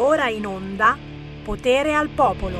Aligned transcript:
Va 0.00 0.06
ora 0.06 0.30
in 0.30 0.46
onda 0.46 0.96
Potere 1.44 1.92
al 1.92 2.08
Popolo. 2.08 2.58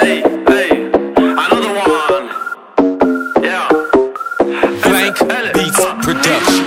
Hey, 0.00 0.22
hey, 0.48 0.90
another 1.36 1.72
one. 1.76 2.26
Yeah. 3.40 3.68
Blank 4.82 5.24
Beats 5.52 5.94
Production. 6.00 6.66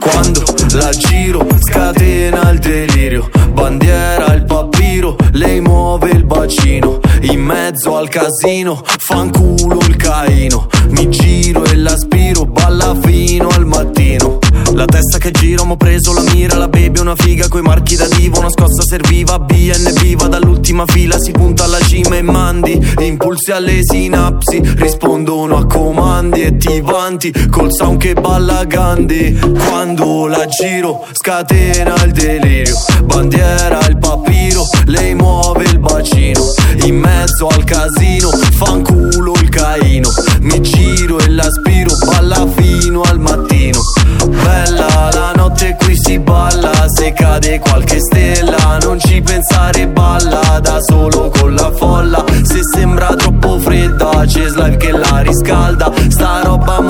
Quando 0.00 0.44
la 0.76 0.90
giro 0.92 1.46
scatena 1.60 2.50
il 2.50 2.58
delirio 2.58 3.28
Bandiera 3.52 4.32
il 4.34 4.44
papiro, 4.44 5.16
lei 5.32 5.60
muove 5.60 5.70
il 5.70 5.71
bacino 6.42 6.98
In 7.22 7.40
mezzo 7.40 7.96
al 7.96 8.08
casino, 8.08 8.82
fanculo 8.84 9.78
il 9.86 9.96
caino 9.96 10.66
Mi 10.88 11.08
giro 11.08 11.64
e 11.64 11.76
l'aspiro, 11.76 12.10
balla 12.10 12.11
che 15.22 15.30
gira, 15.30 15.62
mo 15.62 15.76
preso 15.76 16.12
la 16.12 16.22
mira, 16.34 16.56
la 16.56 16.66
baby 16.66 16.98
una 16.98 17.14
figa 17.14 17.46
coi 17.46 17.62
marchi 17.62 17.94
da 17.94 18.08
divo, 18.08 18.40
una 18.40 18.50
scossa 18.50 18.82
serviva, 18.82 19.38
BNB 19.38 20.16
va 20.16 20.26
dall'ultima 20.26 20.84
fila, 20.84 21.16
si 21.20 21.30
punta 21.30 21.62
alla 21.62 21.78
cima 21.78 22.16
e 22.16 22.22
mandi, 22.22 22.94
impulsi 22.98 23.52
alle 23.52 23.82
sinapsi, 23.82 24.60
rispondono 24.78 25.58
a 25.58 25.66
comandi 25.66 26.42
e 26.42 26.56
ti 26.56 26.80
vanti, 26.80 27.32
col 27.50 27.72
sound 27.72 28.00
che 28.00 28.14
balla 28.14 28.64
Gandhi, 28.64 29.38
quando 29.68 30.26
la 30.26 30.44
giro 30.46 31.06
scatena 31.12 32.02
il 32.02 32.10
delirio, 32.10 32.76
bandiera 33.04 33.78
il 33.86 33.98
papiro, 33.98 34.64
lei 34.86 35.14
muove 35.14 35.62
il 35.66 35.78
bacino, 35.78 36.42
in 36.82 36.96
mezzo 36.98 37.46
al 37.46 37.62
casino, 37.62 38.28
fanculo 38.28 39.34
il 39.40 39.48
caino, 39.50 40.08
mi 40.40 40.60
giro 40.60 41.20
e 41.20 41.28
l'aspiro, 41.28 41.94
balla 42.06 42.44
fino 42.56 43.02
al 43.02 43.20
mattino, 43.20 43.78
bella 44.32 45.10
la 45.12 45.32
notte 45.34 45.76
qui 45.78 45.94
si 45.96 46.18
balla, 46.18 46.72
se 46.88 47.12
cade 47.12 47.58
qualche 47.60 47.98
stella, 48.00 48.78
non 48.82 48.98
ci 48.98 49.20
pensare 49.20 49.86
balla 49.88 50.58
da 50.60 50.80
solo 50.80 51.30
con 51.30 51.54
la 51.54 51.70
folla, 51.72 52.24
se 52.42 52.60
sembra 52.74 53.14
troppo 53.14 53.58
fredda 53.58 54.24
c'è 54.26 54.48
slime 54.48 54.76
che 54.76 54.92
la 54.92 55.18
riscalda, 55.20 55.92
sta 56.08 56.42
roba 56.42 56.76
a 56.76 56.82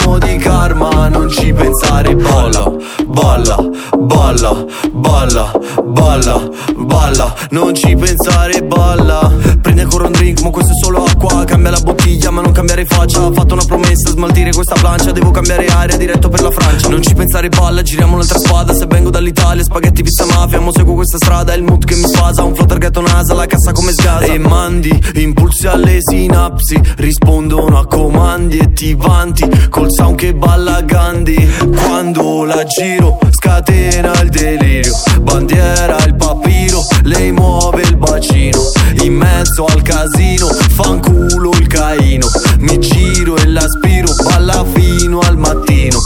ci 1.33 1.53
pensare 1.53 2.15
balla, 2.15 2.73
balla, 3.07 3.69
balla, 3.99 4.65
balla, 4.93 5.53
balla, 5.85 6.51
balla, 6.77 7.35
non 7.51 7.75
ci 7.75 7.97
pensare 7.97 8.63
balla, 8.63 9.33
prendi 9.61 9.81
ancora 9.81 10.07
un 10.07 10.13
drink, 10.13 10.43
ma 10.43 10.51
questo 10.51 10.73
è 10.73 10.85
solo 10.85 11.05
acqua, 11.05 11.45
cambia 11.45 11.71
la 11.71 11.81
bottiglia 11.81 12.31
ma 12.31 12.43
non 12.43 12.53
cambiare 12.53 12.85
faccia, 12.85 13.25
ho 13.25 13.33
fatto 13.33 13.55
una 13.55 13.65
promessa, 13.65 14.11
smaltire 14.11 14.53
questa 14.53 14.75
plancia, 14.75 15.13
devo 15.13 15.31
cambiare 15.31 15.67
aria 15.67 15.97
diretto 15.97 16.29
per 16.29 16.43
la 16.43 16.51
Francia, 16.51 16.89
non 16.89 17.03
ci 17.03 17.15
pensare 17.15 17.49
balla, 17.49 17.83
giriamo 17.83 18.15
un'altra 18.15 18.39
spada, 18.39 18.75
se 18.75 18.87
vengo 18.87 19.11
dall'Italia, 19.11 19.63
spaghetti 19.63 20.03
pizza 20.03 20.25
mafia, 20.27 20.61
mo 20.61 20.73
seguo 20.73 20.95
questa 20.95 21.17
strada, 21.17 21.53
è 21.53 21.57
il 21.57 21.63
mood 21.63 21.85
che 21.85 21.97
mi 21.97 22.07
sfasa, 22.07 22.43
un 22.43 22.55
flow 22.55 22.67
targato 22.67 23.01
nasa, 23.01 23.35
la 23.35 23.47
cassa 23.47 23.73
come 23.73 23.93
sgasa, 23.93 24.25
e 24.25 24.39
mandi 24.39 25.01
impulsi 25.15 25.67
alle 25.67 25.99
sinapsi, 26.01 26.81
rispondono 26.97 27.79
a 27.79 27.87
comandi 27.87 28.59
e 28.59 28.73
ti 28.73 28.95
vanti, 28.95 29.49
col 29.69 29.89
sound 29.91 30.17
che 30.17 30.35
balla 30.35 30.83
Gandhi, 31.23 31.49
quando 31.77 32.45
la 32.45 32.65
giro 32.65 33.17
scatena 33.31 34.21
il 34.23 34.31
delirio, 34.31 34.93
bandiera 35.21 35.97
il 36.05 36.17
papiro, 36.17 36.83
lei 37.05 37.31
muove 37.31 37.83
il 37.83 37.97
bacino, 37.97 38.59
in 39.03 39.15
mezzo 39.15 39.67
al 39.67 39.83
casino, 39.83 40.49
fanculo 40.49 41.51
il 41.53 41.69
caino, 41.69 42.27
mi 42.59 42.77
giro 42.81 43.37
e 43.37 43.47
l'aspiro, 43.47 44.13
balla 44.25 44.65
fino 44.75 45.21
al 45.21 45.37
mattino, 45.37 45.99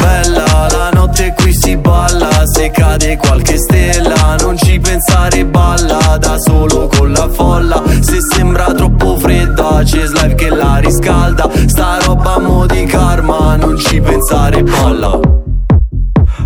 bella 0.00 0.68
la 0.70 0.90
notte 0.92 1.34
qui 1.36 1.52
si 1.52 1.76
balla, 1.76 2.30
se 2.62 2.70
cade 2.70 3.16
qualche 3.16 3.58
stella, 3.58 4.36
non 4.36 4.56
ci 4.56 4.78
pensare 4.78 5.44
balla, 5.44 6.16
da 6.18 6.38
solo 6.38 6.86
con 6.86 7.10
la 7.10 7.28
folla, 7.28 7.82
se 8.00 8.18
sembra 8.20 8.72
troppo 8.72 9.18
fredda, 9.18 9.82
c'è 9.82 10.06
slime 10.06 10.34
che 10.36 10.48
la 10.48 10.76
riscalda, 10.76 11.50
sta 11.66 11.98
roba 12.04 12.38
mo' 12.38 12.66
di 12.66 12.84
karma, 12.84 13.56
non 13.56 13.76
ci 13.76 14.00
pensare 14.00 14.62
balla, 14.62 15.18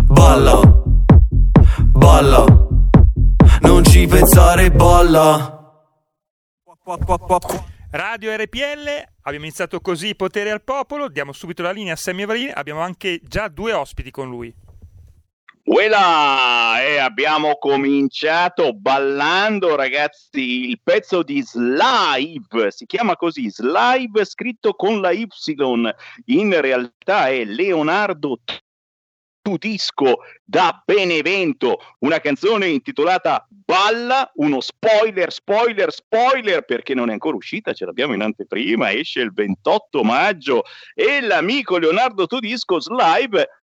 balla, 0.05 0.59
balla, 1.91 2.45
non 3.61 3.83
ci 3.83 4.07
pensare 4.07 4.71
balla. 4.71 5.53
Radio 7.91 8.35
RPL, 8.35 8.89
abbiamo 9.21 9.45
iniziato 9.45 9.79
così 9.81 10.15
Potere 10.15 10.49
al 10.49 10.63
Popolo, 10.63 11.09
diamo 11.09 11.31
subito 11.31 11.61
la 11.61 11.71
linea 11.71 11.93
a 11.93 11.95
Sammy 11.95 12.25
Varini, 12.25 12.49
abbiamo 12.49 12.81
anche 12.81 13.19
già 13.23 13.49
due 13.49 13.73
ospiti 13.73 14.09
con 14.09 14.27
lui. 14.27 14.65
Quella! 15.69 16.81
E 16.81 16.95
abbiamo 16.95 17.57
cominciato 17.57 18.71
ballando, 18.71 19.75
ragazzi, 19.75 20.69
il 20.69 20.79
pezzo 20.81 21.23
di 21.23 21.41
Slive, 21.41 22.71
si 22.71 22.85
chiama 22.85 23.17
così, 23.17 23.49
Slive 23.51 24.23
scritto 24.23 24.75
con 24.75 25.01
la 25.01 25.11
Y, 25.11 25.27
in 26.27 26.61
realtà 26.61 27.27
è 27.27 27.43
Leonardo 27.43 28.39
Tudisco 29.41 30.19
da 30.41 30.81
Benevento, 30.85 31.79
una 31.99 32.19
canzone 32.19 32.67
intitolata 32.67 33.45
Balla, 33.49 34.31
uno 34.35 34.61
spoiler, 34.61 35.33
spoiler, 35.33 35.91
spoiler, 35.91 36.63
perché 36.63 36.93
non 36.93 37.09
è 37.09 37.11
ancora 37.11 37.35
uscita, 37.35 37.73
ce 37.73 37.83
l'abbiamo 37.83 38.13
in 38.13 38.21
anteprima, 38.21 38.93
esce 38.93 39.19
il 39.19 39.33
28 39.33 40.03
maggio 40.03 40.63
e 40.93 41.19
l'amico 41.19 41.77
Leonardo 41.77 42.25
Tudisco 42.25 42.79
Slive 42.79 43.56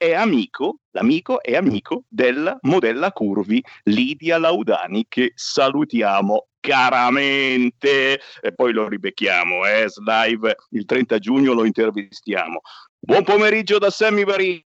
è 0.00 0.14
amico, 0.14 0.78
l'amico 0.92 1.42
è 1.42 1.54
amico 1.54 2.04
della 2.08 2.56
modella 2.62 3.12
curvi 3.12 3.62
Lidia 3.82 4.38
Laudani 4.38 5.04
che 5.06 5.32
salutiamo 5.34 6.46
caramente 6.58 8.18
e 8.40 8.54
poi 8.54 8.72
lo 8.72 8.88
ribecchiamo, 8.88 9.66
eh, 9.66 9.88
live 10.02 10.56
il 10.70 10.86
30 10.86 11.18
giugno 11.18 11.52
lo 11.52 11.66
intervistiamo. 11.66 12.62
Buon 12.98 13.24
pomeriggio 13.24 13.76
da 13.76 13.90
Sammy 13.90 14.24
Varin. 14.24 14.62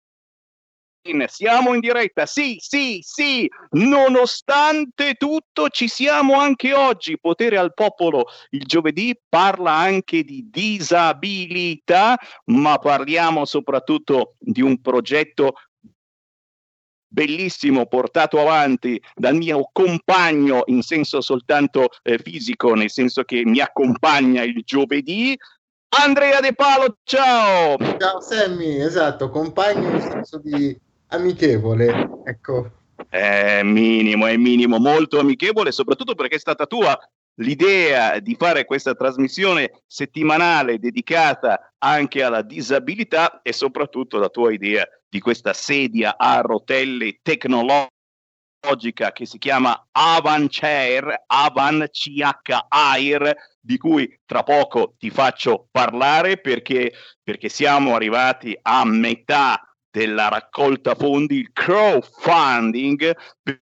Siamo 1.28 1.74
in 1.74 1.82
diretta, 1.82 2.26
sì, 2.26 2.56
sì, 2.62 3.00
sì, 3.02 3.50
nonostante 3.72 5.16
tutto 5.16 5.68
ci 5.68 5.90
siamo 5.90 6.40
anche 6.40 6.74
oggi. 6.74 7.20
Potere 7.20 7.58
al 7.58 7.74
popolo 7.74 8.28
il 8.52 8.64
giovedì 8.64 9.14
parla 9.28 9.74
anche 9.74 10.24
di 10.24 10.48
disabilità, 10.50 12.18
ma 12.46 12.78
parliamo 12.78 13.44
soprattutto 13.44 14.36
di 14.40 14.62
un 14.62 14.80
progetto 14.80 15.56
bellissimo 17.06 17.86
portato 17.86 18.40
avanti 18.40 19.00
dal 19.14 19.36
mio 19.36 19.70
compagno 19.74 20.62
in 20.68 20.84
senso 20.84 21.20
soltanto 21.20 21.90
eh, 22.02 22.18
fisico, 22.18 22.76
nel 22.76 22.90
senso 22.90 23.24
che 23.24 23.44
mi 23.44 23.60
accompagna 23.60 24.42
il 24.44 24.62
giovedì. 24.64 25.38
Andrea 25.96 26.40
De 26.40 26.56
Palo, 26.56 26.98
ciao! 27.04 27.78
Ciao 28.00 28.22
Sammy, 28.22 28.82
esatto, 28.82 29.30
compagno 29.30 29.90
in 29.90 30.02
senso 30.02 30.40
di 30.40 30.76
amichevole, 31.14 32.22
ecco. 32.26 32.72
È 33.10 33.62
minimo, 33.64 34.26
è 34.26 34.36
minimo, 34.38 34.78
molto 34.80 35.20
amichevole, 35.20 35.72
soprattutto 35.72 36.16
perché 36.16 36.36
è 36.36 36.40
stata 36.40 36.66
tua 36.66 36.98
l'idea 37.38 38.20
di 38.20 38.36
fare 38.36 38.66
questa 38.66 38.94
trasmissione 38.94 39.84
settimanale 39.88 40.78
dedicata 40.78 41.74
anche 41.80 42.22
alla 42.22 42.42
disabilità 42.42 43.42
e 43.42 43.54
soprattutto 43.54 44.20
la 44.20 44.30
tua 44.30 44.52
idea 44.52 44.88
di 45.10 45.20
questa 45.20 45.54
sedia 45.54 46.16
a 46.18 46.42
rotelle 46.42 47.20
tecnologica 47.22 47.92
che 49.14 49.26
si 49.26 49.38
chiama 49.38 49.88
Avan 49.92 50.48
Chair, 50.50 51.24
Avan 51.28 51.88
CH 51.92 52.66
Air, 52.70 53.36
di 53.60 53.78
cui 53.78 54.20
tra 54.26 54.44
poco 54.44 54.96
ti 54.98 55.10
faccio 55.10 55.68
parlare 55.72 56.38
perché, 56.38 56.94
perché 57.22 57.50
siamo 57.50 57.96
arrivati 57.96 58.58
a 58.62 58.86
metà 58.86 59.73
della 59.94 60.28
raccolta 60.28 60.96
fondi, 60.96 61.36
il 61.36 61.52
crowdfunding, 61.54 63.16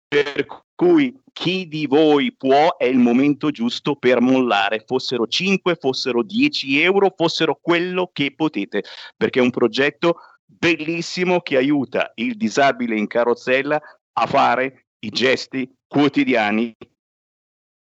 per 0.09 0.65
cui 0.75 1.17
chi 1.33 1.69
di 1.69 1.87
voi 1.87 2.35
può 2.35 2.77
è 2.77 2.87
il 2.87 2.99
momento 2.99 3.53
giusto 3.53 3.95
per 3.95 4.21
mollare, 4.21 4.83
fossero 4.85 5.29
5, 5.29 5.77
fossero 5.77 6.25
10 6.25 6.81
euro, 6.81 7.15
fossero 7.17 7.61
quello 7.63 8.11
che 8.13 8.35
potete, 8.35 8.83
perché 9.17 9.39
è 9.39 9.43
un 9.43 9.51
progetto 9.51 10.17
bellissimo 10.45 11.41
che 11.41 11.57
aiuta 11.57 12.11
il 12.17 12.37
disabile 12.37 12.97
in 12.97 13.07
carrozzella 13.07 13.81
a 14.15 14.27
fare 14.27 14.87
i 14.99 15.11
gesti 15.11 15.71
quotidiani 15.87 16.75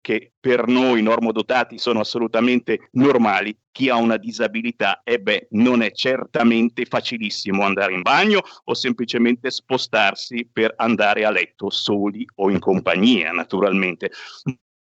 che 0.05 0.33
per 0.39 0.67
noi 0.67 1.01
normodotati 1.01 1.79
sono 1.79 2.01
assolutamente 2.01 2.89
normali, 2.93 3.57
chi 3.73 3.89
ha 3.89 3.97
una 3.97 4.19
disabilità, 4.19 5.01
e 5.03 5.19
beh, 5.19 5.47
non 5.53 5.81
è 5.81 5.93
certamente 5.93 6.85
facilissimo 6.85 7.63
andare 7.65 7.95
in 7.95 8.03
bagno 8.03 8.43
o 8.65 8.75
semplicemente 8.75 9.51
spostarsi 9.51 10.47
per 10.53 10.75
andare 10.77 11.25
a 11.25 11.31
letto 11.31 11.71
soli 11.71 12.27
o 12.35 12.51
in 12.51 12.59
compagnia, 12.59 13.33
naturalmente. 13.33 14.11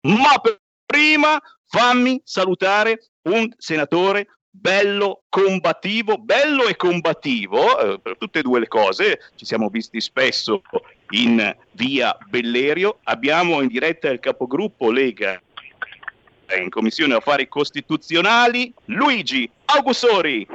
Ma 0.00 0.40
Prima 0.90 1.40
fammi 1.66 2.20
salutare 2.24 3.12
un 3.28 3.48
senatore 3.56 4.39
bello, 4.50 5.22
combattivo, 5.28 6.18
bello 6.18 6.66
e 6.66 6.76
combattivo, 6.76 7.78
eh, 7.78 8.00
per 8.00 8.16
tutte 8.18 8.40
e 8.40 8.42
due 8.42 8.60
le 8.60 8.68
cose, 8.68 9.20
ci 9.36 9.44
siamo 9.44 9.68
visti 9.68 10.00
spesso 10.00 10.62
in 11.10 11.56
via 11.72 12.16
Bellerio, 12.28 12.98
abbiamo 13.04 13.60
in 13.60 13.68
diretta 13.68 14.08
il 14.08 14.20
capogruppo 14.20 14.90
Lega 14.90 15.40
in 16.58 16.68
Commissione 16.68 17.14
Affari 17.14 17.46
Costituzionali, 17.48 18.72
Luigi 18.86 19.48
Augustori. 19.66 20.46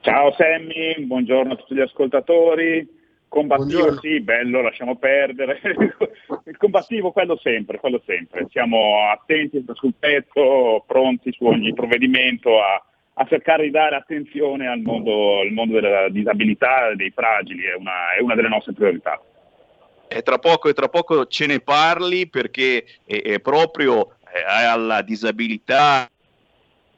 Ciao 0.00 0.34
Sammy, 0.36 1.00
buongiorno 1.00 1.52
a 1.52 1.56
tutti 1.56 1.74
gli 1.74 1.80
ascoltatori. 1.80 2.86
Combattivo 3.34 3.66
Buongiorno. 3.66 4.00
sì, 4.00 4.20
bello, 4.20 4.62
lasciamo 4.62 4.94
perdere. 4.94 5.58
Il 6.46 6.56
combattivo 6.56 7.10
quello 7.10 7.36
sempre, 7.42 7.80
quello 7.80 8.00
sempre. 8.06 8.46
Siamo 8.48 9.10
attenti 9.10 9.64
sul 9.72 9.94
pezzo, 9.98 10.84
pronti 10.86 11.32
su 11.32 11.44
ogni 11.44 11.74
provvedimento 11.74 12.62
a, 12.62 12.80
a 13.14 13.26
cercare 13.26 13.64
di 13.64 13.70
dare 13.70 13.96
attenzione 13.96 14.68
al 14.68 14.82
mondo, 14.82 15.40
al 15.40 15.50
mondo 15.50 15.80
della 15.80 16.08
disabilità, 16.10 16.94
dei 16.94 17.10
fragili, 17.10 17.64
è 17.64 17.74
una, 17.74 18.14
è 18.16 18.20
una 18.20 18.36
delle 18.36 18.48
nostre 18.48 18.72
priorità. 18.72 19.20
E 20.06 20.22
tra 20.22 20.38
poco 20.38 20.68
e 20.68 20.72
tra 20.72 20.88
poco 20.88 21.26
ce 21.26 21.46
ne 21.46 21.58
parli 21.58 22.28
perché 22.28 22.84
è, 23.04 23.20
è 23.20 23.40
proprio 23.40 24.10
eh, 24.32 24.44
alla 24.46 25.02
disabilità 25.02 26.08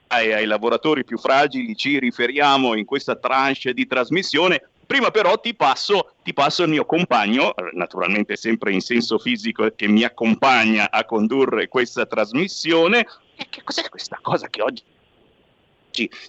e 0.08 0.34
ai 0.34 0.44
lavoratori 0.44 1.02
più 1.02 1.16
fragili 1.16 1.74
ci 1.74 1.98
riferiamo 1.98 2.76
in 2.76 2.84
questa 2.84 3.16
tranche 3.16 3.72
di 3.72 3.86
trasmissione. 3.86 4.60
Prima 4.86 5.10
però 5.10 5.38
ti 5.40 5.54
passo, 5.54 6.12
ti 6.22 6.32
passo 6.32 6.62
il 6.62 6.68
mio 6.70 6.86
compagno, 6.86 7.54
naturalmente 7.72 8.36
sempre 8.36 8.72
in 8.72 8.80
senso 8.80 9.18
fisico 9.18 9.68
che 9.74 9.88
mi 9.88 10.04
accompagna 10.04 10.90
a 10.90 11.04
condurre 11.04 11.66
questa 11.66 12.06
trasmissione. 12.06 13.06
E 13.34 13.46
che 13.50 13.62
cos'è 13.64 13.88
questa 13.88 14.18
cosa 14.22 14.46
che 14.48 14.62
oggi 14.62 14.82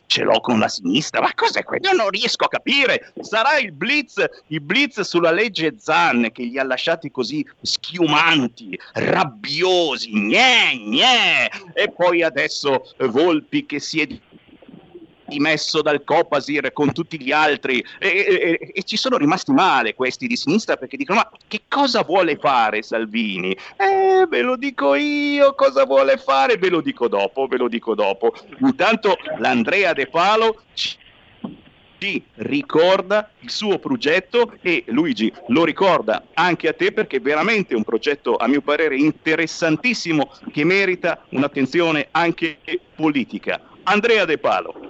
ce 0.06 0.24
l'ho 0.24 0.40
con 0.40 0.60
la 0.60 0.70
sinistra? 0.70 1.22
Ma 1.22 1.34
cos'è 1.36 1.64
questo? 1.64 1.90
Io 1.90 1.96
non 1.96 2.10
riesco 2.10 2.46
a 2.46 2.50
capire. 2.50 3.14
Sarà 3.22 3.60
il 3.60 3.74
blitz, 3.74 4.26
il 4.48 4.62
blitz 4.62 5.02
sulla 5.02 5.32
legge 5.32 5.76
Zan 5.78 6.30
che 6.32 6.44
li 6.44 6.58
ha 6.58 6.64
lasciati 6.64 7.12
così 7.12 7.46
schiumanti, 7.62 8.80
rabbiosi, 8.94 10.10
gne, 10.12 10.76
gne. 10.78 11.50
E 11.74 11.92
poi 11.92 12.24
adesso 12.24 12.94
Volpi 12.98 13.66
che 13.66 13.80
si 13.80 14.02
è 14.02 14.08
dimesso 15.28 15.82
dal 15.82 16.04
Copasir 16.04 16.72
con 16.74 16.94
tutti 16.94 17.22
gli 17.22 17.32
altri 17.32 17.84
e, 18.00 18.08
e- 18.60 18.72
e 18.74 18.84
ci 18.84 18.98
sono 18.98 19.18
rimasti 19.18 19.52
male 19.52 19.94
questi 19.94 20.28
di 20.28 20.36
sinistra 20.36 20.78
perché 20.78 20.98
dicono 20.98 21.20
ma 21.20 21.30
che 21.48 21.64
cosa 21.68 22.04
vuole 22.04 22.38
fare 22.38 22.82
Salvini? 22.82 23.52
Eh, 23.78 24.26
ve 24.28 24.42
lo 24.42 24.56
dico 24.56 24.96
io 24.96 25.54
cosa 25.56 25.86
vuole 25.86 26.18
fare, 26.18 26.58
ve 26.58 26.70
lo 26.70 26.82
dico 26.82 27.08
dopo, 27.08 27.48
ve 27.48 27.58
lo 27.58 27.68
dico 27.68 27.96
dopo. 27.96 28.34
Intanto 28.60 29.18
l'Andrea 29.40 29.94
De 29.94 30.08
Palo 30.08 30.62
ci 30.74 30.98
ci 32.00 32.24
ricorda 32.36 33.32
il 33.40 33.50
suo 33.50 33.80
progetto 33.80 34.54
e 34.62 34.84
Luigi 34.88 35.34
lo 35.48 35.66
ricorda 35.66 36.26
anche 36.34 36.68
a 36.68 36.74
te 36.74 36.92
perché 36.92 37.18
è 37.18 37.22
veramente 37.22 37.76
un 37.76 37.84
progetto 37.84 38.36
a 38.36 38.48
mio 38.48 38.62
parere 38.62 38.96
interessantissimo 38.96 40.32
che 40.52 40.64
merita 40.64 41.26
un'attenzione 41.30 42.08
anche 42.12 42.60
politica. 42.96 43.60
Andrea 43.84 44.26
De 44.26 44.38
Palo. 44.38 44.87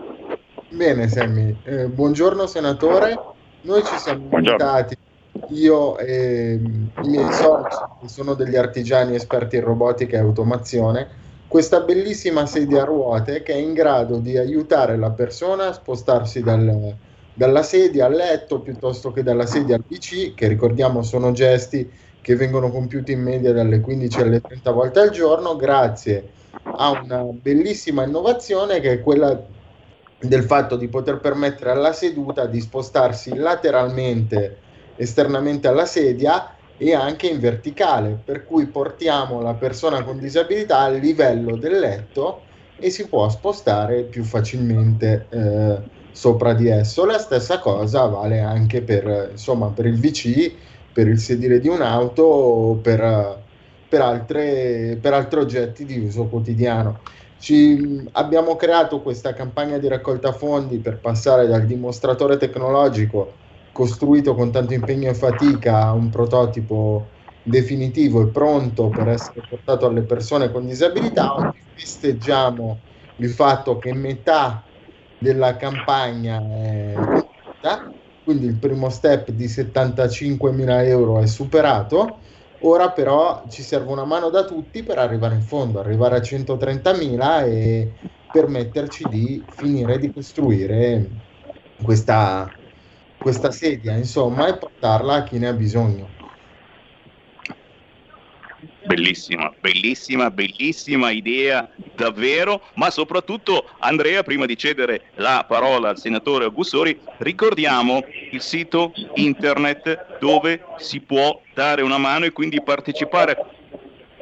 Bene, 0.69 1.07
Sammy. 1.07 1.55
Eh, 1.63 1.87
buongiorno 1.87 2.45
senatore. 2.45 3.17
Noi 3.61 3.83
ci 3.85 3.97
siamo 3.97 4.27
invitati, 4.29 4.97
io 5.51 5.97
e 5.97 6.59
mm, 6.59 6.87
i 7.03 7.07
miei 7.07 7.31
soci, 7.31 7.77
che 8.01 8.09
sono 8.09 8.33
degli 8.33 8.57
artigiani 8.57 9.15
esperti 9.15 9.55
in 9.55 9.63
robotica 9.63 10.17
e 10.17 10.19
automazione, 10.19 11.07
questa 11.47 11.79
bellissima 11.79 12.45
sedia 12.45 12.81
a 12.81 12.85
ruote 12.85 13.43
che 13.43 13.53
è 13.53 13.57
in 13.57 13.71
grado 13.71 14.17
di 14.17 14.37
aiutare 14.37 14.97
la 14.97 15.11
persona 15.11 15.67
a 15.67 15.73
spostarsi 15.73 16.43
dal- 16.43 16.95
dalla 17.33 17.63
sedia 17.63 18.07
al 18.07 18.13
letto 18.13 18.59
piuttosto 18.59 19.11
che 19.11 19.23
dalla 19.23 19.45
sedia 19.45 19.75
al 19.75 19.83
PC, 19.87 20.33
che 20.33 20.47
ricordiamo 20.47 21.01
sono 21.01 21.31
gesti 21.31 21.89
che 22.19 22.35
vengono 22.35 22.71
compiuti 22.71 23.13
in 23.13 23.21
media 23.21 23.53
dalle 23.53 23.79
15 23.79 24.19
alle 24.19 24.41
30 24.41 24.71
volte 24.71 24.99
al 24.99 25.11
giorno, 25.11 25.55
grazie 25.55 26.31
a 26.63 26.89
una 26.89 27.23
bellissima 27.23 28.03
innovazione 28.03 28.81
che 28.81 28.91
è 28.91 29.01
quella 29.01 29.55
del 30.19 30.43
fatto 30.43 30.75
di 30.75 30.87
poter 30.87 31.19
permettere 31.19 31.71
alla 31.71 31.93
seduta 31.93 32.45
di 32.45 32.59
spostarsi 32.59 33.35
lateralmente 33.35 34.57
esternamente 34.95 35.67
alla 35.67 35.85
sedia 35.85 36.55
e 36.77 36.93
anche 36.93 37.27
in 37.27 37.39
verticale, 37.39 38.19
per 38.23 38.45
cui 38.45 38.67
portiamo 38.67 39.41
la 39.41 39.53
persona 39.53 40.03
con 40.03 40.19
disabilità 40.19 40.79
al 40.81 40.97
livello 40.97 41.55
del 41.55 41.79
letto 41.79 42.41
e 42.77 42.89
si 42.91 43.07
può 43.07 43.27
spostare 43.29 44.03
più 44.03 44.23
facilmente 44.23 45.25
eh, 45.29 45.77
sopra 46.11 46.53
di 46.53 46.67
esso. 46.67 47.05
La 47.05 47.17
stessa 47.17 47.59
cosa 47.59 48.05
vale 48.05 48.39
anche 48.39 48.81
per, 48.81 49.29
insomma, 49.31 49.69
per 49.69 49.85
il 49.87 49.99
VC, 49.99 50.51
per 50.93 51.07
il 51.07 51.19
sedile 51.19 51.59
di 51.59 51.67
un'auto 51.67 52.23
o 52.23 52.75
per, 52.75 53.41
per, 53.89 54.01
altre, 54.01 54.97
per 55.01 55.13
altri 55.13 55.39
oggetti 55.39 55.85
di 55.85 55.99
uso 55.99 56.25
quotidiano. 56.25 56.99
Ci, 57.39 58.09
abbiamo 58.13 58.55
creato 58.55 59.01
questa 59.01 59.33
campagna 59.33 59.77
di 59.77 59.87
raccolta 59.87 60.31
fondi 60.31 60.79
per 60.79 60.99
passare 60.99 61.47
dal 61.47 61.65
dimostratore 61.65 62.37
tecnologico 62.37 63.33
costruito 63.71 64.33
con 64.33 64.51
tanto 64.51 64.73
impegno 64.73 65.09
e 65.09 65.13
fatica 65.13 65.83
a 65.83 65.93
un 65.93 66.09
prototipo 66.09 67.09
definitivo 67.43 68.21
e 68.21 68.27
pronto 68.27 68.89
per 68.89 69.07
essere 69.09 69.43
portato 69.47 69.85
alle 69.85 70.01
persone 70.01 70.51
con 70.51 70.65
disabilità. 70.65 71.35
Oggi 71.35 71.59
festeggiamo 71.73 72.79
il 73.17 73.29
fatto 73.29 73.77
che 73.77 73.93
metà 73.93 74.63
della 75.19 75.55
campagna 75.55 76.39
è 76.39 76.93
conclusa, 76.95 77.91
quindi 78.23 78.47
il 78.47 78.55
primo 78.55 78.89
step 78.89 79.29
di 79.29 79.45
75.000 79.45 80.85
euro 80.87 81.19
è 81.19 81.27
superato. 81.27 82.19
Ora 82.59 82.91
però 82.91 83.45
ci 83.49 83.61
serve 83.63 83.91
una 83.91 84.05
mano 84.05 84.29
da 84.29 84.43
tutti 84.45 84.83
per 84.83 84.97
arrivare 84.97 85.35
in 85.35 85.41
fondo, 85.43 85.79
arrivare 85.79 86.17
a 86.17 86.21
130.000 86.21 87.43
e 87.45 87.93
permetterci 88.29 89.07
di 89.07 89.45
finire 89.49 89.99
di 89.99 90.11
costruire 90.11 91.11
questa, 91.81 92.59
questa 93.19 93.51
sedia, 93.51 93.95
insomma, 93.95 94.47
e 94.47 94.57
portarla 94.57 95.15
a 95.15 95.23
chi 95.23 95.37
ne 95.37 95.47
ha 95.47 95.53
bisogno. 95.53 96.16
Bellissima, 98.87 99.53
bellissima, 99.59 100.31
bellissima 100.31 101.11
idea, 101.11 101.69
davvero, 101.93 102.61
ma 102.75 102.89
soprattutto 102.89 103.69
Andrea, 103.79 104.23
prima 104.23 104.45
di 104.45 104.55
cedere 104.55 105.11
la 105.15 105.43
parola 105.45 105.89
al 105.89 105.99
senatore 105.99 106.45
Augussori, 106.45 106.97
ricordiamo 107.17 108.01
il 108.31 108.41
sito 108.41 108.93
internet 109.15 110.19
dove 110.19 110.63
si 110.77 111.01
può 111.01 111.41
dare 111.53 111.81
una 111.81 111.97
mano 111.97 112.23
e 112.23 112.31
quindi 112.31 112.61
partecipare 112.61 113.31
a 113.33 113.45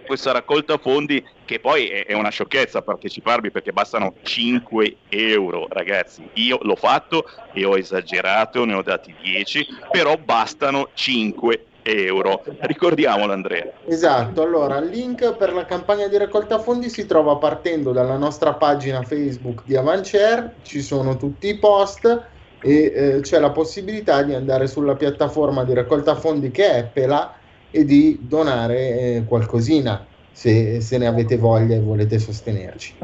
questa 0.04 0.32
raccolta 0.32 0.80
fondi 0.80 1.24
che 1.46 1.60
poi 1.60 1.88
è, 1.88 2.14
una 2.14 2.30
sciocchezza 2.30 2.82
parteciparvi 2.82 3.52
perché 3.52 3.72
bastano 3.72 4.16
5 4.24 4.96
euro 5.10 5.68
ragazzi. 5.70 6.28
Io 6.34 6.58
l'ho 6.64 6.76
fatto 6.76 7.26
e 7.54 7.66
ho 7.66 7.78
esagerato 7.78 8.66
ne 8.66 8.74
ho 8.74 8.82
dati 8.82 9.14
10 9.22 9.68
però 9.92 10.18
bastano 10.18 10.90
5 10.96 11.66
euro 11.86 12.44
ricordiamolo 12.62 13.32
Andrea 13.32 13.72
Esatto, 13.88 14.42
allora 14.42 14.78
il 14.78 14.90
link 14.90 15.36
per 15.36 15.54
la 15.54 15.66
campagna 15.66 16.08
di 16.08 16.18
raccolta 16.18 16.60
fondi 16.60 16.90
si 16.90 17.06
trova 17.06 17.36
partendo 17.36 17.92
dalla 17.92 18.18
nostra 18.18 18.54
pagina 18.54 19.04
Facebook 19.04 19.62
di 19.66 19.76
Avancer, 19.76 20.56
ci 20.64 20.82
sono 20.82 21.16
tutti 21.18 21.48
i 21.48 21.58
post 21.58 22.24
e 22.62 22.94
eh, 22.96 23.20
c'è 23.22 23.40
la 23.40 23.52
possibilità 23.52 24.24
di 24.24 24.34
andare 24.34 24.68
sulla 24.68 24.96
piattaforma 24.96 25.64
di 25.64 25.74
raccolta 25.74 26.16
fondi 26.16 26.50
che 26.52 26.72
è 26.72 26.90
Pela 26.92 27.36
e 27.70 27.86
di 27.86 28.18
donare 28.22 28.78
eh, 28.78 29.24
qualcosina 29.28 30.06
se, 30.32 30.82
se 30.82 30.98
ne 30.98 31.08
avete 31.08 31.38
voglia 31.38 31.76
e 31.76 31.80
volete 31.80 32.20
sostenerci. 32.20 32.96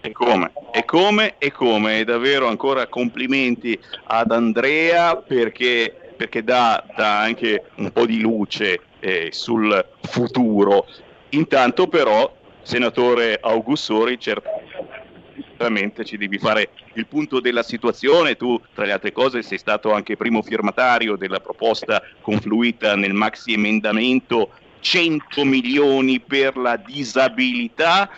E 0.00 0.12
come? 0.12 0.52
E 0.70 0.84
come? 0.84 1.34
E 1.38 1.50
come? 1.50 2.00
E 2.00 2.04
davvero 2.04 2.46
ancora 2.46 2.86
complimenti 2.88 3.78
ad 4.04 4.32
Andrea 4.32 5.16
perché, 5.16 6.03
perché 6.24 6.42
dà, 6.42 6.82
dà 6.96 7.20
anche 7.20 7.64
un 7.76 7.92
po' 7.92 8.06
di 8.06 8.20
luce 8.20 8.80
eh, 9.00 9.28
sul 9.30 9.84
futuro. 10.00 10.86
Intanto 11.30 11.86
però, 11.86 12.34
senatore 12.62 13.38
Augussori, 13.40 14.18
certamente 14.18 16.04
ci 16.04 16.16
devi 16.16 16.38
fare 16.38 16.70
il 16.94 17.06
punto 17.06 17.40
della 17.40 17.62
situazione. 17.62 18.36
Tu, 18.36 18.58
tra 18.72 18.86
le 18.86 18.92
altre 18.92 19.12
cose, 19.12 19.42
sei 19.42 19.58
stato 19.58 19.92
anche 19.92 20.16
primo 20.16 20.40
firmatario 20.40 21.16
della 21.16 21.40
proposta 21.40 22.02
confluita 22.22 22.96
nel 22.96 23.12
maxi 23.12 23.52
emendamento 23.52 24.48
100 24.80 25.44
milioni 25.44 26.20
per 26.20 26.56
la 26.56 26.76
disabilità. 26.76 28.08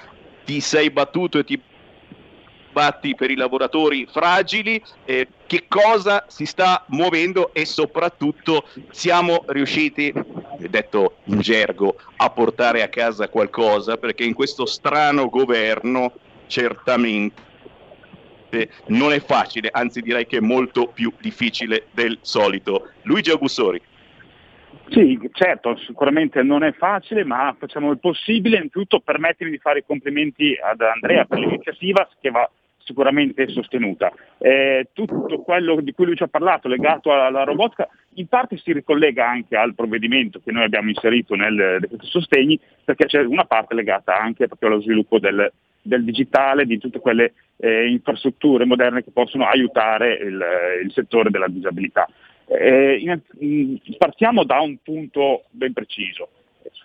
Ti 0.44 0.60
sei 0.60 0.90
battuto 0.90 1.40
e 1.40 1.44
ti 1.44 1.60
batti 2.76 3.14
per 3.14 3.30
i 3.30 3.36
lavoratori 3.36 4.04
fragili, 4.04 4.82
eh, 5.06 5.28
che 5.46 5.64
cosa 5.66 6.26
si 6.28 6.44
sta 6.44 6.84
muovendo 6.88 7.54
e 7.54 7.64
soprattutto 7.64 8.68
siamo 8.90 9.44
riusciti, 9.46 10.12
detto 10.58 11.16
in 11.24 11.40
gergo, 11.40 11.96
a 12.16 12.28
portare 12.28 12.82
a 12.82 12.88
casa 12.88 13.30
qualcosa, 13.30 13.96
perché 13.96 14.24
in 14.24 14.34
questo 14.34 14.66
strano 14.66 15.30
governo 15.30 16.12
certamente 16.48 17.44
non 18.88 19.14
è 19.14 19.20
facile, 19.20 19.70
anzi 19.72 20.02
direi 20.02 20.26
che 20.26 20.36
è 20.36 20.40
molto 20.40 20.88
più 20.88 21.10
difficile 21.18 21.86
del 21.92 22.18
solito. 22.20 22.90
Luigi 23.04 23.30
Augussori. 23.30 23.80
Sì, 24.90 25.18
certo, 25.32 25.78
sicuramente 25.78 26.42
non 26.42 26.62
è 26.62 26.72
facile, 26.72 27.24
ma 27.24 27.56
facciamo 27.58 27.90
il 27.90 27.98
possibile. 27.98 28.56
Innanzitutto 28.56 29.00
permettimi 29.00 29.50
di 29.50 29.58
fare 29.58 29.78
i 29.78 29.84
complimenti 29.84 30.56
ad 30.62 30.80
Andrea 30.82 31.24
per 31.24 31.38
l'iniziativa 31.38 32.06
che 32.20 32.30
va 32.30 32.48
sicuramente 32.86 33.48
sostenuta. 33.48 34.12
Eh, 34.38 34.88
tutto 34.92 35.42
quello 35.42 35.80
di 35.80 35.92
cui 35.92 36.06
lui 36.06 36.16
ci 36.16 36.22
ha 36.22 36.28
parlato 36.28 36.68
legato 36.68 37.12
alla 37.12 37.42
robotica 37.42 37.88
in 38.14 38.28
parte 38.28 38.56
si 38.56 38.72
ricollega 38.72 39.28
anche 39.28 39.56
al 39.56 39.74
provvedimento 39.74 40.40
che 40.42 40.52
noi 40.52 40.64
abbiamo 40.64 40.88
inserito 40.88 41.34
nel 41.34 41.78
decreto 41.80 42.06
sostegni 42.06 42.58
perché 42.84 43.06
c'è 43.06 43.22
una 43.22 43.44
parte 43.44 43.74
legata 43.74 44.16
anche 44.16 44.46
proprio 44.46 44.70
allo 44.70 44.80
sviluppo 44.80 45.18
del, 45.18 45.50
del 45.82 46.04
digitale, 46.04 46.64
di 46.64 46.78
tutte 46.78 47.00
quelle 47.00 47.34
eh, 47.58 47.88
infrastrutture 47.88 48.64
moderne 48.64 49.02
che 49.02 49.10
possono 49.10 49.46
aiutare 49.46 50.14
il, 50.14 50.44
il 50.84 50.92
settore 50.92 51.30
della 51.30 51.48
disabilità. 51.48 52.08
Eh, 52.46 53.20
in, 53.38 53.78
partiamo 53.98 54.44
da 54.44 54.60
un 54.60 54.78
punto 54.82 55.44
ben 55.50 55.72
preciso. 55.72 56.28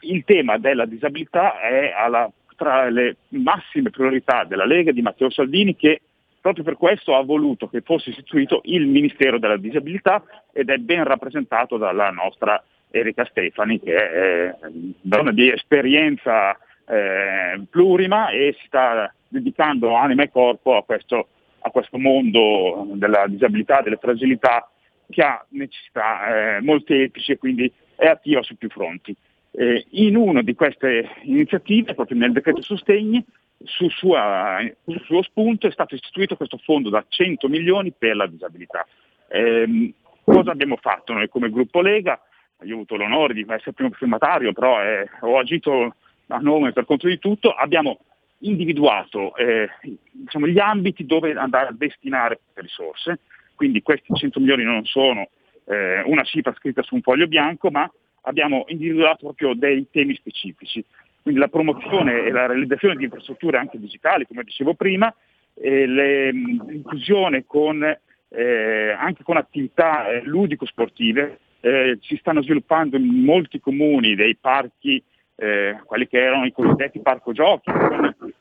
Il 0.02 0.24
tema 0.26 0.58
della 0.58 0.86
disabilità 0.86 1.62
è 1.62 1.94
alla, 1.96 2.30
tra 2.62 2.88
le 2.92 3.16
massime 3.30 3.90
priorità 3.90 4.44
della 4.44 4.66
Lega 4.66 4.92
di 4.92 5.02
Matteo 5.02 5.32
Salvini 5.32 5.76
che 5.76 6.00
proprio 6.40 6.64
per 6.64 6.78
questo 6.78 7.16
ha 7.16 7.24
voluto 7.24 7.68
che 7.68 7.82
fosse 7.82 8.12
istituito 8.12 8.62
il 8.66 8.86
Ministero 8.86 9.40
della 9.40 9.58
Disabilità 9.58 10.24
ed 10.54 10.70
è 10.70 10.78
ben 10.78 11.04
rappresentato 11.04 11.78
dalla 11.78 12.12
nostra 12.12 12.64
Erika 12.92 13.26
Stefani 13.26 13.80
che 13.80 13.96
è 13.96 14.56
donna 15.02 15.32
di 15.32 15.52
esperienza 15.52 16.56
eh, 16.86 17.62
plurima 17.68 18.30
e 18.30 18.56
si 18.60 18.68
sta 18.68 19.12
dedicando 19.28 19.96
anima 19.96 20.22
e 20.22 20.30
corpo 20.30 20.78
a 20.78 20.84
questo, 20.84 21.30
a 21.62 21.72
questo 21.72 21.98
mondo 21.98 22.90
della 22.94 23.26
disabilità, 23.28 23.82
delle 23.82 23.98
fragilità 23.98 24.70
che 25.10 25.24
ha 25.24 25.44
necessità 25.50 26.58
eh, 26.58 26.62
molteplici 26.62 27.32
e 27.32 27.38
quindi 27.40 27.74
è 27.96 28.06
attiva 28.06 28.44
su 28.44 28.56
più 28.56 28.70
fronti. 28.70 29.16
Eh, 29.54 29.86
in 29.92 30.16
una 30.16 30.42
di 30.42 30.54
queste 30.56 31.10
iniziative, 31.24 31.94
proprio 31.94 32.18
nel 32.18 32.32
decreto 32.32 32.62
sostegni, 32.62 33.24
su, 33.64 33.90
sua, 33.90 34.58
su, 34.86 34.98
suo 35.04 35.22
spunto 35.22 35.68
è 35.68 35.72
stato 35.72 35.94
istituito 35.94 36.36
questo 36.36 36.58
fondo 36.58 36.90
da 36.90 37.04
100 37.08 37.48
milioni 37.48 37.92
per 37.92 38.16
la 38.16 38.28
disabilità. 38.28 38.86
Eh, 39.28 39.94
cosa 40.24 40.52
abbiamo 40.52 40.78
fatto 40.78 41.14
noi 41.14 41.30
come 41.30 41.52
gruppo 41.52 41.82
Lega? 41.82 42.20
Io 42.64 42.74
ho 42.74 42.76
avuto 42.78 42.96
l'onore 42.96 43.34
di 43.34 43.46
essere 43.48 43.74
primo 43.74 43.92
firmatario, 43.92 44.54
però 44.54 44.82
eh, 44.84 45.10
ho 45.22 45.38
agito 45.38 45.96
a 46.28 46.38
nome 46.38 46.72
per 46.72 46.86
conto 46.86 47.08
di 47.08 47.20
tutto. 47.20 47.52
Abbiamo 47.52 48.00
individuato 48.40 49.36
eh, 49.36 49.70
diciamo, 50.12 50.48
gli 50.48 50.60
ambiti 50.60 51.06
dove 51.06 51.34
andare 51.34 51.68
a 51.68 51.76
destinare 51.76 52.40
queste 52.54 52.62
risorse 52.62 53.20
quindi 53.62 53.84
questi 53.84 54.12
100 54.12 54.40
milioni 54.40 54.64
non 54.64 54.84
sono 54.86 55.30
eh, 55.66 56.02
una 56.08 56.24
cifra 56.24 56.52
scritta 56.58 56.82
su 56.82 56.96
un 56.96 57.02
foglio 57.02 57.28
bianco, 57.28 57.70
ma 57.70 57.88
abbiamo 58.22 58.66
individuato 58.68 59.26
proprio 59.26 59.54
dei 59.54 59.88
temi 59.92 60.16
specifici. 60.16 60.84
Quindi 61.22 61.40
la 61.40 61.48
promozione 61.48 62.24
e 62.24 62.32
la 62.32 62.48
realizzazione 62.48 62.96
di 62.96 63.04
infrastrutture 63.04 63.58
anche 63.58 63.80
digitali, 63.80 64.26
come 64.26 64.44
dicevo 64.44 64.74
prima, 64.74 65.14
le, 65.54 66.32
l'inclusione 66.32 67.46
con, 67.46 67.84
eh, 67.84 68.92
anche 68.92 69.24
con 69.24 69.38
attività 69.38 70.10
eh, 70.10 70.24
ludico-sportive. 70.24 71.40
Eh, 71.60 72.00
si 72.02 72.18
stanno 72.18 72.42
sviluppando 72.42 72.98
in 72.98 73.24
molti 73.24 73.60
comuni 73.60 74.16
dei 74.16 74.36
parchi, 74.36 75.02
eh, 75.36 75.80
quelli 75.86 76.08
che 76.08 76.20
erano 76.20 76.46
i 76.46 76.52
cosiddetti 76.52 77.00
parco 77.02 77.34
giochi, 77.34 77.72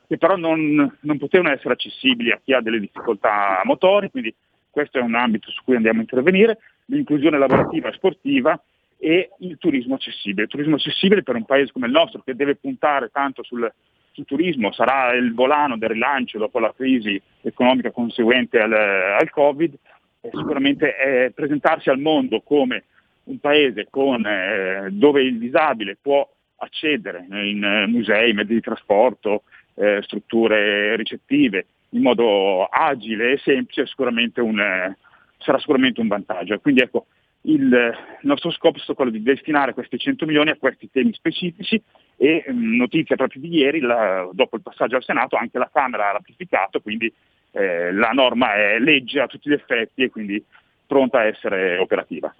che 0.07 0.17
però 0.17 0.35
non, 0.35 0.97
non 1.01 1.17
potevano 1.19 1.53
essere 1.53 1.73
accessibili 1.73 2.31
a 2.31 2.39
chi 2.43 2.53
ha 2.53 2.61
delle 2.61 2.79
difficoltà 2.79 3.61
motori, 3.63 4.09
quindi 4.09 4.33
questo 4.71 4.97
è 4.97 5.01
un 5.01 5.13
ambito 5.13 5.51
su 5.51 5.63
cui 5.63 5.75
andiamo 5.75 5.99
a 5.99 6.01
intervenire, 6.03 6.57
l'inclusione 6.85 7.37
lavorativa 7.37 7.89
e 7.89 7.93
sportiva 7.93 8.59
e 9.03 9.31
il 9.39 9.57
turismo 9.57 9.95
accessibile. 9.95 10.43
Il 10.43 10.49
turismo 10.49 10.75
accessibile 10.75 11.23
per 11.23 11.35
un 11.35 11.43
paese 11.43 11.71
come 11.71 11.87
il 11.87 11.91
nostro 11.91 12.21
che 12.23 12.35
deve 12.35 12.55
puntare 12.55 13.09
tanto 13.11 13.41
sul, 13.41 13.69
sul 14.11 14.25
turismo, 14.25 14.71
sarà 14.71 15.13
il 15.13 15.33
volano 15.33 15.75
del 15.75 15.89
rilancio 15.89 16.37
dopo 16.37 16.59
la 16.59 16.71
crisi 16.71 17.19
economica 17.41 17.89
conseguente 17.89 18.59
al, 18.59 18.71
al 18.71 19.29
Covid, 19.31 19.73
sicuramente 20.31 20.95
è 20.95 21.31
presentarsi 21.31 21.89
al 21.89 21.97
mondo 21.97 22.41
come 22.41 22.83
un 23.23 23.39
paese 23.39 23.87
con, 23.89 24.23
eh, 24.23 24.89
dove 24.91 25.23
il 25.23 25.39
disabile 25.39 25.97
può 25.99 26.27
accedere 26.57 27.25
in 27.27 27.63
eh, 27.63 27.87
musei, 27.87 28.33
mezzi 28.33 28.53
di 28.53 28.61
trasporto, 28.61 29.43
eh, 29.73 29.99
strutture 30.03 30.95
ricettive, 30.95 31.65
in 31.89 32.03
modo 32.03 32.65
agile 32.65 33.31
e 33.31 33.37
semplice 33.39 33.87
sicuramente 33.87 34.41
un, 34.41 34.59
eh, 34.59 34.95
sarà 35.39 35.57
sicuramente 35.57 36.01
un 36.01 36.07
vantaggio. 36.07 36.59
Quindi 36.59 36.81
ecco, 36.81 37.07
il, 37.43 37.97
nostro 38.21 38.51
scopo 38.51 38.77
è 38.77 38.79
stato 38.79 38.93
quello 38.93 39.11
di 39.11 39.23
destinare 39.23 39.73
questi 39.73 39.97
100 39.97 40.25
milioni 40.25 40.51
a 40.51 40.57
questi 40.57 40.89
temi 40.91 41.13
specifici 41.13 41.81
e 42.15 42.45
mm, 42.49 42.75
notizia 42.75 43.15
proprio 43.15 43.41
di 43.41 43.49
ieri, 43.49 43.79
la, 43.79 44.29
dopo 44.31 44.57
il 44.57 44.61
passaggio 44.61 44.95
al 44.95 45.03
Senato, 45.03 45.35
anche 45.35 45.57
la 45.57 45.69
Camera 45.71 46.09
ha 46.09 46.13
ratificato, 46.13 46.81
quindi 46.81 47.11
eh, 47.51 47.91
la 47.91 48.09
norma 48.09 48.53
è 48.53 48.79
legge 48.79 49.19
a 49.19 49.27
tutti 49.27 49.49
gli 49.49 49.53
effetti 49.53 50.03
e 50.03 50.09
quindi 50.09 50.43
pronta 50.85 51.19
a 51.19 51.25
essere 51.25 51.77
operativa. 51.77 52.33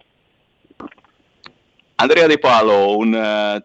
Andrea 1.95 2.27
De 2.27 2.39
Palo, 2.39 2.97
un 2.97 3.13
uh, 3.13 3.63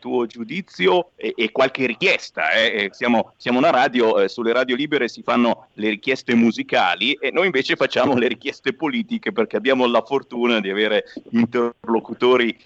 tuo 0.00 0.26
giudizio 0.26 1.10
e, 1.14 1.32
e 1.36 1.52
qualche 1.52 1.86
richiesta. 1.86 2.50
Eh. 2.50 2.88
Siamo, 2.90 3.34
siamo, 3.36 3.58
una 3.58 3.70
radio, 3.70 4.18
eh, 4.18 4.28
sulle 4.28 4.52
radio 4.52 4.74
libere 4.74 5.06
si 5.06 5.22
fanno 5.22 5.68
le 5.74 5.90
richieste 5.90 6.34
musicali 6.34 7.12
e 7.12 7.30
noi 7.30 7.46
invece 7.46 7.76
facciamo 7.76 8.16
le 8.16 8.26
richieste 8.26 8.72
politiche 8.72 9.30
perché 9.30 9.56
abbiamo 9.56 9.86
la 9.86 10.02
fortuna 10.02 10.60
di 10.60 10.70
avere 10.70 11.04
interlocutori 11.30 12.56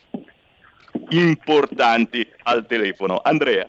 importanti 1.11 2.27
al 2.45 2.67
telefono. 2.67 3.21
Andrea. 3.23 3.69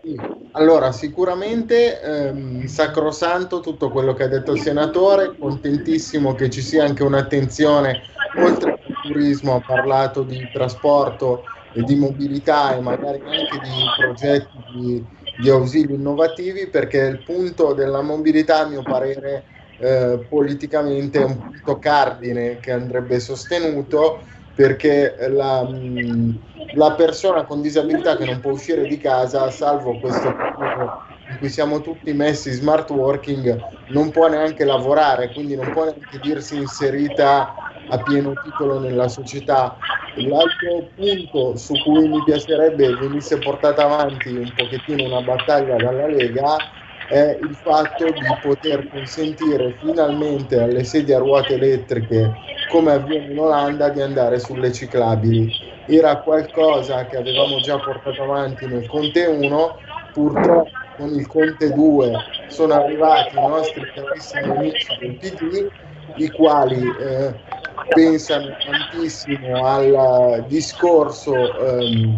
Allora, 0.51 0.91
sicuramente 0.91 1.99
ehm, 2.01 2.65
sacrosanto 2.65 3.59
tutto 3.59 3.89
quello 3.89 4.13
che 4.13 4.23
ha 4.23 4.27
detto 4.27 4.53
il 4.53 4.61
senatore, 4.61 5.35
contentissimo 5.37 6.33
che 6.35 6.49
ci 6.49 6.61
sia 6.61 6.85
anche 6.85 7.03
un'attenzione, 7.03 8.01
oltre 8.37 8.71
al 8.71 9.01
turismo 9.01 9.55
ha 9.55 9.61
parlato 9.61 10.23
di 10.23 10.47
trasporto 10.53 11.43
e 11.75 11.83
di 11.83 11.95
mobilità 11.95 12.75
e 12.75 12.79
magari 12.79 13.19
anche 13.19 13.59
di 13.61 13.83
progetti 13.97 14.57
di, 14.73 15.05
di 15.41 15.49
ausilio 15.49 15.95
innovativi 15.95 16.67
perché 16.67 16.99
il 16.99 17.21
punto 17.23 17.73
della 17.73 18.01
mobilità 18.01 18.61
a 18.61 18.67
mio 18.67 18.81
parere 18.81 19.43
eh, 19.79 20.25
politicamente 20.29 21.19
è 21.19 21.25
un 21.25 21.37
punto 21.37 21.77
cardine 21.77 22.59
che 22.61 22.71
andrebbe 22.71 23.19
sostenuto 23.19 24.21
perché 24.55 25.17
la, 25.29 25.67
la, 26.75 26.91
persona 26.93 27.43
con 27.43 27.61
disabilità 27.61 28.15
che 28.15 28.23
non 28.23 28.39
può 28.39 28.51
uscire 28.51 28.87
di 28.87 28.97
casa, 28.97 29.51
salvo 29.51 29.99
questo 29.99 30.33
periodo 30.33 31.03
in 31.29 31.37
cui 31.39 31.49
siamo 31.49 31.81
tutti 31.81 32.13
messi 32.13 32.51
smart 32.51 32.89
working, 32.91 33.59
non 33.89 34.11
può 34.11 34.29
neanche 34.29 34.63
lavorare, 34.63 35.33
quindi 35.33 35.55
non 35.55 35.71
può 35.71 35.83
neanche 35.83 36.19
dirsi 36.21 36.55
inserita 36.55 37.64
a 37.89 37.97
pieno 37.99 38.33
titolo 38.43 38.79
nella 38.79 39.07
società. 39.07 39.77
L'altro 40.15 40.89
punto 40.95 41.57
su 41.57 41.73
cui 41.83 42.07
mi 42.07 42.23
piacerebbe 42.23 42.95
venisse 42.95 43.37
portata 43.37 43.83
avanti 43.83 44.29
un 44.29 44.51
pochettino 44.55 45.03
una 45.03 45.21
battaglia 45.21 45.75
dalla 45.75 46.07
Lega 46.07 46.55
è 47.09 47.37
il 47.39 47.55
fatto 47.55 48.05
di 48.05 48.21
poter 48.41 48.87
consentire 48.89 49.75
finalmente 49.79 50.59
alle 50.59 50.83
sedie 50.83 51.15
a 51.15 51.19
ruote 51.19 51.53
elettriche, 51.53 52.33
come 52.69 52.93
avviene 52.93 53.31
in 53.31 53.39
Olanda, 53.39 53.89
di 53.89 54.01
andare 54.01 54.39
sulle 54.39 54.71
ciclabili. 54.71 55.51
Era 55.87 56.17
qualcosa 56.17 57.05
che 57.05 57.17
avevamo 57.17 57.59
già 57.59 57.77
portato 57.77 58.23
avanti 58.23 58.65
nel 58.65 58.87
Conte 58.87 59.25
1, 59.25 59.77
purtroppo 60.13 60.69
con 60.97 61.09
il 61.09 61.27
Conte 61.27 61.71
2 61.71 62.11
sono 62.47 62.73
arrivati 62.73 63.37
i 63.37 63.47
nostri 63.47 63.83
carissimi 63.93 64.49
amici 64.49 64.97
del 64.99 65.15
PD, 65.17 65.69
i 66.15 66.29
quali 66.29 66.81
eh, 66.99 67.33
pensano 67.87 68.55
tantissimo 68.63 69.65
al 69.65 70.45
discorso 70.47 71.33
ehm, 71.33 72.17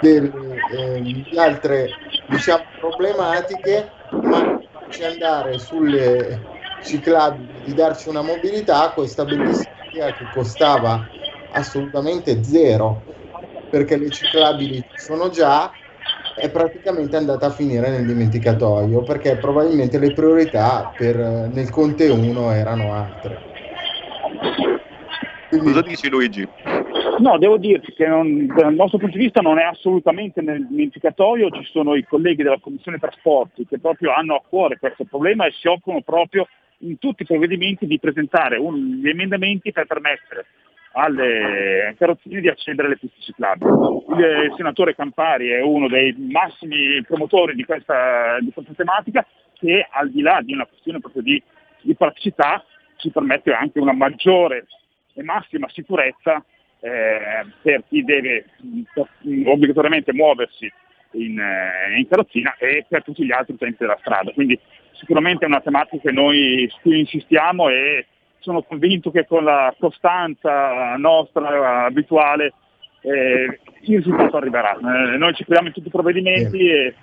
delle, 0.00 0.56
ehm, 0.76 1.26
altre 1.36 1.88
diciamo, 2.26 2.64
problematiche, 2.78 3.90
ma 4.22 4.38
invece 4.38 5.06
andare 5.06 5.58
sulle 5.58 6.42
ciclabili, 6.82 7.62
di 7.62 7.74
darci 7.74 8.08
una 8.08 8.22
mobilità, 8.22 8.90
questa 8.92 9.24
bellissima 9.24 9.74
idea 9.90 10.12
che 10.12 10.28
costava 10.32 11.04
assolutamente 11.52 12.42
zero, 12.44 13.02
perché 13.68 13.96
le 13.96 14.10
ciclabili 14.10 14.76
ci 14.76 14.98
sono 14.98 15.28
già, 15.28 15.70
è 16.38 16.50
praticamente 16.50 17.16
andata 17.16 17.46
a 17.46 17.50
finire 17.50 17.90
nel 17.90 18.06
dimenticatoio, 18.06 19.02
perché 19.02 19.36
probabilmente 19.36 19.98
le 19.98 20.12
priorità 20.12 20.92
per, 20.96 21.16
nel 21.16 21.70
Conte 21.70 22.08
1 22.08 22.52
erano 22.52 22.92
altre. 22.92 23.54
Cosa 25.48 25.82
dici 25.82 26.08
Luigi? 26.08 26.46
No, 27.18 27.38
devo 27.38 27.56
dirti 27.56 27.92
che 27.92 28.06
non, 28.06 28.46
dal 28.46 28.74
nostro 28.74 28.98
punto 28.98 29.16
di 29.16 29.24
vista 29.24 29.40
non 29.40 29.58
è 29.58 29.62
assolutamente 29.62 30.42
nel 30.42 30.66
dimenticatoio, 30.66 31.50
ci 31.50 31.64
sono 31.70 31.94
i 31.94 32.04
colleghi 32.04 32.42
della 32.42 32.58
Commissione 32.60 32.98
Trasporti 32.98 33.66
che 33.66 33.78
proprio 33.78 34.12
hanno 34.12 34.34
a 34.34 34.42
cuore 34.46 34.78
questo 34.78 35.04
problema 35.04 35.46
e 35.46 35.52
si 35.52 35.66
occupano 35.66 36.02
proprio 36.02 36.46
in 36.78 36.98
tutti 36.98 37.22
i 37.22 37.26
provvedimenti 37.26 37.86
di 37.86 37.98
presentare 37.98 38.58
un, 38.58 39.00
gli 39.00 39.08
emendamenti 39.08 39.72
per 39.72 39.86
permettere 39.86 40.46
alle 40.92 41.94
carrozzine 41.98 42.40
di 42.40 42.48
accedere 42.48 42.88
alle 42.88 42.98
piste 42.98 43.20
ciclabili. 43.20 43.70
Il 43.70 44.54
senatore 44.56 44.94
Campari 44.94 45.48
è 45.48 45.60
uno 45.60 45.88
dei 45.88 46.14
massimi 46.30 47.02
promotori 47.06 47.54
di 47.54 47.64
questa, 47.64 48.38
di 48.40 48.50
questa 48.52 48.72
tematica 48.74 49.26
che 49.54 49.86
al 49.90 50.10
di 50.10 50.22
là 50.22 50.40
di 50.42 50.52
una 50.52 50.66
questione 50.66 51.00
proprio 51.00 51.22
di, 51.22 51.42
di 51.82 51.94
praticità 51.94 52.64
ci 52.96 53.10
permette 53.10 53.52
anche 53.52 53.78
una 53.78 53.92
maggiore 53.92 54.66
e 55.16 55.22
massima 55.22 55.68
sicurezza 55.70 56.44
eh, 56.80 57.46
per 57.62 57.82
chi 57.88 58.04
deve 58.04 58.44
per, 58.92 59.08
obbligatoriamente 59.46 60.12
muoversi 60.12 60.70
in, 61.12 61.38
eh, 61.38 61.98
in, 61.98 62.06
carrozzina 62.06 62.54
e 62.58 62.84
per 62.88 63.02
tutti 63.02 63.24
gli 63.24 63.32
altri 63.32 63.54
utenti 63.54 63.78
della 63.78 63.96
strada. 64.00 64.30
Quindi 64.32 64.58
sicuramente 64.92 65.44
è 65.44 65.48
una 65.48 65.60
tematica 65.60 66.08
che 66.08 66.12
noi 66.12 66.68
su 66.70 66.78
cui 66.82 67.00
insistiamo 67.00 67.68
e 67.68 68.06
sono 68.40 68.62
convinto 68.62 69.10
che 69.10 69.26
con 69.26 69.42
la 69.42 69.74
costanza 69.78 70.94
nostra 70.96 71.86
abituale 71.86 72.52
eh, 73.00 73.60
il 73.80 73.96
risultato 73.96 74.36
arriverà. 74.36 74.76
Eh, 74.76 75.16
noi 75.16 75.34
ci 75.34 75.44
crediamo 75.44 75.68
in 75.68 75.74
tutti 75.74 75.88
i 75.88 75.90
provvedimenti 75.90 76.68
e 76.68 76.94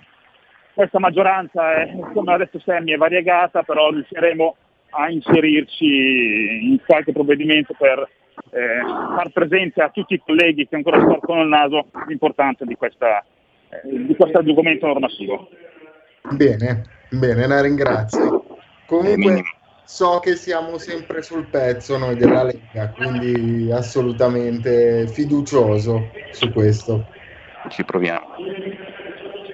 questa 0.74 1.00
maggioranza, 1.00 1.76
è, 1.76 1.96
come 2.14 2.34
ha 2.34 2.38
detto 2.38 2.60
Sammy, 2.60 2.94
è 2.94 2.98
variegata, 2.98 3.64
però 3.64 3.90
riusciremo 3.92 4.56
a 4.94 5.10
inserirci 5.10 6.70
in 6.70 6.80
qualche 6.86 7.12
provvedimento 7.12 7.76
per 7.78 8.08
eh, 8.52 8.82
far 9.16 9.30
presente 9.32 9.82
a 9.82 9.90
tutti 9.90 10.14
i 10.14 10.22
colleghi 10.24 10.68
che 10.68 10.76
ancora 10.76 11.02
storcono 11.02 11.42
il 11.42 11.50
naso 11.50 11.88
l'importanza 12.08 12.66
di, 12.66 12.76
questa, 12.76 13.24
eh, 13.70 14.06
di 14.06 14.16
questo 14.16 14.42
documento 14.42 14.88
normativo. 14.88 15.50
Bene, 16.32 16.84
bene, 17.10 17.48
la 17.48 17.62
ringrazio. 17.62 18.46
Comunque 18.86 19.44
so 19.84 20.20
che 20.20 20.36
siamo 20.36 20.78
sempre 20.78 21.22
sul 21.22 21.48
pezzo 21.48 21.98
noi 21.98 22.16
della 22.16 22.44
Lega, 22.44 22.90
quindi 22.96 23.72
assolutamente 23.72 25.08
fiducioso 25.08 26.10
su 26.32 26.52
questo. 26.52 27.08
Ci 27.70 27.84
proviamo, 27.84 28.36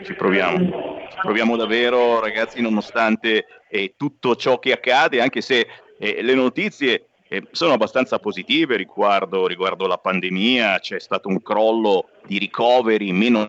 ci 0.03 0.13
proviamo, 0.15 0.98
proviamo 1.21 1.55
davvero 1.55 2.19
ragazzi 2.19 2.61
nonostante 2.61 3.45
eh, 3.69 3.93
tutto 3.97 4.35
ciò 4.35 4.59
che 4.59 4.71
accade, 4.71 5.21
anche 5.21 5.41
se 5.41 5.67
eh, 5.97 6.21
le 6.21 6.33
notizie 6.33 7.07
eh, 7.27 7.47
sono 7.51 7.73
abbastanza 7.73 8.19
positive 8.19 8.75
riguardo, 8.75 9.47
riguardo 9.47 9.87
la 9.87 9.97
pandemia, 9.97 10.79
c'è 10.79 10.99
stato 10.99 11.27
un 11.27 11.41
crollo 11.41 12.09
di 12.25 12.39
ricoveri 12.39 13.11
meno 13.11 13.47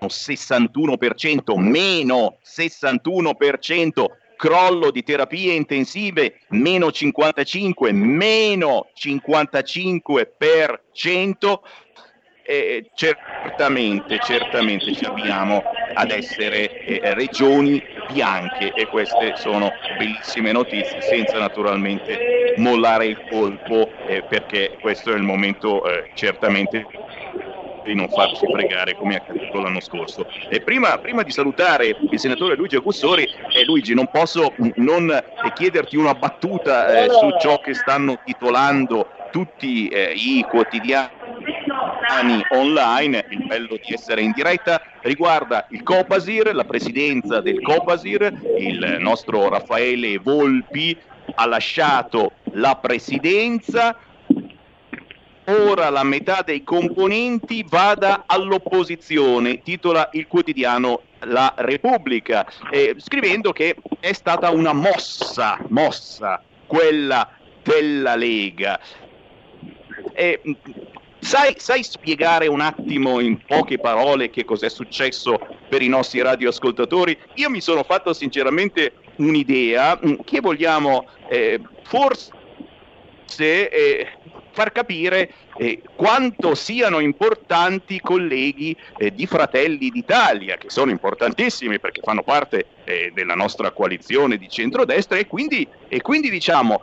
61%, 0.00 1.58
meno 1.58 2.38
61%, 2.42 4.04
crollo 4.36 4.90
di 4.90 5.02
terapie 5.02 5.52
intensive 5.52 6.40
meno 6.48 6.90
55, 6.90 7.92
meno 7.92 8.88
55%. 8.96 11.58
Eh, 12.42 12.90
certamente, 12.94 14.18
certamente 14.22 14.92
ci 14.94 15.04
abbiamo 15.04 15.62
ad 15.94 16.10
essere 16.10 16.84
eh, 16.84 17.14
regioni 17.14 17.82
bianche 18.12 18.72
e 18.72 18.86
queste 18.86 19.34
sono 19.36 19.70
bellissime 19.98 20.52
notizie 20.52 21.00
senza 21.00 21.38
naturalmente 21.38 22.54
mollare 22.56 23.06
il 23.06 23.20
colpo 23.30 23.90
eh, 24.06 24.22
perché 24.22 24.76
questo 24.80 25.12
è 25.12 25.16
il 25.16 25.22
momento 25.22 25.84
eh, 25.84 26.10
certamente 26.14 26.86
di 27.84 27.94
non 27.94 28.08
farsi 28.08 28.46
pregare 28.46 28.94
come 28.94 29.14
è 29.14 29.16
accaduto 29.16 29.60
l'anno 29.60 29.80
scorso. 29.80 30.26
E 30.48 30.60
prima, 30.60 30.98
prima 30.98 31.22
di 31.22 31.30
salutare 31.30 31.96
il 32.10 32.18
senatore 32.18 32.54
Luigi 32.54 32.76
Augussori, 32.76 33.24
eh, 33.24 33.64
Luigi, 33.64 33.94
non 33.94 34.08
posso 34.10 34.52
non 34.76 35.10
eh, 35.10 35.52
chiederti 35.54 35.96
una 35.96 36.14
battuta 36.14 37.04
eh, 37.04 37.08
su 37.10 37.30
ciò 37.40 37.60
che 37.60 37.74
stanno 37.74 38.20
titolando 38.24 39.08
tutti 39.30 39.88
eh, 39.88 40.12
i 40.14 40.44
quotidiani 40.48 41.18
online, 42.50 43.26
il 43.30 43.46
bello 43.46 43.76
di 43.76 43.92
essere 43.92 44.22
in 44.22 44.32
diretta, 44.32 44.82
riguarda 45.02 45.66
il 45.70 45.82
Copasir, 45.82 46.54
la 46.54 46.64
presidenza 46.64 47.40
del 47.40 47.60
Copasir, 47.62 48.32
il 48.58 48.96
nostro 48.98 49.48
Raffaele 49.48 50.18
Volpi 50.18 50.96
ha 51.34 51.46
lasciato 51.46 52.32
la 52.52 52.76
presidenza, 52.76 53.96
ora 55.44 55.90
la 55.90 56.04
metà 56.04 56.42
dei 56.42 56.62
componenti 56.62 57.64
vada 57.68 58.24
all'opposizione, 58.26 59.62
titola 59.62 60.08
il 60.12 60.26
quotidiano 60.26 61.02
La 61.20 61.52
Repubblica, 61.56 62.46
eh, 62.70 62.94
scrivendo 62.98 63.52
che 63.52 63.76
è 64.00 64.12
stata 64.12 64.50
una 64.50 64.72
mossa, 64.72 65.58
mossa, 65.68 66.42
quella 66.66 67.28
della 67.62 68.16
Lega. 68.16 68.80
Eh, 70.12 70.40
sai, 71.20 71.54
sai, 71.58 71.82
spiegare 71.82 72.46
un 72.46 72.60
attimo 72.60 73.20
in 73.20 73.38
poche 73.46 73.78
parole 73.78 74.30
che 74.30 74.44
cos'è 74.44 74.68
successo 74.68 75.38
per 75.68 75.82
i 75.82 75.88
nostri 75.88 76.20
radioascoltatori? 76.22 77.16
Io 77.34 77.50
mi 77.50 77.60
sono 77.60 77.82
fatto 77.82 78.12
sinceramente 78.12 78.94
un'idea 79.16 79.98
mm, 80.04 80.14
che 80.24 80.40
vogliamo 80.40 81.06
eh, 81.28 81.60
forse 81.82 82.30
eh, 83.36 84.08
far 84.52 84.72
capire 84.72 85.32
eh, 85.56 85.80
quanto 85.94 86.54
siano 86.54 86.98
importanti 86.98 87.94
i 87.94 88.00
colleghi 88.00 88.76
eh, 88.98 89.12
di 89.12 89.26
Fratelli 89.26 89.90
d'Italia, 89.90 90.56
che 90.56 90.70
sono 90.70 90.90
importantissimi 90.90 91.78
perché 91.78 92.00
fanno 92.02 92.22
parte 92.22 92.66
eh, 92.84 93.12
della 93.14 93.34
nostra 93.34 93.70
coalizione 93.70 94.36
di 94.36 94.48
centrodestra 94.48 95.18
e 95.18 95.26
quindi, 95.26 95.66
e 95.88 96.00
quindi 96.00 96.30
diciamo 96.30 96.82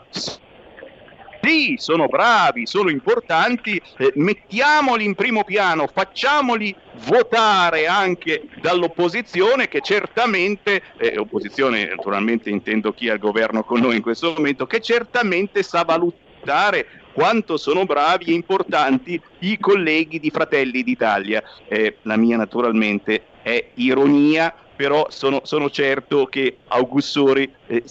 sì, 1.47 1.75
sono 1.77 2.07
bravi, 2.07 2.67
sono 2.67 2.89
importanti, 2.89 3.81
eh, 3.97 4.11
mettiamoli 4.15 5.05
in 5.05 5.15
primo 5.15 5.45
piano, 5.45 5.87
facciamoli 5.87 6.75
votare 7.05 7.87
anche 7.87 8.49
dall'opposizione 8.59 9.69
che 9.69 9.79
certamente, 9.79 10.81
eh, 10.97 11.17
opposizione 11.17 11.85
naturalmente 11.85 12.49
intendo 12.49 12.91
chi 12.91 13.07
è 13.07 13.11
al 13.11 13.19
governo 13.19 13.63
con 13.63 13.79
noi 13.79 13.95
in 13.95 14.01
questo 14.01 14.33
momento, 14.33 14.67
che 14.67 14.81
certamente 14.81 15.63
sa 15.63 15.83
valutare 15.83 16.85
quanto 17.13 17.55
sono 17.55 17.85
bravi 17.85 18.25
e 18.25 18.33
importanti 18.33 19.19
i 19.39 19.57
colleghi 19.57 20.19
di 20.19 20.29
Fratelli 20.29 20.83
d'Italia. 20.83 21.41
Eh, 21.69 21.95
la 22.01 22.17
mia 22.17 22.35
naturalmente 22.35 23.23
è 23.41 23.69
ironia, 23.75 24.53
però 24.75 25.07
sono, 25.09 25.39
sono 25.43 25.69
certo 25.69 26.25
che 26.25 26.57
Augussori 26.67 27.49
eh, 27.67 27.83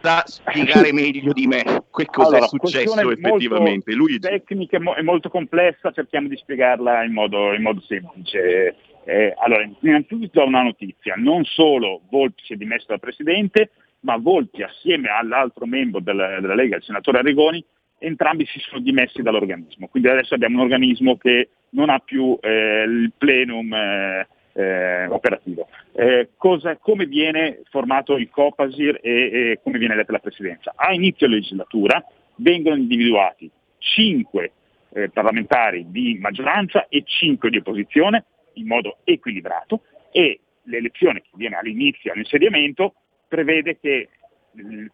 sa 0.00 0.22
spiegare 0.26 0.92
meglio 0.92 1.32
di 1.32 1.46
me 1.46 1.62
che 1.62 2.06
cosa 2.06 2.36
allora, 2.36 2.44
è 2.44 2.48
successo 2.48 3.10
effettivamente. 3.10 3.92
Lui 3.92 4.18
tecnica 4.18 4.78
è 4.78 5.02
molto 5.02 5.28
complessa, 5.28 5.92
cerchiamo 5.92 6.28
di 6.28 6.36
spiegarla 6.36 7.04
in 7.04 7.12
modo, 7.12 7.52
in 7.52 7.62
modo 7.62 7.80
semplice. 7.82 8.76
Eh, 9.04 9.34
allora, 9.38 9.68
innanzitutto 9.80 10.44
una 10.44 10.62
notizia, 10.62 11.14
non 11.16 11.44
solo 11.44 12.02
Volpi 12.10 12.42
si 12.44 12.52
è 12.52 12.56
dimesso 12.56 12.86
dal 12.88 13.00
Presidente, 13.00 13.70
ma 14.00 14.16
Volpi 14.16 14.62
assieme 14.62 15.08
all'altro 15.08 15.66
membro 15.66 16.00
della, 16.00 16.40
della 16.40 16.54
Lega, 16.54 16.76
il 16.76 16.82
senatore 16.82 17.18
Arrigoni, 17.18 17.64
entrambi 17.98 18.46
si 18.46 18.58
sono 18.60 18.80
dimessi 18.80 19.22
dall'organismo. 19.22 19.88
Quindi 19.88 20.08
adesso 20.08 20.34
abbiamo 20.34 20.56
un 20.56 20.64
organismo 20.64 21.16
che 21.16 21.50
non 21.70 21.90
ha 21.90 21.98
più 21.98 22.36
eh, 22.40 22.84
il 22.86 23.12
plenum 23.16 23.72
eh, 23.72 24.28
eh, 24.60 25.06
operativo. 25.06 25.68
Eh, 25.92 26.30
cosa, 26.36 26.76
come 26.76 27.06
viene 27.06 27.62
formato 27.70 28.16
il 28.16 28.28
Copasir 28.28 28.98
e, 29.02 29.10
e, 29.10 29.60
come 29.62 29.78
viene 29.78 29.94
eletta 29.94 30.12
la 30.12 30.18
presidenza? 30.18 30.72
A 30.76 30.92
inizio 30.92 31.26
legislatura 31.26 32.04
vengono 32.36 32.76
individuati 32.76 33.50
cinque 33.78 34.52
eh, 34.92 35.08
parlamentari 35.08 35.86
di 35.88 36.18
maggioranza 36.20 36.86
e 36.88 37.02
cinque 37.06 37.50
di 37.50 37.58
opposizione 37.58 38.24
in 38.54 38.66
modo 38.66 38.98
equilibrato 39.04 39.82
e 40.12 40.40
l'elezione 40.64 41.22
che 41.22 41.30
viene 41.34 41.56
all'inizio, 41.56 42.12
all'insediamento, 42.12 42.94
prevede 43.28 43.78
che 43.80 44.08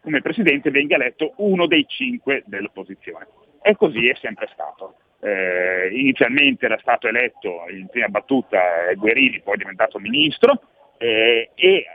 come 0.01 0.21
presidente 0.21 0.69
venga 0.69 0.95
eletto 0.95 1.33
uno 1.37 1.65
dei 1.65 1.85
cinque 1.87 2.43
dell'opposizione. 2.45 3.27
E 3.61 3.75
così 3.75 4.07
è 4.07 4.15
sempre 4.21 4.47
stato. 4.53 4.95
Eh, 5.19 5.89
inizialmente 5.93 6.65
era 6.65 6.77
stato 6.77 7.07
eletto 7.07 7.63
in 7.69 7.87
prima 7.87 8.07
battuta 8.07 8.59
Guerini, 8.95 9.41
poi 9.41 9.55
è 9.55 9.57
diventato 9.57 9.99
ministro, 9.99 10.61
eh, 10.97 11.49
e 11.55 11.73
eh, 11.73 11.85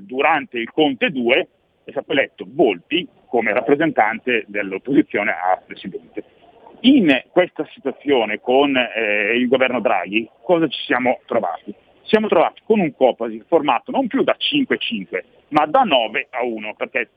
durante 0.00 0.58
il 0.58 0.70
Conte 0.70 1.10
2 1.10 1.48
è 1.84 1.90
stato 1.90 2.12
eletto 2.12 2.44
Volpi 2.48 3.06
come 3.28 3.52
rappresentante 3.52 4.44
dell'opposizione 4.46 5.32
a 5.32 5.60
presidente. 5.64 6.24
In 6.80 7.22
questa 7.30 7.66
situazione 7.72 8.40
con 8.40 8.76
eh, 8.76 9.36
il 9.36 9.48
governo 9.48 9.80
Draghi 9.80 10.28
cosa 10.42 10.68
ci 10.68 10.82
siamo 10.84 11.20
trovati? 11.26 11.72
Ci 11.72 12.10
siamo 12.10 12.28
trovati 12.28 12.60
con 12.64 12.80
un 12.80 12.94
Copasi 12.94 13.42
formato 13.46 13.90
non 13.90 14.06
più 14.06 14.22
da 14.22 14.36
5-5, 14.38 15.24
ma 15.48 15.64
da 15.66 15.82
9 15.82 16.26
a 16.30 16.44
1, 16.44 16.74
perché 16.74 17.08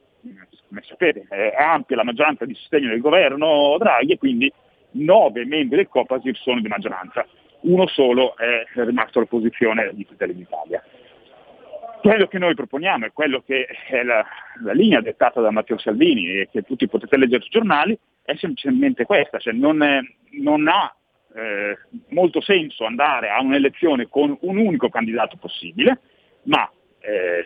come 0.67 0.81
sapete 0.83 1.25
è 1.29 1.53
ampia 1.57 1.95
la 1.95 2.03
maggioranza 2.03 2.45
di 2.45 2.53
sostegno 2.53 2.89
del 2.89 3.01
governo 3.01 3.75
Draghi 3.77 4.13
e 4.13 4.17
quindi 4.17 4.51
nove 4.91 5.45
membri 5.45 5.77
del 5.77 5.87
Copasir 5.87 6.35
sono 6.37 6.61
di 6.61 6.67
maggioranza, 6.67 7.25
uno 7.61 7.87
solo 7.87 8.35
è 8.37 8.63
rimasto 8.73 9.19
all'opposizione 9.19 9.91
di 9.93 10.03
Fratelli 10.05 10.35
d'Italia. 10.35 10.83
Quello 12.01 12.27
che 12.27 12.37
noi 12.37 12.53
proponiamo 12.53 13.05
e 13.05 13.11
quello 13.11 13.41
che 13.41 13.65
è 13.65 14.03
la, 14.03 14.23
la, 14.63 14.71
linea 14.71 15.01
dettata 15.01 15.41
da 15.41 15.51
Matteo 15.51 15.77
Salvini 15.77 16.27
e 16.27 16.49
che 16.51 16.61
tutti 16.61 16.87
potete 16.87 17.17
leggere 17.17 17.41
sui 17.41 17.49
giornali 17.49 17.97
è 18.21 18.35
semplicemente 18.35 19.05
questa, 19.05 19.39
cioè 19.39 19.53
non, 19.53 19.81
è, 19.81 19.99
non 20.41 20.67
ha 20.67 20.95
eh, 21.35 21.77
molto 22.09 22.39
senso 22.39 22.85
andare 22.85 23.29
a 23.29 23.41
un'elezione 23.41 24.07
con 24.07 24.37
un 24.41 24.57
unico 24.57 24.89
candidato 24.89 25.37
possibile, 25.37 25.99
ma 26.43 26.69
eh, 26.99 27.45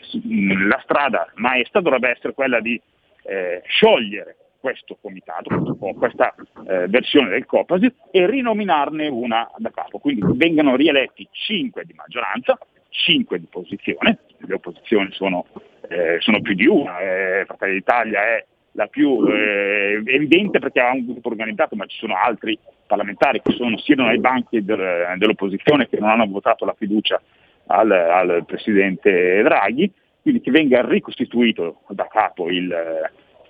la 0.68 0.80
strada 0.84 1.32
maestra 1.36 1.82
dovrebbe 1.82 2.10
essere 2.10 2.34
quella 2.34 2.60
di 2.60 2.80
eh, 3.24 3.62
sciogliere 3.68 4.36
questo 4.62 4.98
comitato, 5.02 5.76
questa 5.98 6.34
eh, 6.68 6.88
versione 6.88 7.30
del 7.30 7.46
Copasir 7.46 7.94
e 8.12 8.28
rinominarne 8.28 9.08
una 9.08 9.50
da 9.58 9.72
capo. 9.72 9.98
Quindi 9.98 10.22
vengano 10.36 10.76
rieletti 10.76 11.28
5 11.30 11.84
di 11.84 11.94
maggioranza, 11.94 12.58
5 12.90 13.40
di 13.40 13.48
posizione, 13.50 14.20
le 14.38 14.54
opposizioni 14.54 15.12
sono, 15.12 15.48
eh, 15.90 16.18
sono 16.20 16.40
più 16.42 16.54
di 16.54 16.68
una, 16.68 17.00
eh, 17.00 17.44
Fratelli 17.46 17.74
d'Italia 17.74 18.22
è 18.22 18.46
la 18.74 18.88
più 18.88 19.26
eh, 19.28 20.02
evidente 20.06 20.60
perché 20.60 20.80
ha 20.80 20.94
un 20.94 21.06
gruppo 21.06 21.30
organizzato, 21.30 21.76
ma 21.76 21.86
ci 21.88 21.98
sono 21.98 22.16
altri 22.16 22.58
parlamentari 22.86 23.42
che 23.42 23.52
sono, 23.54 23.78
siedono 23.78 24.10
ai 24.10 24.20
banchi 24.20 24.64
del, 24.64 25.16
dell'opposizione 25.18 25.90
che 25.90 26.00
non 26.00 26.10
hanno 26.10 26.28
votato 26.28 26.66
la 26.66 26.76
fiducia 26.78 27.22
al, 27.68 27.92
al 27.92 28.44
Presidente 28.46 29.42
Draghi, 29.42 29.92
quindi 30.22 30.42
che 30.42 30.52
venga 30.52 30.86
ricostituito 30.86 31.82
da 31.90 32.08
capo 32.08 32.50
il, 32.50 32.74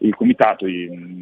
il 0.01 0.15
Comitato 0.15 0.65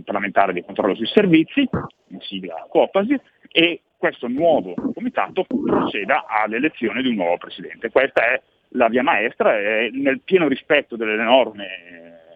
parlamentare 0.03 0.53
di 0.53 0.63
controllo 0.63 0.95
sui 0.95 1.07
servizi, 1.07 1.67
in 2.07 2.19
sigla 2.21 2.65
Copasi, 2.69 3.19
e 3.51 3.81
questo 3.97 4.27
nuovo 4.27 4.73
Comitato 4.93 5.45
proceda 5.45 6.25
all'elezione 6.27 7.01
di 7.01 7.09
un 7.09 7.15
nuovo 7.15 7.37
Presidente. 7.37 7.89
Questa 7.89 8.23
è 8.23 8.41
la 8.73 8.87
via 8.87 9.03
maestra 9.03 9.57
e 9.57 9.89
nel 9.91 10.21
pieno 10.21 10.47
rispetto 10.47 10.95
delle 10.95 11.15
norme 11.15 11.67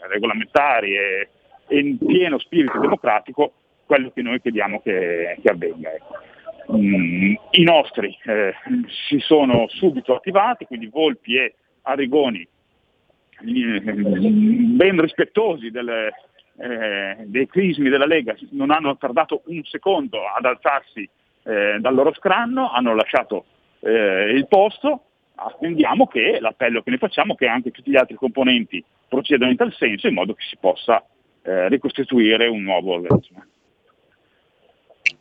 regolamentari 0.10 0.96
e, 0.96 1.30
in 1.70 1.98
pieno 1.98 2.40
spirito 2.40 2.80
democratico 2.80 3.54
quello 3.86 4.12
che 4.12 4.22
noi 4.22 4.42
chiediamo 4.42 4.82
che, 4.82 5.38
che 5.42 5.50
avvenga. 5.50 5.94
Ecco. 5.94 6.76
Mm, 6.76 7.36
I 7.52 7.64
nostri 7.64 8.18
eh, 8.26 8.54
si 9.08 9.20
sono 9.20 9.68
subito 9.70 10.16
attivati, 10.16 10.66
quindi 10.66 10.88
Volpi 10.88 11.38
e 11.38 11.56
Arrigoni, 11.84 12.48
eh, 13.46 13.82
ben 13.82 15.00
rispettosi 15.02 15.72
delle, 15.72 16.12
eh, 16.58 17.18
dei 17.26 17.48
crismi 17.48 17.90
della 17.90 18.06
Lega 18.06 18.36
non 18.52 18.72
hanno 18.72 18.98
tardato 18.98 19.42
un 19.46 19.64
secondo 19.64 20.28
ad 20.28 20.46
alzarsi 20.46 21.08
eh, 21.44 21.78
dal 21.80 21.94
loro 21.94 22.14
scranno, 22.14 22.72
hanno 22.72 22.96
lasciato 22.96 23.46
eh, 23.80 24.32
il 24.32 24.48
posto, 24.48 25.04
attendiamo 25.36 26.08
che 26.08 26.40
l'appello 26.40 26.82
che 26.82 26.92
ne 26.92 26.98
facciamo, 26.98 27.36
che 27.36 27.48
anche 27.48 27.72
tutti 27.72 27.92
gli 27.92 27.98
altri 27.98 28.16
componenti 28.16 28.84
procedano 29.08 29.52
in 29.52 29.58
tal 29.58 29.74
senso, 29.74 30.08
in 30.08 30.14
modo 30.14 30.34
che 30.34 30.44
si 30.48 30.58
possa 30.60 31.04
eh, 31.42 31.68
ricostituire 31.70 32.48
un 32.48 32.62
nuovo 32.62 32.94
organismo. 32.94 33.44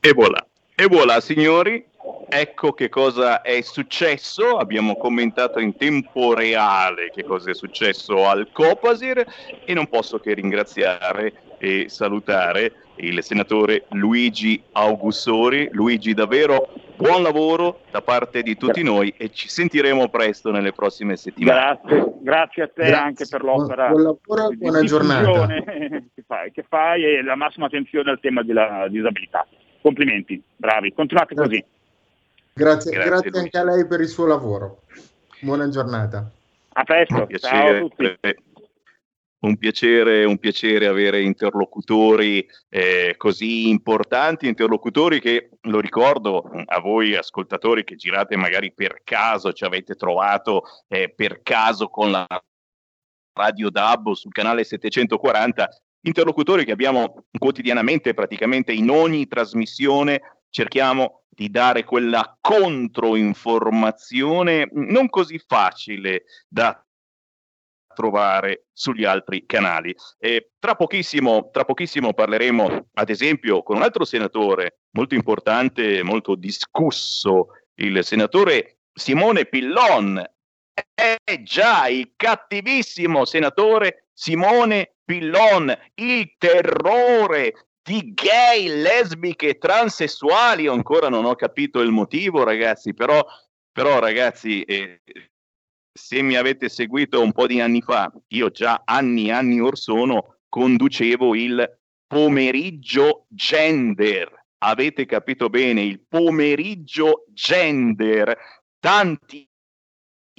E 0.01 0.12
voilà, 0.12 0.45
e 0.74 0.87
voilà 0.87 1.20
signori, 1.20 1.85
ecco 2.28 2.72
che 2.72 2.88
cosa 2.88 3.42
è 3.42 3.61
successo, 3.61 4.56
abbiamo 4.56 4.96
commentato 4.96 5.61
in 5.61 5.76
tempo 5.76 6.35
reale 6.35 7.11
che 7.14 7.24
cosa 7.24 7.50
è 7.50 7.54
successo 7.54 8.26
al 8.26 8.48
Copasir 8.52 9.24
e 9.64 9.74
non 9.74 9.87
posso 9.88 10.18
che 10.18 10.32
ringraziare 10.32 11.35
e 11.58 11.88
salutare 11.88 12.72
il 12.96 13.22
senatore 13.22 13.85
Luigi 13.90 14.62
Augustori. 14.72 15.68
Luigi, 15.72 16.14
davvero 16.14 16.70
buon 16.96 17.22
lavoro 17.22 17.80
da 17.90 18.02
parte 18.02 18.42
di 18.42 18.56
tutti 18.56 18.82
noi 18.82 19.14
e 19.16 19.30
ci 19.30 19.48
sentiremo 19.48 20.08
presto 20.08 20.50
nelle 20.50 20.72
prossime 20.72 21.16
settimane. 21.16 21.80
Grazie, 21.82 22.12
grazie 22.20 22.62
a 22.62 22.66
te 22.68 22.82
grazie. 22.87 22.96
anche 22.96 23.26
per 23.28 23.42
l'opera. 23.42 23.88
Buon 23.88 24.02
lavoro 24.02 24.50
e 24.50 24.56
buona 24.56 24.82
giornata. 24.82 25.46
Che 26.14 26.22
fai, 26.26 26.50
che 26.52 26.64
fai 26.68 27.04
e 27.04 27.22
la 27.22 27.35
massima 27.37 27.66
attenzione 27.66 28.11
al 28.11 28.20
tema 28.20 28.42
della 28.42 28.87
disabilità. 28.88 29.46
Complimenti, 29.83 30.40
bravi, 30.57 30.92
continuate 30.92 31.35
così. 31.35 31.64
Grazie, 32.55 32.92
grazie, 32.92 33.11
grazie 33.11 33.40
anche 33.40 33.59
a 33.59 33.64
lei 33.64 33.85
per 33.85 34.01
il 34.01 34.09
suo 34.09 34.27
lavoro. 34.27 34.83
Buona 35.40 35.68
giornata. 35.68 36.31
A 36.75 36.85
presto, 36.85 37.27
ciao 37.38 37.68
a 37.68 37.79
tutti. 37.81 38.16
Un 39.40 39.57
piacere, 39.57 40.25
un 40.25 40.38
piacere, 40.38 40.87
avere 40.87 41.21
interlocutori 41.21 42.49
eh, 42.68 43.14
così 43.16 43.71
importanti, 43.71 44.47
interlocutori 44.47 45.21
che, 45.21 45.51
lo 45.62 45.81
ricordo 45.81 46.49
a 46.64 46.79
voi 46.79 47.16
ascoltatori 47.16 47.83
che 47.83 47.97
girate 47.97 48.37
magari 48.37 48.71
per 48.71 49.01
caso, 49.03 49.53
ci 49.53 49.64
avete 49.64 49.97
trovato 49.97 50.62
eh, 50.87 51.09
per 51.09 51.42
caso 51.42 51.88
con 51.88 52.12
la 52.12 52.27
Radio 53.35 53.71
Dabbo 53.71 54.14
sul 54.14 54.31
canale 54.31 54.62
740, 54.62 55.82
interlocutori 56.03 56.65
che 56.65 56.71
abbiamo 56.73 57.27
quotidianamente, 57.37 58.15
praticamente 58.15 58.73
in 58.73 58.91
ogni 58.91 59.27
trasmissione, 59.27 60.45
cerchiamo 60.51 61.23
di 61.29 61.51
dare 61.51 61.83
quella 61.85 62.37
controinformazione 62.41 64.69
non 64.73 65.09
così 65.09 65.38
facile 65.38 66.25
da 66.47 66.85
trovare 67.95 68.67
sugli 68.73 69.05
altri 69.05 69.47
canali. 69.47 69.95
Tra, 70.59 70.75
pochissimo, 70.75 71.51
tra 71.51 71.65
pochissimo 71.65 72.12
parleremo, 72.12 72.88
ad 72.95 73.11
esempio, 73.11 73.62
con 73.62 73.77
un 73.77 73.83
altro 73.83 74.05
senatore 74.05 74.81
molto 74.91 75.15
importante, 75.15 76.03
molto 76.03 76.35
discusso, 76.35 77.49
il 77.75 78.05
senatore 78.05 78.79
Simone 78.93 79.47
Pillon. 79.47 80.23
È 80.74 81.42
già 81.42 81.88
il 81.88 82.12
cattivissimo 82.16 83.24
senatore 83.24 84.06
Simone 84.12 84.94
Pillon, 85.04 85.76
il 85.94 86.35
terrore 86.38 87.66
di 87.82 88.12
gay, 88.14 88.68
lesbiche, 88.68 89.58
transessuali. 89.58 90.62
Io 90.64 90.72
ancora 90.72 91.08
non 91.08 91.24
ho 91.24 91.35
capito 91.35 91.80
il 91.80 91.90
motivo, 91.90 92.44
ragazzi, 92.44 92.94
però, 92.94 93.24
però 93.70 93.98
ragazzi, 93.98 94.62
eh, 94.62 95.02
se 95.92 96.22
mi 96.22 96.37
avete 96.37 96.68
seguito 96.68 97.20
un 97.20 97.32
po' 97.32 97.46
di 97.46 97.61
anni 97.61 97.82
fa, 97.82 98.11
io 98.28 98.50
già 98.50 98.82
anni 98.85 99.28
e 99.28 99.32
anni 99.32 99.61
or 99.61 99.76
sono 99.76 100.38
conducevo 100.48 101.35
il 101.35 101.78
pomeriggio 102.06 103.26
gender. 103.28 104.40
Avete 104.58 105.06
capito 105.06 105.48
bene, 105.48 105.82
il 105.82 106.00
pomeriggio 106.06 107.24
gender. 107.28 108.38
Tanti 108.78 109.48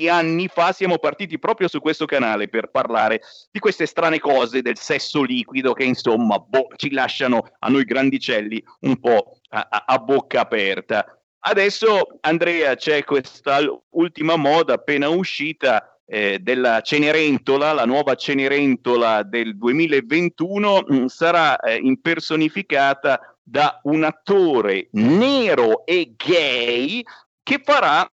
anni 0.09 0.47
fa 0.47 0.71
siamo 0.71 0.97
partiti 0.97 1.37
proprio 1.39 1.67
su 1.67 1.79
questo 1.79 2.05
canale 2.05 2.47
per 2.47 2.69
parlare 2.69 3.21
di 3.51 3.59
queste 3.59 3.85
strane 3.85 4.19
cose 4.19 4.61
del 4.61 4.77
sesso 4.77 5.23
liquido 5.23 5.73
che 5.73 5.83
insomma 5.83 6.39
boh, 6.39 6.67
ci 6.75 6.91
lasciano 6.91 7.51
a 7.59 7.69
noi 7.69 7.83
grandicelli 7.83 8.63
un 8.81 8.99
po' 8.99 9.37
a, 9.49 9.83
a, 9.85 9.97
bocca 9.99 10.41
aperta. 10.41 11.05
Adesso 11.45 12.19
Andrea 12.21 12.75
c'è 12.75 13.03
questa 13.03 13.59
ultima 13.91 14.35
moda 14.35 14.73
appena 14.73 15.09
uscita 15.09 15.99
eh, 16.05 16.39
della 16.39 16.81
Cenerentola, 16.81 17.73
la 17.73 17.85
nuova 17.85 18.15
Cenerentola 18.15 19.23
del 19.23 19.57
2021 19.57 20.83
mh, 20.85 20.95
mm, 20.95 21.05
sarà 21.05 21.57
eh, 21.57 21.75
impersonificata 21.75 23.37
da 23.43 23.79
un 23.83 24.03
attore 24.03 24.87
nero 24.91 25.85
e 25.85 26.13
gay 26.15 27.03
che 27.43 27.61
farà 27.63 28.09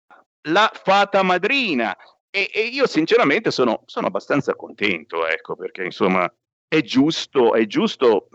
la 0.49 0.71
fata 0.73 1.23
madrina. 1.23 1.97
E, 2.31 2.51
e 2.53 2.61
io 2.67 2.87
sinceramente 2.87 3.51
sono, 3.51 3.83
sono, 3.87 4.07
abbastanza 4.07 4.55
contento, 4.55 5.27
ecco, 5.27 5.57
perché 5.57 5.85
insomma 5.85 6.31
è 6.69 6.83
giusto, 6.83 7.55
è 7.55 7.67
giusto, 7.67 8.29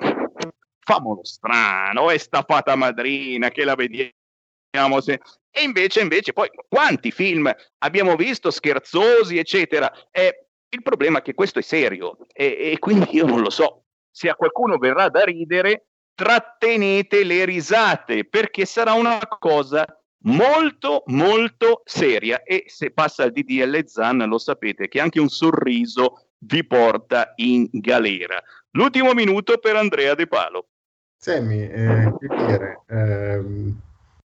famolo 0.79 1.23
strano, 1.23 2.09
è 2.09 2.17
sta 2.17 2.43
fata 2.47 2.75
madrina 2.75 3.49
che 3.49 3.63
la 3.63 3.75
vediamo 3.75 4.99
se... 4.99 5.21
E 5.55 5.61
invece, 5.61 6.01
invece, 6.01 6.33
poi 6.33 6.49
quanti 6.67 7.11
film 7.11 7.53
abbiamo 7.79 8.15
visto 8.15 8.49
scherzosi, 8.49 9.37
eccetera. 9.37 9.91
E 10.09 10.47
il 10.69 10.81
problema 10.81 11.19
è 11.19 11.21
che 11.21 11.35
questo 11.35 11.59
è 11.59 11.61
serio 11.61 12.17
e, 12.33 12.71
e 12.71 12.79
quindi 12.79 13.15
io 13.15 13.25
non 13.25 13.41
lo 13.41 13.51
so. 13.51 13.83
Se 14.09 14.29
a 14.29 14.35
qualcuno 14.35 14.77
verrà 14.77 15.09
da 15.09 15.23
ridere, 15.23 15.89
trattenete 16.15 17.23
le 17.23 17.45
risate 17.45 18.25
perché 18.25 18.65
sarà 18.65 18.93
una 18.93 19.19
cosa 19.39 19.85
molto 20.23 21.03
molto 21.07 21.81
seria 21.85 22.43
e 22.43 22.65
se 22.67 22.91
passa 22.91 23.23
il 23.23 23.31
DDL 23.31 23.85
Zan 23.85 24.17
lo 24.27 24.37
sapete 24.37 24.87
che 24.87 24.99
anche 24.99 25.19
un 25.19 25.29
sorriso 25.29 26.27
vi 26.39 26.65
porta 26.65 27.33
in 27.37 27.67
galera. 27.71 28.41
L'ultimo 28.71 29.13
minuto 29.13 29.57
per 29.57 29.75
Andrea 29.75 30.15
De 30.15 30.27
Palo. 30.27 30.67
Semmi, 31.17 31.61
eh, 31.61 32.13
dire, 32.19 32.81
ehm, 32.87 33.79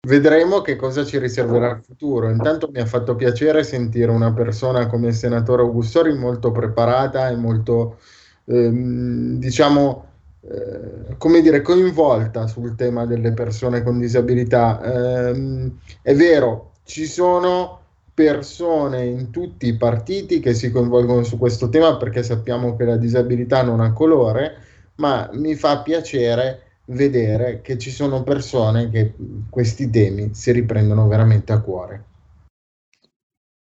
vedremo 0.07 0.61
che 0.61 0.77
cosa 0.77 1.05
ci 1.05 1.19
riserverà 1.19 1.71
il 1.71 1.83
futuro. 1.83 2.31
Intanto 2.31 2.69
mi 2.71 2.79
ha 2.79 2.87
fatto 2.87 3.17
piacere 3.17 3.65
sentire 3.65 4.11
una 4.11 4.33
persona 4.33 4.87
come 4.87 5.09
il 5.09 5.15
senatore 5.15 5.63
Augustori 5.63 6.15
molto 6.15 6.53
preparata 6.53 7.29
e 7.29 7.35
molto, 7.35 7.99
ehm, 8.45 9.39
diciamo, 9.39 10.16
eh, 10.49 11.17
come 11.19 11.41
dire, 11.41 11.61
coinvolta 11.61 12.47
sul 12.47 12.77
tema 12.77 13.05
delle 13.05 13.33
persone 13.33 13.83
con 13.83 13.99
disabilità. 13.99 14.81
Eh, 14.81 15.71
è 16.03 16.15
vero, 16.15 16.73
ci 16.85 17.07
sono 17.07 17.81
persone 18.15 19.05
in 19.05 19.31
tutti 19.31 19.67
i 19.67 19.77
partiti 19.77 20.41
che 20.41 20.55
si 20.55 20.71
coinvolgono 20.71 21.23
su 21.23 21.37
questo 21.37 21.69
tema 21.69 21.97
perché 21.97 22.23
sappiamo 22.23 22.77
che 22.77 22.85
la 22.85 22.97
disabilità 22.97 23.63
non 23.63 23.81
ha 23.81 23.93
colore, 23.93 24.63
ma 24.97 25.29
mi 25.33 25.55
fa 25.55 25.83
piacere 25.83 26.63
vedere 26.87 27.61
che 27.61 27.77
ci 27.77 27.91
sono 27.91 28.23
persone 28.23 28.89
che 28.89 29.15
questi 29.51 29.91
temi 29.91 30.33
si 30.33 30.53
riprendono 30.53 31.09
veramente 31.09 31.53
a 31.53 31.61
cuore. 31.61 32.05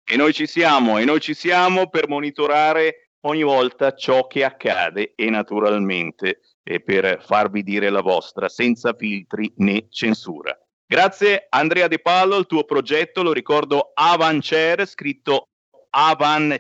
E 0.05 0.17
noi 0.17 0.33
ci 0.33 0.47
siamo, 0.47 0.99
e 0.99 1.05
noi 1.05 1.21
ci 1.21 1.35
siamo 1.35 1.89
per 1.89 2.09
monitorare 2.09 3.09
ogni 3.23 3.43
volta 3.43 3.95
ciò 3.95 4.27
che 4.27 4.45
accade 4.45 5.15
e 5.17 5.29
naturalmente 5.31 6.41
e 6.69 6.81
per 6.81 7.23
farvi 7.25 7.63
dire 7.63 7.91
la 7.91 8.01
vostra 8.01 8.49
senza 8.49 8.93
filtri 8.93 9.53
né 9.59 9.87
censura. 9.89 10.59
Grazie 10.85 11.47
Andrea 11.49 11.87
De 11.87 12.01
Pallo, 12.01 12.37
il 12.37 12.47
tuo 12.47 12.65
progetto, 12.65 13.23
lo 13.23 13.33
ricordo 13.33 13.93
Avancer, 13.95 14.85
scritto 14.87 15.49
Avan 15.91 16.57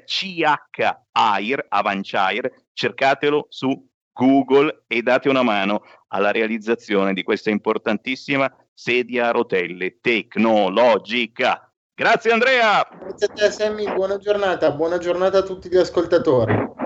Air, 1.12 1.66
Avanchair, 1.69 2.51
cercatelo 2.73 3.47
su 3.49 3.88
Google 4.12 4.85
e 4.87 5.03
date 5.03 5.29
una 5.29 5.42
mano 5.42 5.83
alla 6.09 6.31
realizzazione 6.31 7.12
di 7.12 7.25
questa 7.25 7.51
importantissima 7.51 8.51
sedia 8.73 9.29
a 9.29 9.33
rotelle 9.33 9.99
tecnologica. 10.01 11.69
Grazie 11.95 12.31
Andrea! 12.31 12.87
Grazie 12.99 13.27
a 13.27 13.33
te 13.33 13.51
Sammy, 13.51 13.92
buona 13.92 14.19
giornata, 14.19 14.71
buona 14.71 14.99
giornata 14.99 15.38
a 15.38 15.42
tutti 15.42 15.69
gli 15.69 15.77
ascoltatori. 15.77 16.86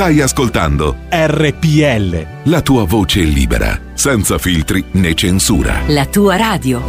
Stai 0.00 0.22
ascoltando 0.22 0.96
RPL. 1.10 2.26
la 2.44 2.62
tua 2.62 2.84
voce 2.84 3.20
libera, 3.20 3.78
senza 3.92 4.38
filtri 4.38 4.82
né 4.92 5.12
censura. 5.12 5.82
La 5.88 6.06
tua 6.06 6.36
radio. 6.36 6.80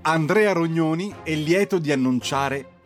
Andrea 0.00 0.52
Rognoni 0.52 1.14
è 1.22 1.34
lieto 1.34 1.78
di 1.78 1.92
annunciare 1.92 2.75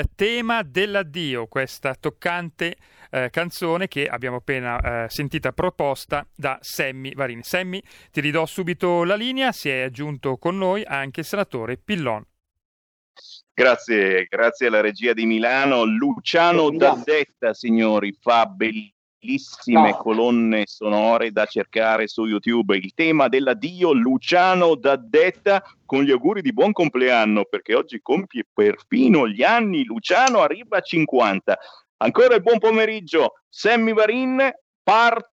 Il 0.00 0.10
tema 0.14 0.62
dell'addio, 0.62 1.46
questa 1.46 1.94
toccante 1.94 2.76
eh, 3.10 3.30
canzone 3.30 3.88
che 3.88 4.06
abbiamo 4.06 4.36
appena 4.36 5.04
eh, 5.04 5.08
sentita 5.08 5.52
proposta 5.52 6.26
da 6.34 6.58
Sammy 6.60 7.14
Varini. 7.14 7.42
Sammy, 7.42 7.82
ti 8.10 8.20
ridò 8.20 8.44
subito 8.46 9.04
la 9.04 9.14
linea, 9.14 9.52
si 9.52 9.68
è 9.68 9.82
aggiunto 9.82 10.36
con 10.36 10.56
noi 10.58 10.82
anche 10.84 11.20
il 11.20 11.26
senatore 11.26 11.76
Pillon. 11.76 12.24
Grazie, 13.52 14.24
grazie 14.28 14.68
alla 14.68 14.80
regia 14.80 15.12
di 15.12 15.26
Milano. 15.26 15.84
Luciano 15.84 16.70
D'Addetta, 16.70 17.52
signori, 17.52 18.16
fa 18.18 18.46
bellissime 19.20 19.90
No. 19.90 19.96
colonne 19.96 20.64
sonore 20.66 21.30
da 21.30 21.44
cercare 21.44 22.08
su 22.08 22.24
YouTube. 22.24 22.76
Il 22.76 22.94
tema 22.94 23.28
dell'addio, 23.28 23.92
Luciano 23.92 24.74
D'Addetta, 24.74 25.62
con 25.84 26.02
gli 26.02 26.10
auguri 26.10 26.40
di 26.40 26.52
buon 26.52 26.72
compleanno, 26.72 27.44
perché 27.44 27.74
oggi 27.74 28.00
compie 28.00 28.46
perfino 28.52 29.28
gli 29.28 29.42
anni. 29.42 29.84
Luciano 29.84 30.40
arriva 30.40 30.78
a 30.78 30.80
50. 30.80 31.58
Ancora 31.98 32.34
il 32.34 32.42
buon 32.42 32.58
pomeriggio. 32.58 33.34
Sammy 33.48 33.92
Varin 33.92 34.50
parte 34.82 35.28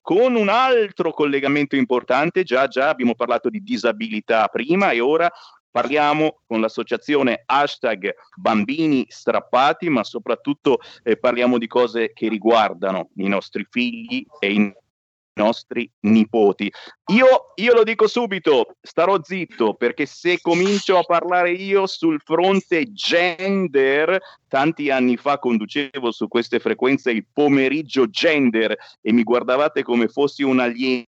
con 0.00 0.36
un 0.36 0.48
altro 0.48 1.12
collegamento 1.12 1.74
importante. 1.74 2.44
Già, 2.44 2.68
già 2.68 2.88
abbiamo 2.88 3.16
parlato 3.16 3.50
di 3.50 3.60
disabilità 3.60 4.46
prima 4.46 4.92
e 4.92 5.00
ora 5.00 5.28
parliamo 5.76 6.40
con 6.46 6.62
l'associazione 6.62 7.42
hashtag 7.44 8.14
bambini 8.34 9.04
strappati, 9.08 9.90
ma 9.90 10.04
soprattutto 10.04 10.78
eh, 11.02 11.18
parliamo 11.18 11.58
di 11.58 11.66
cose 11.66 12.14
che 12.14 12.30
riguardano 12.30 13.10
i 13.16 13.28
nostri 13.28 13.66
figli 13.68 14.24
e 14.38 14.52
i 14.54 14.72
nostri 15.34 15.90
nipoti. 16.00 16.72
Io, 17.12 17.52
io 17.56 17.74
lo 17.74 17.82
dico 17.82 18.06
subito, 18.06 18.76
starò 18.80 19.18
zitto 19.22 19.74
perché 19.74 20.06
se 20.06 20.40
comincio 20.40 20.96
a 20.96 21.02
parlare 21.02 21.50
io 21.50 21.86
sul 21.86 22.22
fronte 22.24 22.90
gender, 22.90 24.18
tanti 24.48 24.88
anni 24.88 25.18
fa 25.18 25.38
conducevo 25.38 26.10
su 26.10 26.26
queste 26.26 26.58
frequenze 26.58 27.10
il 27.10 27.26
pomeriggio 27.30 28.08
gender 28.08 28.74
e 29.02 29.12
mi 29.12 29.22
guardavate 29.22 29.82
come 29.82 30.08
fossi 30.08 30.42
un 30.42 30.58
alieno. 30.58 31.04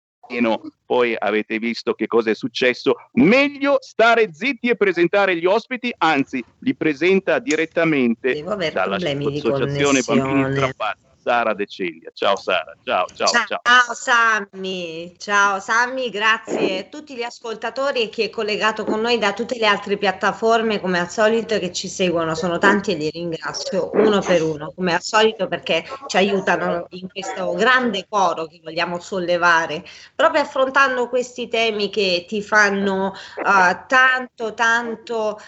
Poi 0.85 1.15
avete 1.17 1.59
visto 1.59 1.93
che 1.93 2.07
cosa 2.07 2.31
è 2.31 2.35
successo. 2.35 2.95
Meglio 3.13 3.77
stare 3.79 4.33
zitti 4.33 4.69
e 4.69 4.75
presentare 4.75 5.35
gli 5.35 5.45
ospiti, 5.45 5.93
anzi, 5.97 6.43
li 6.59 6.75
presenta 6.75 7.39
direttamente 7.39 8.41
dalla 8.43 8.97
problemi 8.97 9.31
di 9.31 9.37
associazione 9.37 10.01
Bambini. 10.01 10.51
Strappati. 10.55 11.03
Sara 11.25 11.55
De 11.55 11.65
Ceglia. 11.65 12.11
Ciao 12.13 12.35
Sara, 12.35 12.75
ciao, 12.83 13.07
ciao, 13.15 13.27
ciao. 13.27 13.45
Ciao. 13.63 13.93
Sammy, 13.95 15.15
ciao 15.17 15.59
Sammy, 15.59 16.11
grazie. 16.11 16.81
A 16.81 16.83
tutti 16.83 17.15
gli 17.15 17.23
ascoltatori 17.23 18.03
e 18.03 18.09
chi 18.09 18.21
è 18.21 18.29
collegato 18.29 18.83
con 18.83 19.01
noi 19.01 19.17
da 19.17 19.33
tutte 19.33 19.57
le 19.57 19.65
altre 19.65 19.97
piattaforme 19.97 20.79
come 20.79 20.99
al 20.99 21.09
solito 21.09 21.57
che 21.57 21.71
ci 21.71 21.87
seguono, 21.87 22.35
sono 22.35 22.59
tanti 22.59 22.91
e 22.91 22.95
li 22.95 23.09
ringrazio 23.09 23.89
uno 23.93 24.21
per 24.21 24.43
uno 24.43 24.71
come 24.75 24.93
al 24.93 25.01
solito 25.01 25.47
perché 25.47 25.83
ci 26.05 26.17
aiutano 26.17 26.85
in 26.89 27.09
questo 27.09 27.53
grande 27.53 28.05
coro 28.07 28.45
che 28.45 28.61
vogliamo 28.63 28.99
sollevare, 28.99 29.83
proprio 30.13 30.43
affrontando 30.43 31.09
questi 31.09 31.47
temi 31.47 31.89
che 31.89 32.25
ti 32.27 32.43
fanno 32.43 33.15
eh, 33.37 33.83
tanto 33.87 34.53
tanto 34.53 35.39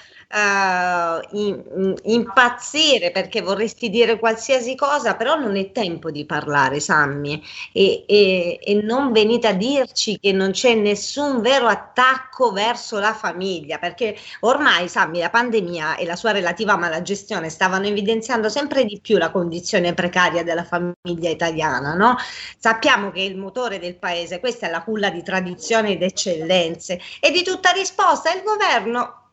in- 1.32 1.94
impazzire 2.04 3.12
perché 3.12 3.42
vorresti 3.42 3.90
dire 3.90 4.20
qualsiasi 4.20 4.76
cosa, 4.76 5.16
però 5.16 5.36
non 5.36 5.56
è 5.56 5.72
tempo 5.72 6.12
di 6.12 6.26
parlare, 6.26 6.80
Sammy, 6.80 7.42
e, 7.72 8.04
e- 8.08 8.60
e 8.62 8.74
non 8.84 9.12
venite 9.12 9.48
a 9.48 9.54
dirci 9.54 10.20
che 10.20 10.32
non 10.34 10.52
c'è 10.52 10.74
nessun 10.76 11.42
vero 11.42 11.68
attacco 11.68 12.52
verso 12.52 13.00
la 13.00 13.14
famiglia, 13.14 13.78
perché 13.78 14.16
ormai, 14.42 14.88
Sammy, 14.90 15.20
la 15.20 15.30
pandemia 15.30 15.96
e 15.96 16.06
la 16.06 16.16
sua 16.16 16.32
relativa 16.32 16.76
malagestione 16.78 17.50
stavano 17.50 17.86
evidenziando 17.88 18.50
sempre 18.50 18.84
di 18.86 19.00
più 19.02 19.18
la 19.18 19.32
condizione 19.32 19.94
precaria 19.94 20.44
della 20.44 20.64
famiglia 20.66 21.30
italiana, 21.30 21.94
no? 21.94 22.16
Sappiamo 22.58 23.12
che 23.12 23.20
è 23.22 23.24
il 23.24 23.38
motore 23.38 23.80
del 23.80 23.96
paese, 23.98 24.40
questa 24.40 24.68
è 24.68 24.70
la 24.70 24.84
culla 24.84 25.10
di 25.10 25.24
tradizioni 25.24 25.94
ed 25.94 26.04
eccellenze 26.04 27.00
e 27.20 27.32
di 27.32 27.44
tutta 27.44 27.72
risposta 27.72 28.32
il 28.34 28.42
governo 28.44 29.27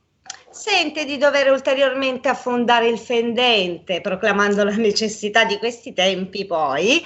sente 0.55 1.05
di 1.05 1.19
dover 1.19 1.51
ulteriormente 1.51 2.29
affondare 2.29 2.87
il 2.87 2.99
fendente, 2.99 4.01
proclamando 4.01 4.63
la 4.63 4.77
necessità 4.77 5.45
di 5.45 5.59
questi 5.59 5.93
tempi 5.93 6.47
poi 6.47 7.05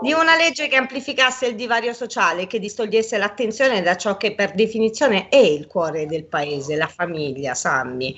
di 0.00 0.12
una 0.12 0.34
legge 0.34 0.66
che 0.66 0.74
amplificasse 0.74 1.46
il 1.46 1.54
divario 1.54 1.92
sociale, 1.92 2.48
che 2.48 2.58
distogliesse 2.58 3.16
l'attenzione 3.16 3.80
da 3.80 3.96
ciò 3.96 4.16
che 4.16 4.34
per 4.34 4.52
definizione 4.52 5.28
è 5.28 5.36
il 5.36 5.68
cuore 5.68 6.06
del 6.06 6.24
paese, 6.24 6.74
la 6.74 6.88
famiglia, 6.88 7.54
Sammy. 7.54 8.14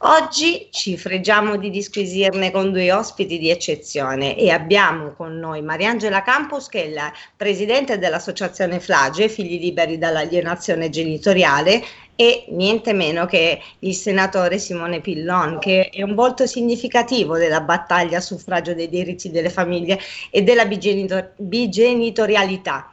Oggi 0.00 0.68
ci 0.70 0.98
fregiamo 0.98 1.56
di 1.56 1.70
disquisirne 1.70 2.50
con 2.50 2.70
due 2.70 2.92
ospiti 2.92 3.38
di 3.38 3.48
eccezione 3.48 4.36
e 4.36 4.50
abbiamo 4.50 5.14
con 5.14 5.38
noi 5.38 5.62
Mariangela 5.62 6.22
Campus, 6.22 6.68
che 6.68 6.84
è 6.84 6.88
la 6.90 7.10
presidente 7.34 7.98
dell'associazione 7.98 8.78
Flage, 8.78 9.30
Figli 9.30 9.58
Liberi 9.58 9.96
dall'Alienazione 9.96 10.90
Genitoriale, 10.90 11.82
e 12.16 12.46
niente 12.48 12.94
meno 12.94 13.26
che 13.26 13.60
il 13.80 13.94
senatore 13.94 14.58
Simone 14.58 15.00
Pillon, 15.02 15.58
che 15.58 15.90
è 15.90 16.02
un 16.02 16.14
volto 16.14 16.46
significativo 16.46 17.36
della 17.36 17.60
battaglia 17.60 18.18
a 18.18 18.22
suffragio 18.22 18.74
dei 18.74 18.88
diritti 18.88 19.30
delle 19.30 19.50
famiglie 19.50 20.00
e 20.30 20.42
della 20.42 20.64
bigenitor- 20.64 21.32
bigenitorialità. 21.36 22.90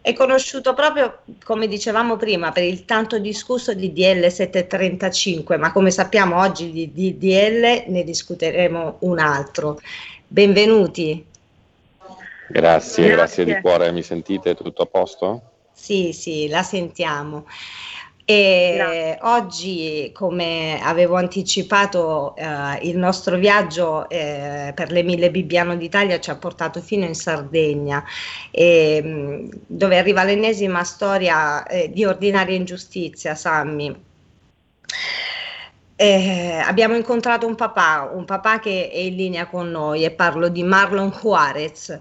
È 0.00 0.12
conosciuto 0.14 0.74
proprio, 0.74 1.20
come 1.44 1.66
dicevamo 1.66 2.16
prima, 2.16 2.52
per 2.52 2.64
il 2.64 2.84
tanto 2.84 3.18
discusso 3.18 3.74
DDL 3.74 4.30
735, 4.30 5.56
ma 5.56 5.70
come 5.72 5.90
sappiamo 5.90 6.40
oggi 6.40 6.70
di 6.70 6.92
DDL 6.92 7.84
ne 7.86 8.02
discuteremo 8.04 8.96
un 9.00 9.18
altro. 9.18 9.80
Benvenuti. 10.26 11.24
Grazie, 12.48 13.08
grazie, 13.08 13.14
Grazie. 13.14 13.44
di 13.44 13.60
cuore, 13.60 13.92
mi 13.92 14.02
sentite 14.02 14.54
tutto 14.54 14.82
a 14.82 14.86
posto? 14.86 15.42
Sì, 15.72 16.12
sì, 16.12 16.48
la 16.48 16.62
sentiamo. 16.62 17.46
E 18.26 19.18
oggi, 19.20 20.10
come 20.14 20.80
avevo 20.82 21.16
anticipato, 21.16 22.34
eh, 22.36 22.78
il 22.88 22.96
nostro 22.96 23.36
viaggio 23.36 24.08
eh, 24.08 24.72
per 24.74 24.90
le 24.92 25.02
Mille 25.02 25.30
Bibbiano 25.30 25.76
d'Italia 25.76 26.18
ci 26.18 26.30
ha 26.30 26.36
portato 26.36 26.80
fino 26.80 27.04
in 27.04 27.14
Sardegna, 27.14 28.02
e, 28.50 29.02
mh, 29.02 29.48
dove 29.66 29.98
arriva 29.98 30.24
l'ennesima 30.24 30.84
storia 30.84 31.66
eh, 31.66 31.90
di 31.90 32.06
ordinaria 32.06 32.56
ingiustizia, 32.56 33.34
Sammy. 33.34 33.94
Eh, 35.96 36.62
abbiamo 36.64 36.96
incontrato 36.96 37.46
un 37.46 37.54
papà, 37.54 38.10
un 38.12 38.24
papà 38.24 38.58
che 38.58 38.90
è 38.90 38.98
in 38.98 39.16
linea 39.16 39.46
con 39.46 39.70
noi 39.70 40.02
e 40.04 40.10
parlo 40.10 40.48
di 40.48 40.62
Marlon 40.62 41.10
Juarez. 41.10 42.00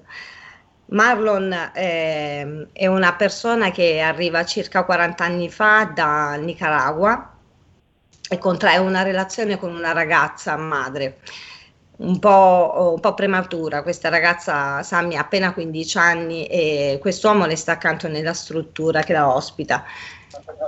Marlon 0.93 1.71
ehm, 1.73 2.67
è 2.71 2.87
una 2.87 3.13
persona 3.15 3.71
che 3.71 3.99
arriva 3.99 4.45
circa 4.45 4.83
40 4.83 5.23
anni 5.23 5.49
fa 5.49 5.91
da 5.93 6.35
Nicaragua 6.35 7.31
e 8.29 8.37
contrae 8.37 8.77
una 8.77 9.01
relazione 9.01 9.57
con 9.57 9.73
una 9.75 9.91
ragazza 9.91 10.55
madre. 10.55 11.17
Un 11.95 12.19
po', 12.19 12.91
un 12.93 12.99
po' 12.99 13.13
prematura, 13.13 13.83
questa 13.83 14.09
ragazza 14.09 14.81
Sammy 14.81 15.15
ha 15.15 15.21
appena 15.21 15.53
15 15.53 15.97
anni 15.97 16.47
e 16.47 16.97
quest'uomo 16.99 17.45
le 17.45 17.55
sta 17.55 17.73
accanto 17.73 18.07
nella 18.07 18.33
struttura 18.33 19.03
che 19.03 19.13
la 19.13 19.33
ospita. 19.33 19.83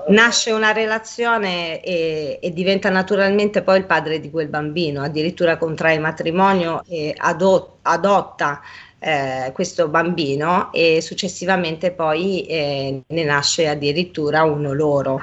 Nasce 0.09 0.51
una 0.51 0.71
relazione 0.71 1.81
e, 1.81 2.39
e 2.41 2.53
diventa 2.53 2.89
naturalmente 2.89 3.63
poi 3.63 3.79
il 3.79 3.85
padre 3.85 4.19
di 4.19 4.29
quel 4.29 4.47
bambino, 4.47 5.01
addirittura 5.01 5.57
contrae 5.57 5.97
matrimonio 5.97 6.83
e 6.87 7.13
ado- 7.17 7.79
adotta 7.81 8.61
eh, 9.05 9.51
questo 9.53 9.87
bambino 9.87 10.71
e 10.73 10.99
successivamente 10.99 11.91
poi 11.91 12.43
eh, 12.47 13.03
ne 13.05 13.23
nasce 13.23 13.67
addirittura 13.67 14.41
uno 14.43 14.73
loro. 14.73 15.19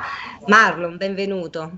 Marlon, 0.46 0.96
benvenuto. 0.96 1.70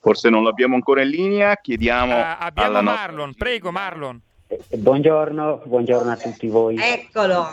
Forse 0.00 0.28
non 0.28 0.42
l'abbiamo 0.44 0.74
ancora 0.74 1.00
in 1.02 1.08
linea, 1.08 1.56
chiediamo 1.56 2.12
Ah, 2.14 2.38
abbiamo 2.38 2.68
alla 2.68 2.80
nostra 2.82 3.06
Marlon, 3.06 3.34
prego 3.34 3.70
Marlon. 3.70 4.20
Buongiorno, 4.68 5.62
buongiorno 5.64 6.10
a 6.10 6.16
tutti 6.16 6.46
voi. 6.48 6.76
Eccolo, 6.78 7.46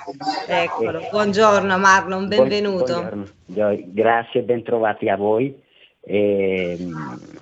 eccolo. 0.48 1.00
Buongiorno 1.12 1.78
Marlon, 1.78 2.28
benvenuto. 2.28 2.84
Buongiorno. 2.84 3.26
Gio- 3.46 3.80
Grazie 3.86 4.42
e 4.42 4.44
bentrovati 4.44 5.08
a 5.08 5.16
voi. 5.16 5.58
Ehm, 6.02 7.38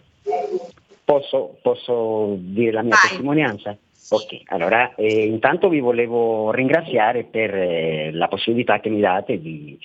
posso, 1.08 1.58
posso 1.62 2.36
dire 2.38 2.74
la 2.74 2.82
mia 2.82 2.98
testimonianza? 3.02 3.78
Ok, 4.10 4.42
allora 4.48 4.94
eh, 4.96 5.26
intanto 5.26 5.70
vi 5.70 5.80
volevo 5.80 6.52
ringraziare 6.52 7.24
per 7.24 7.56
eh, 7.56 8.12
la 8.12 8.28
possibilità 8.28 8.82
che 8.82 8.90
mi 8.90 9.00
date 9.00 9.40
di, 9.40 9.80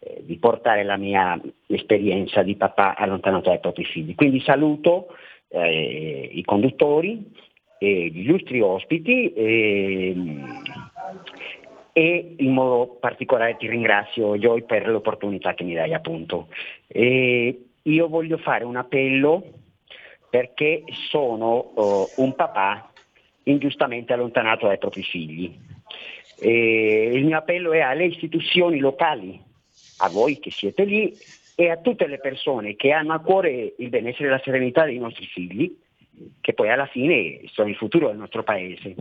eh, 0.00 0.22
di 0.24 0.36
portare 0.36 0.82
la 0.82 0.96
mia 0.96 1.40
esperienza 1.68 2.42
di 2.42 2.56
papà 2.56 2.96
allontanato 2.96 3.50
dai 3.50 3.60
propri 3.60 3.84
figli. 3.84 4.16
Quindi 4.16 4.40
saluto 4.40 5.14
eh, 5.48 6.28
i 6.32 6.42
conduttori, 6.42 7.30
gli 7.78 8.20
illustri 8.20 8.60
ospiti 8.60 9.32
e, 9.32 10.16
e 11.92 12.34
in 12.38 12.52
modo 12.52 12.96
particolare 12.98 13.56
ti 13.58 13.68
ringrazio 13.68 14.38
Joy 14.38 14.62
per 14.62 14.88
l'opportunità 14.88 15.52
che 15.54 15.64
mi 15.64 15.74
dai 15.74 15.92
appunto. 15.92 16.48
Io 16.88 18.08
voglio 18.08 18.38
fare 18.38 18.64
un 18.64 18.76
appello 18.76 19.63
perché 20.34 20.82
sono 21.10 21.70
uh, 21.76 22.08
un 22.16 22.34
papà 22.34 22.90
ingiustamente 23.44 24.14
allontanato 24.14 24.66
dai 24.66 24.78
propri 24.78 25.04
figli. 25.04 25.56
E 26.40 27.10
il 27.14 27.24
mio 27.24 27.36
appello 27.36 27.70
è 27.70 27.78
alle 27.78 28.06
istituzioni 28.06 28.80
locali, 28.80 29.40
a 29.98 30.08
voi 30.08 30.40
che 30.40 30.50
siete 30.50 30.82
lì 30.82 31.16
e 31.54 31.70
a 31.70 31.76
tutte 31.76 32.08
le 32.08 32.18
persone 32.18 32.74
che 32.74 32.90
hanno 32.90 33.12
a 33.12 33.20
cuore 33.20 33.74
il 33.78 33.88
benessere 33.90 34.26
e 34.26 34.30
la 34.32 34.40
serenità 34.42 34.84
dei 34.84 34.98
nostri 34.98 35.26
figli, 35.26 35.72
che 36.40 36.52
poi 36.52 36.68
alla 36.68 36.86
fine 36.86 37.42
sono 37.44 37.68
il 37.68 37.76
futuro 37.76 38.08
del 38.08 38.16
nostro 38.16 38.42
paese. 38.42 38.92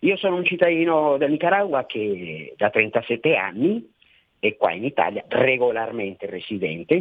Io 0.00 0.16
sono 0.16 0.34
un 0.34 0.44
cittadino 0.44 1.16
del 1.18 1.30
Nicaragua 1.30 1.86
che 1.86 2.52
da 2.56 2.70
37 2.70 3.36
anni 3.36 3.92
è 4.40 4.56
qua 4.56 4.72
in 4.72 4.82
Italia 4.82 5.24
regolarmente 5.28 6.26
residente, 6.26 7.00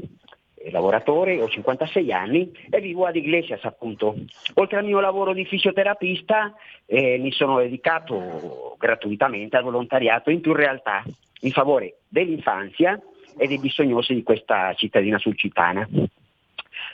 lavoratore, 0.72 1.42
ho 1.42 1.48
56 1.48 2.12
anni 2.12 2.52
e 2.70 2.80
vivo 2.80 3.06
ad 3.06 3.16
Iglesias 3.16 3.64
appunto. 3.64 4.16
Oltre 4.56 4.78
al 4.78 4.86
mio 4.86 5.00
lavoro 5.00 5.34
di 5.34 5.46
fisioterapista 5.46 6.54
eh, 6.86 7.18
mi 7.18 7.32
sono 7.32 7.60
dedicato 7.60 8.76
gratuitamente 8.78 9.58
al 9.58 9.64
volontariato 9.64 10.30
in 10.30 10.42
più 10.42 10.54
realtà 10.54 11.04
in 11.42 11.52
favore 11.52 11.98
dell'infanzia 12.08 13.00
e 13.38 13.48
dei 13.48 13.60
bisognosi 13.60 14.14
di 14.14 14.24
questa 14.24 14.74
cittadina 14.76 15.18
sulcitana. 15.18 15.88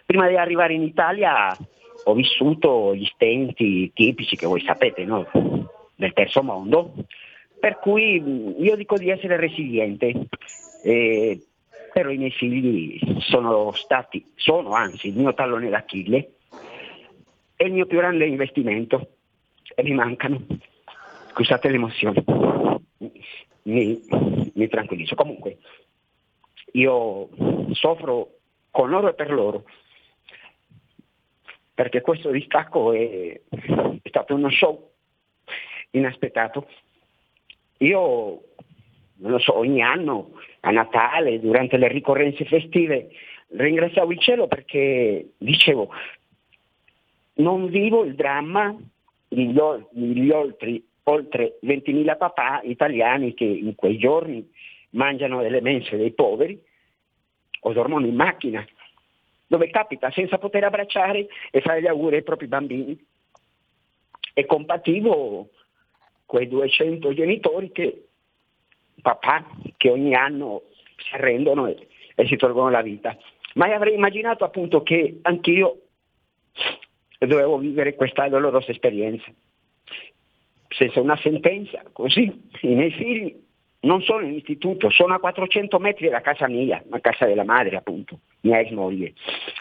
Prima 0.06 0.28
di 0.28 0.36
arrivare 0.36 0.74
in 0.74 0.84
Italia 0.84 1.56
ho 2.04 2.14
vissuto 2.14 2.96
gli 2.96 3.06
stenti 3.06 3.92
tipici 3.94 4.36
che 4.36 4.48
voi 4.48 4.62
sapete 4.62 5.04
no? 5.04 5.28
del 5.96 6.14
terzo 6.14 6.42
mondo, 6.42 6.94
per 7.60 7.78
cui 7.80 8.56
io 8.58 8.76
dico 8.76 8.98
di 8.98 9.10
essere 9.10 9.36
resiliente, 9.36 10.14
eh, 10.84 11.40
però 11.92 12.10
i 12.10 12.18
miei 12.18 12.32
figli 12.32 13.00
sono 13.20 13.72
stati, 13.74 14.32
sono 14.36 14.72
anzi 14.72 15.08
il 15.08 15.16
mio 15.16 15.34
tallone 15.34 15.70
d'Achille 15.70 16.32
e 17.56 17.66
il 17.66 17.74
mio 17.74 17.86
più 17.86 17.98
grande 17.98 18.26
investimento 18.26 19.16
e 19.76 19.84
mi 19.84 19.94
mancano. 19.94 20.46
Scusate 21.32 21.70
l'emozione, 21.70 22.24
mi, 23.64 24.00
mi 24.54 24.68
tranquillizzo. 24.68 25.16
Comunque, 25.16 25.58
io 26.74 27.30
soffro 27.72 28.40
con 28.72 28.90
loro 28.90 29.10
e 29.10 29.14
per 29.14 29.32
loro, 29.32 29.66
perché 31.74 32.02
questo 32.02 32.30
distacco 32.32 32.94
è, 32.94 33.40
è 33.50 34.10
stato 34.10 34.36
uno 34.36 34.50
show 34.50 34.92
inaspettato. 35.92 36.68
Io, 37.80 38.44
non 39.20 39.32
lo 39.32 39.40
so, 39.40 39.58
ogni 39.58 39.82
anno, 39.82 40.32
a 40.62 40.72
Natale, 40.72 41.40
durante 41.40 41.78
le 41.78 41.88
ricorrenze 41.88 42.46
festive, 42.46 43.10
ringraziavo 43.50 44.12
il 44.12 44.20
cielo 44.20 44.48
perché 44.48 45.32
dicevo, 45.38 45.90
non 47.36 47.68
vivo 47.68 48.04
il 48.04 48.16
dramma 48.16 48.76
degli, 49.28 49.58
oltre, 50.30 50.82
oltre 51.04 51.58
20.000 51.64 52.18
papà 52.18 52.62
italiani 52.64 53.34
che 53.34 53.46
in 53.46 53.76
quei 53.76 53.98
giorni 53.98 54.48
mangiano 54.92 55.42
delle 55.42 55.62
mense 55.62 55.98
dei 55.98 56.12
poveri 56.12 56.60
o 57.62 57.74
dormono 57.74 58.06
in 58.06 58.16
macchina, 58.16 58.66
dove 59.48 59.70
capita 59.70 60.12
senza 60.12 60.38
poter 60.38 60.64
abbracciare 60.64 61.28
e 61.52 61.62
fare 61.62 61.82
gli 61.82 61.88
auguri 61.88 62.18
ai 62.18 62.24
propri 62.24 62.48
bambini. 62.48 62.98
E 64.34 64.46
compativo 64.46 65.50
quei 66.26 66.48
200 66.48 67.14
genitori 67.14 67.72
che, 67.72 68.09
papà, 69.02 69.46
che 69.78 69.90
ogni 69.90 70.16
anno 70.16 70.64
si 70.98 71.16
arrendono 71.16 71.68
e, 71.68 71.88
e 72.16 72.28
si 72.28 72.36
tolgono 72.36 72.70
la 72.70 72.82
vita. 72.82 73.18
Mai 73.56 73.74
avrei 73.74 73.96
immaginato 73.96 74.44
appunto 74.44 74.84
che 74.84 75.20
anch'io 75.24 75.82
dovevo 77.20 77.58
vivere 77.58 77.96
questa 77.96 78.28
dolorosa 78.30 78.72
esperienza. 78.72 79.32
Senza 80.68 81.02
una 81.02 81.18
sentenza, 81.18 81.84
così 81.92 82.32
i 82.62 82.76
miei 82.76 82.92
figli 82.92 83.36
non 83.82 84.02
sono 84.02 84.26
in 84.26 84.34
istituto, 84.34 84.90
sono 84.90 85.14
a 85.14 85.20
400 85.20 85.80
metri 85.80 86.10
da 86.10 86.22
casa 86.22 86.48
mia, 86.48 86.84
la 86.90 87.00
casa 87.00 87.26
della 87.26 87.44
madre 87.44 87.78
appunto, 87.78 88.20
mia 88.42 88.60
ex 88.60 88.72
moglie. 88.72 89.14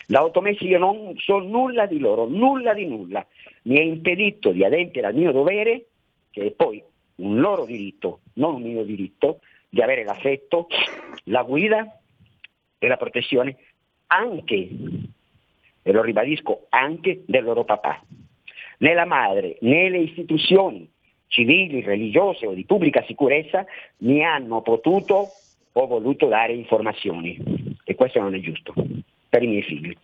Da 0.07 0.25
otto 0.25 0.41
mesi 0.41 0.67
io 0.67 0.79
non 0.79 1.15
so 1.19 1.39
nulla 1.39 1.87
di 1.87 1.99
loro, 1.99 2.27
nulla 2.27 2.75
di 2.75 2.87
nulla. 2.87 3.25
Mi 3.63 3.79
è 3.79 3.83
impedito 3.83 4.51
di 4.51 4.65
adempiere 4.65 5.09
al 5.09 5.15
mio 5.15 5.33
dovere, 5.33 5.87
che 6.31 6.47
è 6.47 6.51
poi 6.51 6.83
un 7.19 7.41
loro 7.41 7.65
diritto, 7.65 8.21
non 8.35 8.55
un 8.55 8.63
mio 8.63 8.85
diritto, 8.85 9.41
di 9.69 9.83
avere 9.83 10.05
l'affetto, 10.05 10.67
la 11.25 11.43
guida 11.43 12.01
e 12.79 12.87
la 12.87 12.97
protezione 12.97 13.57
anche, 14.07 14.69
e 15.83 15.93
lo 15.93 16.03
ribadisco, 16.03 16.67
anche 16.71 17.23
del 17.27 17.45
loro 17.45 17.65
papà. 17.65 18.03
Né 18.79 18.95
la 18.95 19.05
madre 19.05 19.57
né 19.61 19.89
le 19.89 19.99
istituzioni 19.99 20.89
civili, 21.27 21.83
religiose 21.83 22.47
o 22.47 22.55
di 22.55 22.65
pubblica 22.65 23.03
sicurezza 23.03 23.67
mi 23.99 24.25
hanno 24.25 24.63
potuto 24.63 25.29
o 25.73 25.87
voluto 25.87 26.27
dare 26.27 26.53
informazioni 26.53 27.77
e 27.85 27.95
questo 27.95 28.21
non 28.21 28.35
è 28.35 28.41
giusto 28.41 28.73
per 29.29 29.43
i 29.43 29.47
miei 29.47 29.63
figli. 29.63 29.95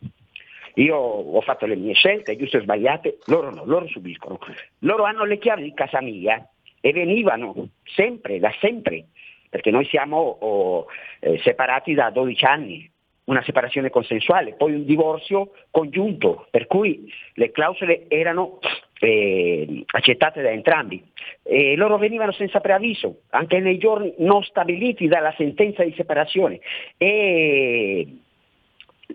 Io 0.74 0.96
ho 0.96 1.40
fatto 1.40 1.66
le 1.66 1.76
mie 1.76 1.94
scelte, 1.94 2.36
giuste 2.36 2.58
o 2.58 2.60
sbagliate, 2.62 3.18
loro 3.26 3.50
no, 3.50 3.64
loro 3.64 3.86
subiscono. 3.86 4.38
Loro 4.80 5.04
hanno 5.04 5.24
le 5.24 5.38
chiavi 5.38 5.62
di 5.62 5.72
casa 5.72 6.00
mia 6.00 6.46
e 6.84 6.92
venivano 6.92 7.70
sempre, 7.82 8.38
da 8.38 8.52
sempre, 8.60 9.06
perché 9.48 9.70
noi 9.70 9.86
siamo 9.86 10.18
oh, 10.18 10.84
eh, 11.20 11.38
separati 11.38 11.94
da 11.94 12.10
12 12.10 12.44
anni, 12.44 12.90
una 13.24 13.42
separazione 13.42 13.88
consensuale, 13.88 14.52
poi 14.52 14.74
un 14.74 14.84
divorzio 14.84 15.52
congiunto, 15.70 16.46
per 16.50 16.66
cui 16.66 17.10
le 17.36 17.50
clausole 17.52 18.04
erano 18.08 18.58
eh, 19.00 19.82
accettate 19.86 20.42
da 20.42 20.50
entrambi. 20.50 21.02
E 21.42 21.74
loro 21.74 21.96
venivano 21.96 22.32
senza 22.32 22.60
preavviso, 22.60 23.22
anche 23.30 23.60
nei 23.60 23.78
giorni 23.78 24.12
non 24.18 24.42
stabiliti 24.42 25.08
dalla 25.08 25.32
sentenza 25.38 25.82
di 25.84 25.94
separazione. 25.96 26.60
E 26.98 28.06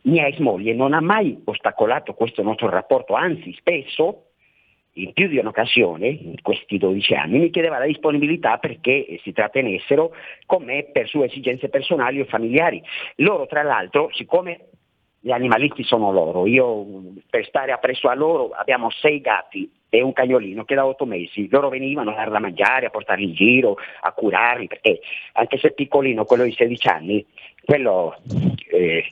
mia 0.05 0.25
ex 0.25 0.39
moglie 0.39 0.73
non 0.73 0.93
ha 0.93 1.01
mai 1.01 1.39
ostacolato 1.45 2.15
questo 2.15 2.41
nostro 2.41 2.67
rapporto, 2.67 3.13
anzi 3.13 3.53
spesso, 3.53 4.28
in 5.03 5.13
più 5.13 5.27
di 5.27 5.37
un'occasione, 5.37 6.07
in 6.07 6.41
questi 6.41 6.77
12 6.77 7.13
anni, 7.13 7.39
mi 7.39 7.49
chiedeva 7.49 7.79
la 7.79 7.85
disponibilità 7.85 8.57
perché 8.57 9.19
si 9.23 9.31
trattenessero 9.31 10.13
con 10.45 10.63
me 10.63 10.89
per 10.91 11.07
sue 11.07 11.25
esigenze 11.25 11.69
personali 11.69 12.19
o 12.19 12.25
familiari. 12.25 12.81
Loro 13.17 13.45
tra 13.47 13.63
l'altro, 13.63 14.09
siccome 14.13 14.67
gli 15.21 15.31
animalisti 15.31 15.83
sono 15.83 16.11
loro, 16.11 16.45
io 16.45 16.85
per 17.29 17.45
stare 17.45 17.71
appresso 17.71 18.07
a 18.07 18.15
loro 18.15 18.51
abbiamo 18.51 18.89
sei 18.89 19.19
gatti 19.19 19.69
e 19.89 20.01
un 20.01 20.13
cagnolino 20.13 20.63
che 20.63 20.75
da 20.75 20.85
otto 20.85 21.05
mesi 21.05 21.49
loro 21.49 21.67
venivano 21.69 22.11
a 22.11 22.15
dare 22.15 22.29
da 22.29 22.39
mangiare, 22.39 22.85
a 22.85 22.89
portarli 22.89 23.25
in 23.25 23.33
giro, 23.33 23.75
a 24.01 24.11
curarli, 24.13 24.67
perché 24.67 24.99
anche 25.33 25.57
se 25.57 25.71
piccolino, 25.71 26.25
quello 26.25 26.43
di 26.43 26.53
16 26.53 26.87
anni, 26.87 27.25
quello 27.65 28.15
eh, 28.71 29.03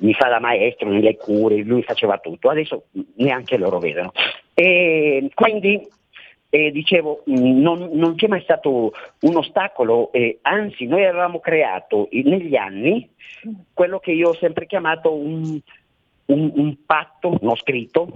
mi 0.00 0.14
fa 0.14 0.28
da 0.28 0.40
maestro 0.40 0.88
nelle 0.88 1.16
cure, 1.16 1.62
lui 1.62 1.82
faceva 1.82 2.18
tutto, 2.18 2.48
adesso 2.48 2.86
neanche 3.16 3.56
loro 3.56 3.78
vedono. 3.78 4.12
E 4.54 5.30
quindi 5.34 5.86
eh, 6.48 6.70
dicevo, 6.70 7.22
non, 7.26 7.90
non, 7.92 8.14
c'è 8.14 8.28
mai 8.28 8.42
stato 8.42 8.92
un 9.20 9.36
ostacolo, 9.36 10.12
eh, 10.12 10.38
anzi 10.42 10.86
noi 10.86 11.04
avevamo 11.04 11.40
creato 11.40 12.08
negli 12.10 12.56
anni 12.56 13.08
quello 13.72 13.98
che 13.98 14.12
io 14.12 14.30
ho 14.30 14.34
sempre 14.34 14.66
chiamato 14.66 15.12
un, 15.12 15.58
un, 16.26 16.52
un 16.54 16.76
patto 16.86 17.38
non 17.40 17.56
scritto 17.56 18.08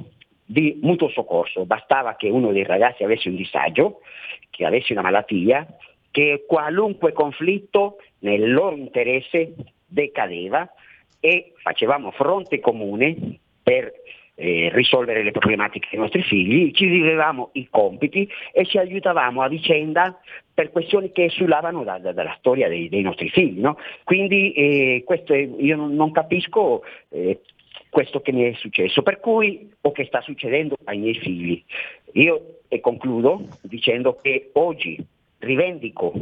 di 0.44 0.78
mutuo 0.82 1.08
soccorso. 1.08 1.64
Bastava 1.64 2.16
che 2.16 2.28
uno 2.28 2.52
dei 2.52 2.64
ragazzi 2.64 3.04
avesse 3.04 3.28
un 3.28 3.36
disagio, 3.36 4.00
che 4.50 4.64
avesse 4.64 4.92
una 4.92 5.02
malattia, 5.02 5.66
che 6.10 6.44
qualunque 6.46 7.12
conflitto 7.12 7.98
nel 8.20 8.52
loro 8.52 8.74
interesse 8.74 9.54
decadeva 9.86 10.68
e 11.20 11.52
facevamo 11.62 12.10
fronte 12.10 12.60
comune 12.60 13.38
per 13.62 13.92
eh, 14.40 14.70
risolvere 14.72 15.22
le 15.22 15.32
problematiche 15.32 15.88
dei 15.90 16.00
nostri 16.00 16.22
figli, 16.22 16.72
ci 16.72 16.88
dividevamo 16.88 17.50
i 17.52 17.68
compiti 17.68 18.28
e 18.52 18.64
ci 18.64 18.78
aiutavamo 18.78 19.42
a 19.42 19.48
vicenda 19.48 20.18
per 20.52 20.70
questioni 20.70 21.12
che 21.12 21.24
esulavano 21.24 21.84
da, 21.84 21.98
da, 21.98 22.12
dalla 22.12 22.34
storia 22.38 22.68
dei, 22.68 22.88
dei 22.88 23.02
nostri 23.02 23.28
figli. 23.28 23.60
No? 23.60 23.76
Quindi 24.02 24.52
eh, 24.52 25.02
questo 25.04 25.34
è, 25.34 25.38
io 25.38 25.76
non, 25.76 25.94
non 25.94 26.10
capisco 26.10 26.82
eh, 27.10 27.40
questo 27.90 28.20
che 28.20 28.32
mi 28.32 28.44
è 28.44 28.54
successo, 28.54 29.02
per 29.02 29.20
cui 29.20 29.70
o 29.82 29.92
che 29.92 30.06
sta 30.06 30.22
succedendo 30.22 30.76
ai 30.84 30.98
miei 30.98 31.18
figli. 31.18 31.62
Io 32.12 32.60
e 32.68 32.80
concludo 32.80 33.46
dicendo 33.62 34.16
che 34.22 34.50
oggi 34.54 34.96
rivendico, 35.38 36.12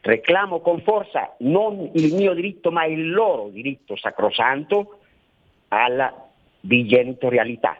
reclamo 0.00 0.60
con 0.60 0.80
forza 0.82 1.34
non 1.38 1.90
il 1.94 2.14
mio 2.14 2.34
diritto 2.34 2.70
ma 2.70 2.84
il 2.84 3.10
loro 3.10 3.48
diritto 3.48 3.96
sacrosanto 3.96 5.00
alla 5.68 6.28
di 6.60 6.86
genitorialità, 6.86 7.78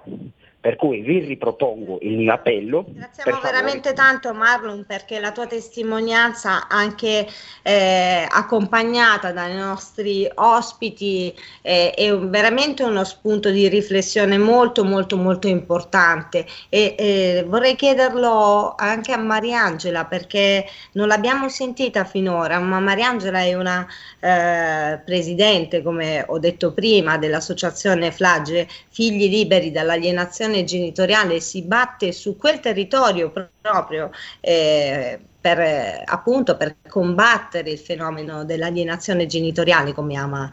Per 0.61 0.75
cui 0.75 1.03
vi 1.03 1.21
ripropongo 1.21 1.99
il 2.03 2.17
mio 2.17 2.33
appello. 2.33 2.85
Ringraziamo 2.85 3.41
veramente 3.41 3.93
tanto 3.93 4.35
Marlon 4.35 4.85
perché 4.87 5.21
la 5.21 5.31
tua 5.31 5.47
testimonianza 5.47 6.67
anche 6.67 7.29
eh, 7.63 8.27
accompagnata 8.29 9.31
dai 9.31 9.55
nostri 9.55 10.29
ospiti 10.35 11.33
eh, 11.63 11.93
è 11.93 12.13
veramente 12.17 12.83
uno 12.83 13.05
spunto 13.05 13.51
di 13.51 13.69
riflessione 13.69 14.37
molto 14.37 14.85
molto 14.85 15.17
molto 15.17 15.47
importante 15.47 16.45
e 16.69 16.95
eh, 16.99 17.45
vorrei 17.47 17.77
chiederlo 17.77 18.75
anche 18.77 19.13
a 19.13 19.19
Mariangela 19.19 20.07
perché 20.07 20.67
non 20.93 21.07
l'abbiamo 21.07 21.49
sentita 21.49 22.05
finora 22.05 22.59
ma 22.59 22.81
Mariangela 22.81 23.41
è 23.41 23.55
una 23.55 23.87
eh, 24.21 25.01
presidente 25.05 25.83
come 25.83 26.25
ho 26.27 26.39
detto 26.39 26.73
prima 26.73 27.17
dell'associazione 27.17 28.11
Flagge 28.11 28.67
Figli 28.89 29.29
Liberi 29.29 29.71
dall'alienazione 29.71 30.48
genitoriale 30.65 31.41
si 31.41 31.63
batte 31.63 32.13
su 32.13 32.37
quel 32.37 32.61
territorio 32.61 33.33
proprio 33.61 34.11
eh, 34.41 35.19
per, 35.41 36.03
appunto, 36.05 36.57
per 36.57 36.77
combattere 36.89 37.71
il 37.71 37.79
fenomeno 37.79 38.45
dell'alienazione 38.45 39.27
genitoriale, 39.27 39.93
come 39.93 40.17
ama 40.17 40.51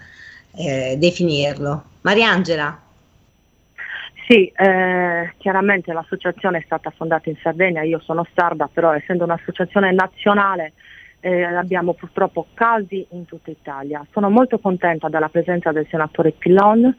eh, 0.56 0.96
definirlo. 0.98 1.84
Mariangela. 2.02 2.82
Sì, 4.28 4.52
eh, 4.56 5.34
chiaramente 5.38 5.93
l'associazione 5.93 6.60
è 6.60 6.64
stata 6.66 6.89
fondata 6.89 7.30
in 7.30 7.38
Sardegna, 7.41 7.84
io 7.84 8.00
sono 8.00 8.26
sarda, 8.34 8.68
però 8.72 8.91
essendo 8.93 9.24
un'associazione 9.24 9.91
nazionale 9.91 10.74
eh, 11.20 11.43
abbiamo 11.43 11.93
purtroppo 11.93 12.48
casi 12.54 13.06
in 13.12 13.26
tutta 13.26 13.52
Italia. 13.52 14.06
Sono 14.12 14.30
molto 14.30 14.58
contenta 14.60 15.10
della 15.10 15.30
presenza 15.30 15.72
del 15.72 15.88
senatore 15.89 16.32
Pillon 16.32 16.96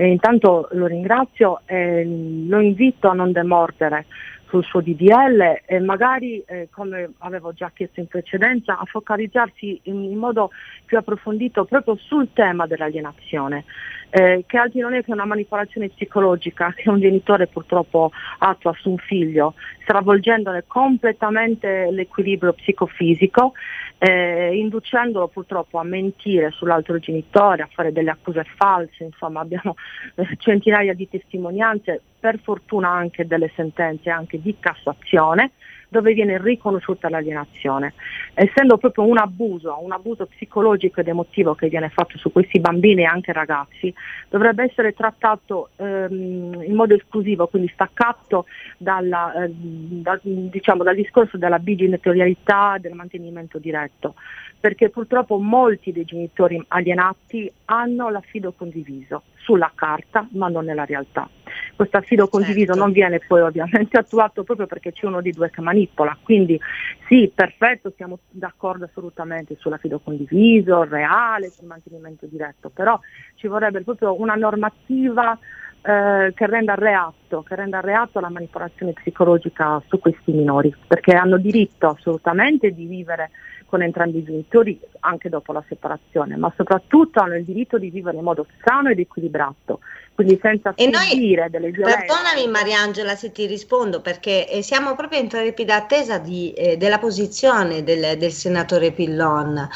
e 0.00 0.06
intanto 0.06 0.68
lo 0.72 0.86
ringrazio 0.86 1.62
e 1.66 2.04
lo 2.46 2.60
invito 2.60 3.08
a 3.08 3.14
non 3.14 3.32
demordere 3.32 4.06
sul 4.46 4.64
suo 4.64 4.80
DDL 4.80 5.62
e 5.66 5.80
magari, 5.80 6.40
eh, 6.46 6.68
come 6.70 7.14
avevo 7.18 7.52
già 7.52 7.72
chiesto 7.74 7.98
in 7.98 8.06
precedenza, 8.06 8.78
a 8.78 8.84
focalizzarsi 8.84 9.80
in, 9.84 10.04
in 10.04 10.16
modo 10.16 10.50
più 10.84 10.98
approfondito 10.98 11.64
proprio 11.64 11.96
sul 11.96 12.28
tema 12.32 12.68
dell'alienazione, 12.68 13.64
eh, 14.10 14.44
che 14.46 14.56
altro 14.56 14.80
non 14.80 14.94
è 14.94 15.04
che 15.04 15.12
una 15.12 15.24
manipolazione 15.24 15.88
psicologica 15.88 16.72
che 16.74 16.88
un 16.88 17.00
genitore 17.00 17.46
purtroppo 17.46 18.10
attua 18.38 18.74
su 18.78 18.90
un 18.90 18.98
figlio, 18.98 19.54
stravolgendone 19.82 20.64
completamente 20.66 21.90
l'equilibrio 21.90 22.52
psicofisico 22.52 23.52
eh, 23.98 24.56
inducendolo 24.56 25.28
purtroppo 25.28 25.78
a 25.78 25.84
mentire 25.84 26.50
sull'altro 26.52 26.98
genitore, 26.98 27.62
a 27.62 27.68
fare 27.72 27.92
delle 27.92 28.10
accuse 28.10 28.44
false, 28.56 29.04
insomma 29.04 29.40
abbiamo 29.40 29.74
eh, 30.14 30.36
centinaia 30.38 30.94
di 30.94 31.08
testimonianze, 31.08 32.00
per 32.18 32.38
fortuna 32.40 32.88
anche 32.90 33.26
delle 33.26 33.50
sentenze 33.54 34.10
anche 34.10 34.40
di 34.40 34.56
Cassazione, 34.58 35.52
dove 35.88 36.12
viene 36.12 36.40
riconosciuta 36.40 37.08
l'alienazione. 37.08 37.94
Essendo 38.34 38.76
proprio 38.76 39.04
un 39.04 39.18
abuso, 39.18 39.78
un 39.82 39.92
abuso 39.92 40.26
psicologico 40.26 41.00
ed 41.00 41.08
emotivo 41.08 41.54
che 41.54 41.68
viene 41.68 41.88
fatto 41.88 42.18
su 42.18 42.30
questi 42.30 42.60
bambini 42.60 43.02
e 43.02 43.06
anche 43.06 43.32
ragazzi, 43.32 43.92
dovrebbe 44.28 44.64
essere 44.64 44.92
trattato 44.92 45.70
ehm, 45.76 46.62
in 46.64 46.74
modo 46.74 46.94
esclusivo, 46.94 47.48
quindi 47.48 47.70
staccato 47.72 48.46
dalla, 48.76 49.44
eh, 49.44 49.50
da, 49.50 50.18
diciamo, 50.22 50.82
dal 50.82 50.94
discorso 50.94 51.36
della 51.38 51.58
bigenitorialità 51.58 52.76
del 52.78 52.92
mantenimento 52.92 53.58
diretto, 53.58 54.14
perché 54.60 54.90
purtroppo 54.90 55.38
molti 55.38 55.92
dei 55.92 56.04
genitori 56.04 56.62
alienati 56.68 57.50
hanno 57.66 58.10
l'affido 58.10 58.52
condiviso 58.52 59.22
sulla 59.36 59.70
carta 59.74 60.28
ma 60.32 60.48
non 60.48 60.64
nella 60.64 60.84
realtà. 60.84 61.28
Questo 61.74 61.96
affido 61.96 62.28
condiviso 62.28 62.72
Certo. 62.72 62.80
non 62.80 62.92
viene 62.92 63.20
poi 63.20 63.40
ovviamente 63.40 63.96
attuato 63.98 64.44
proprio 64.44 64.66
perché 64.66 64.92
c'è 64.92 65.06
uno 65.06 65.20
di 65.20 65.32
due 65.32 65.50
che 65.50 65.60
manipola, 65.60 66.16
quindi 66.22 66.58
sì, 67.06 67.30
perfetto, 67.34 67.92
siamo 67.96 68.18
d'accordo 68.30 68.84
assolutamente 68.84 69.56
sull'affido 69.58 70.00
condiviso, 70.00 70.84
reale, 70.84 71.50
sul 71.50 71.66
mantenimento 71.66 72.26
diretto, 72.26 72.70
però 72.70 72.98
ci 73.36 73.46
vorrebbe 73.46 73.82
proprio 73.82 74.20
una 74.20 74.34
normativa 74.34 75.38
eh, 75.82 76.32
che 76.34 76.46
renda 76.46 76.74
reatto, 76.74 77.42
che 77.42 77.54
renda 77.54 77.80
reatto 77.80 78.20
la 78.20 78.28
manipolazione 78.28 78.92
psicologica 78.92 79.80
su 79.86 79.98
questi 79.98 80.32
minori, 80.32 80.74
perché 80.86 81.12
hanno 81.12 81.38
diritto 81.38 81.88
assolutamente 81.88 82.72
di 82.72 82.86
vivere 82.86 83.30
con 83.68 83.82
entrambi 83.82 84.18
i 84.18 84.24
genitori 84.24 84.80
anche 85.00 85.28
dopo 85.28 85.52
la 85.52 85.62
separazione, 85.68 86.36
ma 86.36 86.50
soprattutto 86.56 87.20
hanno 87.20 87.36
il 87.36 87.44
diritto 87.44 87.76
di 87.78 87.90
vivere 87.90 88.16
in 88.16 88.22
modo 88.22 88.46
sano 88.64 88.88
ed 88.88 88.98
equilibrato, 88.98 89.80
quindi 90.14 90.38
senza 90.40 90.72
E 90.74 90.88
noi- 90.88 91.04
subire 91.10 91.48
delle 91.50 91.70
violenze. 91.70 92.06
Perdonami 92.06 92.50
Mariangela 92.50 93.14
se 93.14 93.30
ti 93.30 93.46
rispondo 93.46 94.00
perché 94.00 94.48
eh, 94.48 94.62
siamo 94.62 94.96
proprio 94.96 95.20
in 95.20 95.28
trepida 95.28 95.76
attesa 95.76 96.18
di, 96.18 96.52
eh, 96.54 96.78
della 96.78 96.98
posizione 96.98 97.82
del, 97.84 98.16
del 98.16 98.32
senatore 98.32 98.90
Pillon. 98.92 99.68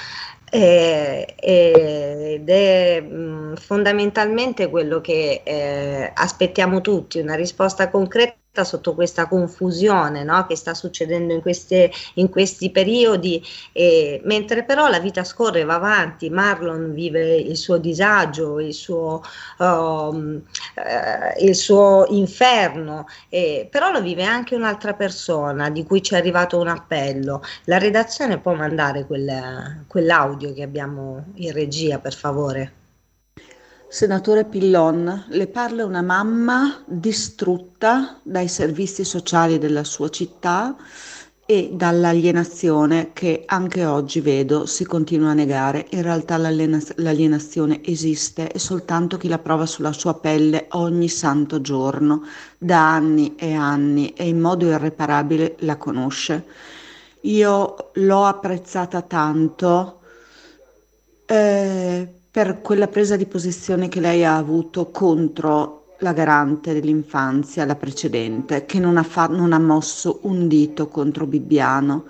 Eh, 0.54 1.34
eh, 1.40 2.32
ed 2.34 2.50
è 2.50 3.00
mh, 3.00 3.56
fondamentalmente 3.56 4.68
quello 4.68 5.00
che 5.00 5.40
eh, 5.44 6.10
aspettiamo 6.14 6.82
tutti, 6.82 7.20
una 7.20 7.34
risposta 7.34 7.88
concreta 7.88 8.34
sotto 8.64 8.94
questa 8.94 9.26
confusione 9.28 10.24
no, 10.24 10.44
che 10.46 10.56
sta 10.56 10.74
succedendo 10.74 11.32
in, 11.32 11.40
queste- 11.40 11.90
in 12.14 12.28
questi 12.28 12.70
periodi, 12.70 13.42
eh, 13.72 14.20
mentre 14.24 14.62
però 14.64 14.88
la 14.88 14.98
vita 15.00 15.24
scorre, 15.24 15.64
va 15.64 15.74
avanti, 15.76 16.28
Marlon 16.28 16.92
vive 16.92 17.34
il 17.36 17.56
suo 17.56 17.78
disagio, 17.78 18.60
il 18.60 18.74
suo, 18.74 19.22
um, 19.58 20.42
eh, 20.74 21.42
il 21.46 21.54
suo 21.54 22.04
inferno, 22.10 23.06
eh, 23.30 23.66
però 23.70 23.90
lo 23.90 24.02
vive 24.02 24.24
anche 24.24 24.54
un'altra 24.54 24.92
persona 24.94 25.70
di 25.70 25.82
cui 25.84 26.02
ci 26.02 26.12
è 26.14 26.18
arrivato 26.18 26.58
un 26.58 26.68
appello. 26.68 27.42
La 27.64 27.78
redazione 27.78 28.38
può 28.38 28.52
mandare 28.54 29.06
quel- 29.06 29.84
quell'audio 29.86 30.52
che 30.52 30.62
abbiamo 30.62 31.24
in 31.36 31.52
regia, 31.52 31.98
per 31.98 32.12
favore. 32.14 32.81
Senatore 33.92 34.46
Pillon, 34.46 35.26
le 35.28 35.48
parla 35.48 35.84
una 35.84 36.00
mamma 36.00 36.82
distrutta 36.86 38.18
dai 38.22 38.48
servizi 38.48 39.04
sociali 39.04 39.58
della 39.58 39.84
sua 39.84 40.08
città 40.08 40.74
e 41.44 41.72
dall'alienazione 41.74 43.10
che 43.12 43.42
anche 43.44 43.84
oggi 43.84 44.22
vedo 44.22 44.64
si 44.64 44.86
continua 44.86 45.32
a 45.32 45.34
negare. 45.34 45.88
In 45.90 46.00
realtà 46.00 46.38
l'aliena- 46.38 46.80
l'alienazione 46.96 47.84
esiste 47.84 48.50
e 48.50 48.58
soltanto 48.58 49.18
chi 49.18 49.28
la 49.28 49.38
prova 49.38 49.66
sulla 49.66 49.92
sua 49.92 50.14
pelle 50.14 50.68
ogni 50.70 51.08
santo 51.10 51.60
giorno, 51.60 52.22
da 52.56 52.94
anni 52.94 53.34
e 53.36 53.52
anni 53.52 54.14
e 54.14 54.26
in 54.26 54.40
modo 54.40 54.64
irreparabile 54.64 55.56
la 55.58 55.76
conosce. 55.76 56.46
Io 57.24 57.90
l'ho 57.92 58.24
apprezzata 58.24 59.02
tanto 59.02 60.00
eh, 61.26 62.21
per 62.32 62.62
quella 62.62 62.88
presa 62.88 63.16
di 63.16 63.26
posizione 63.26 63.90
che 63.90 64.00
lei 64.00 64.24
ha 64.24 64.38
avuto 64.38 64.90
contro 64.90 65.96
la 65.98 66.14
garante 66.14 66.72
dell'infanzia, 66.72 67.66
la 67.66 67.76
precedente, 67.76 68.64
che 68.64 68.78
non 68.78 68.96
ha, 68.96 69.02
fa- 69.02 69.26
non 69.26 69.52
ha 69.52 69.58
mosso 69.58 70.20
un 70.22 70.48
dito 70.48 70.88
contro 70.88 71.26
Bibbiano. 71.26 72.06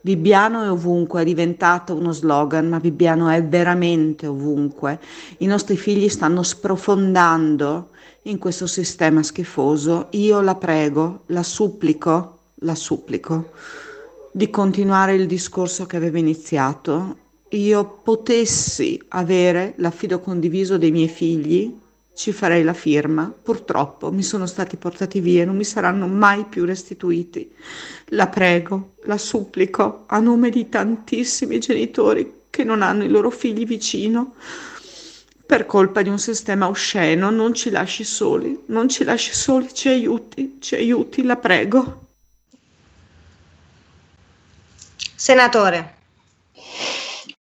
Bibbiano 0.00 0.64
è 0.64 0.70
ovunque, 0.70 1.20
è 1.20 1.24
diventato 1.24 1.94
uno 1.94 2.12
slogan, 2.12 2.66
ma 2.66 2.80
Bibbiano 2.80 3.28
è 3.28 3.44
veramente 3.44 4.26
ovunque. 4.26 5.00
I 5.36 5.46
nostri 5.46 5.76
figli 5.76 6.08
stanno 6.08 6.42
sprofondando 6.42 7.90
in 8.22 8.38
questo 8.38 8.66
sistema 8.66 9.22
schifoso. 9.22 10.06
Io 10.12 10.40
la 10.40 10.54
prego, 10.54 11.24
la 11.26 11.42
supplico, 11.42 12.38
la 12.60 12.74
supplico 12.74 13.50
di 14.32 14.48
continuare 14.48 15.14
il 15.14 15.26
discorso 15.26 15.84
che 15.84 15.96
aveva 15.98 16.18
iniziato. 16.18 17.16
Io 17.50 18.00
potessi 18.02 19.00
avere 19.08 19.72
l'affido 19.76 20.20
condiviso 20.20 20.76
dei 20.76 20.90
miei 20.90 21.08
figli, 21.08 21.74
ci 22.14 22.32
farei 22.32 22.62
la 22.62 22.74
firma. 22.74 23.32
Purtroppo 23.42 24.12
mi 24.12 24.22
sono 24.22 24.44
stati 24.46 24.76
portati 24.76 25.20
via 25.20 25.42
e 25.42 25.44
non 25.46 25.56
mi 25.56 25.64
saranno 25.64 26.06
mai 26.08 26.44
più 26.44 26.64
restituiti. 26.64 27.50
La 28.08 28.26
prego, 28.26 28.94
la 29.04 29.16
supplico 29.16 30.04
a 30.08 30.18
nome 30.18 30.50
di 30.50 30.68
tantissimi 30.68 31.58
genitori 31.58 32.42
che 32.50 32.64
non 32.64 32.82
hanno 32.82 33.04
i 33.04 33.08
loro 33.08 33.30
figli 33.30 33.64
vicino. 33.64 34.34
Per 35.46 35.64
colpa 35.64 36.02
di 36.02 36.10
un 36.10 36.18
sistema 36.18 36.68
osceno, 36.68 37.30
non 37.30 37.54
ci 37.54 37.70
lasci 37.70 38.04
soli, 38.04 38.64
non 38.66 38.88
ci 38.90 39.04
lasci 39.04 39.32
soli, 39.32 39.72
ci 39.72 39.88
aiuti, 39.88 40.58
ci 40.60 40.74
aiuti, 40.74 41.22
la 41.22 41.36
prego. 41.36 42.06
Senatore. 45.14 45.97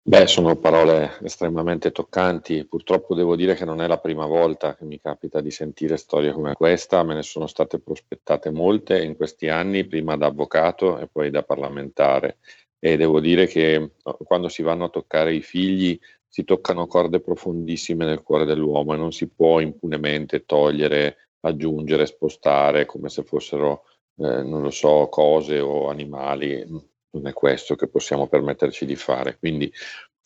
Beh, 0.08 0.28
sono 0.28 0.54
parole 0.54 1.18
estremamente 1.22 1.90
toccanti. 1.90 2.64
Purtroppo 2.64 3.14
devo 3.16 3.34
dire 3.34 3.54
che 3.54 3.64
non 3.64 3.80
è 3.80 3.88
la 3.88 3.98
prima 3.98 4.24
volta 4.24 4.76
che 4.76 4.84
mi 4.84 5.00
capita 5.00 5.40
di 5.40 5.50
sentire 5.50 5.96
storie 5.96 6.30
come 6.32 6.52
questa, 6.54 7.02
me 7.02 7.14
ne 7.14 7.22
sono 7.24 7.48
state 7.48 7.80
prospettate 7.80 8.50
molte 8.50 9.02
in 9.02 9.16
questi 9.16 9.48
anni, 9.48 9.84
prima 9.84 10.16
da 10.16 10.26
avvocato 10.26 10.98
e 10.98 11.08
poi 11.08 11.30
da 11.30 11.42
parlamentare. 11.42 12.38
E 12.78 12.96
devo 12.96 13.18
dire 13.18 13.46
che 13.48 13.94
quando 14.24 14.48
si 14.48 14.62
vanno 14.62 14.84
a 14.84 14.90
toccare 14.90 15.34
i 15.34 15.40
figli 15.42 15.98
si 16.28 16.44
toccano 16.44 16.86
corde 16.86 17.20
profondissime 17.20 18.04
nel 18.04 18.22
cuore 18.22 18.44
dell'uomo 18.44 18.94
e 18.94 18.96
non 18.96 19.10
si 19.10 19.28
può 19.28 19.58
impunemente 19.58 20.44
togliere 20.44 21.30
aggiungere, 21.40 22.06
spostare 22.06 22.86
come 22.86 23.08
se 23.08 23.24
fossero, 23.24 23.82
eh, 24.18 24.42
non 24.44 24.62
lo 24.62 24.70
so, 24.70 25.08
cose 25.10 25.58
o 25.58 25.88
animali. 25.88 26.94
Non 27.16 27.28
è 27.28 27.32
questo 27.32 27.76
che 27.76 27.88
possiamo 27.88 28.28
permetterci 28.28 28.84
di 28.84 28.94
fare. 28.94 29.38
Quindi 29.38 29.72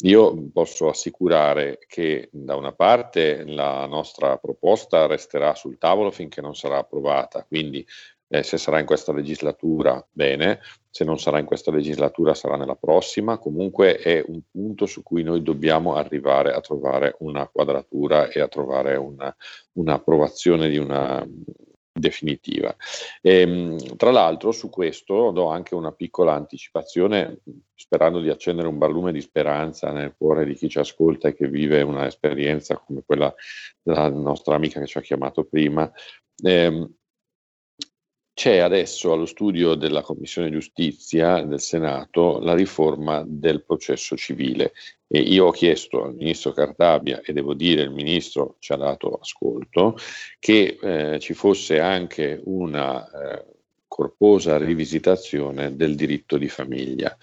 io 0.03 0.51
posso 0.53 0.89
assicurare 0.89 1.79
che 1.87 2.29
da 2.33 2.57
una 2.57 2.73
parte 2.73 3.45
la 3.45 3.87
nostra 3.87 4.39
proposta 4.39 5.07
resterà 5.07 5.55
sul 5.55 5.79
tavolo 5.79 6.11
finché 6.11 6.41
non 6.41 6.57
sarà 6.57 6.79
approvata, 6.79 7.45
quindi 7.45 7.87
eh, 8.27 8.43
se 8.43 8.59
sarà 8.59 8.79
in 8.79 8.87
questa 8.87 9.13
legislatura 9.13 10.05
bene, 10.11 10.61
se 10.89 11.05
non 11.05 11.19
sarà 11.19 11.39
in 11.39 11.45
questa 11.45 11.71
legislatura 11.71 12.35
sarà 12.35 12.57
nella 12.57 12.77
prossima, 12.77 13.39
comunque 13.39 13.97
è 13.97 14.25
un 14.27 14.41
punto 14.51 14.87
su 14.87 15.03
cui 15.03 15.23
noi 15.23 15.43
dobbiamo 15.43 15.95
arrivare 15.95 16.53
a 16.53 16.61
trovare 16.61 17.17
una 17.19 17.47
quadratura 17.47 18.29
e 18.29 18.41
a 18.41 18.49
trovare 18.49 18.97
una, 18.97 19.35
un'approvazione 19.75 20.69
di 20.69 20.79
una 20.79 21.25
definitiva. 22.01 22.75
E, 23.21 23.41
ehm, 23.41 23.97
tra 23.97 24.11
l'altro 24.11 24.51
su 24.51 24.69
questo 24.71 25.31
do 25.31 25.49
anche 25.49 25.75
una 25.75 25.93
piccola 25.93 26.35
anticipazione 26.35 27.41
sperando 27.75 28.21
di 28.21 28.29
accendere 28.29 28.69
un 28.69 28.79
barlume 28.79 29.13
di 29.13 29.21
speranza 29.21 29.91
nel 29.93 30.15
cuore 30.17 30.45
di 30.45 30.55
chi 30.55 30.69
ci 30.69 30.79
ascolta 30.79 31.29
e 31.29 31.35
che 31.35 31.49
vive 31.49 31.83
un'esperienza 31.83 32.77
come 32.79 33.03
quella 33.07 33.33
della 33.83 34.09
nostra 34.09 34.55
amica 34.55 34.81
che 34.81 34.87
ci 34.87 34.99
ha 34.99 35.03
chiamato 35.03 35.45
prima. 35.45 35.91
Eh, 36.43 36.89
c'è 38.41 38.57
adesso 38.57 39.13
allo 39.13 39.27
studio 39.27 39.75
della 39.75 40.01
Commissione 40.01 40.51
Giustizia 40.51 41.43
del 41.43 41.61
Senato 41.61 42.39
la 42.39 42.55
riforma 42.55 43.23
del 43.27 43.63
processo 43.63 44.17
civile 44.17 44.73
e 45.07 45.19
io 45.19 45.45
ho 45.45 45.51
chiesto 45.51 46.05
al 46.05 46.15
Ministro 46.15 46.53
Cartabia, 46.53 47.21
e 47.21 47.35
devo 47.35 47.53
dire 47.53 47.83
il 47.83 47.91
Ministro 47.91 48.57
ci 48.59 48.73
ha 48.73 48.77
dato 48.77 49.19
ascolto, 49.21 49.99
che 50.39 50.79
eh, 50.81 51.19
ci 51.19 51.35
fosse 51.35 51.81
anche 51.81 52.41
una 52.47 53.05
eh, 53.11 53.45
corposa 53.87 54.57
rivisitazione 54.57 55.77
del 55.77 55.95
diritto 55.95 56.39
di 56.39 56.49
famiglia 56.49 57.15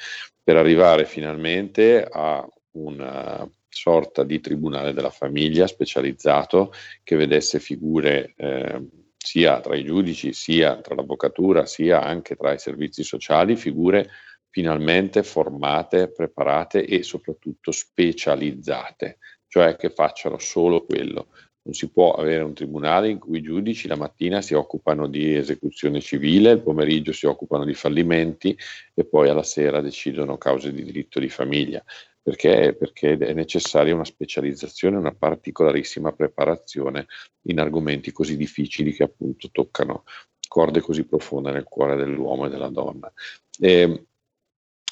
per 0.43 0.55
arrivare 0.55 1.05
finalmente 1.05 2.07
a 2.07 2.47
una 2.73 3.49
sorta 3.67 4.23
di 4.23 4.39
tribunale 4.39 4.93
della 4.93 5.09
famiglia 5.09 5.65
specializzato 5.65 6.71
che 7.01 7.15
vedesse 7.15 7.59
figure 7.59 8.35
eh, 8.37 9.05
sia 9.27 9.59
tra 9.59 9.75
i 9.75 9.83
giudici, 9.83 10.31
sia 10.31 10.79
tra 10.79 10.95
l'avvocatura, 10.95 11.65
sia 11.65 12.01
anche 12.01 12.37
tra 12.37 12.53
i 12.53 12.59
servizi 12.59 13.03
sociali, 13.03 13.57
figure 13.57 14.09
finalmente 14.49 15.21
formate, 15.21 16.09
preparate 16.09 16.85
e 16.85 17.03
soprattutto 17.03 17.73
specializzate, 17.73 19.17
cioè 19.49 19.75
che 19.75 19.89
facciano 19.89 20.37
solo 20.37 20.85
quello. 20.85 21.27
Non 21.63 21.73
si 21.73 21.91
può 21.91 22.13
avere 22.13 22.43
un 22.43 22.53
tribunale 22.53 23.09
in 23.09 23.19
cui 23.19 23.39
i 23.39 23.41
giudici 23.41 23.89
la 23.89 23.97
mattina 23.97 24.41
si 24.41 24.53
occupano 24.53 25.07
di 25.07 25.35
esecuzione 25.35 25.99
civile, 25.99 26.51
il 26.51 26.61
pomeriggio 26.61 27.11
si 27.11 27.25
occupano 27.25 27.65
di 27.65 27.73
fallimenti 27.73 28.57
e 28.93 29.03
poi 29.03 29.27
alla 29.27 29.43
sera 29.43 29.81
decidono 29.81 30.37
cause 30.37 30.71
di 30.71 30.85
diritto 30.85 31.19
di 31.19 31.27
famiglia. 31.27 31.83
Perché? 32.27 32.75
Perché 32.77 33.17
è 33.17 33.31
necessaria 33.31 33.93
una 33.93 34.03
specializzazione, 34.03 34.97
una 34.97 35.15
particolarissima 35.15 36.11
preparazione 36.11 37.05
in 37.43 37.57
argomenti 37.57 38.11
così 38.11 38.35
difficili 38.35 38.91
che 38.91 39.03
appunto 39.03 39.47
toccano 39.49 40.03
corde 40.45 40.81
così 40.81 41.05
profonde 41.05 41.51
nel 41.51 41.63
cuore 41.63 41.95
dell'uomo 41.95 42.45
e 42.45 42.49
della 42.49 42.67
donna. 42.67 43.09
E 43.57 44.07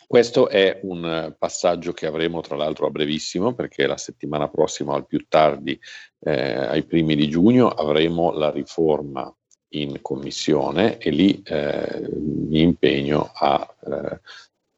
questo 0.08 0.48
è 0.48 0.80
un 0.84 1.36
passaggio 1.38 1.92
che 1.92 2.06
avremo 2.06 2.40
tra 2.40 2.56
l'altro 2.56 2.88
a 2.88 2.90
brevissimo 2.90 3.54
perché 3.54 3.86
la 3.86 3.98
settimana 3.98 4.48
prossima 4.48 4.96
al 4.96 5.06
più 5.06 5.26
tardi 5.28 5.78
eh, 6.20 6.54
ai 6.54 6.86
primi 6.86 7.18
di 7.18 7.28
giugno 7.28 7.68
avremo 7.68 8.32
la 8.32 8.50
riforma 8.50 9.30
in 9.74 10.00
commissione 10.02 11.00
e 11.00 11.10
lì 11.10 11.42
eh, 11.44 12.08
mi 12.14 12.62
impegno 12.62 13.30
a 13.34 13.76
eh, 13.86 14.22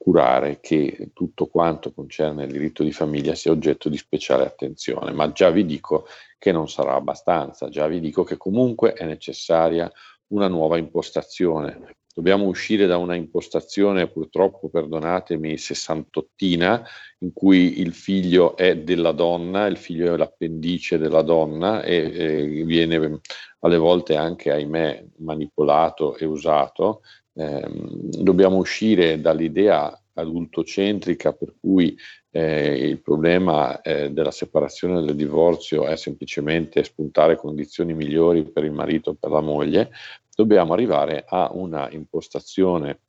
curare 0.08 0.62
che 0.62 1.10
tutto 1.12 1.48
quanto 1.48 1.92
concerne 1.92 2.46
il 2.46 2.52
diritto 2.54 2.82
di 2.82 2.94
famiglia 2.94 3.36
sia 3.36 3.52
oggetto 3.52 3.90
di 3.90 3.98
speciale 3.98 4.46
attenzione, 4.46 5.12
ma 5.12 5.34
già 5.34 5.50
vi 5.50 5.66
dico 5.66 6.06
che 6.38 6.54
non 6.54 6.70
sarà 6.70 6.94
abbastanza, 6.94 7.68
già 7.68 7.88
vi 7.88 8.00
dico 8.00 8.24
che 8.24 8.38
comunque 8.38 8.94
è 8.94 9.04
necessaria 9.04 9.92
una 10.28 10.48
nuova 10.48 10.78
impostazione. 10.78 11.98
Dobbiamo 12.16 12.46
uscire 12.46 12.86
da 12.86 12.96
una 12.96 13.16
impostazione, 13.16 14.08
purtroppo, 14.08 14.70
perdonatemi, 14.70 15.58
sessantottina, 15.58 16.88
in 17.20 17.34
cui 17.34 17.82
il 17.82 17.94
figlio 17.94 18.56
è 18.56 18.78
della 18.78 19.12
donna, 19.12 19.66
il 19.66 19.78
figlio 19.78 20.14
è 20.14 20.18
l'appendice 20.18 20.98
della 20.98 21.22
donna 21.22 21.84
e, 21.84 21.96
e 22.16 22.64
viene 22.64 23.20
alle 23.60 23.78
volte 23.78 24.16
anche, 24.16 24.52
ahimè, 24.52 25.06
manipolato 25.18 26.16
e 26.16 26.24
usato 26.24 27.02
eh, 27.38 27.70
dobbiamo 27.70 28.58
uscire 28.58 29.22
dall'idea 29.22 29.96
adultocentrica 30.14 31.34
per 31.34 31.54
cui 31.60 31.96
eh, 32.32 32.88
il 32.88 33.00
problema 33.00 33.80
eh, 33.82 34.12
della 34.12 34.32
separazione 34.32 35.00
e 35.00 35.06
del 35.06 35.16
divorzio 35.16 35.86
è 35.86 35.96
semplicemente 35.96 36.84
spuntare 36.84 37.38
condizioni 37.38 37.94
migliori 37.94 38.44
per 38.44 38.64
il 38.64 38.72
marito 38.72 39.12
o 39.12 39.18
per 39.20 39.30
la 39.30 39.42
moglie, 39.42 39.92
dobbiamo 40.36 40.74
arrivare 40.74 41.26
a 41.28 41.52
una 41.54 41.90
impostazione 41.92 43.02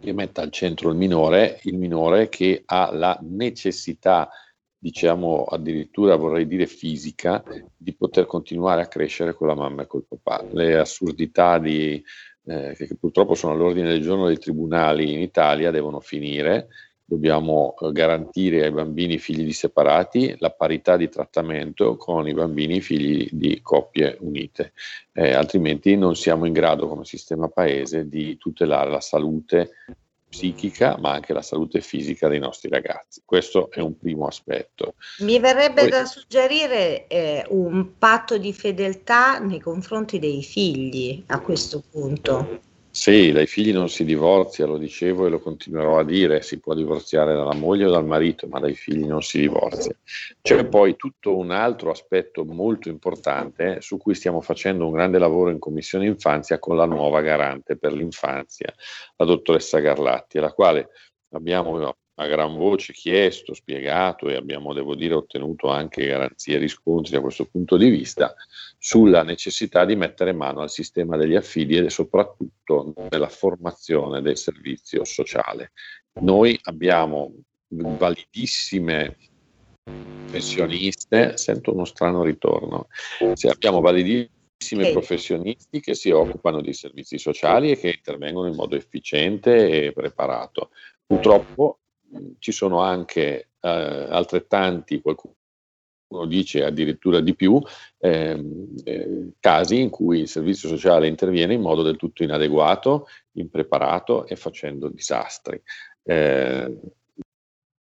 che 0.00 0.12
metta 0.12 0.42
al 0.42 0.50
centro 0.50 0.90
il 0.90 0.96
minore, 0.96 1.60
il 1.64 1.76
minore 1.76 2.28
che 2.28 2.62
ha 2.64 2.92
la 2.92 3.18
necessità, 3.22 4.28
diciamo 4.76 5.44
addirittura 5.44 6.16
vorrei 6.16 6.46
dire 6.46 6.66
fisica, 6.66 7.42
di 7.76 7.94
poter 7.94 8.26
continuare 8.26 8.82
a 8.82 8.88
crescere 8.88 9.34
con 9.34 9.48
la 9.48 9.54
mamma 9.54 9.82
e 9.82 9.86
col 9.86 10.06
papà. 10.06 10.44
Le 10.52 10.78
assurdità 10.78 11.58
di 11.58 12.02
eh, 12.48 12.74
che 12.74 12.96
purtroppo 12.98 13.34
sono 13.34 13.52
all'ordine 13.52 13.88
del 13.88 14.00
giorno 14.00 14.26
dei 14.26 14.38
tribunali 14.38 15.12
in 15.12 15.20
Italia, 15.20 15.70
devono 15.70 16.00
finire. 16.00 16.68
Dobbiamo 17.04 17.74
eh, 17.80 17.92
garantire 17.92 18.64
ai 18.64 18.70
bambini 18.70 19.18
figli 19.18 19.44
di 19.44 19.52
separati 19.52 20.34
la 20.38 20.50
parità 20.50 20.96
di 20.96 21.08
trattamento 21.08 21.96
con 21.96 22.26
i 22.26 22.34
bambini 22.34 22.80
figli 22.80 23.28
di 23.30 23.60
coppie 23.62 24.16
unite, 24.20 24.72
eh, 25.12 25.32
altrimenti 25.32 25.96
non 25.96 26.16
siamo 26.16 26.46
in 26.46 26.52
grado 26.52 26.88
come 26.88 27.04
sistema 27.04 27.48
paese 27.48 28.08
di 28.08 28.36
tutelare 28.36 28.90
la 28.90 29.00
salute 29.00 29.70
psichica 30.28 30.96
ma 30.98 31.12
anche 31.12 31.32
la 31.32 31.42
salute 31.42 31.80
fisica 31.80 32.28
dei 32.28 32.38
nostri 32.38 32.68
ragazzi. 32.68 33.22
Questo 33.24 33.70
è 33.70 33.80
un 33.80 33.96
primo 33.96 34.26
aspetto. 34.26 34.94
Mi 35.20 35.38
verrebbe 35.38 35.82
Poi, 35.82 35.90
da 35.90 36.04
suggerire 36.04 37.06
eh, 37.06 37.44
un 37.48 37.96
patto 37.98 38.38
di 38.38 38.52
fedeltà 38.52 39.38
nei 39.38 39.60
confronti 39.60 40.18
dei 40.18 40.42
figli 40.42 41.22
a 41.26 41.40
questo 41.40 41.82
punto. 41.90 42.60
Sì, 42.90 43.32
dai 43.32 43.46
figli 43.46 43.72
non 43.72 43.88
si 43.88 44.04
divorzia, 44.04 44.66
lo 44.66 44.78
dicevo 44.78 45.26
e 45.26 45.30
lo 45.30 45.40
continuerò 45.40 45.98
a 45.98 46.04
dire, 46.04 46.42
si 46.42 46.58
può 46.58 46.74
divorziare 46.74 47.34
dalla 47.34 47.54
moglie 47.54 47.84
o 47.84 47.90
dal 47.90 48.04
marito, 48.04 48.48
ma 48.48 48.58
dai 48.58 48.74
figli 48.74 49.04
non 49.04 49.22
si 49.22 49.40
divorzia. 49.40 49.94
C'è 50.40 50.66
poi 50.66 50.96
tutto 50.96 51.36
un 51.36 51.50
altro 51.50 51.90
aspetto 51.90 52.44
molto 52.44 52.88
importante 52.88 53.80
su 53.82 53.98
cui 53.98 54.14
stiamo 54.14 54.40
facendo 54.40 54.86
un 54.86 54.92
grande 54.92 55.18
lavoro 55.18 55.50
in 55.50 55.58
Commissione 55.58 56.06
Infanzia 56.06 56.58
con 56.58 56.76
la 56.76 56.86
nuova 56.86 57.20
garante 57.20 57.76
per 57.76 57.92
l'infanzia, 57.92 58.74
la 59.16 59.24
dottoressa 59.24 59.78
Garlatti, 59.78 60.38
alla 60.38 60.52
quale 60.52 60.88
abbiamo 61.30 61.94
a 62.20 62.26
gran 62.26 62.56
voce 62.56 62.92
chiesto, 62.92 63.54
spiegato 63.54 64.28
e 64.28 64.34
abbiamo, 64.34 64.72
devo 64.72 64.96
dire, 64.96 65.14
ottenuto 65.14 65.68
anche 65.68 66.06
garanzie 66.06 66.56
e 66.56 66.58
riscontri 66.58 67.12
da 67.12 67.20
questo 67.20 67.44
punto 67.44 67.76
di 67.76 67.90
vista 67.90 68.34
sulla 68.78 69.24
necessità 69.24 69.84
di 69.84 69.96
mettere 69.96 70.32
mano 70.32 70.60
al 70.60 70.70
sistema 70.70 71.16
degli 71.16 71.34
affidi 71.34 71.76
e 71.76 71.90
soprattutto 71.90 72.94
nella 73.10 73.28
formazione 73.28 74.22
del 74.22 74.36
servizio 74.36 75.04
sociale. 75.04 75.72
Noi 76.20 76.58
abbiamo 76.62 77.32
validissime 77.68 79.16
professioniste, 79.82 81.36
sento 81.36 81.72
uno 81.72 81.84
strano 81.84 82.22
ritorno, 82.22 82.86
abbiamo 83.50 83.80
validissimi 83.80 84.82
okay. 84.82 84.92
professionisti 84.92 85.80
che 85.80 85.94
si 85.94 86.10
occupano 86.10 86.60
di 86.60 86.72
servizi 86.72 87.18
sociali 87.18 87.72
e 87.72 87.78
che 87.78 87.88
intervengono 87.88 88.48
in 88.48 88.54
modo 88.54 88.76
efficiente 88.76 89.86
e 89.86 89.92
preparato. 89.92 90.70
Purtroppo 91.04 91.80
ci 92.38 92.52
sono 92.52 92.80
anche 92.80 93.48
eh, 93.60 93.68
altrettanti, 93.68 95.00
qualcuno 95.00 95.34
dice 96.26 96.64
addirittura 96.64 97.20
di 97.20 97.34
più, 97.34 97.60
ehm, 97.98 98.74
eh, 98.84 99.32
casi 99.40 99.80
in 99.80 99.90
cui 99.90 100.20
il 100.20 100.28
servizio 100.28 100.68
sociale 100.68 101.06
interviene 101.06 101.54
in 101.54 101.60
modo 101.60 101.82
del 101.82 101.96
tutto 101.96 102.22
inadeguato, 102.22 103.06
impreparato 103.32 104.26
e 104.26 104.36
facendo 104.36 104.88
disastri. 104.88 105.60
Eh, 106.02 106.78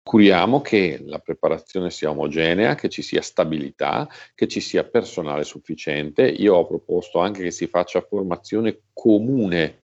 curiamo 0.02 0.60
che 0.60 1.02
la 1.04 1.18
preparazione 1.18 1.90
sia 1.90 2.10
omogenea, 2.10 2.74
che 2.74 2.88
ci 2.88 3.02
sia 3.02 3.20
stabilità, 3.20 4.08
che 4.34 4.46
ci 4.46 4.60
sia 4.60 4.84
personale 4.84 5.44
sufficiente. 5.44 6.26
Io 6.26 6.54
ho 6.54 6.66
proposto 6.66 7.18
anche 7.18 7.42
che 7.42 7.50
si 7.50 7.66
faccia 7.66 8.00
formazione 8.00 8.82
comune 8.92 9.82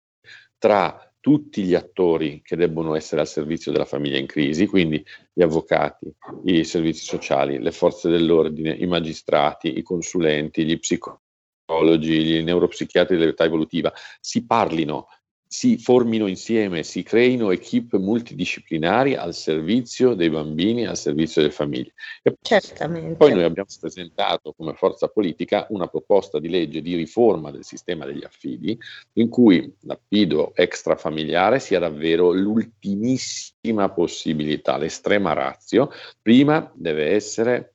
tra 0.59 1.06
tutti 1.27 1.65
gli 1.65 1.75
attori 1.75 2.41
che 2.41 2.55
debbono 2.55 2.95
essere 2.95 3.21
al 3.21 3.27
servizio 3.27 3.73
della 3.73 3.85
famiglia 3.85 4.17
in 4.17 4.27
crisi, 4.27 4.69
quindi 4.69 5.05
gli 5.33 5.43
avvocati, 5.43 6.09
i 6.45 6.63
servizi 6.63 7.05
sociali, 7.05 7.59
le 7.59 7.73
forze 7.73 8.09
dell'ordine, 8.09 8.71
i 8.71 8.87
magistrati, 8.87 9.77
i 9.77 9.83
consulenti, 9.83 10.65
gli 10.65 10.79
psicologi 10.79 12.37
i 12.37 12.45
neuropsichiatri 12.45 13.17
dell'età 13.17 13.43
evolutiva, 13.43 13.93
si 14.21 14.47
parlino, 14.47 15.09
si 15.49 15.79
formino 15.79 16.27
insieme, 16.27 16.83
si 16.83 17.03
creino 17.03 17.51
equip 17.51 17.97
multidisciplinari 17.97 19.15
al 19.15 19.33
servizio 19.33 20.15
dei 20.15 20.29
bambini, 20.29 20.87
al 20.87 20.97
servizio 20.97 21.41
delle 21.41 21.53
famiglie. 21.53 21.93
E 22.23 22.37
Certamente. 22.41 23.15
poi 23.15 23.33
noi 23.33 23.45
abbiamo 23.45 23.69
presentato 23.81 24.53
come 24.57 24.75
forza 24.75 25.09
politica 25.09 25.67
una 25.71 25.87
proposta 25.87 26.41
di 26.41 26.49
legge 26.49 26.83
di 26.83 26.97
riforma 26.97 27.51
del 27.51 27.65
sistema 27.65 28.05
degli 28.05 28.25
affidi, 28.25 28.77
in 29.15 29.29
cui 29.29 29.73
l'affido 29.83 30.53
extrafamiliare 30.55 31.61
sia 31.61 31.79
davvero 31.79 32.33
l'ultimissima 32.33 33.89
possibilità, 33.91 34.77
l'estrema 34.77 35.33
razio. 35.33 35.91
Prima 36.21 36.71
deve 36.75 37.13
essere 37.13 37.75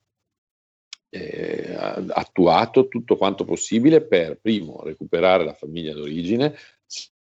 eh, 1.10 1.76
attuato 2.10 2.88
tutto 2.88 3.18
quanto 3.18 3.44
possibile 3.44 4.02
per, 4.02 4.40
primo, 4.42 4.82
recuperare 4.84 5.44
la 5.44 5.54
famiglia 5.54 5.94
d'origine, 5.94 6.56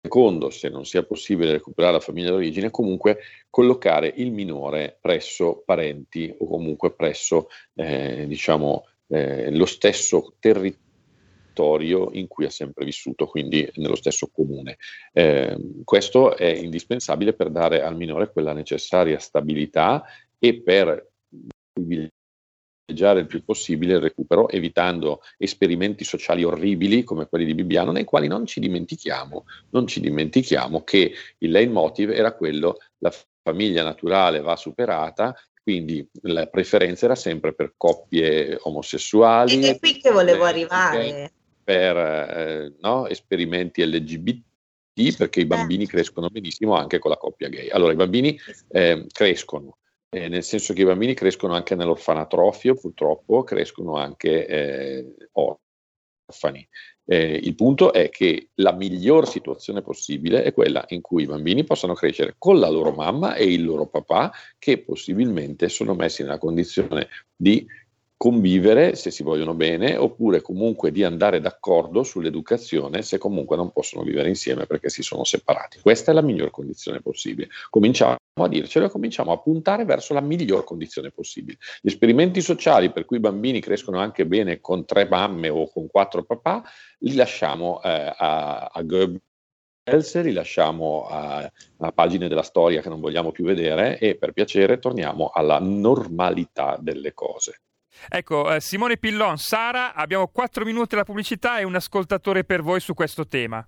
secondo, 0.01 0.51
se 0.51 0.69
non 0.69 0.85
sia 0.85 1.03
possibile 1.03 1.53
recuperare 1.53 1.95
la 1.95 2.01
famiglia 2.01 2.31
d'origine, 2.31 2.71
comunque 2.71 3.19
collocare 3.51 4.13
il 4.17 4.33
minore 4.33 4.97
presso 5.01 5.63
parenti 5.65 6.35
o 6.39 6.47
comunque 6.47 6.95
presso, 6.95 7.49
eh, 7.75 8.25
diciamo, 8.27 8.87
eh, 9.09 9.51
lo 9.51 9.67
stesso 9.67 10.35
territorio 10.39 12.11
in 12.13 12.29
cui 12.29 12.45
ha 12.45 12.51
sempre 12.51 12.85
vissuto, 12.85 13.27
quindi 13.27 13.69
nello 13.75 13.97
stesso 13.97 14.31
comune. 14.33 14.79
Eh, 15.13 15.57
questo 15.85 16.37
è 16.37 16.47
indispensabile 16.47 17.33
per 17.33 17.51
dare 17.51 17.83
al 17.83 17.97
minore 17.97 18.31
quella 18.31 18.53
necessaria 18.53 19.19
stabilità 19.19 20.05
e 20.39 20.61
per 20.63 21.11
il 22.91 23.27
più 23.27 23.45
possibile 23.45 23.95
il 23.95 24.01
recupero, 24.01 24.49
evitando 24.49 25.23
esperimenti 25.37 26.05
sociali 26.05 26.45
orribili 26.45 27.05
come 27.05 27.29
quelli 27.29 27.45
di 27.45 27.55
Bibbiano, 27.55 27.93
nei 27.93 28.05
quali 28.05 28.27
non 28.27 28.47
ci 28.47 28.61
dimentichiamo, 28.61 29.45
non 29.71 29.87
ci 29.87 30.01
dimentichiamo 30.01 30.85
che 30.85 31.13
il 31.39 31.51
leitmotiv 31.51 32.11
era 32.11 32.33
quello, 32.33 32.79
la 32.99 33.13
famiglia 33.43 33.83
naturale 33.83 34.41
va 34.41 34.57
superata, 34.57 35.35
quindi 35.63 36.07
la 36.23 36.47
preferenza 36.47 37.05
era 37.05 37.15
sempre 37.15 37.55
per 37.55 37.75
coppie 37.77 38.59
omosessuali. 38.63 39.55
Ed 39.55 39.65
è 39.65 39.79
qui 39.79 39.99
che 39.99 40.11
volevo 40.11 40.45
arrivare. 40.45 41.33
Per 41.63 41.97
eh, 41.99 42.75
no, 42.81 43.07
esperimenti 43.07 43.85
LGBT, 43.85 45.17
perché 45.19 45.41
i 45.41 45.45
bambini 45.45 45.87
crescono 45.87 46.29
benissimo 46.31 46.75
anche 46.75 46.99
con 46.99 47.11
la 47.11 47.19
coppia 47.19 47.51
gay. 47.51 47.69
Allora, 47.69 47.93
i 47.93 47.97
bambini 47.97 48.39
eh, 48.71 49.05
crescono 49.13 49.77
eh, 50.11 50.29
nel 50.29 50.43
senso 50.43 50.73
che 50.73 50.83
i 50.83 50.87
bambini 50.87 51.15
crescono 51.15 51.55
anche 51.55 51.75
nell'orfanatrofio, 51.75 52.75
purtroppo 52.75 53.45
crescono 53.45 53.97
anche 53.97 54.47
eh, 54.47 55.15
orfani. 55.33 56.67
Eh, 57.05 57.41
il 57.43 57.55
punto 57.55 57.93
è 57.93 58.11
che 58.11 58.51
la 58.57 58.73
miglior 58.73 59.27
situazione 59.27 59.81
possibile 59.81 60.43
è 60.43 60.53
quella 60.53 60.85
in 60.89 61.01
cui 61.01 61.23
i 61.23 61.27
bambini 61.27 61.65
possano 61.65 61.95
crescere 61.95 62.35
con 62.37 62.59
la 62.59 62.69
loro 62.69 62.93
mamma 62.93 63.35
e 63.35 63.51
il 63.51 63.65
loro 63.65 63.87
papà, 63.87 64.31
che 64.59 64.79
possibilmente 64.83 65.69
sono 65.69 65.95
messi 65.95 66.23
nella 66.23 66.39
condizione 66.39 67.09
di 67.35 67.67
convivere 68.19 68.97
se 68.97 69.13
si 69.13 69.23
vogliono 69.23 69.55
bene 69.55 69.97
oppure 69.97 70.43
comunque 70.43 70.91
di 70.91 71.05
andare 71.05 71.41
d'accordo 71.41 72.03
sull'educazione 72.03 73.01
se 73.03 73.17
comunque 73.17 73.57
non 73.57 73.71
possono 73.71 74.03
vivere 74.03 74.29
insieme 74.29 74.67
perché 74.67 74.89
si 74.89 75.03
sono 75.05 75.23
separati. 75.23 75.79
Questa 75.81 76.11
è 76.11 76.15
la 76.15 76.21
miglior 76.21 76.51
condizione 76.51 77.01
possibile. 77.01 77.49
Cominciamo 77.71 78.17
a 78.35 78.49
dircelo 78.49 78.87
e 78.87 78.91
cominciamo 78.91 79.31
a 79.31 79.39
puntare 79.39 79.85
verso 79.85 80.15
la 80.15 80.21
miglior 80.21 80.65
condizione 80.65 81.13
possibile. 81.13 81.59
Gli 81.81 81.87
esperimenti 81.87 82.41
sociali 82.41 82.91
per 82.91 83.05
cui 83.05 83.19
i 83.19 83.21
bambini 83.21 83.61
crescono 83.61 84.01
anche 84.01 84.27
bene 84.27 84.61
con 84.61 84.85
tre 84.85 85.07
mamme 85.09 85.49
o 85.49 85.71
con 85.71 85.87
quattro 85.87 86.25
papà 86.25 86.65
li 86.99 87.15
lasciamo 87.15 87.81
eh, 87.85 88.15
a, 88.17 88.71
a 88.73 88.83
Goebbels 88.83 90.21
li 90.23 90.33
lasciamo 90.33 91.07
a, 91.07 91.51
a, 91.79 91.93
pagine 91.93 92.27
della 92.27 92.43
storia 92.43 92.83
che 92.83 92.89
non 92.89 93.01
vogliamo 93.01 93.31
più 93.31 93.45
vedere 93.45 93.97
e 93.99 94.17
per 94.17 94.33
piacere 94.33 94.81
torniamo 94.81 95.31
alla 95.33 95.61
normalità 95.61 96.77
delle 96.81 97.15
cose. 97.15 97.61
Ecco, 98.09 98.55
eh, 98.55 98.61
Simone 98.61 98.97
Pillon, 98.97 99.37
Sara, 99.39 99.95
abbiamo 99.95 100.29
quattro 100.29 100.65
minuti 100.65 100.95
alla 100.95 101.05
pubblicità 101.05 101.59
e 101.59 101.65
un 101.65 101.75
ascoltatore 101.75 102.45
per 102.45 102.63
voi 102.63 102.81
su 102.81 102.95
questo 102.95 103.27
tema. 103.27 103.67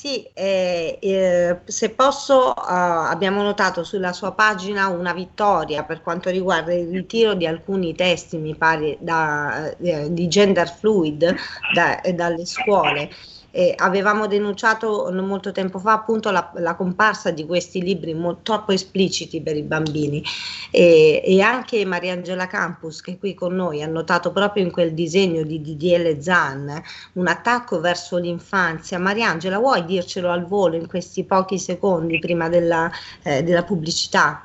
Sì, 0.00 0.22
eh, 0.32 0.98
eh, 0.98 1.58
se 1.64 1.90
posso, 1.90 2.54
uh, 2.56 2.62
abbiamo 2.62 3.42
notato 3.42 3.84
sulla 3.84 4.14
sua 4.14 4.32
pagina 4.32 4.88
una 4.88 5.12
vittoria 5.12 5.84
per 5.84 6.00
quanto 6.00 6.30
riguarda 6.30 6.72
il 6.72 6.88
ritiro 6.88 7.34
di 7.34 7.46
alcuni 7.46 7.94
testi, 7.94 8.38
mi 8.38 8.56
pare, 8.56 8.96
da, 8.98 9.70
eh, 9.76 10.10
di 10.10 10.26
gender 10.26 10.70
fluid 10.70 11.34
da, 11.74 12.00
dalle 12.14 12.46
scuole. 12.46 13.10
Eh, 13.52 13.74
avevamo 13.76 14.26
denunciato 14.26 15.10
non 15.10 15.26
molto 15.26 15.50
tempo 15.52 15.78
fa 15.78 15.92
appunto 15.92 16.30
la, 16.30 16.52
la 16.56 16.74
comparsa 16.74 17.30
di 17.30 17.46
questi 17.46 17.82
libri 17.82 18.14
molto, 18.14 18.40
troppo 18.42 18.72
espliciti 18.72 19.40
per 19.42 19.56
i 19.56 19.62
bambini 19.62 20.22
e, 20.70 21.20
e, 21.24 21.40
anche 21.40 21.84
Mariangela 21.84 22.46
Campus 22.46 23.00
che 23.00 23.12
è 23.12 23.18
qui 23.18 23.34
con 23.34 23.54
noi 23.54 23.82
ha 23.82 23.86
notato 23.88 24.30
proprio 24.30 24.62
in 24.62 24.70
quel 24.70 24.94
disegno 24.94 25.42
di 25.42 25.60
DDL 25.60 26.20
Zan 26.20 26.80
un 27.14 27.26
attacco 27.26 27.80
verso 27.80 28.18
l'infanzia. 28.18 28.98
Mariangela 28.98 29.58
vuoi 29.58 29.84
dircelo 29.84 30.30
al 30.30 30.46
volo 30.46 30.76
in 30.76 30.86
questi 30.86 31.24
pochi 31.24 31.58
secondi 31.58 32.18
prima 32.18 32.48
della, 32.48 32.90
eh, 33.22 33.42
della 33.42 33.64
pubblicità? 33.64 34.44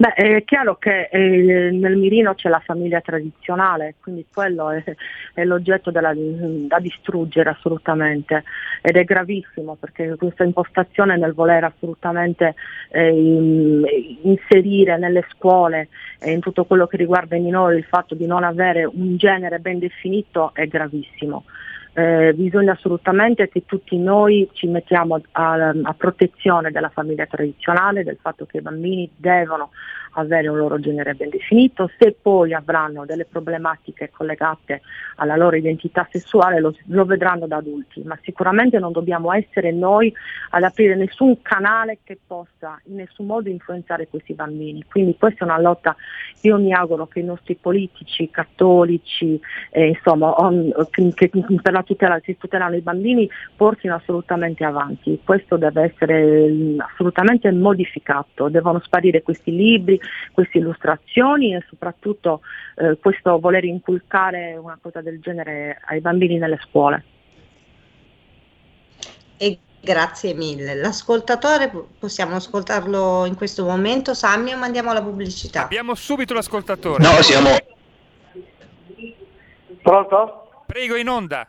Beh, 0.00 0.14
è 0.14 0.44
chiaro 0.44 0.76
che 0.76 1.10
eh, 1.12 1.70
nel 1.72 1.94
mirino 1.98 2.34
c'è 2.34 2.48
la 2.48 2.62
famiglia 2.64 3.02
tradizionale, 3.02 3.96
quindi 4.00 4.24
quello 4.32 4.70
è, 4.70 4.82
è 5.34 5.44
l'oggetto 5.44 5.90
della, 5.90 6.14
da 6.14 6.78
distruggere 6.78 7.50
assolutamente 7.50 8.44
ed 8.80 8.96
è 8.96 9.04
gravissimo 9.04 9.76
perché 9.78 10.16
questa 10.16 10.44
impostazione 10.44 11.18
nel 11.18 11.34
voler 11.34 11.64
assolutamente 11.64 12.54
eh, 12.88 14.18
inserire 14.22 14.96
nelle 14.96 15.26
scuole 15.36 15.88
e 16.18 16.30
in 16.32 16.40
tutto 16.40 16.64
quello 16.64 16.86
che 16.86 16.96
riguarda 16.96 17.36
i 17.36 17.40
minori 17.40 17.76
il 17.76 17.84
fatto 17.84 18.14
di 18.14 18.24
non 18.24 18.42
avere 18.42 18.86
un 18.86 19.18
genere 19.18 19.58
ben 19.58 19.80
definito 19.80 20.54
è 20.54 20.66
gravissimo. 20.66 21.44
Eh, 22.00 22.32
bisogna 22.32 22.72
assolutamente 22.72 23.50
che 23.50 23.64
tutti 23.66 23.98
noi 23.98 24.48
ci 24.52 24.66
mettiamo 24.66 25.20
a, 25.32 25.68
a, 25.68 25.94
protezione 25.94 26.70
della 26.70 26.88
famiglia 26.88 27.26
tradizionale, 27.26 28.04
del 28.04 28.16
fatto 28.18 28.46
che 28.46 28.56
i 28.56 28.62
bambini 28.62 29.10
devono 29.14 29.70
avere 30.12 30.48
un 30.48 30.56
loro 30.56 30.78
genere 30.80 31.14
ben 31.14 31.30
definito, 31.30 31.90
se 31.98 32.16
poi 32.20 32.54
avranno 32.54 33.04
delle 33.04 33.24
problematiche 33.24 34.10
collegate 34.10 34.82
alla 35.16 35.36
loro 35.36 35.56
identità 35.56 36.08
sessuale 36.10 36.60
lo, 36.60 36.74
lo 36.86 37.04
vedranno 37.04 37.46
da 37.46 37.56
adulti, 37.56 38.02
ma 38.04 38.18
sicuramente 38.22 38.78
non 38.78 38.92
dobbiamo 38.92 39.32
essere 39.32 39.70
noi 39.70 40.12
ad 40.50 40.62
aprire 40.62 40.96
nessun 40.96 41.42
canale 41.42 41.98
che 42.02 42.18
possa 42.26 42.80
in 42.86 42.96
nessun 42.96 43.26
modo 43.26 43.48
influenzare 43.48 44.08
questi 44.08 44.34
bambini. 44.34 44.84
Quindi 44.88 45.16
questa 45.18 45.44
è 45.44 45.48
una 45.48 45.60
lotta, 45.60 45.94
io 46.42 46.58
mi 46.58 46.72
auguro 46.72 47.06
che 47.06 47.20
i 47.20 47.24
nostri 47.24 47.54
politici, 47.54 48.30
cattolici, 48.30 49.40
eh, 49.70 49.88
insomma, 49.88 50.34
on, 50.40 50.72
che, 50.90 51.12
che 51.14 51.30
per 51.62 51.72
la 51.72 51.82
tutela, 51.82 52.18
si 52.22 52.36
tutelano 52.36 52.76
i 52.76 52.80
bambini, 52.80 53.28
portino 53.56 53.94
assolutamente 53.94 54.64
avanti. 54.64 55.20
Questo 55.24 55.56
deve 55.56 55.92
essere 55.92 56.48
mm, 56.48 56.80
assolutamente 56.80 57.50
modificato, 57.52 58.48
devono 58.48 58.80
sparire 58.80 59.22
questi 59.22 59.54
libri, 59.54 59.99
queste 60.32 60.58
illustrazioni 60.58 61.54
e 61.54 61.64
soprattutto 61.68 62.40
eh, 62.76 62.98
questo 62.98 63.38
voler 63.38 63.64
inculcare 63.64 64.56
una 64.56 64.78
cosa 64.80 65.00
del 65.00 65.20
genere 65.20 65.80
ai 65.86 66.00
bambini 66.00 66.38
nelle 66.38 66.58
scuole. 66.62 67.04
E 69.36 69.58
grazie 69.80 70.34
mille. 70.34 70.74
L'ascoltatore 70.74 71.70
possiamo 71.98 72.36
ascoltarlo 72.36 73.24
in 73.24 73.34
questo 73.34 73.64
momento, 73.64 74.14
Sammy, 74.14 74.52
o 74.52 74.58
mandiamo 74.58 74.92
la 74.92 75.02
pubblicità? 75.02 75.64
Abbiamo 75.64 75.94
subito 75.94 76.34
l'ascoltatore. 76.34 77.02
No, 77.02 77.10
siamo... 77.22 77.48
Pronto? 79.82 80.64
Prego, 80.66 80.96
in 80.96 81.08
onda. 81.08 81.46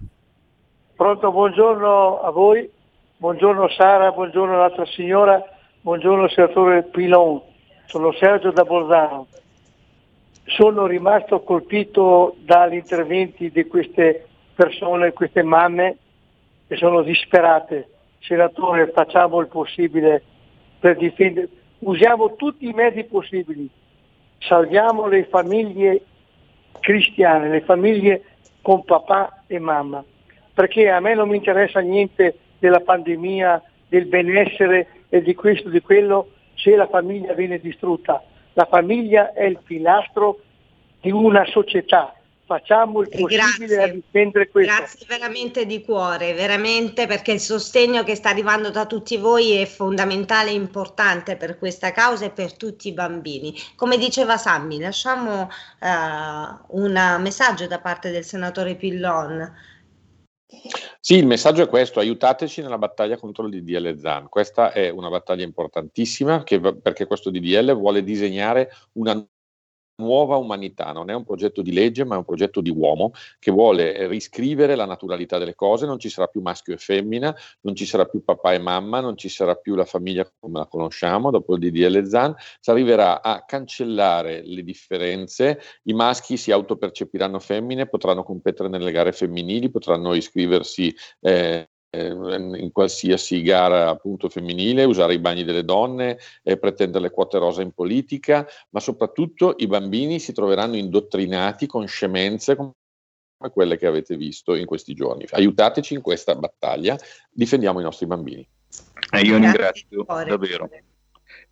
Pronto, 0.96 1.32
buongiorno 1.32 2.22
a 2.22 2.30
voi, 2.30 2.70
buongiorno 3.18 3.68
Sara, 3.70 4.12
buongiorno 4.12 4.54
all'altra 4.54 4.86
signora, 4.86 5.44
buongiorno 5.82 6.30
senatore 6.30 6.84
Pilon 6.84 7.42
sono 7.92 8.14
Sergio 8.14 8.52
da 8.52 8.64
Bolzano. 8.64 9.28
Sono 10.46 10.86
rimasto 10.88 11.42
colpito 11.42 12.36
dagli 12.40 12.76
interventi 12.76 13.52
di 13.52 13.68
queste 13.68 14.28
persone, 14.56 15.12
queste 15.12 15.44
mamme 15.44 15.98
che 16.68 16.78
sono 16.78 17.02
disperate. 17.02 17.90
Senatore, 18.20 18.92
facciamo 18.92 19.42
il 19.42 19.48
possibile 19.48 20.24
per 20.80 20.96
difendere, 20.96 21.50
usiamo 21.80 22.36
tutti 22.36 22.66
i 22.68 22.74
mezzi 22.74 23.04
possibili, 23.04 23.68
salviamo 24.40 25.08
le 25.08 25.26
famiglie 25.26 26.02
cristiane, 26.80 27.50
le 27.50 27.62
famiglie 27.62 28.24
con 28.62 28.86
papà 28.86 29.44
e 29.48 29.60
mamma, 29.60 30.04
perché 30.54 30.90
a 30.90 31.00
me 31.02 31.14
non 31.14 31.28
mi 31.28 31.36
interessa 31.36 31.82
niente 31.82 32.38
della 32.60 32.80
pandemia, 32.80 33.62
del 33.90 34.06
benessere 34.06 34.88
e 35.10 35.22
di 35.22 35.36
questo, 35.36 35.70
di 35.70 35.82
quello, 35.82 36.30
se 36.56 36.76
la 36.76 36.88
famiglia 36.88 37.34
viene 37.34 37.60
distrutta. 37.60 38.24
La 38.54 38.66
famiglia 38.66 39.34
è 39.34 39.46
il 39.46 39.60
pilastro 39.64 40.40
di 41.00 41.10
una 41.10 41.46
società, 41.46 42.14
facciamo 42.52 43.00
il 43.00 43.08
possibile 43.08 43.38
grazie. 43.38 43.84
a 43.84 43.88
difendere 43.88 44.50
questo. 44.50 44.76
Grazie 44.76 45.06
veramente 45.08 45.66
di 45.66 45.82
cuore, 45.84 46.34
veramente 46.34 47.08
perché 47.08 47.32
il 47.32 47.40
sostegno 47.40 48.04
che 48.04 48.16
sta 48.16 48.30
arrivando 48.30 48.70
da 48.70 48.86
tutti 48.86 49.16
voi 49.16 49.54
è 49.54 49.66
fondamentale 49.66 50.50
e 50.50 50.56
importante 50.56 51.38
per 51.38 51.58
questa 51.58 51.92
causa 51.92 52.26
e 52.26 52.30
per 52.30 52.58
tutti 52.58 52.90
i 52.90 52.94
bambini. 52.94 53.54
Come 53.78 53.98
diceva 53.98 54.36
Sammy, 54.36 54.80
lasciamo 54.80 55.50
eh, 55.80 55.88
un 56.68 57.18
messaggio 57.20 57.68
da 57.68 57.80
parte 57.80 58.12
del 58.12 58.26
senatore 58.26 58.76
Pillon. 58.76 59.70
Sì, 61.00 61.16
il 61.16 61.26
messaggio 61.26 61.64
è 61.64 61.70
questo, 61.70 62.00
aiutateci 62.00 62.62
nella 62.62 62.78
battaglia 62.78 63.18
contro 63.18 63.46
il 63.48 63.64
DDL 63.64 63.98
ZAN. 63.98 64.28
Questa 64.30 64.72
è 64.72 64.90
una 64.90 65.10
battaglia 65.10 65.46
importantissima 65.46 66.44
che 66.44 66.60
perché 66.60 67.08
questo 67.08 67.32
DDL 67.32 67.74
vuole 67.74 68.04
disegnare 68.04 68.70
una 68.94 69.26
nuova 70.02 70.36
umanità, 70.36 70.92
non 70.92 71.10
è 71.10 71.14
un 71.14 71.24
progetto 71.24 71.62
di 71.62 71.72
legge 71.72 72.04
ma 72.04 72.16
è 72.16 72.18
un 72.18 72.26
progetto 72.26 72.60
di 72.60 72.70
uomo 72.70 73.14
che 73.40 73.52
vuole 73.52 74.08
riscrivere 74.08 74.76
la 74.76 74.86
naturalità 74.86 75.38
delle 75.38 75.56
cose, 75.56 75.86
non 75.86 76.00
ci 76.00 76.10
sarà 76.10 76.28
più 76.28 76.42
maschio 76.42 76.74
e 76.74 76.78
femmina, 76.78 77.36
non 77.62 77.76
ci 77.76 77.86
sarà 77.86 78.06
più 78.06 78.24
papà 78.24 78.54
e 78.54 78.60
mamma, 78.60 79.00
non 79.00 79.16
ci 79.16 79.30
sarà 79.30 79.56
più 79.56 79.76
la 79.76 79.86
famiglia 79.86 80.30
come 80.40 80.60
la 80.60 80.66
conosciamo 80.66 81.32
dopo 81.32 81.56
il 81.56 81.60
DDL 81.60 82.06
ZAN, 82.06 82.36
si 82.60 82.70
arriverà 82.70 83.22
a 83.22 83.46
cancellare 83.46 84.42
le 84.44 84.64
differenze, 84.64 85.60
i 85.84 85.94
maschi 85.94 86.38
si 86.38 86.52
autopercepiranno 86.52 87.40
femmine, 87.40 87.88
potranno 87.88 88.24
competere 88.24 88.70
nelle 88.70 88.92
gare 88.92 89.12
femminili, 89.12 89.70
potranno 89.70 90.14
iscriversi 90.14 90.94
eh, 91.22 91.70
in 91.94 92.70
qualsiasi 92.72 93.42
gara 93.42 93.90
appunto 93.90 94.30
femminile, 94.30 94.86
usare 94.86 95.14
i 95.14 95.20
bagni 95.20 95.44
delle 95.44 95.66
donne, 95.66 96.18
eh, 96.42 96.58
pretendere 96.58 97.04
le 97.06 97.12
quote 97.12 97.38
rosa 97.38 97.62
in 97.62 97.72
politica, 97.72 98.48
ma 98.70 98.80
soprattutto 98.80 99.56
i 99.58 99.68
bambini 99.68 100.20
si 100.20 100.32
troveranno 100.32 100.78
indottrinati 100.78 101.68
con 101.68 101.86
scemenze 101.88 102.56
come 102.56 102.74
quelle 103.52 103.78
che 103.78 103.88
avete 103.88 104.16
visto 104.16 104.56
in 104.56 104.66
questi 104.66 104.94
giorni. 104.94 105.26
Aiutateci 105.30 105.96
in 105.96 106.02
questa 106.02 106.36
battaglia, 106.36 106.98
difendiamo 107.30 107.80
i 107.82 107.84
nostri 107.84 108.06
bambini. 108.06 108.48
E 109.12 109.20
io 109.20 109.38
Grazie 109.38 109.84
ringrazio 109.84 110.06
davvero. 110.06 110.70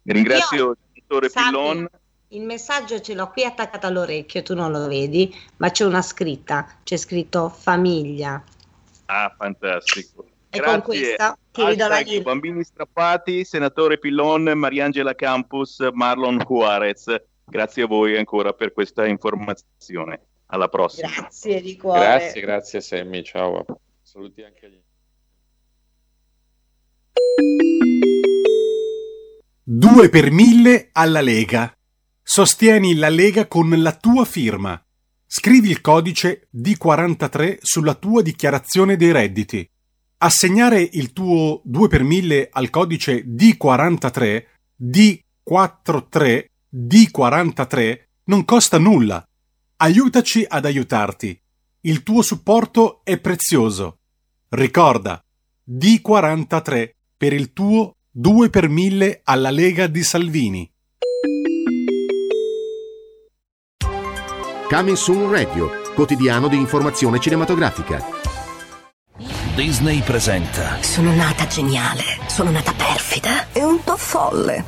Ringrazio 0.04 0.76
il 0.94 1.30
Sammy, 1.30 1.50
Pillon. 1.50 1.90
Il 2.32 2.44
messaggio 2.44 3.02
ce 3.02 3.16
l'ho 3.16 3.30
qui 3.32 3.44
attaccato 3.44 3.88
all'orecchio, 3.88 4.44
tu 4.44 4.54
non 4.54 4.72
lo 4.72 4.88
vedi, 4.88 5.36
ma 5.58 5.72
c'è 5.72 5.84
una 5.84 6.04
scritta, 6.04 6.78
c'è 6.84 6.96
scritto 6.96 7.50
famiglia. 7.50 8.42
Ah, 9.06 9.34
fantastico. 9.36 10.29
E 10.52 10.62
con 10.62 10.82
questa 10.82 11.38
ti 11.52 11.66
ridò 11.66 11.88
la 11.88 12.00
linea. 12.00 12.22
Bambini 12.22 12.64
strappati, 12.64 13.44
senatore 13.46 14.00
Pillon, 14.00 14.44
Mariangela 14.56 15.14
Campus, 15.14 15.88
Marlon 15.92 16.38
Juarez. 16.38 17.16
Grazie 17.46 17.84
a 17.84 17.88
voi 17.88 18.18
ancora 18.18 18.54
per 18.54 18.74
questa 18.74 19.06
informazione. 19.06 20.22
Alla 20.48 20.68
prossima. 20.68 21.10
Grazie 21.10 21.62
di 21.62 21.78
cuore. 21.78 22.00
Grazie, 22.00 22.42
grazie 22.42 22.82
Sammy, 22.82 23.24
ciao. 23.24 23.66
Saluti 24.02 24.42
anche 24.42 24.66
agli 24.66 24.82
2 29.72 30.10
per 30.10 30.32
1000 30.32 30.90
alla 30.94 31.22
Lega. 31.22 31.72
Sostieni 32.24 32.96
la 32.96 33.10
Lega 33.10 33.48
con 33.48 33.70
la 33.82 33.92
tua 33.96 34.26
firma. 34.26 34.84
Scrivi 35.28 35.70
il 35.70 35.80
codice 35.80 36.48
D43 36.52 37.60
sulla 37.62 37.94
tua 37.94 38.24
dichiarazione 38.24 38.96
dei 38.98 39.12
redditi. 39.12 39.70
Assegnare 40.22 40.82
il 40.82 41.14
tuo 41.14 41.62
2 41.64 41.88
per 41.88 42.04
1000 42.04 42.50
al 42.52 42.70
codice 42.70 43.26
D43, 43.26 44.44
D43, 44.78 46.46
D43 46.70 48.00
non 48.26 48.44
costa 48.44 48.78
nulla. 48.78 49.26
Aiutaci 49.78 50.46
ad 50.46 50.66
aiutarti. 50.66 51.40
Il 51.82 52.04
tuo 52.04 52.22
supporto 52.22 53.00
è 53.06 53.18
prezioso. 53.18 54.00
Ricorda, 54.50 55.24
D43 55.66 56.90
per 57.16 57.32
il 57.32 57.54
tuo 57.54 57.94
2 58.12 58.50
per 58.50 58.68
1000 58.68 59.22
alla 59.24 59.52
Lega 59.52 59.88
di 59.88 60.04
Salvini. 60.04 60.70
Coming 64.68 64.98
Soon 64.98 65.32
Radio, 65.32 65.72
quotidiano 65.96 66.50
di 66.50 66.58
informazione 66.58 67.22
cinematografica. 67.22 68.19
Disney 69.60 70.00
presenta 70.00 70.78
Sono 70.80 71.14
nata 71.14 71.46
geniale, 71.46 72.02
sono 72.28 72.50
nata 72.50 72.72
perfida 72.72 73.48
e 73.52 73.62
un 73.62 73.84
po' 73.84 73.98
folle. 73.98 74.64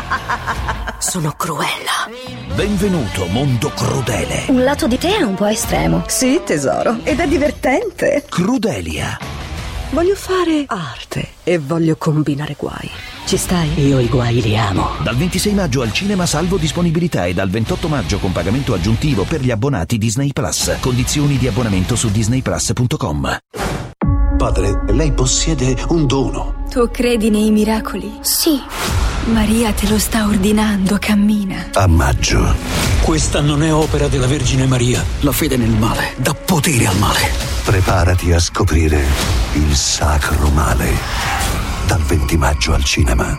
sono 0.98 1.34
cruella. 1.36 2.08
Benvenuto 2.54 3.26
mondo 3.26 3.68
crudele. 3.68 4.44
Un 4.48 4.64
lato 4.64 4.86
di 4.86 4.96
te 4.96 5.18
è 5.18 5.20
un 5.20 5.34
po' 5.34 5.44
estremo. 5.44 6.04
Sì, 6.06 6.40
tesoro, 6.42 7.00
ed 7.02 7.20
è 7.20 7.28
divertente. 7.28 8.24
Crudelia. 8.30 9.18
Voglio 9.90 10.14
fare 10.14 10.64
arte 10.68 11.28
e 11.44 11.58
voglio 11.58 11.96
combinare 11.98 12.56
guai. 12.58 12.90
Ci 13.26 13.36
stai? 13.36 13.78
Io 13.86 13.98
i 14.00 14.08
guai 14.08 14.40
li 14.40 14.56
amo. 14.56 14.92
Dal 15.02 15.16
26 15.16 15.52
maggio 15.52 15.82
al 15.82 15.92
cinema 15.92 16.24
salvo 16.24 16.56
disponibilità 16.56 17.26
e 17.26 17.34
dal 17.34 17.50
28 17.50 17.88
maggio 17.88 18.18
con 18.18 18.32
pagamento 18.32 18.72
aggiuntivo 18.72 19.24
per 19.24 19.42
gli 19.42 19.50
abbonati 19.50 19.98
Disney 19.98 20.32
Plus. 20.32 20.78
Condizioni 20.80 21.36
di 21.36 21.46
abbonamento 21.46 21.94
su 21.94 22.10
disneyplus.com. 22.10 23.38
Padre, 24.42 24.82
lei 24.88 25.12
possiede 25.12 25.76
un 25.90 26.04
dono. 26.04 26.64
Tu 26.68 26.90
credi 26.90 27.30
nei 27.30 27.52
miracoli? 27.52 28.18
Sì. 28.22 28.60
Maria 29.26 29.70
te 29.70 29.88
lo 29.88 30.00
sta 30.00 30.26
ordinando, 30.26 30.96
cammina. 30.98 31.68
A 31.74 31.86
maggio. 31.86 32.52
Questa 33.02 33.40
non 33.40 33.62
è 33.62 33.72
opera 33.72 34.08
della 34.08 34.26
Vergine 34.26 34.66
Maria. 34.66 35.00
La 35.20 35.30
fede 35.30 35.56
nel 35.56 35.70
male 35.70 36.14
dà 36.16 36.34
potere 36.34 36.88
al 36.88 36.98
male. 36.98 37.30
Preparati 37.64 38.32
a 38.32 38.40
scoprire 38.40 39.04
il 39.52 39.76
sacro 39.76 40.48
male. 40.48 40.90
Dal 41.86 42.00
20 42.00 42.36
maggio 42.36 42.72
al 42.72 42.82
cinema. 42.82 43.38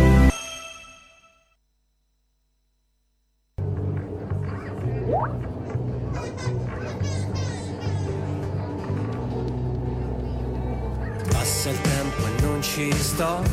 Ci 12.81 12.91
sto. 12.97 13.43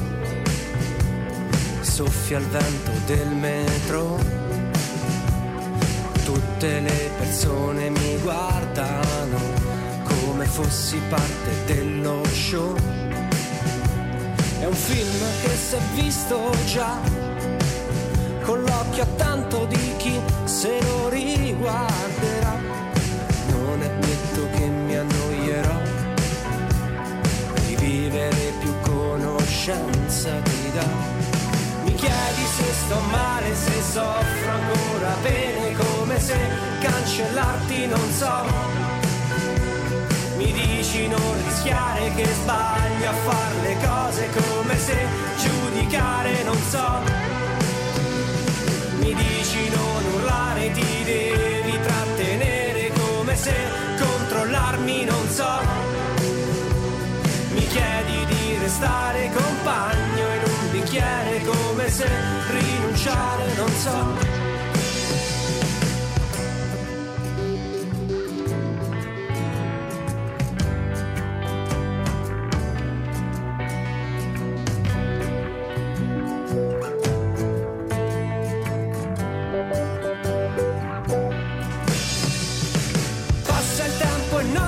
Soffia 1.81 2.39
il 2.39 2.47
vento 2.47 2.91
del 3.07 3.29
metro. 3.29 4.19
Tutte 6.25 6.81
le 6.81 7.11
persone 7.19 7.91
mi 7.91 8.17
guardano 8.23 9.39
come 10.05 10.45
fossi 10.47 10.99
parte 11.09 11.51
dello 11.67 12.25
show. 12.33 12.75
È 14.61 14.65
un 14.65 14.75
film 14.75 15.25
che 15.43 15.55
si 15.55 15.75
è 15.75 15.81
visto 15.95 16.51
già, 16.67 16.99
con 18.43 18.61
l'occhio 18.63 19.03
a 19.03 19.07
tanto 19.17 19.67
di 19.67 19.95
chi 19.99 20.19
se 20.45 20.81
lo 20.83 21.09
riguarderà. 21.11 22.88
Conoscenza 29.69 30.31
ti 30.43 30.71
dà. 30.73 30.87
Mi 31.85 31.95
chiedi 31.95 32.45
se 32.57 32.73
sto 32.73 33.01
male, 33.11 33.55
se 33.55 33.83
soffro 33.83 34.51
ancora 34.51 35.15
bene, 35.23 35.75
come 35.77 36.19
se 36.19 36.39
cancellarti 36.81 37.87
non 37.87 38.11
so. 38.13 38.77
Mi 40.37 40.53
dici 40.53 41.09
non 41.09 41.35
rischiare 41.45 42.15
che 42.15 42.25
sbagli 42.25 43.05
a 43.05 43.13
fare 43.13 43.61
le 43.63 43.77
cose 43.87 44.29
come 44.31 44.79
se 44.79 45.07
giudicare 45.37 46.43
non 46.45 46.59
so. 46.71 47.01
Mi 48.99 49.15
dici 49.15 49.69
non 49.69 50.15
urlare, 50.15 50.73
ti 50.73 51.05
devi 51.05 51.79
trattenere 51.83 52.91
come 52.93 53.37
se 53.37 53.55
controllarmi 53.99 55.05
non 55.05 55.29
so. 55.29 55.61
Mi 57.51 57.67
chiedi 57.67 58.25
di 58.27 58.59
restare 58.61 59.25
in 59.25 59.33
contiene 60.99 61.45
come 61.45 61.89
se 61.91 62.09
rinunciare 62.51 63.55
non 63.55 63.71
so. 63.71 64.37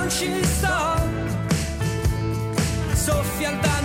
ci 0.09 0.43
sto 0.43 0.99
soffia 2.93 3.49
il 3.49 3.80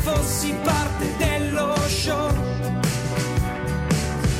fossi 0.00 0.54
parte 0.62 1.16
dello 1.16 1.74
show. 1.86 2.32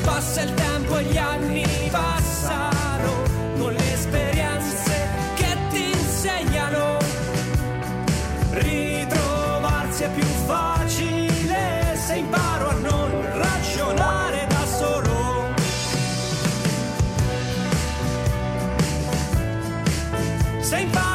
Passa 0.02 0.42
il 0.42 0.54
tempo 0.54 0.96
e 0.98 1.04
gli 1.04 1.16
anni 1.16 1.64
passano 1.90 3.22
con 3.58 3.72
le 3.72 3.92
esperienze 3.92 5.08
che 5.34 5.56
ti 5.70 5.90
insegnano. 5.90 6.96
Ritrovarsi 8.52 10.02
è 10.04 10.10
più 10.10 10.26
facile 10.46 11.96
se 12.06 12.14
imparo 12.16 12.68
a 12.68 12.74
non 12.74 13.10
ragionare 13.34 14.46
da 14.48 14.66
solo. 14.66 15.54
Se 20.60 20.78
imparo 20.78 21.07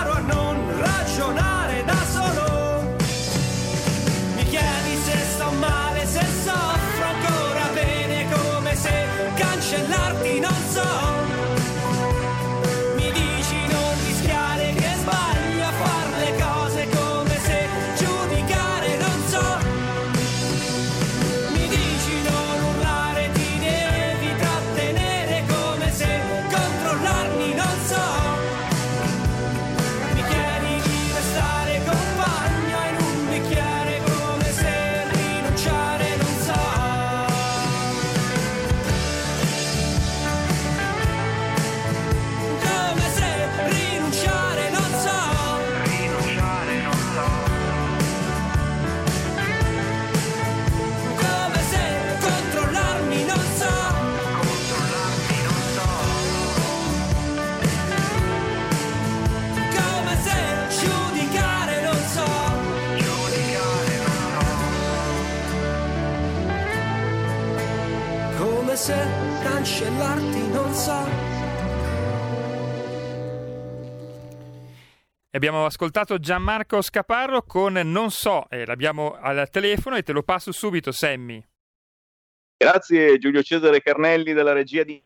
Abbiamo 75.35 75.65
ascoltato 75.65 76.19
Gianmarco 76.19 76.79
Scaparro 76.83 77.41
con 77.41 77.73
Non 77.73 78.11
so, 78.11 78.47
e 78.51 78.67
l'abbiamo 78.67 79.17
al 79.19 79.49
telefono 79.49 79.95
e 79.95 80.03
te 80.03 80.11
lo 80.11 80.21
passo 80.21 80.51
subito, 80.51 80.91
Sammy. 80.91 81.43
Grazie 82.57 83.17
Giulio 83.17 83.41
Cesare 83.41 83.81
Carnelli 83.81 84.33
della 84.33 84.53
regia 84.53 84.83
di 84.83 85.01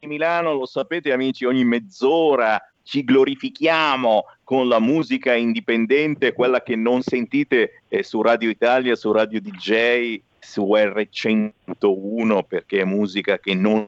Milano, 0.00 0.54
lo 0.54 0.64
sapete 0.64 1.12
amici, 1.12 1.44
ogni 1.44 1.66
mezz'ora 1.66 2.58
ci 2.82 3.04
glorifichiamo 3.04 4.24
con 4.42 4.68
la 4.68 4.78
musica 4.78 5.34
indipendente, 5.34 6.32
quella 6.32 6.62
che 6.62 6.74
non 6.74 7.02
sentite 7.02 7.82
eh, 7.88 8.02
su 8.02 8.22
Radio 8.22 8.48
Italia, 8.48 8.96
su 8.96 9.12
Radio 9.12 9.42
DJ, 9.42 10.18
su 10.38 10.62
R101, 10.62 12.42
perché 12.48 12.80
è 12.80 12.84
musica 12.84 13.38
che 13.38 13.54
non 13.54 13.86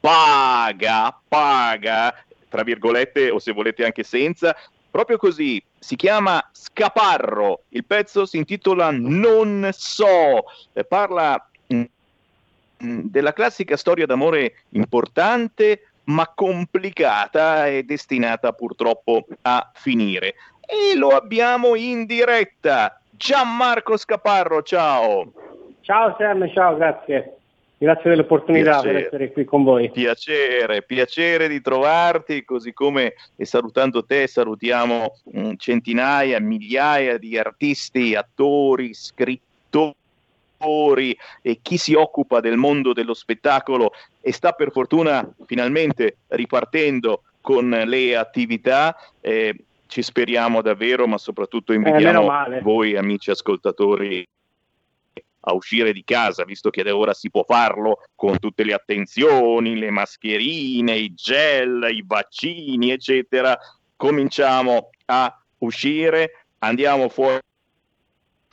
paga, 0.00 1.20
paga, 1.28 2.24
tra 2.50 2.62
virgolette, 2.62 3.30
o 3.30 3.38
se 3.38 3.52
volete 3.52 3.84
anche 3.84 4.02
senza, 4.02 4.54
proprio 4.90 5.16
così, 5.16 5.62
si 5.78 5.96
chiama 5.96 6.46
Scaparro, 6.52 7.62
il 7.68 7.84
pezzo 7.86 8.26
si 8.26 8.36
intitola 8.36 8.90
Non 8.90 9.70
so, 9.72 10.44
eh, 10.74 10.84
parla 10.84 11.48
mm, 11.72 11.82
mm, 12.84 13.00
della 13.04 13.32
classica 13.32 13.76
storia 13.76 14.04
d'amore 14.04 14.64
importante 14.70 15.84
ma 16.04 16.30
complicata 16.34 17.68
e 17.68 17.84
destinata 17.84 18.52
purtroppo 18.52 19.26
a 19.42 19.70
finire. 19.74 20.34
E 20.66 20.96
lo 20.96 21.08
abbiamo 21.08 21.76
in 21.76 22.04
diretta. 22.04 23.00
Gianmarco 23.10 23.96
Scaparro, 23.96 24.62
ciao. 24.62 25.32
Ciao 25.82 26.16
Sam, 26.18 26.50
ciao, 26.52 26.76
grazie. 26.76 27.39
Grazie 27.82 28.10
dell'opportunità 28.10 28.72
Piacere. 28.72 28.92
per 28.92 29.06
essere 29.06 29.32
qui 29.32 29.44
con 29.46 29.64
voi. 29.64 29.90
Piacere, 29.90 30.82
piacere 30.82 31.48
di 31.48 31.62
trovarti, 31.62 32.44
così 32.44 32.74
come 32.74 33.14
e 33.36 33.46
salutando 33.46 34.04
te 34.04 34.26
salutiamo 34.26 35.14
mm, 35.34 35.52
centinaia, 35.56 36.38
migliaia 36.40 37.16
di 37.16 37.38
artisti, 37.38 38.14
attori, 38.14 38.92
scrittori 38.92 39.96
e 41.40 41.60
chi 41.62 41.78
si 41.78 41.94
occupa 41.94 42.40
del 42.40 42.58
mondo 42.58 42.92
dello 42.92 43.14
spettacolo 43.14 43.92
e 44.20 44.30
sta 44.30 44.52
per 44.52 44.72
fortuna 44.72 45.26
finalmente 45.46 46.18
ripartendo 46.28 47.22
con 47.40 47.70
le 47.70 48.14
attività. 48.14 48.94
eh, 49.22 49.54
ci 49.86 50.02
speriamo 50.02 50.60
davvero, 50.60 51.06
ma 51.06 51.16
soprattutto 51.16 51.72
meno 51.72 51.88
invitiamo 51.88 52.26
male. 52.26 52.60
voi 52.60 52.94
amici 52.94 53.30
ascoltatori 53.30 54.22
a 55.40 55.54
uscire 55.54 55.92
di 55.92 56.04
casa, 56.04 56.44
visto 56.44 56.70
che 56.70 56.82
da 56.82 56.94
ora 56.94 57.14
si 57.14 57.30
può 57.30 57.44
farlo 57.44 58.02
con 58.14 58.38
tutte 58.38 58.64
le 58.64 58.74
attenzioni, 58.74 59.78
le 59.78 59.90
mascherine, 59.90 60.96
i 60.96 61.14
gel, 61.14 61.88
i 61.90 62.04
vaccini, 62.06 62.90
eccetera. 62.90 63.58
Cominciamo 63.96 64.90
a 65.06 65.42
uscire, 65.58 66.46
andiamo 66.58 67.08
fuori 67.08 67.40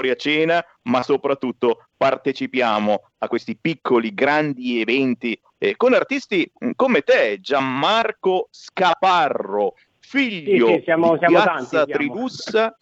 a 0.09 0.15
cena, 0.15 0.63
ma 0.83 1.01
soprattutto 1.03 1.87
partecipiamo 1.97 3.09
a 3.17 3.27
questi 3.27 3.57
piccoli, 3.59 4.13
grandi 4.13 4.79
eventi 4.79 5.39
eh, 5.57 5.75
con 5.75 5.93
artisti 5.93 6.49
come 6.75 7.01
te, 7.01 7.39
Gianmarco 7.41 8.47
Scaparro, 8.51 9.73
figlio 9.99 10.67
Sì, 10.67 10.73
sì, 10.75 10.81
siamo- 10.83 11.13
di 11.13 11.17
siamo 11.17 11.41
Piazza 11.41 11.77
tanti. 11.77 11.91
Tribussa, 11.91 12.77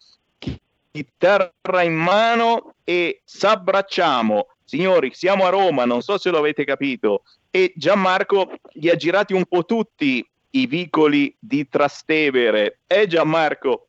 chitarra 0.96 1.82
in 1.82 1.94
mano 1.94 2.74
e 2.84 3.20
s'abbracciamo. 3.24 4.46
Signori, 4.64 5.10
siamo 5.12 5.44
a 5.44 5.50
Roma, 5.50 5.84
non 5.84 6.00
so 6.00 6.18
se 6.18 6.30
lo 6.30 6.38
avete 6.38 6.64
capito, 6.64 7.22
e 7.50 7.72
Gianmarco 7.76 8.52
li 8.72 8.88
ha 8.88 8.96
girati 8.96 9.32
un 9.32 9.44
po' 9.44 9.64
tutti 9.64 10.26
i 10.50 10.66
vicoli 10.66 11.34
di 11.38 11.68
Trastevere. 11.68 12.78
Eh 12.86 13.06
Gianmarco? 13.06 13.86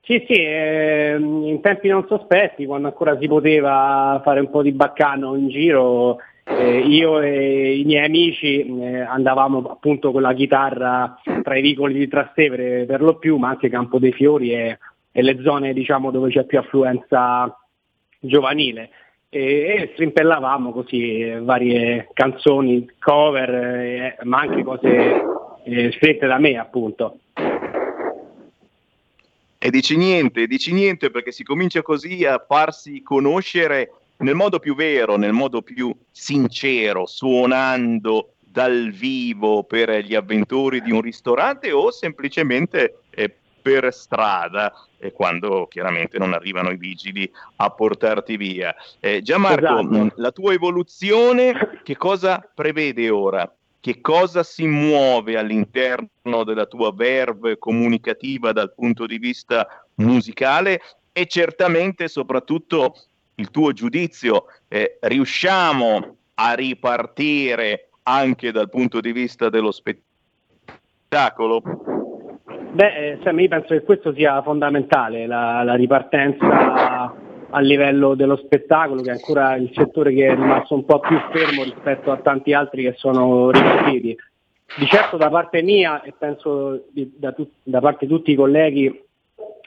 Sì, 0.00 0.24
sì, 0.26 0.42
ehm, 0.42 1.44
in 1.44 1.60
tempi 1.60 1.88
non 1.88 2.06
sospetti, 2.08 2.64
quando 2.64 2.88
ancora 2.88 3.18
si 3.18 3.28
poteva 3.28 4.20
fare 4.24 4.40
un 4.40 4.48
po' 4.50 4.62
di 4.62 4.72
baccano 4.72 5.36
in 5.36 5.48
giro, 5.48 6.16
eh, 6.44 6.78
io 6.78 7.20
e 7.20 7.78
i 7.78 7.84
miei 7.84 8.06
amici 8.06 8.64
eh, 8.80 9.00
andavamo 9.00 9.58
appunto 9.68 10.10
con 10.12 10.22
la 10.22 10.32
chitarra 10.32 11.20
tra 11.42 11.56
i 11.56 11.60
vicoli 11.60 11.92
di 11.92 12.08
Trastevere 12.08 12.86
per 12.86 13.02
lo 13.02 13.16
più, 13.16 13.36
ma 13.36 13.50
anche 13.50 13.68
Campo 13.68 13.98
dei 13.98 14.12
Fiori 14.12 14.54
e, 14.54 14.78
e 15.18 15.22
le 15.22 15.40
zone 15.42 15.72
diciamo 15.72 16.12
dove 16.12 16.30
c'è 16.30 16.44
più 16.44 16.60
affluenza 16.60 17.52
giovanile. 18.20 18.90
E, 19.28 19.90
strimpellavamo 19.94 20.70
così 20.70 21.18
eh, 21.18 21.40
varie 21.40 22.08
canzoni, 22.12 22.88
cover, 23.00 23.50
eh, 23.50 24.16
ma 24.22 24.38
anche 24.38 24.62
cose 24.62 25.22
eh, 25.64 25.90
scritte 25.90 26.28
da 26.28 26.38
me 26.38 26.56
appunto. 26.56 27.18
E 29.58 29.70
dici 29.70 29.96
niente, 29.96 30.46
dici 30.46 30.72
niente 30.72 31.10
perché 31.10 31.32
si 31.32 31.42
comincia 31.42 31.82
così 31.82 32.24
a 32.24 32.38
farsi 32.46 33.02
conoscere 33.02 33.90
nel 34.18 34.36
modo 34.36 34.60
più 34.60 34.76
vero, 34.76 35.16
nel 35.16 35.32
modo 35.32 35.62
più 35.62 35.92
sincero, 36.12 37.06
suonando 37.06 38.34
dal 38.38 38.92
vivo 38.92 39.64
per 39.64 39.90
gli 40.04 40.14
avventori 40.14 40.80
di 40.80 40.92
un 40.92 41.00
ristorante 41.00 41.72
o 41.72 41.90
semplicemente 41.90 43.00
eh, 43.10 43.34
per 43.68 43.92
strada, 43.92 44.72
eh, 44.98 45.12
quando 45.12 45.66
chiaramente 45.66 46.16
non 46.16 46.32
arrivano 46.32 46.70
i 46.70 46.78
vigili 46.78 47.30
a 47.56 47.68
portarti 47.68 48.38
via. 48.38 48.74
Eh, 48.98 49.20
Gianmarco, 49.20 49.80
Esatto. 49.80 49.82
mh, 49.82 50.12
la 50.16 50.32
tua 50.32 50.54
evoluzione 50.54 51.80
che 51.82 51.98
cosa 51.98 52.42
prevede 52.54 53.10
ora? 53.10 53.54
Che 53.78 54.00
cosa 54.00 54.42
si 54.42 54.66
muove 54.66 55.36
all'interno 55.36 56.44
della 56.44 56.64
tua 56.64 56.94
verve 56.94 57.58
comunicativa 57.58 58.52
dal 58.52 58.72
punto 58.74 59.04
di 59.04 59.18
vista 59.18 59.84
musicale 59.96 60.80
e 61.12 61.26
certamente 61.26 62.08
soprattutto 62.08 62.94
il 63.34 63.50
tuo 63.50 63.72
giudizio, 63.72 64.46
eh, 64.68 64.96
riusciamo 65.00 66.16
a 66.34 66.54
ripartire 66.54 67.90
anche 68.04 68.50
dal 68.50 68.70
punto 68.70 69.00
di 69.00 69.12
vista 69.12 69.50
dello 69.50 69.72
spettacolo? 69.72 71.97
Beh, 72.78 72.94
eh, 72.94 73.18
Sam, 73.24 73.40
io 73.40 73.48
penso 73.48 73.74
che 73.74 73.82
questo 73.82 74.12
sia 74.14 74.40
fondamentale, 74.40 75.26
la, 75.26 75.64
la 75.64 75.74
ripartenza 75.74 77.12
a 77.50 77.58
livello 77.58 78.14
dello 78.14 78.36
spettacolo, 78.36 79.02
che 79.02 79.10
è 79.10 79.14
ancora 79.14 79.56
il 79.56 79.68
settore 79.74 80.14
che 80.14 80.28
è 80.28 80.34
rimasto 80.36 80.76
un 80.76 80.84
po' 80.84 81.00
più 81.00 81.18
fermo 81.32 81.64
rispetto 81.64 82.12
a 82.12 82.18
tanti 82.18 82.52
altri 82.52 82.84
che 82.84 82.94
sono 82.96 83.50
ripartiti. 83.50 84.16
Di 84.76 84.86
certo 84.86 85.16
da 85.16 85.28
parte 85.28 85.60
mia 85.60 86.02
e 86.02 86.14
penso 86.16 86.84
di, 86.92 87.14
da, 87.16 87.32
tu, 87.32 87.50
da, 87.64 87.80
parte 87.80 88.06
di 88.06 88.12
tutti 88.12 88.30
i 88.30 88.36
colleghi 88.36 89.02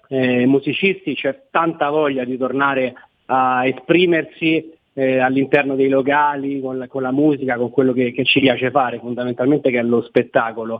eh, 0.07 0.45
musicisti 0.45 1.13
c'è 1.13 1.47
tanta 1.51 1.89
voglia 1.89 2.23
di 2.23 2.37
tornare 2.37 2.93
a 3.25 3.67
esprimersi 3.67 4.71
eh, 4.93 5.17
all'interno 5.17 5.75
dei 5.75 5.89
locali, 5.89 6.61
con 6.61 6.77
la, 6.77 6.87
con 6.87 7.01
la, 7.01 7.11
musica, 7.11 7.57
con 7.57 7.71
quello 7.71 7.91
che, 7.91 8.13
che 8.13 8.23
ci 8.23 8.39
piace 8.39 8.71
fare, 8.71 8.99
fondamentalmente 8.99 9.69
che 9.69 9.79
è 9.79 9.83
lo 9.83 10.01
spettacolo. 10.01 10.79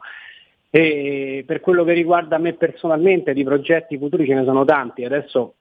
E 0.73 1.43
per 1.45 1.59
quello 1.59 1.83
che 1.83 1.91
riguarda 1.91 2.37
me 2.37 2.53
personalmente, 2.53 3.33
di 3.33 3.43
progetti 3.43 3.97
futuri 3.97 4.25
ce 4.25 4.35
ne 4.35 4.45
sono 4.45 4.63
tanti. 4.63 5.03
Adesso 5.03 5.55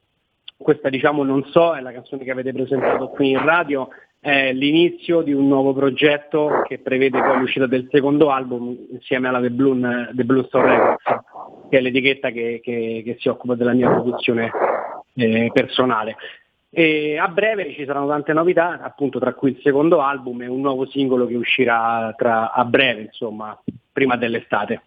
questa 0.57 0.89
diciamo 0.89 1.23
non 1.23 1.43
so, 1.45 1.75
è 1.75 1.81
la 1.81 1.91
canzone 1.91 2.23
che 2.23 2.31
avete 2.31 2.53
presentato 2.53 3.09
qui 3.09 3.31
in 3.31 3.43
radio, 3.43 3.89
è 4.21 4.53
l'inizio 4.53 5.21
di 5.21 5.33
un 5.33 5.47
nuovo 5.47 5.73
progetto 5.73 6.61
che 6.65 6.79
prevede 6.79 7.19
poi 7.19 7.39
l'uscita 7.39 7.65
del 7.65 7.87
secondo 7.91 8.29
album 8.29 8.77
insieme 8.91 9.27
alla 9.27 9.41
The 9.41 9.49
Blue, 9.49 10.11
The 10.13 10.23
Blue 10.23 10.45
Store 10.45 10.67
Records, 10.67 11.25
che 11.69 11.77
è 11.77 11.81
l'etichetta 11.81 12.29
che, 12.29 12.61
che, 12.63 13.01
che 13.03 13.17
si 13.19 13.27
occupa 13.27 13.55
della 13.55 13.73
mia 13.73 13.89
produzione 13.89 14.49
eh, 15.15 15.49
personale. 15.51 16.15
E 16.69 17.17
a 17.17 17.27
breve 17.27 17.73
ci 17.73 17.83
saranno 17.83 18.07
tante 18.07 18.31
novità, 18.31 18.79
appunto 18.81 19.19
tra 19.19 19.33
cui 19.33 19.49
il 19.49 19.59
secondo 19.61 19.99
album 19.99 20.43
e 20.43 20.47
un 20.47 20.61
nuovo 20.61 20.85
singolo 20.85 21.25
che 21.25 21.35
uscirà 21.35 22.13
tra, 22.15 22.53
a 22.53 22.63
breve, 22.63 23.01
insomma, 23.01 23.59
prima 23.91 24.15
dell'estate. 24.15 24.83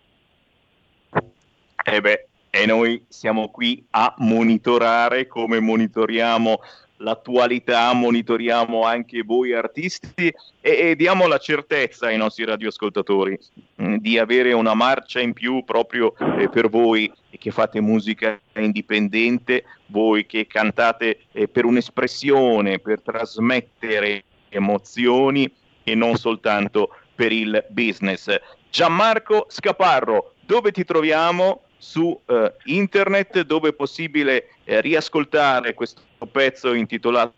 Eh 1.87 2.01
beh, 2.01 2.26
e 2.49 2.64
noi 2.64 3.05
siamo 3.09 3.51
qui 3.51 3.85
a 3.91 4.14
monitorare 4.18 5.26
come 5.26 5.61
monitoriamo 5.61 6.61
l'attualità, 6.99 7.93
monitoriamo 7.93 8.85
anche 8.85 9.22
voi 9.22 9.53
artisti 9.53 10.32
e, 10.62 10.70
e, 10.70 10.97
diamo 10.97 11.26
la 11.26 11.37
certezza 11.37 12.07
ai 12.07 12.16
nostri 12.16 12.47
radioascoltatori 12.47 13.39
mh, 13.74 13.87
mm, 13.87 13.95
di 13.97 14.18
avere 14.18 14.53
una 14.53 14.72
marcia 14.72 15.20
in 15.20 15.35
più 15.35 15.62
proprio 15.64 16.14
eh, 16.39 16.49
per 16.49 16.70
voi 16.70 17.12
che 17.39 17.51
fate 17.51 17.82
musica 17.82 18.41
indipendente, 18.55 19.64
voi 19.87 20.24
che 20.24 20.47
cantate 20.47 21.24
eh, 21.32 21.49
per 21.49 21.66
un'espressione, 21.66 22.78
per 22.78 23.03
trasmettere 23.03 24.24
emozioni 24.49 25.53
e 25.82 25.95
non 25.95 26.16
soltanto 26.16 26.97
per 27.14 27.30
il 27.30 27.62
business. 27.68 28.35
Gianmarco 28.70 29.47
Scaparro, 29.49 30.34
dove 30.47 30.72
ti 30.72 30.84
troviamo? 30.84 31.62
su 31.84 32.18
eh, 32.26 32.55
internet 32.64 33.42
dove 33.42 33.68
è 33.68 33.72
possibile 33.74 34.49
eh, 34.64 34.80
riascoltare 34.80 35.74
questo 35.74 36.01
pezzo 36.32 36.72
intitolato 36.72 37.34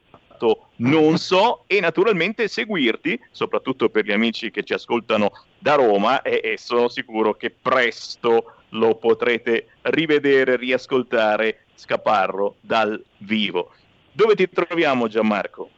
Non 0.76 1.18
so 1.18 1.64
e 1.66 1.80
naturalmente 1.80 2.46
seguirti, 2.46 3.18
soprattutto 3.30 3.88
per 3.88 4.04
gli 4.04 4.12
amici 4.12 4.50
che 4.50 4.62
ci 4.62 4.74
ascoltano 4.74 5.32
da 5.59 5.74
Roma 5.74 6.22
e, 6.22 6.40
e 6.44 6.59
sono 6.59 6.88
sicuro 6.88 7.34
che 7.34 7.50
presto 7.50 8.52
lo 8.70 8.94
potrete 8.96 9.68
rivedere, 9.82 10.57
riascoltare 10.57 11.64
Scaparro 11.74 12.57
dal 12.61 13.02
vivo. 13.18 13.72
Dove 14.12 14.34
ti 14.34 14.48
troviamo 14.48 15.09
Gianmarco? 15.09 15.70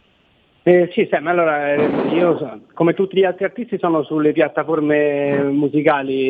Eh, 0.68 0.90
sì, 0.92 1.08
Sam, 1.10 1.26
allora 1.28 1.72
eh, 1.72 2.14
io 2.14 2.66
come 2.74 2.92
tutti 2.92 3.16
gli 3.16 3.24
altri 3.24 3.44
artisti 3.44 3.78
sono 3.78 4.02
sulle 4.02 4.32
piattaforme 4.32 5.44
musicali 5.44 6.28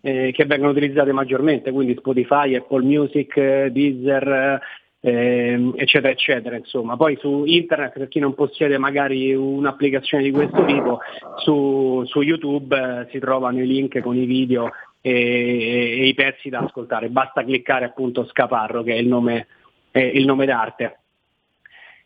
eh, 0.00 0.30
che 0.32 0.44
vengono 0.44 0.70
utilizzate 0.70 1.10
maggiormente, 1.10 1.72
quindi 1.72 1.96
Spotify, 1.98 2.54
Apple 2.54 2.84
Music, 2.84 3.36
eh, 3.36 3.70
Deezer, 3.72 4.60
eh, 5.00 5.72
eccetera, 5.74 6.12
eccetera. 6.12 6.54
Insomma. 6.54 6.96
Poi 6.96 7.16
su 7.16 7.42
internet, 7.46 7.98
per 7.98 8.06
chi 8.06 8.20
non 8.20 8.34
possiede 8.34 8.78
magari 8.78 9.34
un'applicazione 9.34 10.22
di 10.22 10.30
questo 10.30 10.64
tipo, 10.66 11.00
su, 11.38 12.04
su 12.06 12.20
YouTube 12.22 12.76
eh, 12.76 13.10
si 13.10 13.18
trovano 13.18 13.58
i 13.58 13.66
link 13.66 13.98
con 13.98 14.14
i 14.14 14.24
video 14.24 14.70
e, 15.00 15.10
e, 15.10 16.06
i 16.06 16.14
pezzi 16.14 16.48
da 16.48 16.60
ascoltare. 16.60 17.08
Basta 17.08 17.42
cliccare 17.42 17.86
appunto 17.86 18.24
Scaparro, 18.24 18.84
che 18.84 18.92
è 18.92 18.98
il 18.98 19.08
nome, 19.08 19.48
il 19.90 20.24
nome 20.26 20.46
d'arte. 20.46 20.94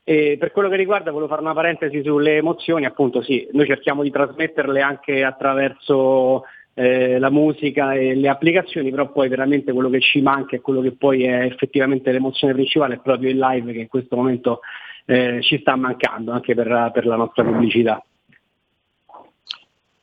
E 0.06 0.36
per 0.38 0.52
quello 0.52 0.68
che 0.68 0.76
riguarda, 0.76 1.10
volevo 1.10 1.30
fare 1.30 1.40
una 1.40 1.54
parentesi 1.54 2.02
sulle 2.02 2.36
emozioni, 2.36 2.84
appunto 2.84 3.22
sì, 3.22 3.48
noi 3.52 3.64
cerchiamo 3.64 4.02
di 4.02 4.10
trasmetterle 4.10 4.82
anche 4.82 5.24
attraverso 5.24 6.44
eh, 6.74 7.18
la 7.18 7.30
musica 7.30 7.94
e 7.94 8.14
le 8.14 8.28
applicazioni, 8.28 8.90
però 8.90 9.10
poi 9.10 9.28
veramente 9.28 9.72
quello 9.72 9.88
che 9.88 10.00
ci 10.00 10.20
manca 10.20 10.56
e 10.56 10.60
quello 10.60 10.82
che 10.82 10.92
poi 10.92 11.24
è 11.24 11.44
effettivamente 11.44 12.12
l'emozione 12.12 12.52
principale 12.52 12.96
è 12.96 13.00
proprio 13.00 13.30
il 13.30 13.38
live 13.38 13.72
che 13.72 13.78
in 13.78 13.88
questo 13.88 14.16
momento 14.16 14.60
eh, 15.06 15.40
ci 15.40 15.58
sta 15.60 15.74
mancando 15.74 16.32
anche 16.32 16.54
per, 16.54 16.90
per 16.92 17.06
la 17.06 17.16
nostra 17.16 17.42
pubblicità. 17.42 18.04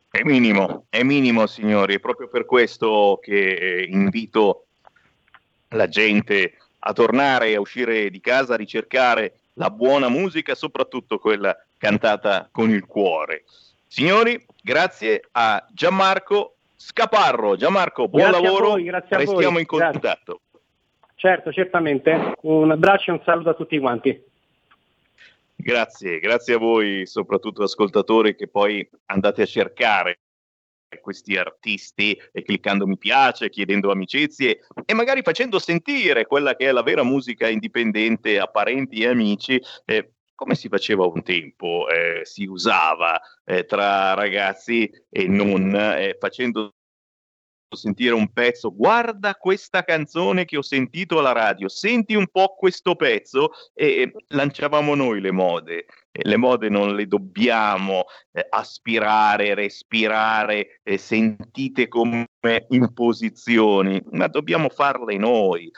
È 0.10 0.24
minimo, 0.24 0.86
è 0.90 1.04
minimo 1.04 1.46
signori, 1.46 1.94
è 1.94 2.00
proprio 2.00 2.28
per 2.28 2.46
questo 2.46 3.20
che 3.22 3.54
eh, 3.54 3.88
invito 3.90 4.66
la 5.70 5.88
gente 5.88 6.54
a 6.80 6.92
tornare, 6.92 7.54
a 7.56 7.60
uscire 7.60 8.10
di 8.10 8.20
casa, 8.20 8.56
a 8.56 8.58
ricercare 8.58 9.36
la 9.62 9.70
buona 9.70 10.10
musica, 10.10 10.56
soprattutto 10.56 11.20
quella 11.20 11.56
cantata 11.78 12.50
con 12.52 12.72
il 12.72 12.84
cuore. 12.88 13.44
Signori, 13.86 14.44
grazie 14.60 15.22
a 15.34 15.64
Gianmarco 15.70 16.56
Scaparro. 16.76 17.56
Gianmarco, 17.56 18.08
buon 18.08 18.30
grazie 18.32 18.44
lavoro, 18.44 18.70
voi, 18.70 18.90
restiamo 18.90 19.60
in 19.60 19.68
contatto. 19.68 20.00
Grazie. 20.00 20.40
Certo, 21.14 21.52
certamente. 21.52 22.34
Un 22.42 22.72
abbraccio 22.72 23.12
e 23.12 23.14
un 23.14 23.22
saluto 23.24 23.50
a 23.50 23.54
tutti 23.54 23.78
quanti. 23.78 24.20
Grazie, 25.56 26.18
grazie 26.18 26.56
a 26.56 26.58
voi, 26.58 27.06
soprattutto 27.06 27.62
ascoltatori 27.62 28.36
che 28.36 28.48
poi 28.48 28.90
andate 29.06 29.44
a 29.44 29.46
cercare 29.46 30.18
questi 31.00 31.38
artisti 31.38 32.20
e 32.32 32.44
cliccando 32.44 32.86
mi 32.86 32.98
piace, 32.98 33.50
chiedendo 33.50 33.92
amicizie 33.92 34.60
e 34.86 34.94
magari 34.94 35.22
facendo 35.22 35.60
sentire 35.60 36.26
quella 36.26 36.56
che 36.56 36.68
è 36.68 36.72
la 36.72 36.84
vera 36.84 37.04
musica 37.04 37.48
indipendente 37.48 38.40
a 38.40 38.48
parenti 38.48 39.02
e 39.02 39.08
amici. 39.08 39.62
Eh, 39.86 40.14
come 40.42 40.56
si 40.56 40.70
faceva 40.70 41.06
un 41.06 41.22
tempo, 41.22 41.88
eh, 41.88 42.22
si 42.24 42.46
usava 42.46 43.22
eh, 43.46 43.66
tra 43.66 44.16
ragazzi 44.16 44.90
e 45.08 45.28
non, 45.28 45.76
eh, 45.76 46.18
facendo 46.20 46.78
sentire 47.76 48.14
un 48.14 48.32
pezzo, 48.32 48.74
guarda 48.74 49.36
questa 49.36 49.84
canzone 49.84 50.46
che 50.46 50.58
ho 50.58 50.62
sentito 50.62 51.20
alla 51.20 51.32
radio, 51.32 51.68
senti 51.68 52.16
un 52.16 52.28
po' 52.28 52.56
questo 52.58 52.96
pezzo 52.96 53.52
e 53.74 54.12
lanciavamo 54.28 54.96
noi 54.96 55.22
le 55.22 55.32
mode. 55.32 55.86
Le 56.12 56.38
mode 56.38 56.68
non 56.68 56.96
le 56.96 57.08
dobbiamo 57.08 58.04
eh, 58.34 58.46
aspirare, 58.50 59.54
respirare, 59.54 60.82
eh, 60.84 60.98
sentite 60.98 61.88
come 61.88 62.28
imposizioni, 62.70 64.02
ma 64.12 64.28
dobbiamo 64.28 64.68
farle 64.70 65.18
noi. 65.18 65.72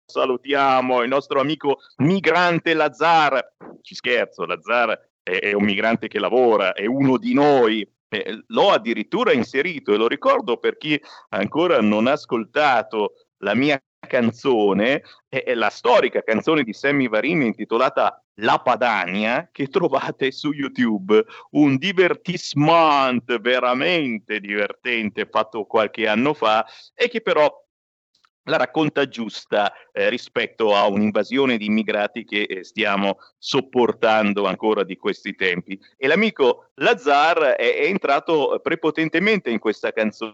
salutiamo, 0.06 1.02
il 1.02 1.10
nostro 1.10 1.40
amico 1.40 1.80
migrante 1.98 2.74
Lazzar. 2.74 3.56
Ci 3.82 3.96
scherzo, 3.96 4.46
Lazzar 4.46 5.10
è, 5.24 5.32
è 5.32 5.54
un 5.54 5.64
migrante 5.64 6.08
che 6.08 6.20
lavora, 6.20 6.74
è 6.74 6.86
uno 6.86 7.18
di 7.18 7.34
noi. 7.34 7.88
Eh, 8.14 8.44
l'ho 8.48 8.72
addirittura 8.72 9.32
inserito 9.32 9.94
e 9.94 9.98
lo 9.98 10.08
ricordo 10.08 10.58
per 10.58 10.78
chi 10.78 11.02
ancora 11.30 11.80
non 11.80 12.08
ha 12.08 12.12
ascoltato 12.12 13.14
la 13.38 13.56
mia 13.56 13.82
canzone 14.12 15.04
è 15.30 15.54
la 15.54 15.70
storica 15.70 16.22
canzone 16.22 16.64
di 16.64 16.74
Sammy 16.74 17.08
Varini 17.08 17.46
intitolata 17.46 18.22
La 18.42 18.60
Padania 18.60 19.48
che 19.54 19.68
trovate 19.68 20.32
su 20.32 20.52
YouTube, 20.52 21.24
un 21.52 21.78
divertissement 21.78 23.40
veramente 23.40 24.42
divertente 24.42 25.26
fatto 25.32 25.64
qualche 25.64 26.10
anno 26.10 26.34
fa 26.34 26.66
e 26.94 27.08
che 27.08 27.22
però 27.22 27.50
la 28.46 28.58
racconta 28.58 29.08
giusta 29.08 29.72
eh, 29.94 30.10
rispetto 30.10 30.76
a 30.76 30.88
un'invasione 30.88 31.56
di 31.56 31.68
immigrati 31.68 32.26
che 32.26 32.42
eh, 32.42 32.64
stiamo 32.66 33.20
sopportando 33.38 34.46
ancora 34.46 34.84
di 34.84 34.98
questi 34.98 35.36
tempi. 35.36 35.80
E 35.96 36.08
l'amico 36.08 36.72
Lazar 36.76 37.38
è, 37.56 37.76
è 37.76 37.86
entrato 37.86 38.60
prepotentemente 38.62 39.52
in 39.52 39.60
questa 39.60 39.94
canzone 39.94 40.34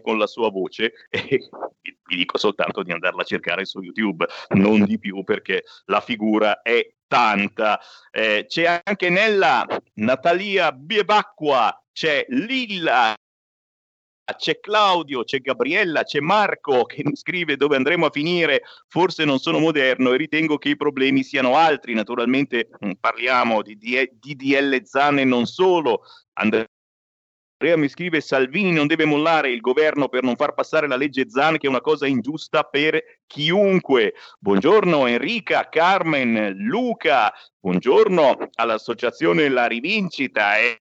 con 0.00 0.18
la 0.18 0.26
sua 0.26 0.50
voce 0.50 0.92
e 1.10 1.48
vi 1.80 2.16
dico 2.16 2.36
soltanto 2.38 2.82
di 2.82 2.92
andarla 2.92 3.22
a 3.22 3.26
cercare 3.26 3.64
su 3.64 3.80
YouTube, 3.80 4.26
non 4.50 4.84
di 4.84 4.98
più 4.98 5.24
perché 5.24 5.64
la 5.86 6.00
figura 6.00 6.62
è 6.62 6.94
tanta. 7.06 7.80
Eh, 8.10 8.44
c'è 8.46 8.80
anche 8.82 9.08
nella 9.08 9.66
Natalia 9.94 10.72
Biebacqua, 10.72 11.84
c'è 11.92 12.24
Lilla 12.28 13.14
c'è 14.36 14.60
Claudio, 14.60 15.24
c'è 15.24 15.40
Gabriella, 15.40 16.04
c'è 16.04 16.20
Marco 16.20 16.84
che 16.84 17.02
mi 17.04 17.16
scrive 17.16 17.56
dove 17.56 17.76
andremo 17.76 18.06
a 18.06 18.10
finire, 18.10 18.62
forse 18.88 19.24
non 19.24 19.38
sono 19.38 19.58
moderno 19.58 20.12
e 20.12 20.16
ritengo 20.16 20.58
che 20.58 20.70
i 20.70 20.76
problemi 20.76 21.22
siano 21.22 21.56
altri, 21.56 21.94
naturalmente 21.94 22.68
mm, 22.84 22.92
parliamo 23.00 23.62
di 23.62 23.76
DDL 23.76 24.82
Zan 24.84 25.18
e 25.18 25.24
non 25.24 25.46
solo, 25.46 26.02
Andrea 27.62 27.80
mi 27.80 27.88
scrive 27.88 28.20
Salvini 28.20 28.72
non 28.72 28.88
deve 28.88 29.04
mollare 29.04 29.52
il 29.52 29.60
governo 29.60 30.08
per 30.08 30.24
non 30.24 30.34
far 30.34 30.52
passare 30.52 30.88
la 30.88 30.96
legge 30.96 31.30
Zan 31.30 31.58
che 31.58 31.68
è 31.68 31.70
una 31.70 31.80
cosa 31.80 32.08
ingiusta 32.08 32.64
per 32.64 33.20
chiunque. 33.24 34.14
Buongiorno 34.40 35.06
Enrica, 35.06 35.68
Carmen, 35.68 36.54
Luca, 36.56 37.32
buongiorno 37.60 38.48
all'associazione 38.54 39.48
La 39.48 39.66
Rivincita. 39.66 40.58
Eh 40.58 40.80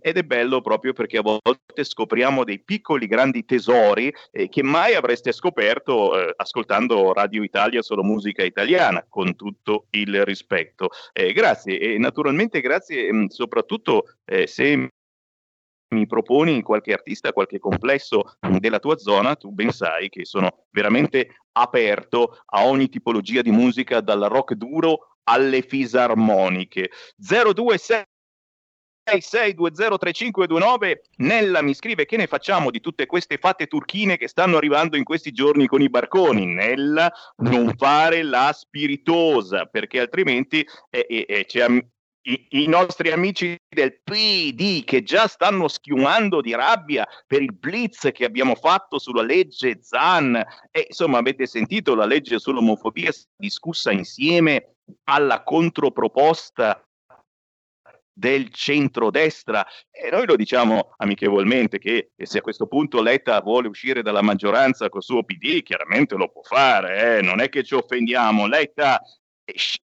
ed 0.01 0.16
è 0.16 0.22
bello 0.22 0.60
proprio 0.60 0.93
perché 0.93 1.18
a 1.18 1.22
volte 1.22 1.84
scopriamo 1.84 2.44
dei 2.44 2.60
piccoli 2.60 3.06
grandi 3.06 3.44
tesori 3.44 4.12
eh, 4.30 4.48
che 4.48 4.62
mai 4.62 4.94
avreste 4.94 5.32
scoperto 5.32 6.18
eh, 6.18 6.32
ascoltando 6.36 7.12
Radio 7.12 7.43
Italia 7.43 7.82
solo 7.82 8.02
musica 8.02 8.43
italiana 8.43 9.05
con 9.09 9.36
tutto 9.36 9.86
il 9.90 10.24
rispetto. 10.24 10.90
Eh, 11.12 11.32
grazie 11.32 11.78
e 11.78 11.98
naturalmente 11.98 12.60
grazie 12.60 13.12
mh, 13.12 13.16
mm, 13.16 13.26
soprattutto 13.26 14.16
eh, 14.24 14.47
se 14.47 14.89
mi 15.93 16.06
proponi 16.06 16.62
qualche 16.62 16.94
artista, 16.94 17.32
qualche 17.32 17.59
complesso 17.59 18.39
della 18.59 18.78
tua 18.78 18.97
zona, 18.97 19.36
tu 19.36 19.51
ben 19.51 19.70
sai 19.70 20.09
che 20.09 20.24
sono 20.24 20.64
veramente 20.70 21.36
aperto 21.52 22.39
a 22.47 22.64
ogni 22.64 22.89
tipologia 22.89 23.43
di 23.43 23.51
musica, 23.51 24.01
dal 24.01 24.22
rock 24.22 24.55
duro 24.55 25.18
alle 25.24 25.60
fisarmoniche. 25.60 26.90
026 27.18 28.05
66203529 29.05 31.01
Nella 31.16 31.62
mi 31.62 31.74
scrive 31.74 32.07
che 32.07 32.16
ne 32.16 32.27
facciamo 32.27 32.70
di 32.70 32.81
tutte 32.81 33.07
queste 33.07 33.39
fatte 33.39 33.66
turchine 33.66 34.16
che 34.16 34.29
stanno 34.29 34.57
arrivando 34.57 34.97
in 34.97 35.05
questi 35.05 35.33
giorni 35.33 35.66
con 35.66 35.83
i 35.83 35.91
barconi? 35.91 36.47
Nella 36.47 37.12
non 37.39 37.74
fare 37.77 38.23
la 38.23 38.53
spiritosa 38.53 39.66
perché 39.66 40.01
altrimenti 40.01 40.66
eh, 40.91 41.07
eh, 41.09 41.27
eh, 41.29 41.45
c'è 41.47 41.66
i, 42.24 42.47
i, 42.51 42.66
nostri 42.69 43.11
amici 43.11 43.57
del 43.69 44.01
PD 44.03 44.85
che 44.85 45.03
già 45.03 45.27
stanno 45.27 45.66
schiumando 45.66 46.41
di 46.41 46.55
rabbia 46.55 47.07
per 47.27 47.43
il 47.43 47.53
blitz 47.53 48.11
che 48.12 48.24
abbiamo 48.24 48.55
fatto 48.55 49.01
sulla 49.01 49.23
legge 49.23 49.79
Zan. 49.83 50.37
E 50.70 50.87
insomma 50.89 51.19
avete 51.19 51.47
sentito 51.47 51.95
la 51.95 52.05
legge 52.05 52.39
sull'omofobia 52.39 53.11
discussa 53.37 53.91
insieme 53.91 54.77
alla 55.05 55.43
controproposta 55.43 56.81
del 58.12 58.51
centrodestra 58.51 59.66
e 59.90 60.10
noi 60.10 60.26
lo 60.26 60.36
diciamo 60.36 60.94
amichevolmente 60.98 61.78
che, 61.78 62.12
se 62.16 62.39
a 62.39 62.43
questo 62.43 62.66
punto 62.66 63.01
Letta 63.01 63.40
vuole 63.40 63.68
uscire 63.68 64.02
dalla 64.02 64.22
maggioranza 64.22 64.89
col 64.89 65.02
suo 65.02 65.24
PD 65.24 65.62
chiaramente 65.62 66.14
lo 66.16 66.30
può 66.30 66.43
fare, 66.43 67.18
eh? 67.18 67.22
non 67.22 67.40
è 67.40 67.48
che 67.48 67.62
ci 67.62 67.74
offendiamo, 67.74 68.47
Letta 68.47 69.01
esci, 69.44 69.78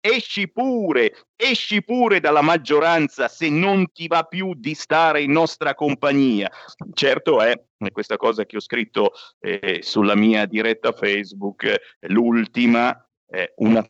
esci 0.00 0.50
pure, 0.50 1.26
esci 1.36 1.82
pure 1.82 2.20
dalla 2.20 2.42
maggioranza 2.42 3.28
se 3.28 3.48
non 3.50 3.90
ti 3.92 4.06
va 4.06 4.22
più 4.24 4.54
di 4.54 4.74
stare 4.74 5.22
in 5.22 5.32
nostra 5.32 5.74
compagnia. 5.74 6.50
Certo 6.92 7.40
è, 7.40 7.60
questa 7.92 8.16
cosa 8.16 8.44
che 8.44 8.56
ho 8.56 8.60
scritto 8.60 9.12
eh, 9.40 9.80
sulla 9.82 10.14
mia 10.14 10.46
diretta 10.46 10.92
Facebook, 10.92 11.96
l'ultima, 12.00 12.96
eh, 13.28 13.52
una 13.56 13.84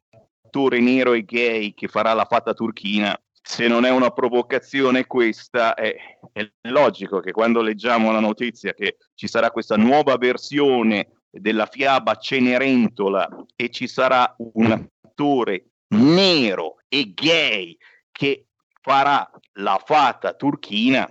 attore 0.57 0.81
nero 0.81 1.13
e 1.13 1.23
gay 1.23 1.75
che 1.75 1.87
farà 1.87 2.15
la 2.15 2.25
fatta 2.25 2.55
turchina, 2.55 3.15
se 3.43 3.69
non 3.69 3.85
è 3.85 3.91
una 3.91 4.11
provocazione 4.11 5.07
questa, 5.07 5.75
è, 5.75 5.95
è 6.33 6.51
logico 6.63 7.21
che 7.21 7.33
quando 7.33 7.61
leggiamo 7.61 8.11
la 8.11 8.21
notizia 8.21 8.73
che 8.73 8.97
ci 9.15 9.29
sarà 9.29 9.51
questa 9.51 9.77
nuova 9.77 10.17
versione 10.17 11.21
della 11.31 11.67
fiaba 11.67 12.17
Cenerentola 12.17 13.29
e 13.55 13.69
ci 13.69 13.87
sarà 13.87 14.35
un 14.39 14.89
attore 15.03 15.73
nero 15.89 16.79
e 16.89 17.13
gay 17.13 17.77
che 18.11 18.47
farà 18.81 19.31
la 19.59 19.81
fata 19.85 20.33
turchina, 20.33 21.07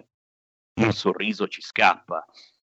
un 0.81 0.91
sorriso 0.91 1.47
ci 1.47 1.61
scappa, 1.61 2.25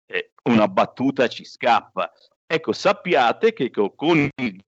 eh, 0.06 0.32
una 0.44 0.70
battuta 0.70 1.28
ci 1.28 1.44
scappa. 1.44 2.10
Ecco, 2.48 2.72
sappiate 2.72 3.52
che 3.52 3.70
con 3.72 4.30
il 4.36 4.64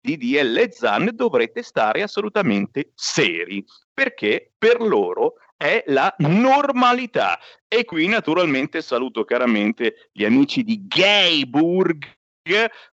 DDL 0.00 0.70
ZAN 0.70 1.10
dovrete 1.12 1.62
stare 1.62 2.02
assolutamente 2.02 2.92
seri, 2.94 3.64
perché 3.92 4.52
per 4.56 4.80
loro 4.80 5.34
è 5.56 5.84
la 5.88 6.14
normalità. 6.18 7.38
E 7.68 7.84
qui 7.84 8.06
naturalmente 8.06 8.80
saluto 8.80 9.24
caramente 9.24 10.08
gli 10.12 10.24
amici 10.24 10.62
di 10.62 10.86
Gayburg 10.86 12.18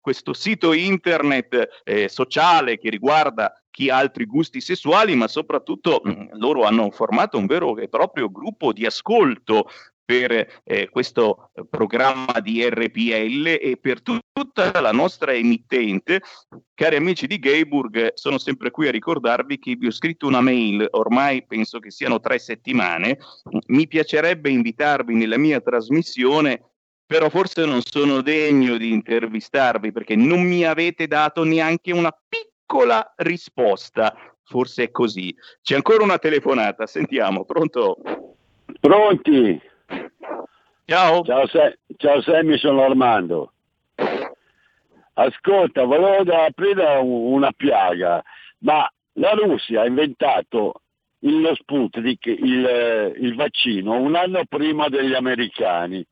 questo 0.01 0.33
sito 0.33 0.73
internet 0.73 1.83
eh, 1.85 2.09
sociale 2.09 2.79
che 2.79 2.91
riguarda 2.91 3.53
chi 3.71 3.91
ha 3.91 3.97
altri 3.97 4.25
gusti 4.25 4.61
sessuali, 4.61 5.15
ma 5.15 5.29
soprattutto 5.29 6.01
mh, 6.03 6.11
mm, 6.11 6.29
loro 6.35 6.65
hanno 6.65 6.91
formato 6.91 7.39
un 7.39 7.47
vero 7.47 7.77
e 7.79 7.89
proprio 7.89 8.31
gruppo 8.31 8.73
di 8.73 8.87
ascolto 8.87 9.69
per 10.05 10.61
eh, 10.65 10.89
questo 10.91 11.51
programma 11.71 12.41
di 12.41 12.63
RPL 12.69 13.47
e 13.61 13.79
per 13.81 14.03
tu- 14.03 14.19
tutta 14.33 14.81
la 14.81 14.93
nostra 14.93 15.33
emittente. 15.33 16.21
Cari 16.75 16.97
amici 16.97 17.27
di 17.27 17.39
Gayburg, 17.39 18.13
sono 18.15 18.39
sempre 18.39 18.71
qui 18.71 18.89
a 18.89 18.91
ricordarvi 18.91 19.59
che 19.59 19.77
vi 19.77 19.87
ho 19.87 19.93
scritto 19.93 20.27
una 20.27 20.41
mail, 20.41 20.87
ormai 20.91 21.45
penso 21.47 21.79
che 21.79 21.91
siano 21.91 22.21
tre 22.21 22.39
settimane, 22.39 23.19
mi 23.69 23.87
piacerebbe 23.87 24.51
invitarvi 24.51 25.15
nella 25.15 25.39
mia 25.39 25.61
trasmissione 25.61 26.61
però 27.07 27.29
forse 27.29 27.67
non 27.67 27.81
sono 27.83 28.23
degno 28.23 28.79
di 28.79 28.91
intervistarvi 28.91 29.93
perché 29.93 30.17
non 30.17 30.43
mi 30.43 30.65
avete 30.65 31.07
dato 31.07 31.45
neanche 31.45 31.93
una 31.93 32.11
piccola 32.27 33.13
risposta. 33.17 34.17
Forse 34.43 34.85
è 34.85 34.91
così. 34.91 35.35
C'è 35.63 35.75
ancora 35.75 36.03
una 36.03 36.19
telefonata, 36.19 36.87
sentiamo, 36.87 37.45
pronto? 37.45 37.99
Pronti? 38.81 39.61
Ciao. 40.87 41.23
Ciao, 41.25 41.47
Se- 41.47 41.79
ciao 41.97 42.21
Sammy, 42.23 42.59
sono 42.59 42.83
Armando. 42.85 43.53
Ascolta, 45.15 45.85
volevo 45.85 46.35
aprire 46.35 46.99
una 47.01 47.53
piaga, 47.53 48.23
ma 48.59 48.91
la 49.15 49.31
Russia 49.31 49.83
ha 49.83 49.87
inventato 49.87 50.83
lo 51.21 51.55
Sputnik, 51.55 52.27
il, 52.27 53.15
il 53.17 53.35
vaccino, 53.35 53.95
un 53.95 54.15
anno 54.15 54.45
prima 54.47 54.89
degli 54.89 55.15
americani. 55.15 56.05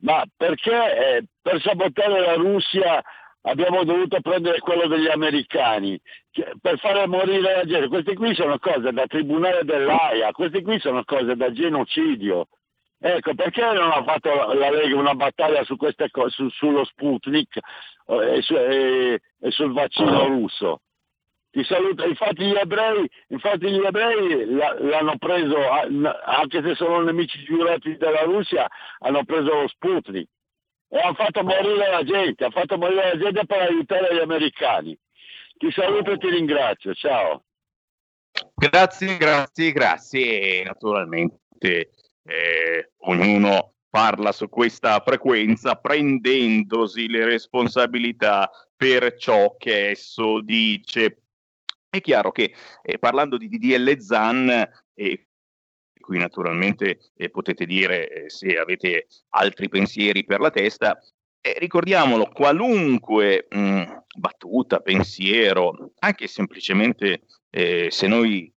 Ma 0.00 0.24
perché 0.36 1.16
eh, 1.16 1.24
per 1.42 1.60
sabotare 1.60 2.20
la 2.20 2.34
Russia 2.34 3.02
abbiamo 3.42 3.82
dovuto 3.84 4.20
prendere 4.20 4.60
quello 4.60 4.86
degli 4.86 5.08
americani 5.08 6.00
cioè, 6.30 6.52
per 6.60 6.78
fare 6.78 7.06
morire 7.06 7.56
la 7.56 7.64
gente? 7.64 7.88
Queste 7.88 8.14
qui 8.14 8.34
sono 8.34 8.58
cose 8.58 8.92
da 8.92 9.06
tribunale 9.06 9.64
dell'AIA, 9.64 10.30
queste 10.32 10.62
qui 10.62 10.78
sono 10.78 11.02
cose 11.04 11.34
da 11.34 11.50
genocidio. 11.50 12.46
Ecco, 13.00 13.34
perché 13.34 13.62
non 13.62 13.92
ha 13.92 14.02
fatto 14.02 14.52
la 14.54 14.70
Lega 14.70 14.96
una 14.96 15.14
battaglia 15.14 15.62
su 15.62 15.76
queste 15.76 16.10
cose, 16.10 16.30
su, 16.30 16.48
sullo 16.48 16.84
Sputnik 16.84 17.56
e, 18.06 18.42
su, 18.42 18.54
e, 18.54 19.20
e, 19.40 19.50
sul 19.52 19.72
vaccino 19.72 20.26
russo? 20.26 20.80
Ti 21.50 21.64
saluto, 21.64 22.04
infatti 22.04 22.44
gli 22.44 22.56
ebrei, 22.56 23.08
infatti 23.28 23.70
gli 23.70 23.84
ebrei 23.84 24.46
l'hanno 24.46 25.16
preso, 25.16 25.56
anche 25.70 26.60
se 26.62 26.74
sono 26.74 27.00
nemici 27.02 27.42
giurati 27.44 27.96
della 27.96 28.22
Russia, 28.22 28.68
hanno 28.98 29.24
preso 29.24 29.60
lo 29.60 29.68
Sputnik 29.68 30.28
e 30.88 30.98
hanno 30.98 31.14
fatto 31.14 31.42
morire 31.44 31.90
la 31.90 32.02
gente, 32.02 32.44
hanno 32.44 32.52
fatto 32.52 32.76
morire 32.76 33.14
la 33.14 33.18
gente 33.18 33.46
per 33.46 33.60
aiutare 33.60 34.14
gli 34.14 34.20
americani. 34.20 34.98
Ti 35.56 35.70
saluto 35.70 36.10
e 36.12 36.18
ti 36.18 36.28
ringrazio, 36.30 36.94
ciao. 36.94 37.44
Grazie, 38.54 39.16
grazie, 39.16 39.72
grazie. 39.72 40.64
Naturalmente 40.64 41.90
eh, 42.28 42.92
ognuno 42.98 43.74
parla 43.88 44.32
su 44.32 44.48
questa 44.48 45.00
frequenza 45.00 45.76
prendendosi 45.76 47.08
le 47.08 47.24
responsabilità 47.24 48.50
per 48.76 49.16
ciò 49.16 49.56
che 49.56 49.90
esso 49.90 50.40
dice. 50.42 51.22
È 51.88 52.00
chiaro 52.02 52.30
che 52.30 52.54
eh, 52.82 52.98
parlando 52.98 53.38
di 53.38 53.48
DDL 53.48 53.98
ZAN, 53.98 54.68
eh, 54.94 55.28
qui 55.98 56.18
naturalmente 56.18 57.12
eh, 57.16 57.30
potete 57.30 57.64
dire 57.64 58.08
eh, 58.08 58.30
se 58.30 58.58
avete 58.58 59.06
altri 59.30 59.68
pensieri 59.68 60.24
per 60.24 60.40
la 60.40 60.50
testa, 60.50 60.98
eh, 61.40 61.56
ricordiamolo, 61.58 62.28
qualunque 62.28 63.46
mh, 63.48 64.02
battuta, 64.18 64.80
pensiero, 64.80 65.92
anche 66.00 66.26
semplicemente 66.26 67.22
eh, 67.50 67.88
se 67.90 68.06
noi 68.06 68.52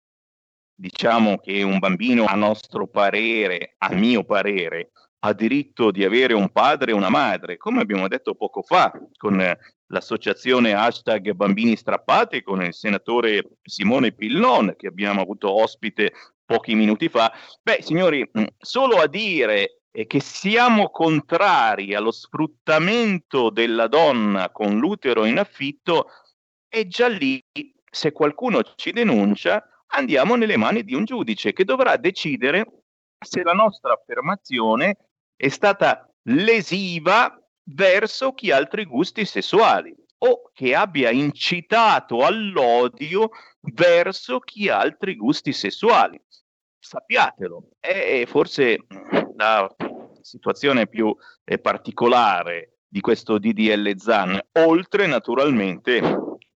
diciamo 0.79 1.39
che 1.39 1.63
un 1.63 1.79
bambino, 1.81 2.25
a 2.25 2.37
nostro 2.37 2.87
parere, 2.87 3.75
a 3.79 3.93
mio 3.93 4.23
parere, 4.23 4.93
ha 5.21 5.33
diritto 5.33 5.91
di 5.91 6.05
avere 6.05 6.35
un 6.35 6.51
padre 6.51 6.93
e 6.93 6.95
una 6.95 7.09
madre, 7.09 7.57
come 7.57 7.81
abbiamo 7.81 8.07
detto 8.07 8.37
poco 8.37 8.63
fa 8.63 8.93
con 9.17 9.43
l'associazione 9.87 10.75
hashtag 10.75 11.33
bambini 11.33 11.75
strappati 11.75 12.43
con 12.43 12.63
il 12.63 12.73
senatore 12.73 13.43
Simone 13.63 14.13
Pillon 14.13 14.75
che 14.77 14.87
abbiamo 14.87 15.21
avuto 15.21 15.53
ospite 15.53 16.13
pochi 16.45 16.77
minuti 16.77 17.09
fa. 17.09 17.33
Beh, 17.61 17.83
signori, 17.83 18.31
mm, 18.39 18.45
solo 18.57 18.99
a 18.99 19.09
dire 19.09 19.81
che 19.91 20.21
siamo 20.21 20.91
contrari 20.91 21.95
allo 21.95 22.13
sfruttamento 22.13 23.51
della 23.51 23.89
donna 23.89 24.51
con 24.51 24.79
l'utero 24.79 25.25
in 25.25 25.39
affitto, 25.39 26.11
è 26.69 26.87
già 26.87 27.09
lì, 27.09 27.43
se 27.91 28.13
qualcuno 28.13 28.63
ci 28.77 28.93
denuncia, 28.93 29.65
andiamo 29.89 30.35
nelle 30.35 30.57
mani 30.57 30.83
di 30.83 30.95
un 30.95 31.05
giudice 31.05 31.53
che 31.53 31.65
dovrà 31.65 31.97
decidere 31.97 32.85
se 33.19 33.43
la 33.43 33.53
nostra 33.53 33.93
affermazione 33.93 34.97
è 35.37 35.49
stata 35.49 36.09
lesiva 36.25 37.39
verso 37.71 38.33
chi 38.33 38.51
ha 38.51 38.57
altri 38.57 38.85
gusti 38.85 39.25
sessuali 39.25 39.95
o 40.19 40.51
che 40.53 40.75
abbia 40.75 41.11
incitato 41.11 42.25
all'odio 42.25 43.31
verso 43.61 44.41
chi 44.41 44.69
ha 44.69 44.79
altri 44.79 45.17
gusti 45.17 45.53
sessuali. 45.53 46.21
Sappiatelo, 46.81 47.71
è 47.79 48.25
forse 48.27 48.79
la 49.37 49.69
situazione 50.21 50.87
più 50.87 51.15
eh, 51.45 51.59
particolare 51.59 52.79
di 52.89 53.01
questo 53.01 53.39
DDL 53.39 53.97
ZAN, 53.97 54.41
oltre 54.53 55.07
naturalmente 55.07 56.01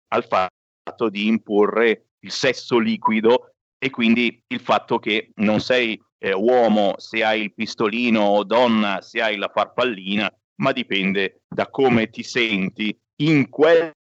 al 0.09 0.25
fatto 0.25 1.09
di 1.09 1.27
imporre 1.27 2.08
il 2.21 2.31
sesso 2.31 2.79
liquido 2.79 3.53
e 3.79 3.91
quindi 3.91 4.43
il 4.49 4.61
fatto 4.61 4.99
che 4.99 5.31
non 5.37 5.61
sei 5.61 6.01
eh, 6.19 6.35
uomo 6.35 6.95
se 6.99 7.23
hai 7.23 7.43
il 7.43 7.55
pistolino 7.55 8.23
o 8.23 8.45
donna 8.45 9.01
se 9.01 9.23
hai 9.23 9.37
la 9.37 9.51
farfallina, 9.53 10.33
ma 10.57 10.73
dipende 10.73 11.43
da 11.49 11.69
come 11.69 12.11
ti 12.11 12.23
senti 12.23 12.97
in 13.23 13.49
quel 13.49 13.93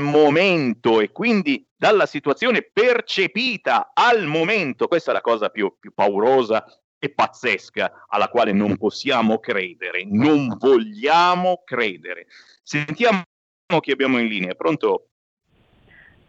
momento 0.00 1.00
e 1.00 1.12
quindi 1.12 1.64
dalla 1.76 2.06
situazione 2.06 2.68
percepita 2.72 3.90
al 3.92 4.24
momento. 4.24 4.88
Questa 4.88 5.10
è 5.10 5.14
la 5.14 5.20
cosa 5.20 5.50
più, 5.50 5.76
più 5.78 5.92
paurosa 5.92 6.64
e 6.98 7.10
pazzesca 7.10 8.06
alla 8.08 8.28
quale 8.28 8.52
non 8.52 8.78
possiamo 8.78 9.38
credere, 9.38 10.04
non 10.06 10.56
vogliamo 10.58 11.60
credere. 11.62 12.26
Sentiamo 12.62 13.22
chi 13.80 13.90
abbiamo 13.90 14.18
in 14.18 14.26
linea. 14.26 14.54
Pronto? 14.54 15.08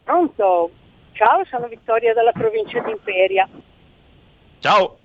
Pronto? 0.03 0.71
Ciao, 1.15 1.45
sono 1.45 1.69
Vittoria 1.69 2.13
dalla 2.13 2.33
provincia 2.33 2.81
di 2.81 2.91
Imperia. 2.91 3.47
Ciao. 4.59 4.97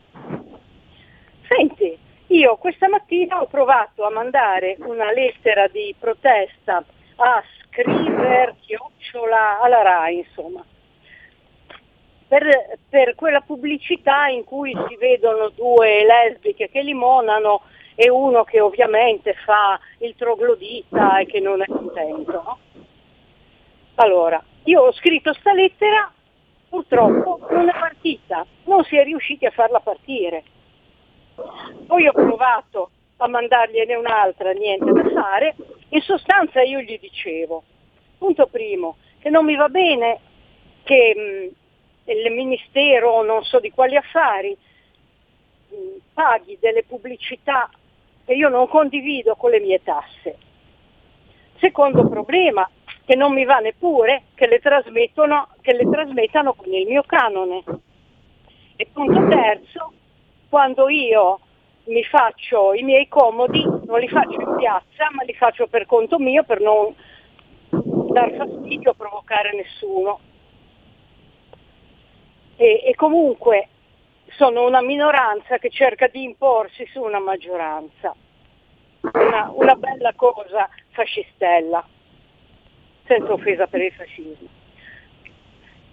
Senti, 1.47 1.97
io 2.27 2.57
questa 2.57 2.89
mattina 2.89 3.41
ho 3.41 3.47
provato 3.47 4.05
a 4.05 4.11
mandare 4.11 4.75
una 4.81 5.13
lettera 5.13 5.69
di 5.69 5.95
protesta 5.97 6.83
a 7.15 7.45
scriver 7.63 8.57
chiocciola 8.59 9.61
alla 9.61 9.83
RAI, 9.83 10.19
insomma, 10.19 10.65
per, 12.27 12.79
per, 12.89 13.15
quella 13.15 13.41
pubblicità 13.43 14.27
in 14.27 14.43
cui 14.43 14.77
si 14.89 14.97
vedono 14.97 15.51
due 15.51 16.05
lesbiche 16.05 16.69
che 16.71 16.83
limonano 16.83 17.63
e 17.95 18.11
uno 18.11 18.43
che 18.43 18.59
ovviamente 18.59 19.35
fa 19.45 19.79
il 19.99 20.17
troglodita 20.17 21.19
e 21.19 21.27
che 21.27 21.39
non 21.39 21.63
è 21.63 21.67
contento. 21.67 22.59
Allora, 23.95 24.43
io 24.65 24.83
ho 24.83 24.93
scritto 24.93 25.33
sta 25.35 25.53
lettera, 25.53 26.13
purtroppo 26.69 27.47
non 27.51 27.69
è 27.69 27.73
partita, 27.73 28.47
non 28.65 28.85
si 28.85 28.97
è 28.97 29.05
riusciti 29.05 29.47
a 29.47 29.51
farla 29.51 29.81
partire. 29.81 30.45
Poi 31.87 32.07
ho 32.07 32.13
provato 32.13 32.91
a 33.17 33.29
mandargliene 33.29 33.95
un'altra, 33.95 34.53
niente 34.53 34.91
da 34.93 35.09
fare, 35.11 35.57
in 35.89 36.01
sostanza 36.03 36.63
io 36.63 36.81
gli 36.81 36.99
dicevo, 36.99 37.63
punto 38.19 38.47
primo, 38.47 38.97
che 39.19 39.31
non 39.31 39.45
mi 39.45 39.57
va 39.57 39.69
bene 39.69 40.21
che 40.83 41.15
mh, 42.05 42.11
il 42.11 42.33
Ministero, 42.33 43.23
non 43.23 43.45
so 43.45 43.61
di 43.61 43.71
quali 43.71 43.97
affari, 43.97 44.57
mh, 45.69 45.75
paghi 46.15 46.59
delle 46.61 46.85
pubblicità 46.85 47.69
che 48.25 48.35
io 48.35 48.49
non 48.49 48.69
condivido 48.69 49.35
con 49.37 49.51
le 49.51 49.61
mie 49.61 49.83
tasse. 49.83 50.37
Secondo 51.59 52.09
problema, 52.09 52.69
che 53.11 53.17
non 53.17 53.33
mi 53.33 53.45
va 53.45 53.57
neppure 53.57 54.27
che 54.37 54.47
le, 54.47 54.61
che 54.61 55.73
le 55.73 55.91
trasmettano 55.91 56.55
con 56.55 56.73
il 56.73 56.87
mio 56.87 57.03
canone. 57.03 57.65
E 58.77 58.87
punto 58.93 59.27
terzo, 59.27 59.93
quando 60.49 60.89
io 60.89 61.41
mi 61.87 62.05
faccio 62.05 62.73
i 62.73 62.85
miei 62.85 63.09
comodi, 63.09 63.65
non 63.65 63.99
li 63.99 64.07
faccio 64.07 64.41
in 64.41 64.55
piazza, 64.57 65.09
ma 65.11 65.25
li 65.25 65.35
faccio 65.35 65.67
per 65.67 65.87
conto 65.87 66.21
mio 66.21 66.45
per 66.45 66.61
non 66.61 66.95
dar 68.13 68.33
fastidio, 68.37 68.95
provocare 68.95 69.57
nessuno. 69.57 70.21
E, 72.55 72.83
e 72.85 72.95
comunque 72.95 73.67
sono 74.37 74.65
una 74.65 74.83
minoranza 74.83 75.59
che 75.59 75.71
cerca 75.71 76.07
di 76.07 76.23
imporsi 76.23 76.87
su 76.93 77.01
una 77.03 77.19
maggioranza. 77.19 78.15
una, 79.01 79.51
una 79.53 79.75
bella 79.75 80.13
cosa 80.15 80.69
fascistella, 80.91 81.85
senza 83.11 83.33
offesa 83.33 83.67
per 83.67 83.81
il 83.81 83.93
fascismo. 83.93 84.49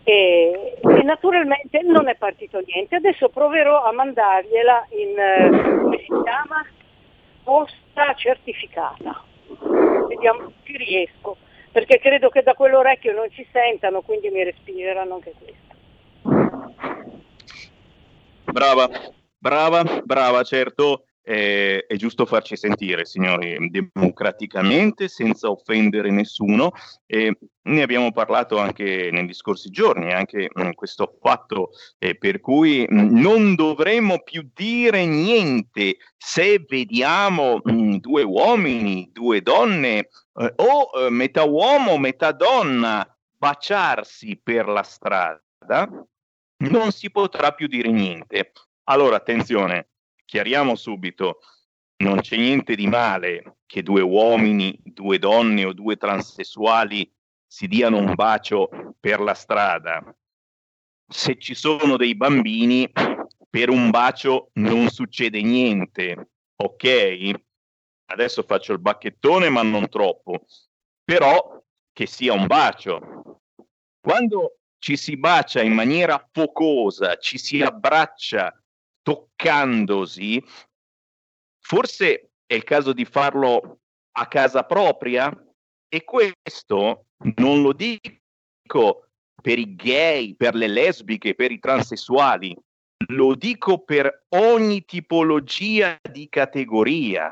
E, 0.03 0.77
e, 0.79 1.03
naturalmente 1.03 1.81
non 1.81 2.07
è 2.07 2.15
partito 2.15 2.61
niente. 2.63 2.95
Adesso 2.95 3.29
proverò 3.29 3.83
a 3.83 3.91
mandargliela 3.91 4.87
in, 4.91 5.17
eh, 5.17 5.79
come 5.81 5.97
si 5.97 6.05
chiama? 6.23 6.63
Posta 7.43 8.13
certificata. 8.15 9.23
Vediamo 10.07 10.51
se 10.63 10.77
riesco, 10.77 11.37
perché 11.71 11.99
credo 11.99 12.29
che 12.29 12.43
da 12.43 12.53
quell'orecchio 12.53 13.13
non 13.13 13.29
ci 13.31 13.45
sentano, 13.51 14.01
quindi 14.01 14.29
mi 14.29 14.43
respireranno 14.43 15.15
anche 15.15 15.33
questo. 15.37 15.65
Brava, 18.43 18.89
brava, 19.39 19.83
brava, 20.03 20.43
certo 20.43 21.06
eh, 21.29 21.85
è 21.85 21.95
giusto 21.97 22.25
farci 22.25 22.55
sentire, 22.55 23.03
signori, 23.03 23.57
democraticamente, 23.69 25.09
senza 25.09 25.49
offendere 25.49 26.09
nessuno. 26.09 26.71
Eh, 27.05 27.37
ne 27.63 27.81
abbiamo 27.81 28.13
parlato 28.13 28.57
anche 28.59 29.09
negli 29.11 29.33
scorsi 29.33 29.69
giorni, 29.69 30.13
anche 30.13 30.49
mh, 30.53 30.71
questo 30.71 31.17
fatto 31.19 31.71
eh, 31.99 32.17
per 32.17 32.39
cui 32.39 32.85
mh, 32.87 33.19
non 33.19 33.55
dovremmo 33.55 34.21
più 34.23 34.49
dire 34.53 35.05
niente 35.05 35.97
se 36.15 36.63
vediamo 36.65 37.59
mh, 37.61 37.97
due 37.97 38.23
uomini, 38.23 39.09
due 39.11 39.41
donne 39.41 39.97
eh, 40.33 40.53
o 40.55 40.89
eh, 40.93 41.09
metà 41.09 41.43
uomo, 41.43 41.97
metà 41.97 42.31
donna 42.31 43.05
baciarsi 43.37 44.39
per 44.41 44.69
la 44.69 44.83
strada, 44.83 45.89
non 46.59 46.91
si 46.91 47.11
potrà 47.11 47.51
più 47.51 47.67
dire 47.67 47.91
niente. 47.91 48.53
Allora, 48.85 49.17
attenzione, 49.17 49.89
chiariamo 50.27 50.75
subito, 50.75 51.39
non 52.03 52.19
c'è 52.19 52.35
niente 52.35 52.75
di 52.75 52.85
male 52.85 53.59
che 53.65 53.81
due 53.81 54.01
uomini, 54.01 54.77
due 54.83 55.17
donne 55.17 55.65
o 55.65 55.73
due 55.73 55.95
transessuali 55.95 57.09
si 57.47 57.67
diano 57.67 57.97
un 57.97 58.13
bacio 58.13 58.69
per 58.99 59.21
la 59.21 59.33
strada. 59.33 60.03
Se 61.09 61.39
ci 61.39 61.55
sono 61.55 61.95
dei 61.95 62.15
bambini, 62.15 62.91
per 63.49 63.69
un 63.69 63.89
bacio 63.89 64.49
non 64.55 64.89
succede 64.89 65.41
niente, 65.41 66.31
ok? 66.57 67.31
Adesso 68.09 68.43
faccio 68.43 68.73
il 68.73 68.79
bacchettone, 68.79 69.49
ma 69.49 69.61
non 69.61 69.87
troppo. 69.87 70.45
Però 71.03 71.63
che 71.93 72.05
sia 72.05 72.33
un 72.33 72.47
bacio. 72.47 73.39
Quando 73.99 74.59
ci 74.77 74.97
si 74.97 75.15
bacia 75.17 75.61
in 75.61 75.73
maniera 75.73 76.29
focosa, 76.31 77.17
ci 77.17 77.37
si 77.37 77.61
abbraccia 77.61 78.53
toccandosi, 79.07 80.43
forse 81.63 82.31
è 82.45 82.55
il 82.55 82.65
caso 82.65 82.91
di 82.91 83.05
farlo 83.05 83.79
a 84.11 84.27
casa 84.27 84.63
propria 84.63 85.31
e 85.87 86.03
questo 86.03 87.05
non 87.37 87.61
lo 87.61 87.71
dico 87.71 89.07
per 89.41 89.59
i 89.59 89.75
gay, 89.75 90.35
per 90.35 90.55
le 90.55 90.67
lesbiche, 90.67 91.35
per 91.35 91.51
i 91.53 91.59
transessuali, 91.59 92.53
lo 93.11 93.33
dico 93.35 93.79
per 93.79 94.25
ogni 94.35 94.83
tipologia 94.83 95.97
di 96.01 96.27
categoria. 96.27 97.31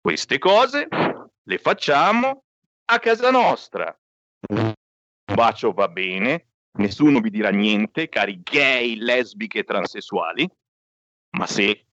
Queste 0.00 0.38
cose 0.38 0.86
le 0.88 1.58
facciamo 1.58 2.44
a 2.84 2.98
casa 3.00 3.32
nostra. 3.32 3.92
Un 4.50 4.72
bacio 5.34 5.72
va 5.72 5.88
bene, 5.88 6.50
nessuno 6.78 7.18
vi 7.18 7.30
dirà 7.30 7.50
niente, 7.50 8.08
cari 8.08 8.40
gay, 8.40 8.94
lesbiche, 8.94 9.64
transessuali, 9.64 10.48
ma 11.36 11.46
se 11.46 11.86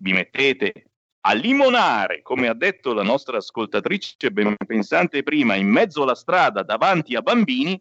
vi 0.00 0.12
mettete 0.12 0.90
a 1.24 1.34
limonare, 1.34 2.22
come 2.22 2.48
ha 2.48 2.54
detto 2.54 2.92
la 2.92 3.02
nostra 3.02 3.36
ascoltatrice 3.36 4.30
ben 4.32 4.56
pensante 4.66 5.22
prima, 5.22 5.54
in 5.54 5.68
mezzo 5.68 6.02
alla 6.02 6.16
strada 6.16 6.62
davanti 6.62 7.14
a 7.14 7.22
bambini, 7.22 7.80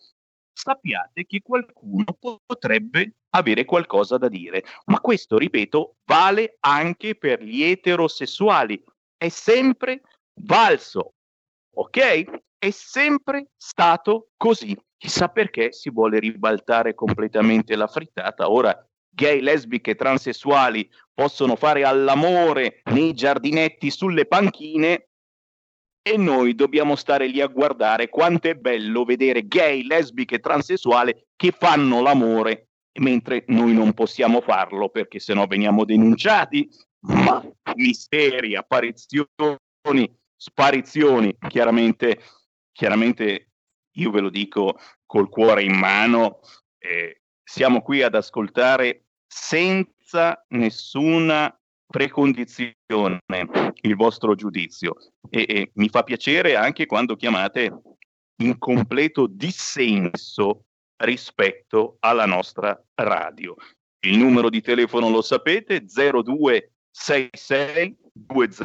sappiate 0.54 1.26
che 1.26 1.42
qualcuno 1.42 2.18
potrebbe 2.46 3.16
avere 3.32 3.66
qualcosa 3.66 4.18
da 4.18 4.28
dire. 4.28 4.64
Ma 4.86 5.00
questo, 5.00 5.38
ripeto, 5.38 5.98
vale 6.06 6.58
anche 6.60 7.16
per 7.16 7.42
gli 7.42 7.64
eterosessuali. 7.64 8.84
È 9.18 9.30
sempre 9.30 10.02
valso, 10.42 11.14
ok? 11.76 12.42
È 12.60 12.70
sempre 12.70 13.48
stato 13.58 14.30
così. 14.38 14.78
Chissà 14.98 15.30
perché 15.30 15.72
si 15.72 15.90
vuole 15.90 16.20
ribaltare 16.20 16.94
completamente 16.94 17.76
la 17.76 17.88
frittata. 17.88 18.52
Ora 18.52 18.88
gay, 19.14 19.42
lesbiche, 19.42 19.96
transessuali 19.96 20.90
possono 21.14 21.56
fare 21.56 21.84
all'amore 21.84 22.82
nei 22.92 23.14
giardinetti 23.14 23.92
sulle 23.92 24.26
panchine 24.26 25.08
e 26.02 26.18
noi 26.18 26.56
dobbiamo 26.56 26.96
stare 26.96 27.28
lì 27.28 27.42
a 27.42 27.48
guardare 27.48 28.10
quanto 28.10 28.50
è 28.50 28.56
bello 28.56 29.04
vedere 29.04 29.46
gay, 29.48 29.84
lesbiche, 29.84 30.40
transessuali 30.40 31.14
che 31.36 31.52
fanno 31.52 32.02
l'amore 32.02 32.70
mentre 33.00 33.46
noi 33.48 33.74
non 33.74 33.94
possiamo 33.94 34.42
farlo 34.42 34.90
perché 34.90 35.20
sennò 35.20 35.46
veniamo 35.46 35.86
denunciati. 35.86 36.70
Ma 37.04 37.44
misteri, 37.76 38.56
apparizioni, 38.56 39.28
sparizioni, 40.36 41.36
chiaramente, 41.48 42.22
chiaramente 42.72 43.50
io 43.96 44.12
ve 44.12 44.22
lo 44.22 44.30
dico 44.30 44.78
col 45.06 45.30
cuore 45.30 45.64
in 45.64 45.76
mano, 45.76 46.40
eh, 46.78 47.21
siamo 47.52 47.82
qui 47.82 48.02
ad 48.02 48.16
ascoltare 48.16 49.08
senza 49.28 50.42
nessuna 50.52 51.54
precondizione 51.86 53.20
il 53.82 53.96
vostro 53.98 54.36
giudizio 54.36 54.96
e, 55.30 55.46
e 55.50 55.72
mi 55.74 55.90
fa 55.90 56.04
piacere 56.04 56.56
anche 56.56 56.86
quando 56.86 57.18
chiamate 57.18 57.78
in 58.38 58.58
completo 58.58 59.28
dissenso 59.28 60.68
rispetto 61.04 61.98
alla 62.00 62.26
nostra 62.26 62.82
radio. 62.96 63.54
Il 64.06 64.18
numero 64.18 64.50
di 64.50 64.62
telefono 64.62 65.10
lo 65.10 65.22
sapete, 65.22 65.84
0266 65.84 67.98
20 68.14 68.56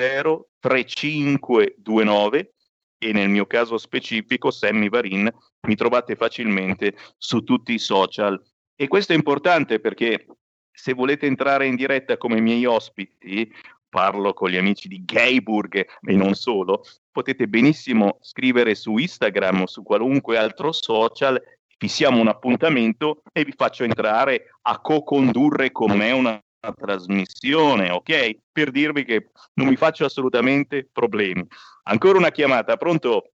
3529 0.60 2.54
e 2.98 3.12
nel 3.12 3.28
mio 3.30 3.46
caso 3.46 3.78
specifico 3.78 4.52
Sammy 4.52 4.88
Varin 4.88 5.28
mi 5.66 5.74
trovate 5.74 6.14
facilmente 6.14 6.96
su 7.18 7.42
tutti 7.42 7.74
i 7.74 7.80
social 7.80 8.40
e 8.76 8.88
questo 8.88 9.12
è 9.12 9.16
importante 9.16 9.80
perché 9.80 10.26
se 10.70 10.92
volete 10.92 11.26
entrare 11.26 11.66
in 11.66 11.74
diretta 11.74 12.18
come 12.18 12.40
miei 12.40 12.66
ospiti, 12.66 13.50
parlo 13.88 14.34
con 14.34 14.50
gli 14.50 14.56
amici 14.56 14.88
di 14.88 15.02
Gayburg 15.04 15.86
e 16.02 16.14
non 16.14 16.34
solo, 16.34 16.82
potete 17.10 17.48
benissimo 17.48 18.18
scrivere 18.20 18.74
su 18.74 18.98
Instagram 18.98 19.62
o 19.62 19.66
su 19.66 19.82
qualunque 19.82 20.36
altro 20.36 20.72
social, 20.72 21.42
fissiamo 21.78 22.20
un 22.20 22.28
appuntamento 22.28 23.22
e 23.32 23.44
vi 23.44 23.54
faccio 23.56 23.84
entrare 23.84 24.50
a 24.62 24.78
co-condurre 24.80 25.72
con 25.72 25.96
me 25.96 26.12
una, 26.12 26.38
trasmissione, 26.74 27.90
ok? 27.90 28.38
Per 28.50 28.70
dirvi 28.70 29.04
che 29.04 29.28
non 29.54 29.68
mi 29.68 29.76
faccio 29.76 30.04
assolutamente 30.04 30.88
problemi. 30.92 31.46
Ancora 31.84 32.18
una 32.18 32.30
chiamata, 32.30 32.76
pronto? 32.76 33.30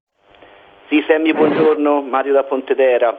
Sì, 0.89 1.03
Sammy, 1.07 1.33
buongiorno, 1.33 2.03
Mario 2.03 2.35
da 2.35 2.45
Pontedera. 2.45 3.19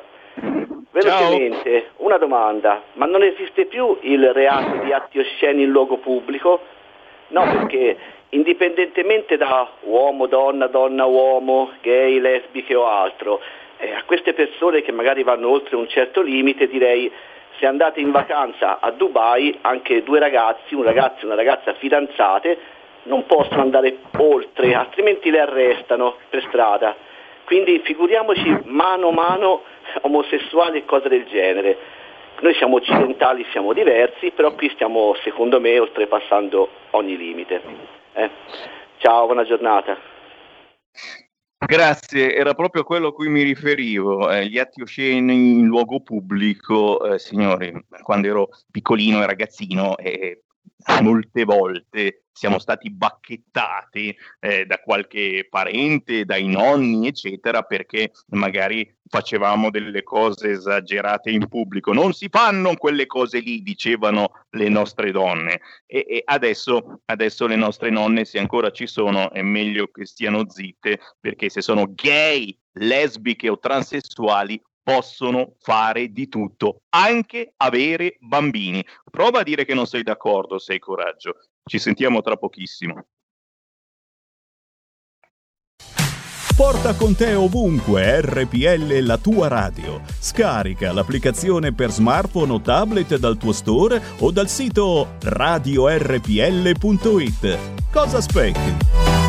Velocemente, 0.93 1.71
Ciao. 1.71 2.05
una 2.05 2.17
domanda, 2.17 2.83
ma 2.93 3.07
non 3.07 3.23
esiste 3.23 3.65
più 3.65 3.97
il 4.01 4.31
reato 4.31 4.83
di 4.83 4.93
atti 4.93 5.17
osceni 5.17 5.63
in 5.63 5.71
luogo 5.71 5.97
pubblico? 5.97 6.61
No, 7.29 7.41
perché 7.45 7.97
indipendentemente 8.29 9.35
da 9.35 9.67
uomo, 9.81 10.27
donna, 10.27 10.67
donna, 10.67 11.05
uomo, 11.05 11.71
gay, 11.81 12.19
lesbiche 12.19 12.75
o 12.75 12.87
altro, 12.87 13.41
eh, 13.77 13.91
a 13.91 14.03
queste 14.05 14.33
persone 14.33 14.83
che 14.83 14.91
magari 14.91 15.23
vanno 15.23 15.49
oltre 15.49 15.77
un 15.77 15.87
certo 15.87 16.21
limite 16.21 16.67
direi 16.67 17.11
se 17.57 17.65
andate 17.65 17.99
in 17.99 18.11
vacanza 18.11 18.79
a 18.79 18.91
Dubai 18.91 19.57
anche 19.61 20.03
due 20.03 20.19
ragazzi, 20.19 20.75
un 20.75 20.83
ragazzo 20.83 21.23
e 21.23 21.25
una 21.25 21.35
ragazza 21.35 21.73
fidanzate, 21.73 22.57
non 23.03 23.25
possono 23.25 23.61
andare 23.61 23.97
oltre, 24.17 24.75
altrimenti 24.75 25.31
le 25.31 25.39
arrestano 25.39 26.17
per 26.29 26.43
strada. 26.49 26.95
Quindi 27.45 27.81
figuriamoci 27.83 28.61
mano 28.65 29.09
a 29.09 29.11
mano 29.11 29.61
omosessuali 30.01 30.79
e 30.79 30.85
cose 30.85 31.09
del 31.09 31.25
genere. 31.25 31.77
Noi 32.41 32.53
siamo 32.55 32.77
occidentali, 32.77 33.45
siamo 33.51 33.73
diversi, 33.73 34.31
però 34.31 34.53
qui 34.55 34.69
stiamo, 34.73 35.15
secondo 35.23 35.59
me, 35.59 35.79
oltrepassando 35.79 36.69
ogni 36.91 37.15
limite. 37.17 37.61
Eh? 38.13 38.29
Ciao, 38.97 39.25
buona 39.25 39.43
giornata. 39.43 39.97
Grazie, 41.65 42.35
era 42.35 42.53
proprio 42.53 42.83
quello 42.83 43.07
a 43.07 43.13
cui 43.13 43.29
mi 43.29 43.41
riferivo, 43.41 44.29
eh, 44.29 44.47
gli 44.47 44.59
atti 44.59 44.81
osceni 44.81 45.59
in 45.59 45.65
luogo 45.65 46.01
pubblico, 46.01 47.13
eh, 47.13 47.19
signori, 47.19 47.71
quando 48.01 48.27
ero 48.27 48.49
piccolino 48.69 49.21
e 49.21 49.25
ragazzino, 49.25 49.95
eh, 49.97 50.41
molte 51.01 51.43
volte 51.43 52.23
siamo 52.33 52.57
stati 52.57 52.89
bacchettati 52.89 54.15
eh, 54.39 54.65
da 54.65 54.79
qualche 54.79 55.47
parente, 55.49 56.25
dai 56.25 56.47
nonni, 56.47 57.07
eccetera, 57.07 57.61
perché 57.61 58.11
magari 58.29 58.91
facevamo 59.07 59.69
delle 59.69 60.01
cose 60.01 60.49
esagerate 60.49 61.29
in 61.29 61.47
pubblico. 61.47 61.93
Non 61.93 62.13
si 62.13 62.27
fanno 62.29 62.75
quelle 62.75 63.05
cose 63.05 63.39
lì, 63.39 63.61
dicevano 63.61 64.45
le 64.49 64.67
nostre 64.67 65.11
donne. 65.11 65.61
E, 65.85 66.05
e 66.09 66.21
adesso, 66.25 67.01
adesso 67.05 67.45
le 67.45 67.55
nostre 67.55 67.91
nonne, 67.91 68.25
se 68.25 68.39
ancora 68.39 68.71
ci 68.71 68.87
sono, 68.87 69.31
è 69.31 69.43
meglio 69.43 69.87
che 69.87 70.05
stiano 70.05 70.49
zitte, 70.49 70.99
perché 71.19 71.49
se 71.49 71.61
sono 71.61 71.93
gay, 71.93 72.57
lesbiche 72.73 73.47
o 73.49 73.59
transessuali, 73.59 74.59
possono 74.83 75.55
fare 75.59 76.11
di 76.11 76.27
tutto, 76.27 76.81
anche 76.89 77.53
avere 77.57 78.17
bambini. 78.19 78.85
Prova 79.09 79.39
a 79.39 79.43
dire 79.43 79.65
che 79.65 79.73
non 79.73 79.87
sei 79.87 80.03
d'accordo 80.03 80.59
se 80.59 80.73
hai 80.73 80.79
coraggio. 80.79 81.35
Ci 81.63 81.79
sentiamo 81.79 82.21
tra 82.21 82.35
pochissimo. 82.35 83.05
Porta 86.55 86.93
con 86.93 87.15
te 87.15 87.33
ovunque 87.33 88.21
RPL 88.21 88.99
la 88.99 89.17
tua 89.17 89.47
radio. 89.47 90.01
Scarica 90.19 90.93
l'applicazione 90.93 91.73
per 91.73 91.89
smartphone 91.89 92.53
o 92.53 92.61
tablet 92.61 93.17
dal 93.17 93.37
tuo 93.37 93.53
store 93.53 93.99
o 94.19 94.29
dal 94.29 94.47
sito 94.47 95.15
radiorpl.it. 95.21 96.19
Cosa 97.91 98.17
aspetti? 98.17 99.22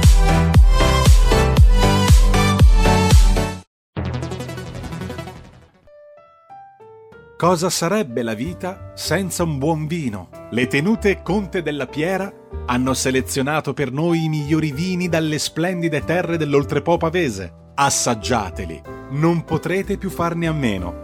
Cosa 7.37 7.69
sarebbe 7.69 8.23
la 8.23 8.35
vita 8.35 8.93
senza 8.95 9.43
un 9.43 9.59
buon 9.59 9.89
vino? 9.89 10.29
Le 10.51 10.69
tenute 10.69 11.21
Conte 11.23 11.63
della 11.63 11.89
Piera 11.89 12.33
hanno 12.67 12.95
selezionato 12.95 13.75
per 13.75 13.91
noi 13.91 14.25
i 14.25 14.29
migliori 14.29 14.71
vini 14.71 15.09
dalle 15.09 15.41
splendide 15.41 16.05
terre 16.05 16.37
dell'Oltrepo 16.37 16.97
pavese. 16.97 17.73
Assaggiateli, 17.75 18.81
non 19.11 19.45
potrete 19.45 19.99
più 19.99 20.11
farne 20.11 20.47
a 20.47 20.53
meno. 20.53 21.04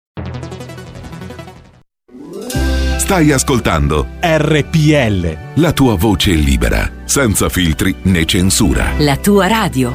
Stai 3.11 3.33
ascoltando 3.33 4.07
RPL. 4.21 5.37
la 5.55 5.73
tua 5.73 5.95
voce 5.95 6.31
libera, 6.31 6.89
senza 7.03 7.49
filtri 7.49 7.93
né 8.03 8.23
censura. 8.23 8.93
La 8.99 9.17
tua 9.17 9.47
radio. 9.47 9.91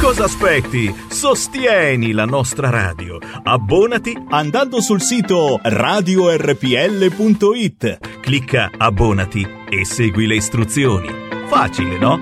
Cosa 0.00 0.24
aspetti? 0.24 0.92
Sostieni 1.08 2.10
la 2.10 2.24
nostra 2.24 2.68
radio. 2.68 3.18
Abbonati 3.44 4.12
andando 4.30 4.80
sul 4.80 5.00
sito 5.00 5.60
radiorpl.it. 5.62 6.58
Clicca 8.20 8.72
abbonati 8.76 9.46
e 9.70 9.84
segui 9.84 10.26
le 10.26 10.34
istruzioni. 10.34 11.41
Facile, 11.54 11.98
no? 11.98 12.18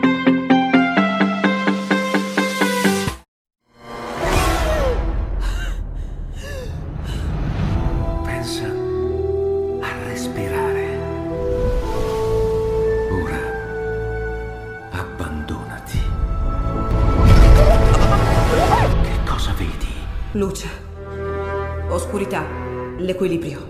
Pensa 8.24 8.66
a 9.82 10.09
respirare. 10.09 10.98
Ora 13.23 13.40
abbandonati. 14.90 16.01
Che 19.02 19.19
cosa 19.24 19.52
vedi? 19.57 19.94
Luce. 20.32 20.69
Oscurità. 21.89 22.44
L'equilibrio. 22.97 23.69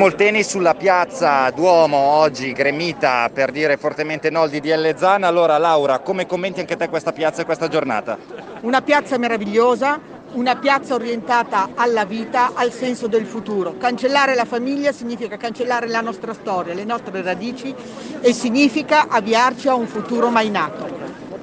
Molteni 0.00 0.42
sulla 0.42 0.74
piazza 0.74 1.50
Duomo 1.50 1.98
oggi 1.98 2.52
gremita 2.52 3.28
per 3.30 3.50
dire 3.50 3.76
fortemente 3.76 4.30
no 4.30 4.40
al 4.40 4.48
DDL 4.48 4.96
Zan. 4.96 5.24
Allora 5.24 5.58
Laura, 5.58 5.98
come 5.98 6.24
commenti 6.24 6.58
anche 6.58 6.74
te 6.74 6.88
questa 6.88 7.12
piazza 7.12 7.42
e 7.42 7.44
questa 7.44 7.68
giornata? 7.68 8.16
Una 8.62 8.80
piazza 8.80 9.18
meravigliosa, 9.18 10.00
una 10.32 10.56
piazza 10.56 10.94
orientata 10.94 11.72
alla 11.74 12.06
vita, 12.06 12.52
al 12.54 12.72
senso 12.72 13.08
del 13.08 13.26
futuro. 13.26 13.76
Cancellare 13.76 14.34
la 14.34 14.46
famiglia 14.46 14.90
significa 14.90 15.36
cancellare 15.36 15.86
la 15.86 16.00
nostra 16.00 16.32
storia, 16.32 16.72
le 16.72 16.84
nostre 16.84 17.20
radici 17.20 17.74
e 18.22 18.32
significa 18.32 19.06
avviarci 19.06 19.68
a 19.68 19.74
un 19.74 19.86
futuro 19.86 20.30
mai 20.30 20.48
nato. 20.48 20.88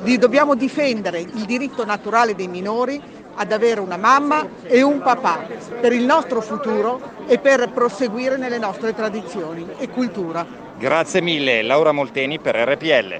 Dobbiamo 0.01 0.55
difendere 0.55 1.19
il 1.19 1.45
diritto 1.45 1.85
naturale 1.85 2.33
dei 2.33 2.47
minori 2.47 2.99
ad 3.37 3.51
avere 3.51 3.79
una 3.79 3.97
mamma 3.97 4.45
e 4.63 4.81
un 4.81 4.99
papà 5.01 5.47
per 5.79 5.93
il 5.93 6.03
nostro 6.03 6.41
futuro 6.41 6.99
e 7.27 7.37
per 7.39 7.69
proseguire 7.71 8.37
nelle 8.37 8.57
nostre 8.57 8.93
tradizioni 8.93 9.65
e 9.77 9.89
cultura. 9.89 10.45
Grazie 10.77 11.21
mille 11.21 11.61
Laura 11.61 11.91
Molteni 11.91 12.39
per 12.39 12.55
RPL. 12.55 13.17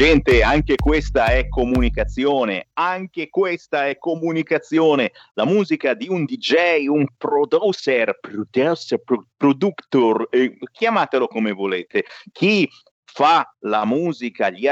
Gente, 0.00 0.42
anche 0.42 0.76
questa 0.76 1.26
è 1.26 1.46
comunicazione, 1.46 2.68
anche 2.72 3.28
questa 3.28 3.86
è 3.86 3.98
comunicazione. 3.98 5.12
La 5.34 5.44
musica 5.44 5.92
di 5.92 6.08
un 6.08 6.24
DJ, 6.24 6.86
un 6.86 7.06
producer, 7.18 8.18
producer, 8.18 9.02
pro- 9.02 9.26
productor, 9.36 10.26
eh, 10.30 10.56
chiamatelo 10.72 11.26
come 11.26 11.52
volete. 11.52 12.06
Chi 12.32 12.66
fa 13.04 13.54
la 13.58 13.84
musica, 13.84 14.48
gli 14.48 14.66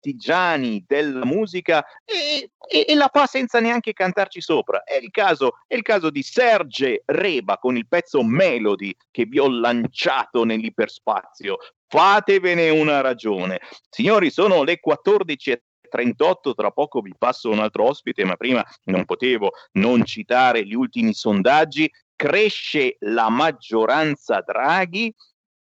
artigiani 0.00 0.82
della 0.86 1.24
musica 1.26 1.84
e, 2.04 2.50
e- 2.66 2.84
e 2.88 2.94
la 2.94 3.10
fa 3.12 3.26
senza 3.26 3.60
neanche 3.60 3.92
cantarci 3.92 4.40
sopra. 4.40 4.82
È 4.82 4.96
il 4.96 5.10
caso, 5.10 5.58
è 5.66 5.74
il 5.74 5.82
caso 5.82 6.08
di 6.10 6.22
Serge 6.22 7.02
Reba 7.04 7.58
con 7.58 7.76
il 7.76 7.86
pezzo 7.86 8.22
Melody 8.22 8.94
che 9.10 9.26
vi 9.26 9.38
ho 9.38 9.48
lanciato 9.48 10.44
nell'iperspazio. 10.44 11.58
Fatevene 11.86 12.70
una 12.70 13.00
ragione. 13.00 13.60
Signori, 13.88 14.30
sono 14.30 14.62
le 14.62 14.80
14.38, 14.84 16.54
tra 16.54 16.70
poco 16.70 17.00
vi 17.00 17.12
passo 17.18 17.50
un 17.50 17.58
altro 17.58 17.84
ospite, 17.84 18.24
ma 18.24 18.36
prima 18.36 18.64
non 18.84 19.04
potevo 19.04 19.50
non 19.72 20.04
citare 20.04 20.64
gli 20.64 20.74
ultimi 20.74 21.12
sondaggi. 21.12 21.90
Cresce 22.14 22.96
la 23.00 23.30
maggioranza 23.30 24.42
Draghi, 24.42 25.12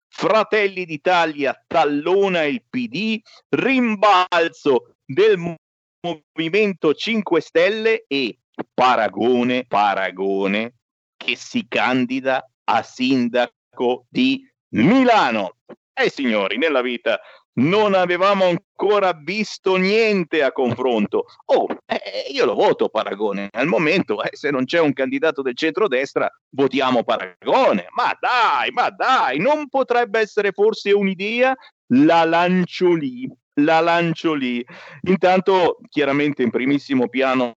Fratelli 0.10 0.86
d'Italia 0.86 1.64
tallona 1.68 2.44
il 2.44 2.64
PD, 2.68 3.19
rimbalzo 3.49 4.95
del 5.06 5.38
mo- 5.38 5.56
Movimento 6.02 6.94
5 6.94 7.41
Stelle 7.41 8.06
e 8.07 8.40
Paragone, 8.73 9.65
Paragone 9.65 10.76
che 11.18 11.36
si 11.36 11.65
candida 11.68 12.49
a 12.64 12.81
sindaco 12.84 14.06
di 14.10 14.49
Milano. 14.69 15.57
Eh 15.94 16.10
signori, 16.10 16.57
nella 16.57 16.81
vita 16.81 17.19
non 17.53 17.93
avevamo 17.93 18.45
ancora 18.45 19.13
visto 19.13 19.76
niente 19.76 20.43
a 20.43 20.51
confronto. 20.51 21.26
Oh, 21.45 21.67
eh, 21.85 22.31
io 22.31 22.45
lo 22.45 22.53
voto 22.53 22.89
Paragone. 22.89 23.49
Al 23.51 23.67
momento, 23.67 24.21
eh, 24.23 24.30
se 24.31 24.51
non 24.51 24.65
c'è 24.65 24.80
un 24.80 24.93
candidato 24.93 25.41
del 25.41 25.55
centrodestra, 25.55 26.30
votiamo 26.51 27.03
Paragone. 27.03 27.88
Ma 27.91 28.15
dai, 28.19 28.71
ma 28.71 28.89
dai, 28.89 29.39
non 29.39 29.67
potrebbe 29.67 30.19
essere 30.19 30.51
forse 30.51 30.91
un'idea? 30.91 31.55
La 31.93 32.23
lancio 32.23 32.93
lì, 32.93 33.27
la 33.55 33.80
lancio 33.80 34.34
lì. 34.34 34.63
Intanto, 35.07 35.80
chiaramente 35.89 36.43
in 36.43 36.51
primissimo 36.51 37.09
piano 37.09 37.55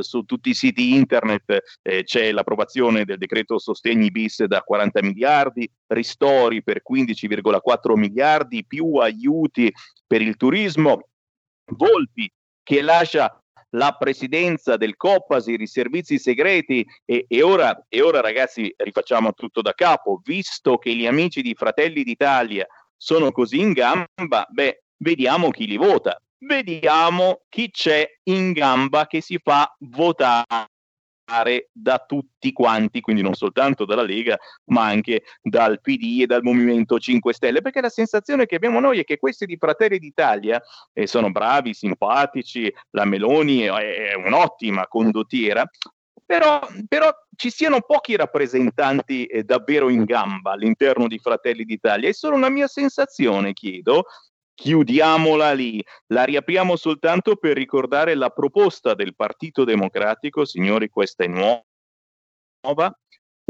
su 0.00 0.22
tutti 0.22 0.50
i 0.50 0.54
siti 0.54 0.94
internet 0.94 1.78
eh, 1.82 2.02
c'è 2.02 2.32
l'approvazione 2.32 3.04
del 3.04 3.18
decreto 3.18 3.58
sostegni 3.58 4.10
bis 4.10 4.44
da 4.44 4.62
40 4.62 5.02
miliardi, 5.02 5.70
ristori 5.88 6.62
per 6.62 6.82
15,4 6.88 7.94
miliardi, 7.94 8.64
più 8.66 8.96
aiuti 8.96 9.72
per 10.06 10.22
il 10.22 10.36
turismo, 10.36 11.08
Volpi 11.70 12.30
che 12.62 12.80
lascia 12.80 13.42
la 13.72 13.92
presidenza 13.92 14.78
del 14.78 14.96
Copasir, 14.96 15.60
i 15.60 15.66
servizi 15.66 16.18
segreti 16.18 16.86
e, 17.04 17.26
e, 17.28 17.42
ora, 17.42 17.84
e 17.88 18.00
ora 18.00 18.20
ragazzi 18.20 18.72
rifacciamo 18.74 19.34
tutto 19.34 19.60
da 19.60 19.74
capo, 19.74 20.22
visto 20.24 20.78
che 20.78 20.94
gli 20.94 21.06
amici 21.06 21.42
di 21.42 21.54
Fratelli 21.54 22.02
d'Italia 22.02 22.66
sono 22.96 23.30
così 23.30 23.60
in 23.60 23.72
gamba, 23.72 24.46
beh, 24.48 24.84
vediamo 24.96 25.50
chi 25.50 25.66
li 25.66 25.76
vota 25.76 26.18
vediamo 26.40 27.42
chi 27.48 27.70
c'è 27.70 28.06
in 28.24 28.52
gamba 28.52 29.06
che 29.06 29.20
si 29.20 29.38
fa 29.42 29.74
votare 29.80 30.68
da 31.72 32.02
tutti 32.06 32.52
quanti, 32.52 33.00
quindi 33.00 33.20
non 33.20 33.34
soltanto 33.34 33.84
dalla 33.84 34.02
Lega, 34.02 34.38
ma 34.66 34.86
anche 34.86 35.24
dal 35.42 35.80
PD 35.80 36.22
e 36.22 36.26
dal 36.26 36.42
Movimento 36.42 36.98
5 36.98 37.34
Stelle, 37.34 37.60
perché 37.60 37.80
la 37.80 37.90
sensazione 37.90 38.46
che 38.46 38.56
abbiamo 38.56 38.80
noi 38.80 39.00
è 39.00 39.04
che 39.04 39.18
questi 39.18 39.44
di 39.44 39.58
Fratelli 39.58 39.98
d'Italia 39.98 40.60
eh, 40.92 41.06
sono 41.06 41.30
bravi, 41.30 41.74
simpatici, 41.74 42.72
la 42.90 43.04
Meloni 43.04 43.60
è, 43.60 44.14
un'ottima 44.14 44.86
condottiera, 44.86 45.68
però, 46.24 46.60
però, 46.86 47.10
ci 47.36 47.50
siano 47.50 47.80
pochi 47.82 48.16
rappresentanti 48.16 49.24
eh, 49.26 49.44
davvero 49.44 49.88
in 49.88 50.04
gamba 50.04 50.52
all'interno 50.52 51.06
di 51.06 51.18
Fratelli 51.18 51.64
d'Italia. 51.64 52.08
È 52.08 52.12
solo 52.12 52.34
una 52.34 52.48
mia 52.48 52.66
sensazione, 52.66 53.52
chiedo, 53.52 54.04
chiudiamola 54.58 55.52
lì, 55.52 55.80
la 56.08 56.24
riapriamo 56.24 56.74
soltanto 56.74 57.36
per 57.36 57.54
ricordare 57.54 58.16
la 58.16 58.30
proposta 58.30 58.94
del 58.94 59.14
Partito 59.14 59.62
Democratico, 59.62 60.44
signori, 60.44 60.88
questa 60.88 61.22
è 61.22 61.28
nuova, 61.28 61.62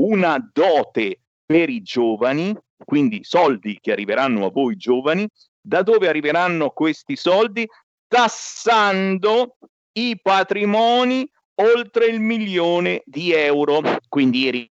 una 0.02 0.50
dote 0.52 1.22
per 1.46 1.70
i 1.70 1.80
giovani, 1.80 2.54
quindi 2.84 3.24
soldi 3.24 3.78
che 3.80 3.92
arriveranno 3.92 4.44
a 4.44 4.50
voi 4.50 4.76
giovani, 4.76 5.26
da 5.58 5.82
dove 5.82 6.08
arriveranno 6.08 6.68
questi 6.70 7.16
soldi? 7.16 7.66
Tassando 8.06 9.56
i 9.92 10.20
patrimoni 10.20 11.26
oltre 11.62 12.04
il 12.04 12.20
milione 12.20 13.00
di 13.06 13.32
euro, 13.32 13.80
quindi 14.10 14.40
i 14.40 14.70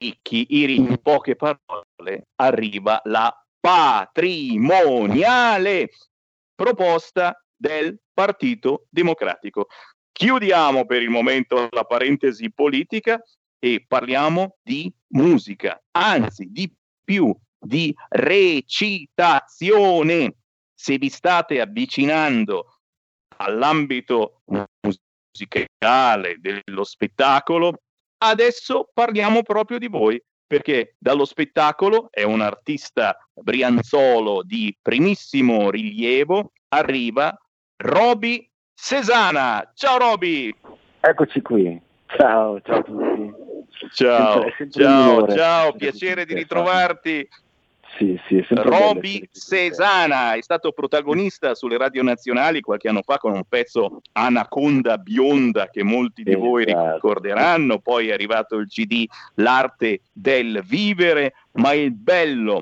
ricchi, 0.00 0.46
in 0.48 0.98
poche 1.02 1.36
parole, 1.36 2.28
arriva 2.36 3.02
la 3.04 3.30
patrimoniale 3.60 5.90
proposta 6.54 7.38
del 7.54 7.98
Partito 8.12 8.86
Democratico. 8.90 9.68
Chiudiamo 10.12 10.86
per 10.86 11.02
il 11.02 11.10
momento 11.10 11.68
la 11.70 11.84
parentesi 11.84 12.50
politica 12.52 13.22
e 13.58 13.84
parliamo 13.86 14.56
di 14.62 14.90
musica, 15.08 15.78
anzi 15.92 16.50
di 16.50 16.74
più, 17.04 17.32
di 17.58 17.94
recitazione. 18.08 20.34
Se 20.74 20.98
vi 20.98 21.08
state 21.08 21.60
avvicinando 21.60 22.80
all'ambito 23.36 24.42
musicale 24.80 26.36
dello 26.38 26.84
spettacolo, 26.84 27.82
adesso 28.18 28.90
parliamo 28.92 29.42
proprio 29.42 29.78
di 29.78 29.88
voi 29.88 30.22
perché 30.48 30.94
dallo 30.98 31.26
spettacolo 31.26 32.08
è 32.10 32.22
un 32.22 32.40
artista 32.40 33.16
brianzolo 33.34 34.42
di 34.42 34.76
primissimo 34.80 35.70
rilievo, 35.70 36.52
arriva 36.68 37.38
Roby 37.76 38.50
Cesana. 38.74 39.70
Ciao 39.74 39.98
Roby! 39.98 40.52
Eccoci 41.00 41.42
qui. 41.42 41.80
Ciao, 42.06 42.60
ciao 42.62 42.78
a 42.78 42.82
tutti. 42.82 43.32
Ciao, 43.92 44.32
sempre, 44.32 44.54
sempre 44.56 44.82
ciao, 44.82 45.28
ciao, 45.28 45.72
piacere 45.74 46.24
di 46.24 46.34
ritrovarti. 46.34 47.28
Sì, 47.96 48.20
sì, 48.28 48.44
Roby 48.50 49.28
Cesana 49.32 50.34
è 50.34 50.42
stato 50.42 50.72
protagonista 50.72 51.54
sulle 51.54 51.76
radio 51.76 52.02
nazionali 52.02 52.60
qualche 52.60 52.88
anno 52.88 53.02
fa 53.02 53.18
con 53.18 53.32
un 53.32 53.42
pezzo 53.48 54.02
Anaconda 54.12 54.98
bionda 54.98 55.68
che 55.68 55.82
molti 55.82 56.22
di 56.22 56.34
voi 56.34 56.64
esatto. 56.64 56.94
ricorderanno, 56.94 57.78
poi 57.78 58.08
è 58.08 58.12
arrivato 58.12 58.56
il 58.56 58.68
CD 58.68 59.04
L'arte 59.34 60.02
del 60.12 60.62
vivere, 60.64 61.34
ma 61.52 61.72
il 61.72 61.92
bello 61.92 62.60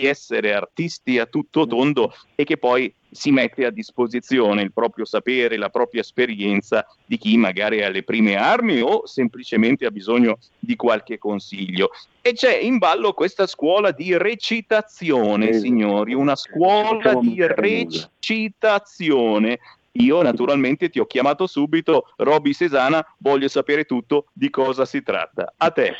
di 0.00 0.06
essere 0.06 0.54
artisti 0.54 1.18
a 1.18 1.26
tutto 1.26 1.66
tondo 1.66 2.14
e 2.34 2.44
che 2.44 2.56
poi 2.56 2.90
si 3.10 3.30
mette 3.30 3.66
a 3.66 3.70
disposizione 3.70 4.62
il 4.62 4.72
proprio 4.72 5.04
sapere, 5.04 5.58
la 5.58 5.68
propria 5.68 6.00
esperienza 6.00 6.86
di 7.04 7.18
chi 7.18 7.36
magari 7.36 7.82
ha 7.82 7.90
le 7.90 8.02
prime 8.02 8.36
armi 8.36 8.80
o 8.80 9.06
semplicemente 9.06 9.84
ha 9.84 9.90
bisogno 9.90 10.38
di 10.58 10.76
qualche 10.76 11.18
consiglio. 11.18 11.90
E 12.22 12.32
c'è 12.32 12.56
in 12.56 12.78
ballo 12.78 13.12
questa 13.12 13.46
scuola 13.46 13.90
di 13.90 14.16
recitazione, 14.16 15.52
signori, 15.54 16.14
una 16.14 16.36
scuola 16.36 17.12
di 17.14 17.46
recitazione. 17.46 19.58
Io 19.92 20.22
naturalmente 20.22 20.88
ti 20.88 21.00
ho 21.00 21.06
chiamato 21.06 21.46
subito, 21.48 22.12
Roby 22.16 22.52
Sesana, 22.52 23.04
voglio 23.18 23.48
sapere 23.48 23.84
tutto 23.84 24.26
di 24.32 24.48
cosa 24.48 24.84
si 24.84 25.02
tratta. 25.02 25.52
A 25.56 25.70
te. 25.70 25.94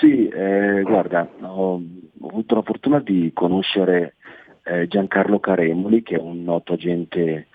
Sì, 0.00 0.28
eh, 0.28 0.82
guarda, 0.82 1.28
ho, 1.42 1.80
avuto 2.24 2.56
la 2.56 2.62
fortuna 2.62 2.98
di 2.98 3.30
conoscere 3.32 4.16
eh, 4.64 4.88
Giancarlo 4.88 5.38
Caremoli, 5.38 6.02
che 6.02 6.16
è 6.16 6.20
un 6.20 6.42
noto 6.42 6.72
agente, 6.72 7.46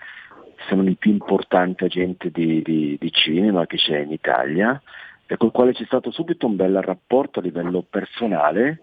se 0.66 0.74
non 0.74 0.88
il 0.88 0.96
più 0.96 1.10
importante 1.10 1.84
agente 1.84 2.30
di, 2.30 2.62
di, 2.62 2.96
di 2.98 3.12
cinema 3.12 3.66
che 3.66 3.76
c'è 3.76 3.98
in 3.98 4.12
Italia, 4.12 4.80
e 5.26 5.36
col 5.36 5.52
quale 5.52 5.72
c'è 5.72 5.84
stato 5.84 6.10
subito 6.10 6.46
un 6.46 6.56
bel 6.56 6.80
rapporto 6.80 7.38
a 7.38 7.42
livello 7.42 7.84
personale 7.88 8.82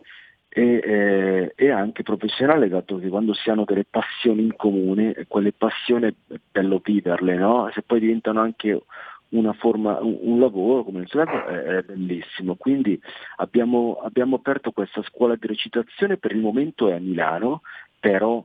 e, 0.50 0.82
eh, 0.84 1.54
e, 1.56 1.70
anche 1.70 2.04
professionale, 2.04 2.68
dato 2.68 2.98
che 2.98 3.08
quando 3.08 3.34
si 3.34 3.50
hanno 3.50 3.66
delle 3.66 3.86
passioni 3.86 4.42
in 4.42 4.56
comune, 4.56 5.26
quelle 5.28 5.54
passioni 5.54 6.08
è 6.08 6.14
bello 6.52 6.82
viverle, 6.84 7.36
no? 7.36 7.70
se 7.72 7.84
poi 7.84 8.00
diventano 8.00 8.42
anche 8.42 8.82
una 9.30 9.54
forma, 9.54 10.00
un, 10.02 10.18
un 10.22 10.40
lavoro 10.40 10.84
come 10.84 11.02
il 11.02 11.08
suo 11.08 11.22
è, 11.22 11.26
è 11.26 11.82
bellissimo. 11.84 12.56
Quindi 12.56 13.00
abbiamo, 13.38 14.00
abbiamo 14.04 14.38
aperto 14.38 14.72
questa 14.72 15.04
scuola 15.04 15.36
di 15.36 15.46
recitazione, 15.46 16.18
per 16.18 16.32
il 16.32 16.40
momento 16.40 16.90
è 16.90 16.94
a 16.94 17.00
Milano, 17.00 17.62
però 18.00 18.44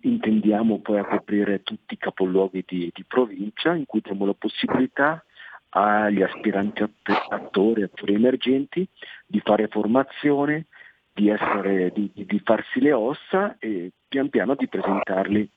intendiamo 0.00 0.80
poi 0.80 0.98
a 0.98 1.04
coprire 1.04 1.62
tutti 1.62 1.94
i 1.94 1.98
capoluoghi 1.98 2.64
di, 2.66 2.90
di 2.92 3.04
provincia 3.06 3.74
in 3.74 3.86
cui 3.86 4.00
diamo 4.02 4.26
la 4.26 4.34
possibilità 4.34 5.22
agli 5.70 6.22
aspiranti 6.22 6.82
attori, 7.28 7.82
attori 7.82 8.14
emergenti 8.14 8.86
di 9.26 9.40
fare 9.40 9.68
formazione, 9.68 10.66
di, 11.12 11.28
essere, 11.28 11.90
di, 11.92 12.10
di, 12.14 12.40
farsi 12.44 12.80
le 12.80 12.92
ossa 12.92 13.56
e 13.58 13.90
pian 14.08 14.28
piano 14.28 14.54
di 14.54 14.68
presentarli 14.68 15.48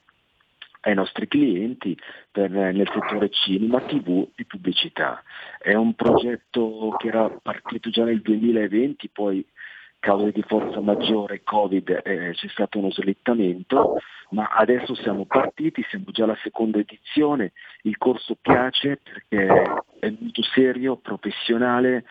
ai 0.81 0.95
nostri 0.95 1.27
clienti 1.27 1.97
per, 2.31 2.49
nel 2.49 2.89
settore 2.91 3.29
cinema, 3.29 3.79
tv 3.81 4.27
e 4.35 4.45
pubblicità. 4.45 5.23
È 5.57 5.73
un 5.73 5.93
progetto 5.93 6.95
che 6.97 7.07
era 7.07 7.29
partito 7.29 7.89
già 7.89 8.03
nel 8.03 8.21
2020, 8.21 9.09
poi 9.09 9.45
cause 10.03 10.31
di 10.33 10.43
forza 10.45 10.81
maggiore, 10.81 11.43
Covid, 11.43 12.01
eh, 12.03 12.31
c'è 12.33 12.47
stato 12.49 12.77
uno 12.77 12.91
slittamento, 12.91 14.01
ma 14.31 14.49
adesso 14.49 14.93
siamo 14.95 15.25
partiti, 15.25 15.81
siamo 15.87 16.07
già 16.11 16.25
alla 16.25 16.37
seconda 16.43 16.79
edizione, 16.79 17.53
il 17.83 17.97
corso 17.97 18.35
piace 18.41 18.99
perché 19.01 19.47
è 19.99 20.13
molto 20.19 20.43
serio, 20.43 20.97
professionale, 20.97 22.03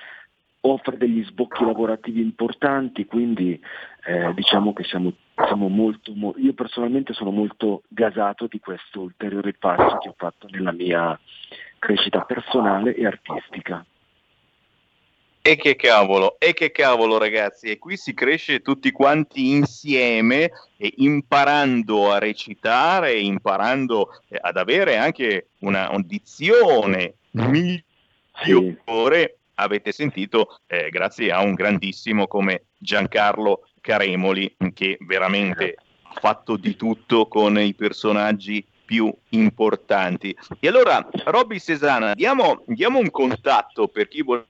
offre 0.64 0.96
degli 0.96 1.24
sbocchi 1.24 1.64
lavorativi 1.64 2.20
importanti, 2.20 3.06
quindi 3.06 3.60
eh, 4.04 4.32
diciamo 4.34 4.72
che 4.72 4.84
siamo, 4.84 5.12
siamo 5.34 5.68
molto, 5.68 6.12
mo- 6.14 6.34
io 6.36 6.52
personalmente 6.52 7.12
sono 7.12 7.30
molto 7.30 7.82
gasato 7.88 8.46
di 8.46 8.60
questo 8.60 9.00
ulteriore 9.00 9.54
passo 9.54 9.98
che 9.98 10.08
ho 10.08 10.14
fatto 10.16 10.46
nella 10.50 10.72
mia 10.72 11.18
crescita 11.78 12.20
personale 12.20 12.94
e 12.94 13.06
artistica. 13.06 13.84
E 15.44 15.56
che 15.56 15.74
cavolo, 15.74 16.36
e 16.38 16.52
che 16.52 16.70
cavolo 16.70 17.18
ragazzi, 17.18 17.66
e 17.66 17.78
qui 17.78 17.96
si 17.96 18.14
cresce 18.14 18.60
tutti 18.60 18.92
quanti 18.92 19.50
insieme 19.50 20.52
e 20.76 20.92
imparando 20.98 22.12
a 22.12 22.18
recitare, 22.18 23.18
imparando 23.18 24.20
eh, 24.28 24.38
ad 24.40 24.56
avere 24.56 24.96
anche 24.96 25.48
una 25.58 25.90
dizione 26.04 27.14
migliore, 27.32 27.84
sì. 28.44 28.78
Avete 29.54 29.92
sentito, 29.92 30.58
eh, 30.66 30.88
grazie 30.90 31.30
a 31.30 31.40
un 31.40 31.54
grandissimo 31.54 32.26
come 32.26 32.66
Giancarlo 32.76 33.68
Caremoli 33.80 34.56
che 34.72 34.96
veramente 35.00 35.76
ha 36.02 36.20
fatto 36.20 36.56
di 36.56 36.76
tutto 36.76 37.26
con 37.26 37.58
i 37.58 37.74
personaggi 37.74 38.64
più 38.84 39.12
importanti. 39.30 40.36
E 40.60 40.68
allora, 40.68 41.08
Robby 41.24 41.58
Cesana, 41.58 42.14
diamo, 42.14 42.62
diamo 42.66 42.98
un 42.98 43.10
contatto 43.10 43.88
per 43.88 44.08
chi 44.08 44.22
vuole 44.22 44.46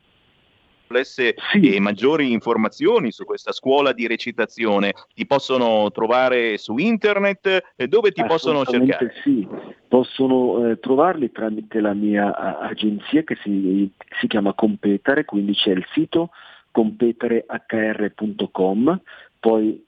volesse 0.92 1.34
e 1.60 1.80
maggiori 1.80 2.30
informazioni 2.30 3.10
su 3.10 3.24
questa 3.24 3.50
scuola 3.52 3.92
di 3.92 4.06
recitazione, 4.06 4.92
ti 5.14 5.26
possono 5.26 5.90
trovare 5.90 6.58
su 6.58 6.76
internet? 6.76 7.72
E 7.74 7.88
dove 7.88 8.12
ti 8.12 8.22
possono 8.24 8.64
cercare? 8.64 9.14
Sì, 9.22 9.48
possono 9.88 10.68
eh, 10.68 10.78
trovarli 10.78 11.32
tramite 11.32 11.80
la 11.80 11.94
mia 11.94 12.36
a- 12.36 12.58
agenzia 12.58 13.22
che 13.22 13.36
si, 13.42 13.90
si 14.20 14.26
chiama 14.26 14.52
Competere, 14.52 15.24
quindi 15.24 15.54
c'è 15.54 15.70
il 15.70 15.86
sito 15.92 16.28
competerehr.com, 16.70 19.00
poi 19.40 19.82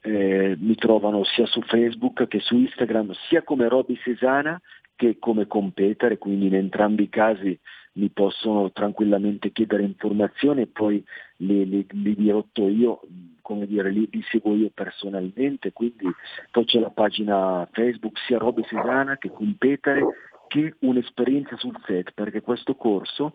eh, 0.00 0.56
mi 0.58 0.74
trovano 0.74 1.24
sia 1.24 1.46
su 1.46 1.60
Facebook 1.62 2.26
che 2.28 2.40
su 2.40 2.56
Instagram, 2.56 3.12
sia 3.28 3.42
come 3.42 3.68
Roby 3.68 3.98
Sesana 4.02 4.60
che 4.96 5.18
come 5.18 5.46
Competere, 5.46 6.18
quindi 6.18 6.46
in 6.46 6.54
entrambi 6.54 7.04
i 7.04 7.08
casi 7.08 7.58
mi 7.94 8.08
possono 8.10 8.70
tranquillamente 8.72 9.52
chiedere 9.52 9.82
informazioni 9.82 10.62
e 10.62 10.66
poi 10.66 11.04
li, 11.38 11.68
li, 11.68 11.86
li 11.90 12.14
dirotto 12.14 12.68
io, 12.68 13.00
come 13.40 13.66
dire, 13.66 13.90
li, 13.90 14.08
li, 14.10 14.22
seguo 14.30 14.54
io 14.54 14.70
personalmente, 14.72 15.72
quindi 15.72 16.06
poi 16.50 16.64
c'è 16.64 16.80
la 16.80 16.90
pagina 16.90 17.68
Facebook 17.72 18.18
sia 18.26 18.38
Roby 18.38 18.64
Sesana 18.64 19.16
che 19.16 19.30
Competere 19.30 20.02
che 20.48 20.74
un'esperienza 20.80 21.56
sul 21.56 21.76
set, 21.86 22.12
perché 22.12 22.40
questo 22.40 22.74
corso 22.74 23.34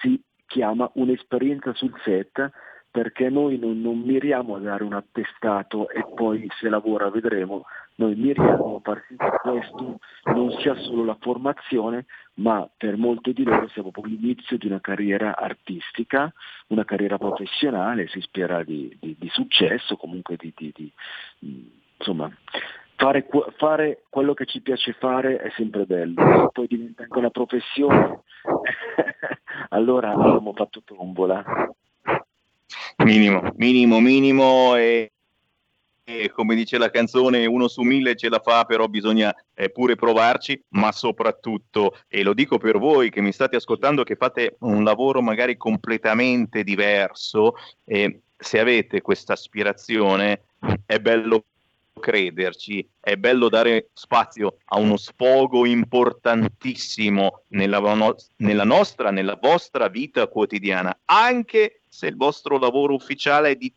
si 0.00 0.20
chiama 0.46 0.90
un'esperienza 0.94 1.72
sul 1.74 1.94
set 2.04 2.50
perché 2.90 3.28
noi 3.28 3.56
non, 3.56 3.80
non, 3.80 4.00
miriamo 4.00 4.56
a 4.56 4.58
dare 4.58 4.82
un 4.82 4.94
attestato 4.94 5.88
e 5.90 6.04
poi 6.12 6.48
se 6.58 6.68
lavora 6.68 7.08
vedremo, 7.08 7.64
noi 8.00 8.14
miriamo 8.14 8.80
a 8.82 9.02
sì 9.06 9.14
che 9.14 9.30
questo 9.42 9.98
non 10.24 10.50
sia 10.60 10.74
solo 10.74 11.04
la 11.04 11.16
formazione, 11.20 12.06
ma 12.34 12.68
per 12.74 12.96
molti 12.96 13.34
di 13.34 13.44
loro 13.44 13.68
sia 13.68 13.82
proprio 13.82 14.06
l'inizio 14.06 14.56
di 14.56 14.66
una 14.66 14.80
carriera 14.80 15.36
artistica, 15.36 16.32
una 16.68 16.86
carriera 16.86 17.18
professionale, 17.18 18.08
si 18.08 18.22
spera 18.22 18.64
di, 18.64 18.96
di, 18.98 19.14
di 19.18 19.28
successo, 19.28 19.96
comunque 19.96 20.36
di, 20.38 20.52
di 20.56 20.92
insomma, 21.98 22.30
fare, 22.96 23.28
fare, 23.58 24.04
quello 24.08 24.32
che 24.32 24.46
ci 24.46 24.62
piace 24.62 24.94
fare 24.94 25.36
è 25.36 25.50
sempre 25.54 25.84
bello, 25.84 26.48
poi 26.52 26.66
diventa 26.66 27.02
anche 27.02 27.18
una 27.18 27.30
professione, 27.30 28.22
allora 29.68 30.12
abbiamo 30.12 30.54
fatto 30.54 30.80
tombola. 30.82 31.44
Minimo, 33.04 33.52
minimo, 33.56 34.00
minimo 34.00 34.76
e, 34.76 35.12
come 36.32 36.54
dice 36.54 36.78
la 36.78 36.90
canzone 36.90 37.46
uno 37.46 37.68
su 37.68 37.82
mille 37.82 38.16
ce 38.16 38.28
la 38.28 38.40
fa, 38.40 38.64
però 38.64 38.86
bisogna 38.86 39.34
eh, 39.54 39.70
pure 39.70 39.94
provarci, 39.94 40.62
ma 40.70 40.92
soprattutto, 40.92 41.96
e 42.08 42.22
lo 42.22 42.34
dico 42.34 42.58
per 42.58 42.78
voi 42.78 43.10
che 43.10 43.20
mi 43.20 43.32
state 43.32 43.56
ascoltando, 43.56 44.04
che 44.04 44.16
fate 44.16 44.56
un 44.60 44.84
lavoro 44.84 45.22
magari 45.22 45.56
completamente 45.56 46.62
diverso, 46.62 47.54
eh, 47.84 48.20
se 48.36 48.58
avete 48.58 49.02
questa 49.02 49.34
aspirazione 49.34 50.44
è 50.86 50.98
bello 50.98 51.44
crederci, 52.00 52.88
è 52.98 53.16
bello 53.16 53.48
dare 53.48 53.90
spazio 53.92 54.56
a 54.66 54.78
uno 54.78 54.96
sfogo 54.96 55.66
importantissimo 55.66 57.42
nella, 57.48 57.78
no- 57.78 58.16
nella, 58.36 58.64
nostra, 58.64 59.10
nella 59.10 59.38
vostra 59.40 59.88
vita 59.88 60.26
quotidiana, 60.26 60.98
anche 61.04 61.82
se 61.88 62.06
il 62.06 62.16
vostro 62.16 62.58
lavoro 62.58 62.94
ufficiale 62.94 63.50
è 63.50 63.56
di 63.56 63.74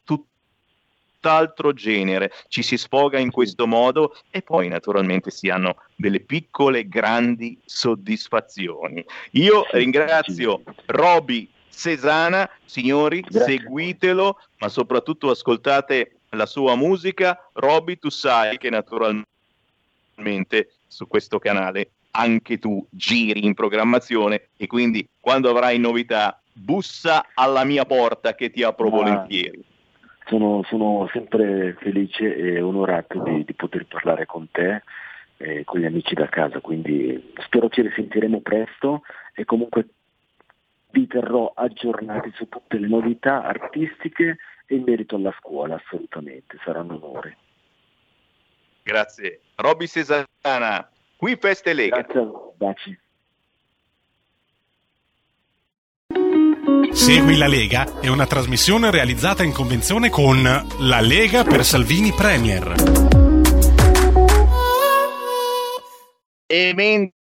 tutt'altro 1.23 1.71
genere, 1.71 2.33
ci 2.49 2.61
si 2.61 2.77
sfoga 2.77 3.17
in 3.17 3.31
questo 3.31 3.65
modo 3.65 4.17
e 4.29 4.41
poi 4.41 4.67
naturalmente 4.67 5.31
si 5.31 5.49
hanno 5.49 5.77
delle 5.95 6.19
piccole 6.19 6.89
grandi 6.89 7.57
soddisfazioni. 7.63 9.05
Io 9.31 9.65
ringrazio 9.71 10.61
Roby 10.87 11.49
Cesana, 11.73 12.49
signori, 12.65 13.21
Grazie. 13.21 13.57
seguitelo, 13.57 14.37
ma 14.59 14.67
soprattutto 14.67 15.29
ascoltate 15.29 16.17
la 16.31 16.45
sua 16.45 16.75
musica. 16.75 17.49
Roby, 17.53 17.97
tu 17.97 18.09
sai 18.09 18.57
che 18.57 18.69
naturalmente 18.69 19.23
su 20.85 21.07
questo 21.07 21.39
canale 21.39 21.91
anche 22.15 22.59
tu 22.59 22.85
giri 22.91 23.45
in 23.45 23.53
programmazione 23.55 24.49
e 24.57 24.67
quindi 24.67 25.07
quando 25.19 25.49
avrai 25.49 25.79
novità 25.79 26.39
bussa 26.51 27.25
alla 27.33 27.63
mia 27.63 27.85
porta 27.85 28.35
che 28.35 28.51
ti 28.51 28.61
apro 28.61 28.89
Ma 28.89 28.97
volentieri. 28.97 29.71
Sono, 30.25 30.63
sono, 30.63 31.09
sempre 31.11 31.75
felice 31.79 32.35
e 32.35 32.61
onorato 32.61 33.19
di, 33.19 33.43
di 33.43 33.53
poter 33.53 33.85
parlare 33.85 34.25
con 34.25 34.49
te 34.51 34.81
e 35.37 35.63
con 35.65 35.79
gli 35.79 35.85
amici 35.85 36.13
da 36.13 36.27
casa, 36.29 36.61
quindi 36.61 37.33
spero 37.37 37.67
ci 37.69 37.81
risentiremo 37.81 38.39
presto 38.39 39.03
e 39.33 39.43
comunque 39.43 39.87
vi 40.91 41.07
terrò 41.07 41.51
aggiornati 41.53 42.31
su 42.35 42.47
tutte 42.47 42.77
le 42.77 42.87
novità 42.87 43.43
artistiche 43.43 44.37
e 44.65 44.75
in 44.75 44.83
merito 44.83 45.15
alla 45.15 45.33
scuola 45.39 45.75
assolutamente, 45.75 46.57
sarà 46.63 46.81
un 46.81 46.91
onore. 46.91 47.37
Grazie. 48.83 49.41
Robby 49.55 49.87
Cesana, 49.87 50.89
qui 51.15 51.35
Feste 51.35 51.73
Lega. 51.73 52.01
Grazie, 52.01 52.31
baci. 52.57 52.99
Segui 56.93 57.37
la 57.37 57.47
Lega 57.47 57.99
è 57.99 58.07
una 58.07 58.25
trasmissione 58.25 58.91
realizzata 58.91 59.43
in 59.43 59.51
convenzione 59.51 60.09
con 60.09 60.41
La 60.79 61.01
Lega 61.01 61.43
per 61.43 61.65
Salvini 61.65 62.11
Premier. 62.13 62.75
E 66.45 66.73
mentre 66.75 67.13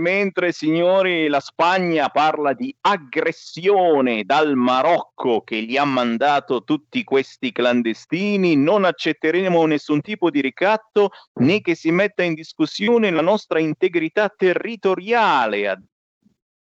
Mentre, 0.00 0.52
signori, 0.52 1.26
la 1.26 1.40
Spagna 1.40 2.08
parla 2.08 2.52
di 2.52 2.74
aggressione 2.82 4.22
dal 4.24 4.54
Marocco 4.54 5.42
che 5.42 5.62
gli 5.62 5.76
ha 5.76 5.84
mandato 5.84 6.62
tutti 6.62 7.02
questi 7.02 7.50
clandestini, 7.50 8.54
non 8.54 8.84
accetteremo 8.84 9.66
nessun 9.66 10.00
tipo 10.02 10.30
di 10.30 10.40
ricatto 10.40 11.10
né 11.40 11.60
che 11.60 11.74
si 11.74 11.90
metta 11.90 12.22
in 12.22 12.34
discussione 12.34 13.10
la 13.10 13.22
nostra 13.22 13.58
integrità 13.58 14.28
territoriale, 14.28 15.68
ha 15.68 15.78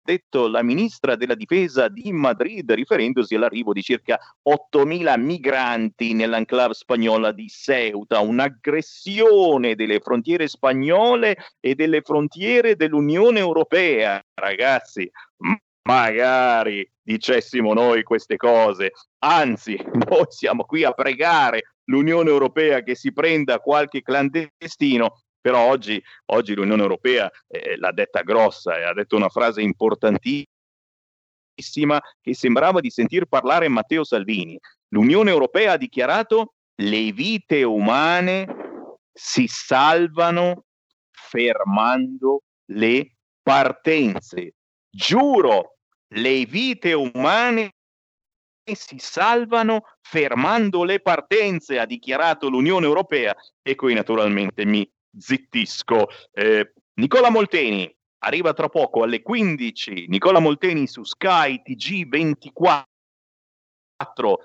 detto 0.07 0.47
la 0.47 0.63
ministra 0.63 1.17
della 1.17 1.35
difesa 1.35 1.89
di 1.89 2.13
Madrid, 2.13 2.71
riferendosi 2.71 3.35
all'arrivo 3.35 3.73
di 3.73 3.81
circa 3.81 4.17
8.000 4.47 5.19
migranti 5.19 6.13
nell'enclave 6.13 6.73
spagnola 6.73 7.33
di 7.33 7.49
Ceuta, 7.49 8.21
un'aggressione 8.21 9.75
delle 9.75 9.99
frontiere 9.99 10.47
spagnole 10.47 11.35
e 11.59 11.75
delle 11.75 11.99
frontiere 11.99 12.77
dell'Unione 12.77 13.39
Europea. 13.39 14.23
Ragazzi, 14.33 15.11
magari 15.83 16.89
dicessimo 17.01 17.73
noi 17.73 18.03
queste 18.03 18.37
cose, 18.37 18.93
anzi, 19.25 19.77
noi 20.07 20.25
siamo 20.29 20.63
qui 20.63 20.85
a 20.85 20.93
pregare 20.93 21.73
l'Unione 21.89 22.29
Europea 22.29 22.81
che 22.81 22.95
si 22.95 23.11
prenda 23.11 23.59
qualche 23.59 24.01
clandestino 24.01 25.23
però 25.47 25.61
oggi, 25.61 26.03
oggi 26.33 26.53
l'Unione 26.53 26.81
Europea 26.81 27.31
eh, 27.47 27.77
l'ha 27.77 27.93
detta 27.93 28.21
grossa 28.21 28.77
e 28.77 28.83
ha 28.83 28.91
detto 28.91 29.15
una 29.15 29.29
frase 29.29 29.61
importantissima 29.61 30.51
che 32.19 32.33
sembrava 32.33 32.81
di 32.81 32.89
sentir 32.89 33.27
parlare 33.27 33.69
Matteo 33.69 34.03
Salvini. 34.03 34.59
L'Unione 34.89 35.29
Europea 35.29 35.71
ha 35.71 35.77
dichiarato 35.77 36.55
le 36.81 37.13
vite 37.13 37.63
umane 37.63 38.99
si 39.13 39.47
salvano 39.47 40.65
fermando 41.11 42.41
le 42.71 43.15
partenze. 43.41 44.55
Giuro, 44.89 45.77
le 46.09 46.43
vite 46.43 46.91
umane 46.91 47.75
si 48.65 48.99
salvano 48.99 49.83
fermando 50.01 50.83
le 50.83 50.99
partenze, 50.99 51.79
ha 51.79 51.85
dichiarato 51.85 52.49
l'Unione 52.49 52.85
Europea 52.85 53.33
e 53.61 53.75
qui 53.75 53.93
naturalmente 53.93 54.65
mi 54.65 54.85
zittisco. 55.17 56.07
Eh, 56.31 56.73
Nicola 56.95 57.29
Molteni 57.29 57.93
arriva 58.19 58.53
tra 58.53 58.69
poco 58.69 59.03
alle 59.03 59.21
15. 59.21 60.07
Nicola 60.07 60.39
Molteni 60.39 60.87
su 60.87 61.03
Sky 61.03 61.61
TG24 61.65 62.85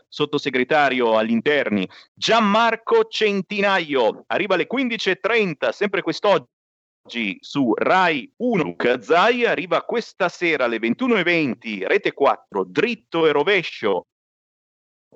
sottosegretario 0.09 1.17
agli 1.17 1.31
interni, 1.31 1.89
Gianmarco 2.15 3.05
Centinaio, 3.05 4.25
arriva 4.29 4.55
alle 4.55 4.67
15.30, 4.67 5.71
sempre 5.71 6.03
quest'oggi 6.03 7.37
su 7.41 7.75
Rai 7.75 8.33
1, 8.37 8.77
Zai 9.01 9.45
arriva 9.45 9.83
questa 9.83 10.29
sera 10.29 10.65
alle 10.65 10.79
21.20, 10.79 11.87
Rete 11.87 12.13
4, 12.13 12.65
dritto 12.65 13.27
e 13.27 13.33
rovescio, 13.33 14.07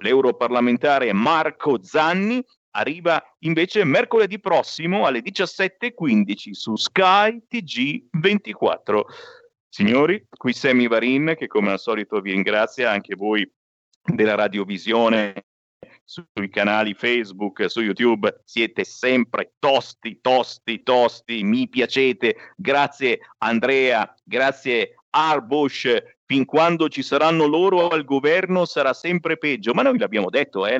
l'europarlamentare 0.00 1.12
Marco 1.12 1.82
Zanni 1.82 2.44
arriva 2.76 3.22
invece 3.40 3.84
mercoledì 3.84 4.38
prossimo 4.38 5.06
alle 5.06 5.20
17.15 5.20 6.50
su 6.52 6.76
Sky 6.76 7.42
TG24. 7.50 9.00
Signori, 9.68 10.26
qui 10.30 10.52
Semi 10.52 10.86
Varin 10.86 11.34
che 11.36 11.46
come 11.46 11.72
al 11.72 11.78
solito 11.78 12.20
vi 12.20 12.32
ringrazia, 12.32 12.90
anche 12.90 13.14
voi 13.14 13.50
della 14.02 14.34
radiovisione 14.34 15.46
sui 16.04 16.48
canali 16.50 16.94
Facebook, 16.94 17.68
su 17.68 17.80
YouTube, 17.80 18.40
siete 18.44 18.84
sempre 18.84 19.54
tosti, 19.58 20.20
tosti, 20.20 20.82
tosti, 20.82 21.42
mi 21.42 21.68
piacete. 21.68 22.36
Grazie 22.56 23.20
Andrea, 23.38 24.14
grazie 24.22 24.94
Arbush, 25.10 26.02
fin 26.24 26.44
quando 26.44 26.88
ci 26.88 27.02
saranno 27.02 27.46
loro 27.46 27.88
al 27.88 28.04
governo 28.04 28.64
sarà 28.66 28.92
sempre 28.92 29.36
peggio. 29.36 29.74
Ma 29.74 29.82
noi 29.82 29.98
l'abbiamo 29.98 30.30
detto, 30.30 30.66
eh, 30.66 30.78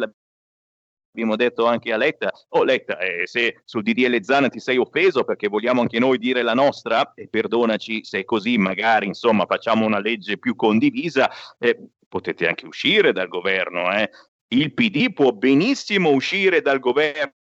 abbiamo 1.17 1.37
detto 1.37 1.65
anche 1.65 1.93
a 1.93 1.97
Letta, 1.97 2.31
oh 2.51 2.63
Letta, 2.63 2.99
eh, 2.99 3.27
se 3.27 3.63
sul 3.65 3.83
DDL 3.83 4.21
Zana 4.23 4.49
ti 4.49 4.61
sei 4.61 4.77
offeso 4.77 5.25
perché 5.25 5.49
vogliamo 5.49 5.81
anche 5.81 5.99
noi 5.99 6.19
dire 6.19 6.43
la 6.43 6.53
nostra, 6.53 7.15
e 7.15 7.29
perdonaci 7.29 8.05
se 8.05 8.21
è 8.21 8.25
così, 8.25 8.59
magari 8.59 9.07
insomma 9.07 9.47
facciamo 9.47 9.87
una 9.87 9.99
legge 9.99 10.37
più 10.37 10.55
condivisa, 10.55 11.31
eh, 11.59 11.79
potete 12.07 12.47
anche 12.47 12.67
uscire 12.67 13.13
dal 13.13 13.29
governo, 13.29 13.91
eh. 13.93 14.11
Il 14.49 14.75
PD 14.75 15.13
può 15.13 15.33
benissimo 15.33 16.11
uscire 16.11 16.61
dal 16.61 16.79
governo. 16.79 17.35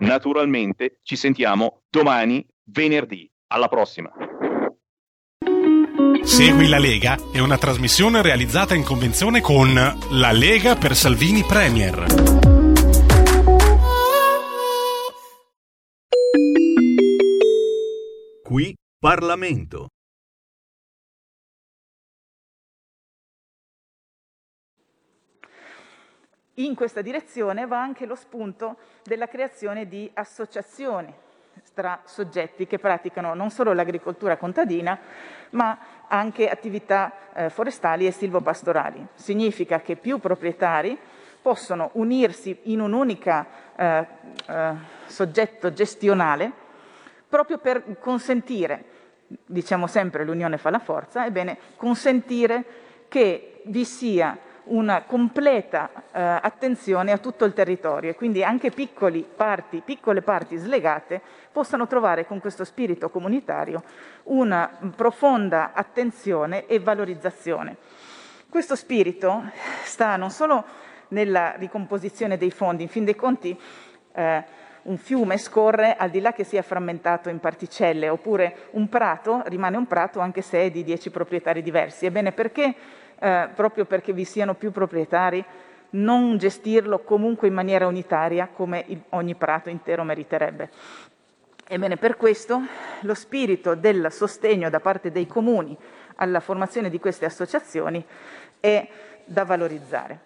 Naturalmente 0.00 0.98
ci 1.02 1.16
sentiamo 1.16 1.82
domani, 1.88 2.46
venerdì. 2.64 3.30
Alla 3.50 3.68
prossima. 3.68 4.12
Segui 6.28 6.68
la 6.68 6.78
Lega 6.78 7.16
è 7.32 7.38
una 7.38 7.56
trasmissione 7.56 8.20
realizzata 8.20 8.74
in 8.74 8.84
convenzione 8.84 9.40
con 9.40 9.72
La 9.72 10.30
Lega 10.30 10.76
per 10.76 10.94
Salvini 10.94 11.42
Premier. 11.42 12.04
Qui 18.44 18.76
Parlamento. 19.00 19.88
In 26.56 26.74
questa 26.74 27.00
direzione 27.00 27.66
va 27.66 27.80
anche 27.80 28.04
lo 28.04 28.14
spunto 28.14 28.76
della 29.02 29.28
creazione 29.28 29.88
di 29.88 30.08
associazioni 30.12 31.12
tra 31.74 32.00
soggetti 32.04 32.66
che 32.66 32.78
praticano 32.78 33.34
non 33.34 33.50
solo 33.50 33.72
l'agricoltura 33.72 34.36
contadina, 34.36 34.98
ma 35.50 35.78
anche 36.08 36.48
attività 36.48 37.12
eh, 37.34 37.50
forestali 37.50 38.06
e 38.06 38.10
silvopastorali. 38.10 39.06
Significa 39.14 39.80
che 39.80 39.96
più 39.96 40.18
proprietari 40.18 40.98
possono 41.40 41.90
unirsi 41.94 42.58
in 42.64 42.80
un 42.80 42.92
unico 42.92 43.44
eh, 43.76 44.06
eh, 44.46 44.72
soggetto 45.06 45.72
gestionale 45.72 46.66
proprio 47.28 47.58
per 47.58 47.98
consentire, 48.00 48.84
diciamo 49.44 49.86
sempre 49.86 50.24
l'unione 50.24 50.56
fa 50.56 50.70
la 50.70 50.78
forza, 50.78 51.26
ebbene 51.26 51.58
consentire 51.76 52.64
che 53.08 53.62
vi 53.66 53.84
sia 53.84 54.36
una 54.68 55.02
completa 55.02 55.90
eh, 55.94 56.20
attenzione 56.20 57.12
a 57.12 57.18
tutto 57.18 57.44
il 57.44 57.52
territorio 57.52 58.10
e 58.10 58.14
quindi 58.14 58.42
anche 58.42 58.70
parti, 58.70 59.82
piccole 59.84 60.22
parti 60.22 60.56
slegate 60.56 61.20
possano 61.52 61.86
trovare 61.86 62.26
con 62.26 62.40
questo 62.40 62.64
spirito 62.64 63.10
comunitario 63.10 63.82
una 64.24 64.70
profonda 64.94 65.72
attenzione 65.72 66.66
e 66.66 66.78
valorizzazione. 66.78 67.76
Questo 68.48 68.76
spirito 68.76 69.50
sta 69.82 70.16
non 70.16 70.30
solo 70.30 70.64
nella 71.08 71.54
ricomposizione 71.56 72.36
dei 72.36 72.50
fondi, 72.50 72.82
in 72.82 72.88
fin 72.88 73.04
dei 73.04 73.16
conti 73.16 73.58
eh, 74.12 74.44
un 74.82 74.96
fiume 74.96 75.36
scorre 75.36 75.96
al 75.96 76.10
di 76.10 76.20
là 76.20 76.32
che 76.32 76.44
sia 76.44 76.62
frammentato 76.62 77.28
in 77.28 77.40
particelle, 77.40 78.08
oppure 78.08 78.68
un 78.72 78.88
prato 78.88 79.42
rimane 79.46 79.76
un 79.76 79.86
prato 79.86 80.20
anche 80.20 80.40
se 80.40 80.60
è 80.60 80.70
di 80.70 80.82
dieci 80.82 81.10
proprietari 81.10 81.62
diversi. 81.62 82.06
Ebbene, 82.06 82.32
perché 82.32 82.74
eh, 83.18 83.48
proprio 83.54 83.84
perché 83.84 84.12
vi 84.12 84.24
siano 84.24 84.54
più 84.54 84.70
proprietari, 84.70 85.44
non 85.90 86.36
gestirlo 86.36 87.00
comunque 87.00 87.48
in 87.48 87.54
maniera 87.54 87.86
unitaria 87.86 88.48
come 88.52 88.84
ogni 89.10 89.34
prato 89.34 89.68
intero 89.68 90.04
meriterebbe. 90.04 90.70
Ebbene, 91.66 91.96
per 91.96 92.16
questo 92.16 92.62
lo 93.00 93.14
spirito 93.14 93.74
del 93.74 94.10
sostegno 94.10 94.70
da 94.70 94.80
parte 94.80 95.10
dei 95.10 95.26
comuni 95.26 95.76
alla 96.16 96.40
formazione 96.40 96.88
di 96.90 96.98
queste 96.98 97.26
associazioni 97.26 98.04
è 98.60 98.88
da 99.24 99.44
valorizzare. 99.44 100.20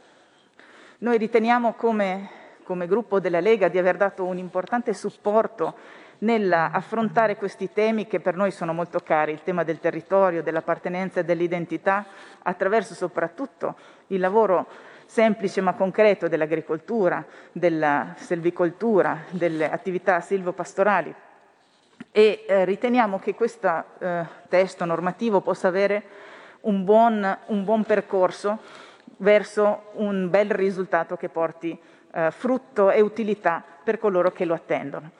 Noi 0.98 1.18
riteniamo 1.18 1.72
come, 1.72 2.28
come 2.62 2.86
gruppo 2.86 3.18
della 3.18 3.40
Lega 3.40 3.68
di 3.68 3.78
aver 3.78 3.96
dato 3.96 4.24
un 4.24 4.38
importante 4.38 4.94
supporto 4.94 5.74
nell'affrontare 6.18 7.36
questi 7.36 7.72
temi 7.72 8.06
che 8.06 8.20
per 8.20 8.36
noi 8.36 8.52
sono 8.52 8.72
molto 8.72 9.00
cari, 9.00 9.32
il 9.32 9.42
tema 9.42 9.64
del 9.64 9.80
territorio, 9.80 10.42
dell'appartenenza 10.42 11.20
e 11.20 11.24
dell'identità, 11.24 12.06
attraverso 12.42 12.94
soprattutto 12.94 13.76
il 14.08 14.20
lavoro 14.20 14.66
semplice 15.06 15.60
ma 15.60 15.74
concreto 15.74 16.28
dell'agricoltura, 16.28 17.24
della 17.52 18.14
selvicoltura, 18.16 19.24
delle 19.30 19.70
attività 19.70 20.20
silvopastorali 20.20 21.14
e 22.10 22.44
eh, 22.46 22.64
riteniamo 22.64 23.18
che 23.18 23.34
questo 23.34 23.84
eh, 23.98 24.24
testo 24.48 24.84
normativo 24.84 25.40
possa 25.40 25.68
avere 25.68 26.02
un 26.62 26.84
buon, 26.84 27.38
un 27.46 27.64
buon, 27.64 27.84
percorso 27.84 28.58
verso 29.18 29.90
un 29.94 30.28
bel 30.28 30.50
risultato 30.50 31.16
che 31.16 31.28
porti 31.28 31.78
eh, 32.12 32.30
frutto 32.30 32.90
e 32.90 33.00
utilità 33.00 33.62
per 33.82 33.98
coloro 33.98 34.30
che 34.30 34.44
lo 34.44 34.54
attendono. 34.54 35.10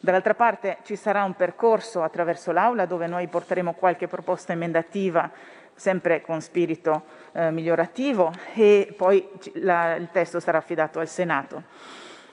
Dall'altra 0.00 0.34
parte 0.34 0.78
ci 0.84 0.94
sarà 0.94 1.24
un 1.24 1.34
percorso 1.34 2.02
attraverso 2.02 2.52
l'Aula 2.52 2.86
dove 2.86 3.06
noi 3.08 3.26
porteremo 3.26 3.74
qualche 3.74 4.06
proposta 4.06 4.52
emendativa 4.52 5.30
sempre 5.78 6.20
con 6.20 6.40
spirito 6.40 7.04
eh, 7.32 7.50
migliorativo 7.50 8.32
e 8.54 8.92
poi 8.96 9.26
la, 9.54 9.94
il 9.94 10.08
testo 10.10 10.40
sarà 10.40 10.58
affidato 10.58 10.98
al 10.98 11.08
Senato. 11.08 11.62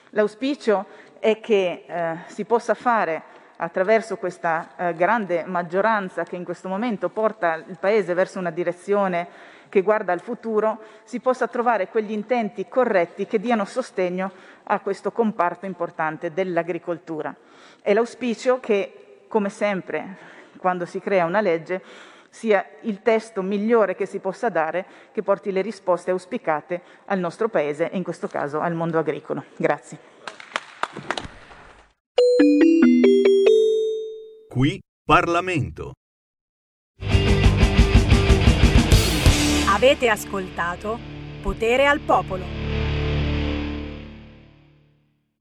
L'auspicio 0.10 0.86
è 1.20 1.40
che 1.40 1.86
eh, 1.86 2.18
si 2.26 2.44
possa 2.46 2.74
fare 2.74 3.22
attraverso 3.58 4.18
questa 4.18 4.70
eh, 4.76 4.94
grande 4.96 5.44
maggioranza 5.46 6.24
che 6.24 6.36
in 6.36 6.44
questo 6.44 6.68
momento 6.68 7.10
porta 7.10 7.56
il 7.56 7.78
Paese 7.80 8.14
verso 8.14 8.40
una 8.40 8.50
direzione 8.50 9.54
che 9.70 9.82
guarda 9.82 10.12
al 10.12 10.22
futuro, 10.22 10.80
si 11.04 11.20
possa 11.20 11.48
trovare 11.48 11.88
quegli 11.88 12.12
intenti 12.12 12.68
corretti 12.68 13.26
che 13.26 13.40
diano 13.40 13.66
sostegno 13.66 14.32
a 14.64 14.80
questo 14.80 15.12
comparto 15.12 15.66
importante 15.66 16.32
dell'agricoltura. 16.32 17.36
È 17.82 17.94
l'auspicio 17.94 18.60
che, 18.60 19.26
come 19.28 19.50
sempre, 19.50 20.18
quando 20.58 20.86
si 20.86 21.00
crea 21.00 21.26
una 21.26 21.42
legge, 21.42 21.82
sia 22.36 22.66
il 22.82 23.02
testo 23.02 23.42
migliore 23.42 23.96
che 23.96 24.06
si 24.06 24.20
possa 24.20 24.50
dare, 24.50 24.86
che 25.14 25.24
porti 25.24 25.54
le 25.54 25.62
risposte 25.62 26.12
auspicate 26.12 26.82
al 27.06 27.18
nostro 27.18 27.48
Paese 27.48 27.90
e 27.90 27.96
in 27.96 28.04
questo 28.04 28.28
caso 28.28 28.60
al 28.60 28.74
mondo 28.74 29.00
agricolo. 29.00 29.46
Grazie. 29.56 29.98
Qui 34.50 34.82
Parlamento. 35.06 35.94
Avete 39.70 40.10
ascoltato 40.10 41.00
Potere 41.42 41.86
al 41.86 42.00
Popolo. 42.02 42.65